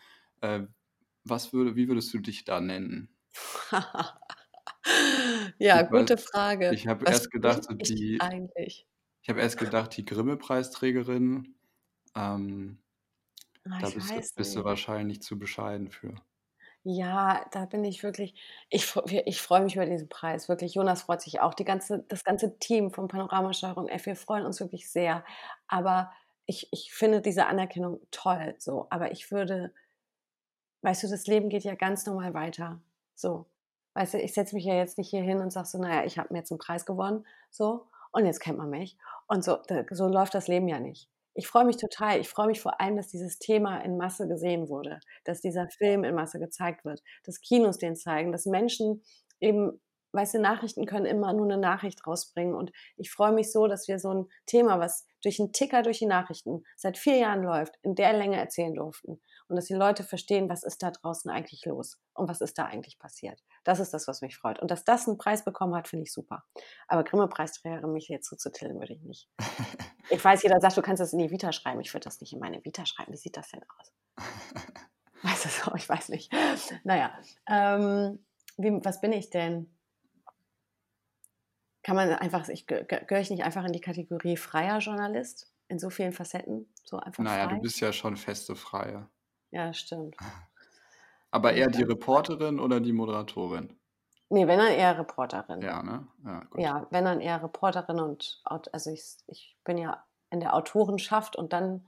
Äh, 0.40 0.62
was 1.24 1.52
würde, 1.52 1.76
wie 1.76 1.88
würdest 1.88 2.12
du 2.14 2.18
dich 2.18 2.44
da 2.44 2.60
nennen? 2.60 3.14
ja, 5.58 5.82
ich 5.82 5.90
gute 5.90 6.14
weiß, 6.14 6.24
Frage. 6.24 6.72
Ich 6.72 6.86
habe 6.86 7.04
erst 7.04 7.30
gedacht, 7.30 7.64
so 7.64 7.74
die. 7.74 8.20
Eigentlich? 8.20 8.86
Ich 9.22 9.28
habe 9.28 9.40
erst 9.40 9.58
gedacht, 9.58 9.94
die 9.96 10.04
Grimme-Preisträgerin. 10.04 11.54
Ähm, 12.16 12.78
Ah, 13.70 13.78
da 13.80 13.90
bist 13.90 14.10
du, 14.10 14.20
bist 14.36 14.56
du 14.56 14.64
wahrscheinlich 14.64 15.22
zu 15.22 15.38
bescheiden 15.38 15.90
für. 15.90 16.14
Ja, 16.82 17.44
da 17.52 17.66
bin 17.66 17.84
ich 17.84 18.02
wirklich, 18.02 18.34
ich, 18.70 18.96
ich 19.26 19.42
freue 19.42 19.60
mich 19.60 19.76
über 19.76 19.84
diesen 19.84 20.08
Preis, 20.08 20.48
wirklich. 20.48 20.74
Jonas 20.74 21.02
freut 21.02 21.20
sich 21.20 21.40
auch. 21.40 21.52
Die 21.52 21.64
ganze, 21.64 22.04
das 22.08 22.24
ganze 22.24 22.58
Team 22.58 22.90
von 22.90 23.06
Panoramasteuerung 23.06 23.88
F, 23.88 24.06
wir 24.06 24.16
freuen 24.16 24.46
uns 24.46 24.60
wirklich 24.60 24.90
sehr. 24.90 25.24
Aber 25.68 26.10
ich, 26.46 26.68
ich 26.72 26.92
finde 26.92 27.20
diese 27.20 27.46
Anerkennung 27.46 28.00
toll, 28.10 28.54
so. 28.58 28.86
Aber 28.90 29.12
ich 29.12 29.30
würde, 29.30 29.74
weißt 30.82 31.02
du, 31.04 31.08
das 31.08 31.26
Leben 31.26 31.50
geht 31.50 31.64
ja 31.64 31.74
ganz 31.74 32.06
normal 32.06 32.32
weiter. 32.34 32.80
So. 33.14 33.46
Weißt 33.94 34.14
du, 34.14 34.18
ich 34.22 34.32
setze 34.32 34.54
mich 34.54 34.64
ja 34.64 34.74
jetzt 34.74 34.98
nicht 34.98 35.10
hier 35.10 35.22
hin 35.22 35.40
und 35.40 35.50
sage 35.52 35.66
so, 35.66 35.78
naja, 35.78 36.04
ich 36.04 36.18
habe 36.18 36.32
mir 36.32 36.38
jetzt 36.38 36.50
einen 36.52 36.58
Preis 36.58 36.86
gewonnen, 36.86 37.26
so, 37.50 37.88
und 38.12 38.24
jetzt 38.24 38.40
kennt 38.40 38.58
man 38.58 38.70
mich. 38.70 38.96
Und 39.26 39.44
so, 39.44 39.58
so 39.90 40.08
läuft 40.08 40.34
das 40.34 40.48
Leben 40.48 40.68
ja 40.68 40.80
nicht 40.80 41.10
ich 41.34 41.46
freue 41.46 41.64
mich 41.64 41.76
total. 41.76 42.20
Ich 42.20 42.28
freue 42.28 42.48
mich 42.48 42.60
vor 42.60 42.80
allem, 42.80 42.96
dass 42.96 43.08
dieses 43.08 43.38
Thema 43.38 43.78
in 43.80 43.96
Masse 43.96 44.26
gesehen 44.26 44.68
wurde, 44.68 45.00
dass 45.24 45.40
dieser 45.40 45.68
Film 45.68 46.04
in 46.04 46.14
Masse 46.14 46.38
gezeigt 46.38 46.84
wird, 46.84 47.02
dass 47.24 47.40
Kinos 47.40 47.78
den 47.78 47.96
zeigen, 47.96 48.32
dass 48.32 48.46
Menschen 48.46 49.02
eben, 49.38 49.80
weißt 50.12 50.34
du, 50.34 50.40
Nachrichten 50.40 50.86
können 50.86 51.06
immer 51.06 51.32
nur 51.32 51.46
eine 51.46 51.58
Nachricht 51.58 52.06
rausbringen. 52.06 52.54
Und 52.54 52.72
ich 52.96 53.10
freue 53.10 53.32
mich 53.32 53.52
so, 53.52 53.68
dass 53.68 53.86
wir 53.86 53.98
so 53.98 54.12
ein 54.12 54.26
Thema, 54.46 54.80
was 54.80 55.06
durch 55.22 55.40
einen 55.40 55.52
Ticker 55.52 55.82
durch 55.82 55.98
die 55.98 56.06
Nachrichten 56.06 56.64
seit 56.76 56.98
vier 56.98 57.16
Jahren 57.16 57.42
läuft, 57.42 57.76
in 57.82 57.94
der 57.94 58.12
Länge 58.12 58.36
erzählen 58.36 58.74
durften. 58.74 59.20
Und 59.48 59.56
dass 59.56 59.66
die 59.66 59.74
Leute 59.74 60.04
verstehen, 60.04 60.48
was 60.48 60.62
ist 60.62 60.82
da 60.82 60.90
draußen 60.90 61.30
eigentlich 61.30 61.64
los 61.64 61.98
und 62.14 62.28
was 62.28 62.40
ist 62.40 62.58
da 62.58 62.66
eigentlich 62.66 62.98
passiert. 62.98 63.40
Das 63.64 63.78
ist 63.78 63.92
das, 63.92 64.08
was 64.08 64.22
mich 64.22 64.36
freut. 64.36 64.58
Und 64.58 64.70
dass 64.70 64.84
das 64.84 65.06
einen 65.06 65.18
Preis 65.18 65.44
bekommen 65.44 65.74
hat, 65.74 65.88
finde 65.88 66.04
ich 66.04 66.12
super. 66.12 66.44
Aber 66.88 67.04
Grimme-Preisträgerin 67.04 67.92
mich 67.92 68.08
jetzt 68.08 68.28
zuzutillen, 68.28 68.78
würde 68.78 68.94
ich 68.94 69.02
nicht. 69.02 69.28
Ich 70.12 70.24
weiß, 70.24 70.42
jeder 70.42 70.58
sagt, 70.60 70.76
du 70.76 70.82
kannst 70.82 71.00
das 71.00 71.12
in 71.12 71.20
die 71.20 71.30
Vita 71.30 71.52
schreiben. 71.52 71.80
Ich 71.80 71.94
würde 71.94 72.02
das 72.02 72.20
nicht 72.20 72.32
in 72.32 72.40
meine 72.40 72.64
Vita 72.64 72.84
schreiben. 72.84 73.12
Wie 73.12 73.16
sieht 73.16 73.36
das 73.36 73.48
denn 73.50 73.60
aus? 73.78 73.92
Weißt 75.22 75.44
du 75.44 75.48
so? 75.48 75.74
Ich 75.76 75.88
weiß 75.88 76.08
nicht. 76.08 76.32
Naja, 76.82 77.16
ähm, 77.46 78.18
wie, 78.56 78.84
was 78.84 79.00
bin 79.00 79.12
ich 79.12 79.30
denn? 79.30 79.72
Kann 81.84 81.94
man 81.94 82.10
einfach, 82.10 82.48
ich, 82.48 82.66
gehöre 82.66 83.20
ich 83.20 83.30
nicht 83.30 83.44
einfach 83.44 83.64
in 83.64 83.72
die 83.72 83.80
Kategorie 83.80 84.36
freier 84.36 84.78
Journalist? 84.78 85.52
In 85.68 85.78
so 85.78 85.90
vielen 85.90 86.12
Facetten? 86.12 86.68
So 86.82 86.98
einfach 86.98 87.22
naja, 87.22 87.44
frei? 87.44 87.54
du 87.54 87.60
bist 87.60 87.80
ja 87.80 87.92
schon 87.92 88.16
feste 88.16 88.56
Freie. 88.56 89.08
Ja, 89.52 89.72
stimmt. 89.72 90.16
Aber 91.30 91.52
eher 91.52 91.68
die 91.68 91.82
Reporterin 91.82 92.58
oder 92.58 92.80
die 92.80 92.92
Moderatorin? 92.92 93.76
Nee, 94.30 94.46
wenn 94.46 94.58
dann 94.58 94.72
eher 94.72 94.98
Reporterin. 94.98 95.60
Ja, 95.60 95.82
ne? 95.82 96.06
Ja, 96.24 96.44
gut. 96.50 96.60
ja 96.60 96.86
wenn 96.90 97.04
dann 97.04 97.20
eher 97.20 97.42
Reporterin 97.42 98.00
und 98.00 98.40
also 98.44 98.90
ich, 98.90 99.16
ich 99.26 99.56
bin 99.64 99.76
ja 99.76 100.04
in 100.30 100.40
der 100.40 100.54
Autorenschaft 100.54 101.36
und 101.36 101.52
dann 101.52 101.86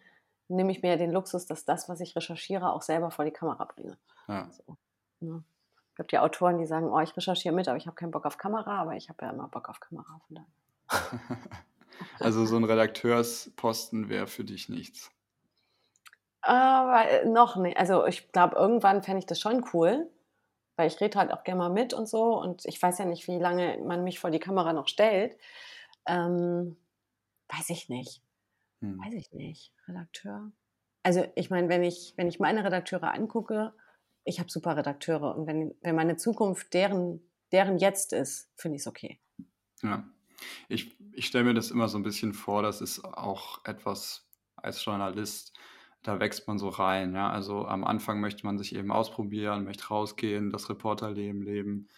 nehme 0.48 0.73
ich 0.73 0.82
mir 0.82 0.90
ja 0.90 0.97
den 0.97 1.12
Luxus, 1.12 1.47
dass 1.47 1.64
das, 1.64 1.89
was 1.89 2.01
ich 2.01 2.16
recherchiere, 2.16 2.73
auch 2.73 2.82
selber 2.82 3.10
vor 3.10 3.24
die 3.24 3.31
Kamera 3.31 3.64
bringe. 3.64 3.97
Ja. 4.28 4.51
So, 4.51 4.77
ne? 5.20 5.44
Ich 5.93 5.98
habe 5.98 6.09
die 6.09 6.19
Autoren, 6.19 6.59
die 6.59 6.66
sagen, 6.66 6.89
oh, 6.89 7.01
ich 7.01 7.16
recherchiere 7.16 7.55
mit, 7.55 7.69
aber 7.69 7.77
ich 7.77 7.86
habe 7.86 7.94
keinen 7.94 8.10
Bock 8.10 8.24
auf 8.24 8.39
Kamera, 8.39 8.81
aber 8.81 8.97
ich 8.97 9.09
habe 9.09 9.24
ja 9.24 9.31
immer 9.31 9.48
Bock 9.48 9.69
auf 9.69 9.78
Kamera. 9.78 10.20
Von 10.27 10.36
daher. 10.36 11.20
also 12.19 12.47
so 12.47 12.56
ein 12.56 12.64
Redakteursposten 12.64 14.09
wäre 14.09 14.27
für 14.27 14.44
dich 14.44 14.69
nichts. 14.69 15.10
Aber 16.43 17.09
äh, 17.09 17.24
noch 17.27 17.56
nicht. 17.56 17.77
Also 17.77 18.06
ich 18.06 18.31
glaube, 18.32 18.56
irgendwann 18.56 19.02
fände 19.02 19.20
ich 19.20 19.27
das 19.27 19.40
schon 19.40 19.64
cool 19.73 20.10
weil 20.77 20.89
ich 20.89 21.01
rede 21.01 21.19
halt 21.19 21.32
auch 21.32 21.44
gerne 21.44 21.59
mal 21.59 21.70
mit 21.70 21.94
und 21.94 22.09
so 22.09 22.40
und 22.40 22.64
ich 22.64 22.81
weiß 22.81 22.98
ja 22.98 23.05
nicht, 23.05 23.28
wie 23.28 23.39
lange 23.39 23.78
man 23.85 24.05
mich 24.05 24.19
vor 24.19 24.31
die 24.31 24.39
Kamera 24.39 24.73
noch 24.73 24.89
stellt. 24.89 25.36
Ähm, 26.06 26.77
weiß 27.48 27.70
ich 27.70 27.89
nicht. 27.89 28.23
Hm. 28.81 28.98
Weiß 28.98 29.14
ich 29.14 29.32
nicht. 29.32 29.73
Redakteur. 29.86 30.51
Also 31.02 31.27
ich 31.35 31.51
meine, 31.51 31.69
wenn 31.69 31.82
ich, 31.82 32.14
wenn 32.16 32.28
ich 32.28 32.40
meine 32.40 32.64
Redakteure 32.64 33.12
angucke, 33.12 33.73
ich 34.24 34.39
habe 34.39 34.51
super 34.51 34.77
Redakteure 34.77 35.36
und 35.36 35.47
wenn, 35.47 35.74
wenn 35.82 35.94
meine 35.94 36.16
Zukunft 36.16 36.73
deren, 36.74 37.20
deren 37.51 37.78
jetzt 37.78 38.12
ist, 38.12 38.51
finde 38.56 38.77
ich 38.77 38.82
es 38.82 38.86
okay. 38.86 39.20
Ja, 39.82 40.05
ich, 40.69 40.97
ich 41.12 41.27
stelle 41.27 41.44
mir 41.44 41.55
das 41.55 41.70
immer 41.70 41.89
so 41.89 41.98
ein 41.98 42.05
bisschen 42.05 42.32
vor, 42.32 42.62
das 42.62 42.81
ist 42.81 43.05
auch 43.05 43.64
etwas 43.64 44.28
als 44.56 44.85
Journalist, 44.85 45.52
da 46.03 46.20
wächst 46.20 46.49
man 46.49 46.59
so 46.59 46.69
rein. 46.69 47.15
Ja? 47.15 47.31
Also 47.31 47.66
am 47.66 47.85
Anfang 47.85 48.20
möchte 48.20 48.45
man 48.47 48.59
sich 48.59 48.74
eben 48.74 48.93
ausprobieren, 48.93 49.65
möchte 49.65 49.89
rausgehen, 49.89 50.51
das 50.51 50.69
Reporterleben 50.69 51.43
leben, 51.43 51.89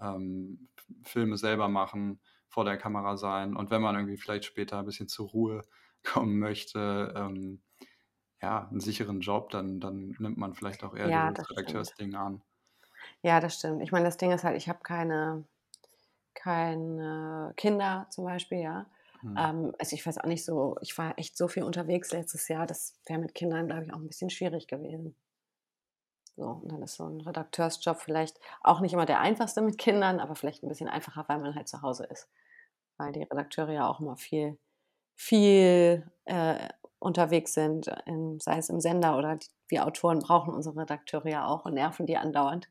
ähm, 0.00 0.68
Filme 1.02 1.36
selber 1.38 1.68
machen, 1.68 2.20
vor 2.48 2.64
der 2.64 2.76
Kamera 2.76 3.16
sein. 3.16 3.56
Und 3.56 3.70
wenn 3.70 3.82
man 3.82 3.94
irgendwie 3.96 4.16
vielleicht 4.18 4.44
später 4.44 4.78
ein 4.78 4.84
bisschen 4.86 5.08
zur 5.08 5.28
Ruhe 5.28 5.62
kommen 6.04 6.38
möchte, 6.38 7.14
ähm, 7.16 7.62
ja, 8.42 8.68
einen 8.68 8.80
sicheren 8.80 9.20
Job, 9.20 9.50
dann, 9.50 9.80
dann 9.80 10.16
nimmt 10.18 10.38
man 10.38 10.54
vielleicht 10.54 10.84
auch 10.84 10.94
eher 10.96 11.10
Ja, 11.10 11.30
das 11.30 11.46
Redakteursding 11.50 12.14
an. 12.14 12.42
Ja, 13.22 13.40
das 13.40 13.56
stimmt. 13.58 13.82
Ich 13.82 13.92
meine, 13.92 14.04
das 14.04 14.16
Ding 14.16 14.30
ist 14.32 14.44
halt, 14.44 14.56
ich 14.56 14.68
habe 14.68 14.80
keine, 14.82 15.44
keine 16.34 17.54
Kinder 17.56 18.06
zum 18.10 18.24
Beispiel, 18.24 18.58
ja. 18.60 18.86
Hm. 19.24 19.36
Ähm, 19.38 19.72
also 19.78 19.96
ich 19.96 20.06
weiß 20.06 20.18
auch 20.18 20.26
nicht 20.26 20.44
so, 20.44 20.76
ich 20.82 20.96
war 20.98 21.18
echt 21.18 21.36
so 21.36 21.48
viel 21.48 21.62
unterwegs 21.62 22.12
letztes 22.12 22.46
Jahr, 22.48 22.66
das 22.66 22.94
wäre 23.06 23.18
mit 23.18 23.34
Kindern, 23.34 23.66
glaube 23.66 23.84
ich, 23.86 23.92
auch 23.92 23.98
ein 23.98 24.08
bisschen 24.08 24.30
schwierig 24.30 24.68
gewesen. 24.68 25.16
So, 26.36 26.42
und 26.44 26.72
dann 26.72 26.82
ist 26.82 26.96
so 26.96 27.04
ein 27.04 27.20
Redakteursjob 27.20 28.00
vielleicht 28.00 28.38
auch 28.62 28.80
nicht 28.80 28.92
immer 28.92 29.06
der 29.06 29.20
einfachste 29.20 29.62
mit 29.62 29.78
Kindern, 29.78 30.20
aber 30.20 30.34
vielleicht 30.34 30.62
ein 30.62 30.68
bisschen 30.68 30.88
einfacher, 30.88 31.24
weil 31.28 31.38
man 31.38 31.54
halt 31.54 31.68
zu 31.68 31.80
Hause 31.82 32.04
ist. 32.04 32.28
Weil 32.98 33.12
die 33.12 33.22
Redakteure 33.22 33.70
ja 33.70 33.88
auch 33.88 34.00
immer 34.00 34.16
viel, 34.16 34.58
viel 35.16 36.10
äh, 36.24 36.68
unterwegs 36.98 37.54
sind, 37.54 37.86
in, 38.06 38.40
sei 38.40 38.58
es 38.58 38.68
im 38.68 38.80
Sender 38.80 39.16
oder 39.16 39.36
die, 39.36 39.48
wir 39.68 39.86
Autoren 39.86 40.18
brauchen 40.18 40.54
unsere 40.54 40.76
Redakteure 40.80 41.28
ja 41.28 41.46
auch 41.46 41.64
und 41.64 41.74
nerven 41.74 42.06
die 42.06 42.16
andauernd. 42.16 42.68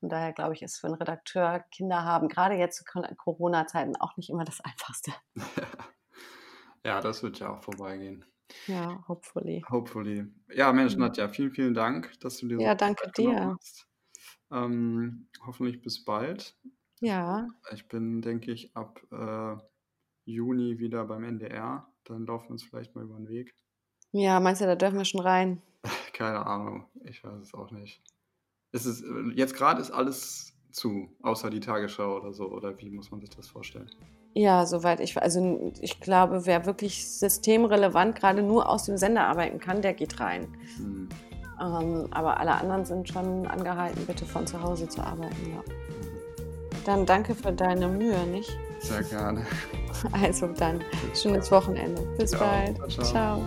Von 0.00 0.08
daher 0.08 0.32
glaube 0.32 0.54
ich, 0.54 0.62
ist 0.62 0.78
für 0.78 0.86
einen 0.86 0.96
Redakteur 0.96 1.60
Kinder 1.70 2.02
haben, 2.04 2.28
gerade 2.28 2.54
jetzt 2.56 2.78
zu 2.78 2.84
Corona-Zeiten, 2.84 3.96
auch 3.96 4.16
nicht 4.16 4.30
immer 4.30 4.44
das 4.44 4.60
Einfachste. 4.64 5.12
ja, 6.84 7.00
das 7.00 7.22
wird 7.22 7.38
ja 7.38 7.50
auch 7.50 7.62
vorbeigehen. 7.62 8.24
Ja, 8.66 9.04
hopefully. 9.06 9.64
Hopefully. 9.70 10.26
Ja, 10.52 10.72
Mensch. 10.72 10.96
Nadja, 10.96 11.28
vielen, 11.28 11.52
vielen 11.52 11.74
Dank, 11.74 12.18
dass 12.20 12.38
du 12.38 12.48
dir 12.48 12.56
so 12.56 12.62
Ja, 12.62 12.74
danke 12.74 13.10
dir. 13.12 13.54
hast. 13.54 13.86
Ähm, 14.50 15.28
hoffentlich 15.46 15.80
bis 15.82 16.04
bald. 16.04 16.56
Ja, 17.00 17.48
Ich 17.72 17.86
bin, 17.88 18.20
denke 18.20 18.50
ich, 18.52 18.76
ab 18.76 19.00
äh, 19.12 19.56
Juni 20.24 20.78
wieder 20.78 21.04
beim 21.04 21.24
NDR. 21.24 21.86
Dann 22.04 22.26
laufen 22.26 22.46
wir 22.48 22.50
uns 22.52 22.64
vielleicht 22.64 22.94
mal 22.96 23.04
über 23.04 23.16
den 23.16 23.28
Weg. 23.28 23.54
ja, 24.12 24.40
meinst 24.40 24.60
du, 24.60 24.66
da 24.66 24.74
dürfen 24.74 24.98
wir 24.98 25.04
schon 25.04 25.20
rein? 25.20 25.62
Keine 26.12 26.44
Ahnung, 26.44 26.86
ich 27.04 27.22
weiß 27.22 27.40
es 27.40 27.54
auch 27.54 27.70
nicht. 27.70 28.02
Es 28.72 28.86
ist, 28.86 29.02
äh, 29.02 29.32
jetzt 29.34 29.54
gerade 29.54 29.80
ist 29.80 29.90
alles 29.90 30.52
zu, 30.70 31.08
außer 31.22 31.50
die 31.50 31.60
Tagesschau 31.60 32.16
oder 32.16 32.32
so, 32.32 32.46
oder 32.46 32.78
wie 32.78 32.90
muss 32.90 33.10
man 33.10 33.20
sich 33.20 33.30
das 33.30 33.48
vorstellen? 33.48 33.90
Ja, 34.34 34.64
soweit 34.64 35.00
ich, 35.00 35.20
also 35.20 35.72
ich 35.80 36.00
glaube, 36.00 36.46
wer 36.46 36.64
wirklich 36.64 37.04
systemrelevant 37.10 38.14
gerade 38.14 38.42
nur 38.42 38.68
aus 38.68 38.84
dem 38.84 38.96
Sender 38.96 39.26
arbeiten 39.26 39.58
kann, 39.58 39.82
der 39.82 39.92
geht 39.92 40.20
rein. 40.20 40.46
Hm. 40.76 41.08
Ähm, 41.60 42.06
aber 42.12 42.38
alle 42.38 42.52
anderen 42.52 42.84
sind 42.84 43.08
schon 43.08 43.46
angehalten, 43.46 44.06
bitte 44.06 44.24
von 44.24 44.46
zu 44.46 44.62
Hause 44.62 44.88
zu 44.88 45.02
arbeiten. 45.02 45.50
Ja. 45.50 45.62
Dann 46.86 47.04
danke 47.04 47.34
für 47.34 47.52
deine 47.52 47.88
Mühe, 47.88 48.24
nicht? 48.26 48.56
Sehr 48.80 49.02
gerne. 49.02 49.44
Also 50.12 50.46
dann, 50.46 50.80
schönes 51.14 51.50
Wochenende. 51.50 52.00
Bis 52.16 52.32
Ja, 52.32 52.38
bald. 52.38 52.90
ciao, 52.90 53.04
ciao. 53.04 53.42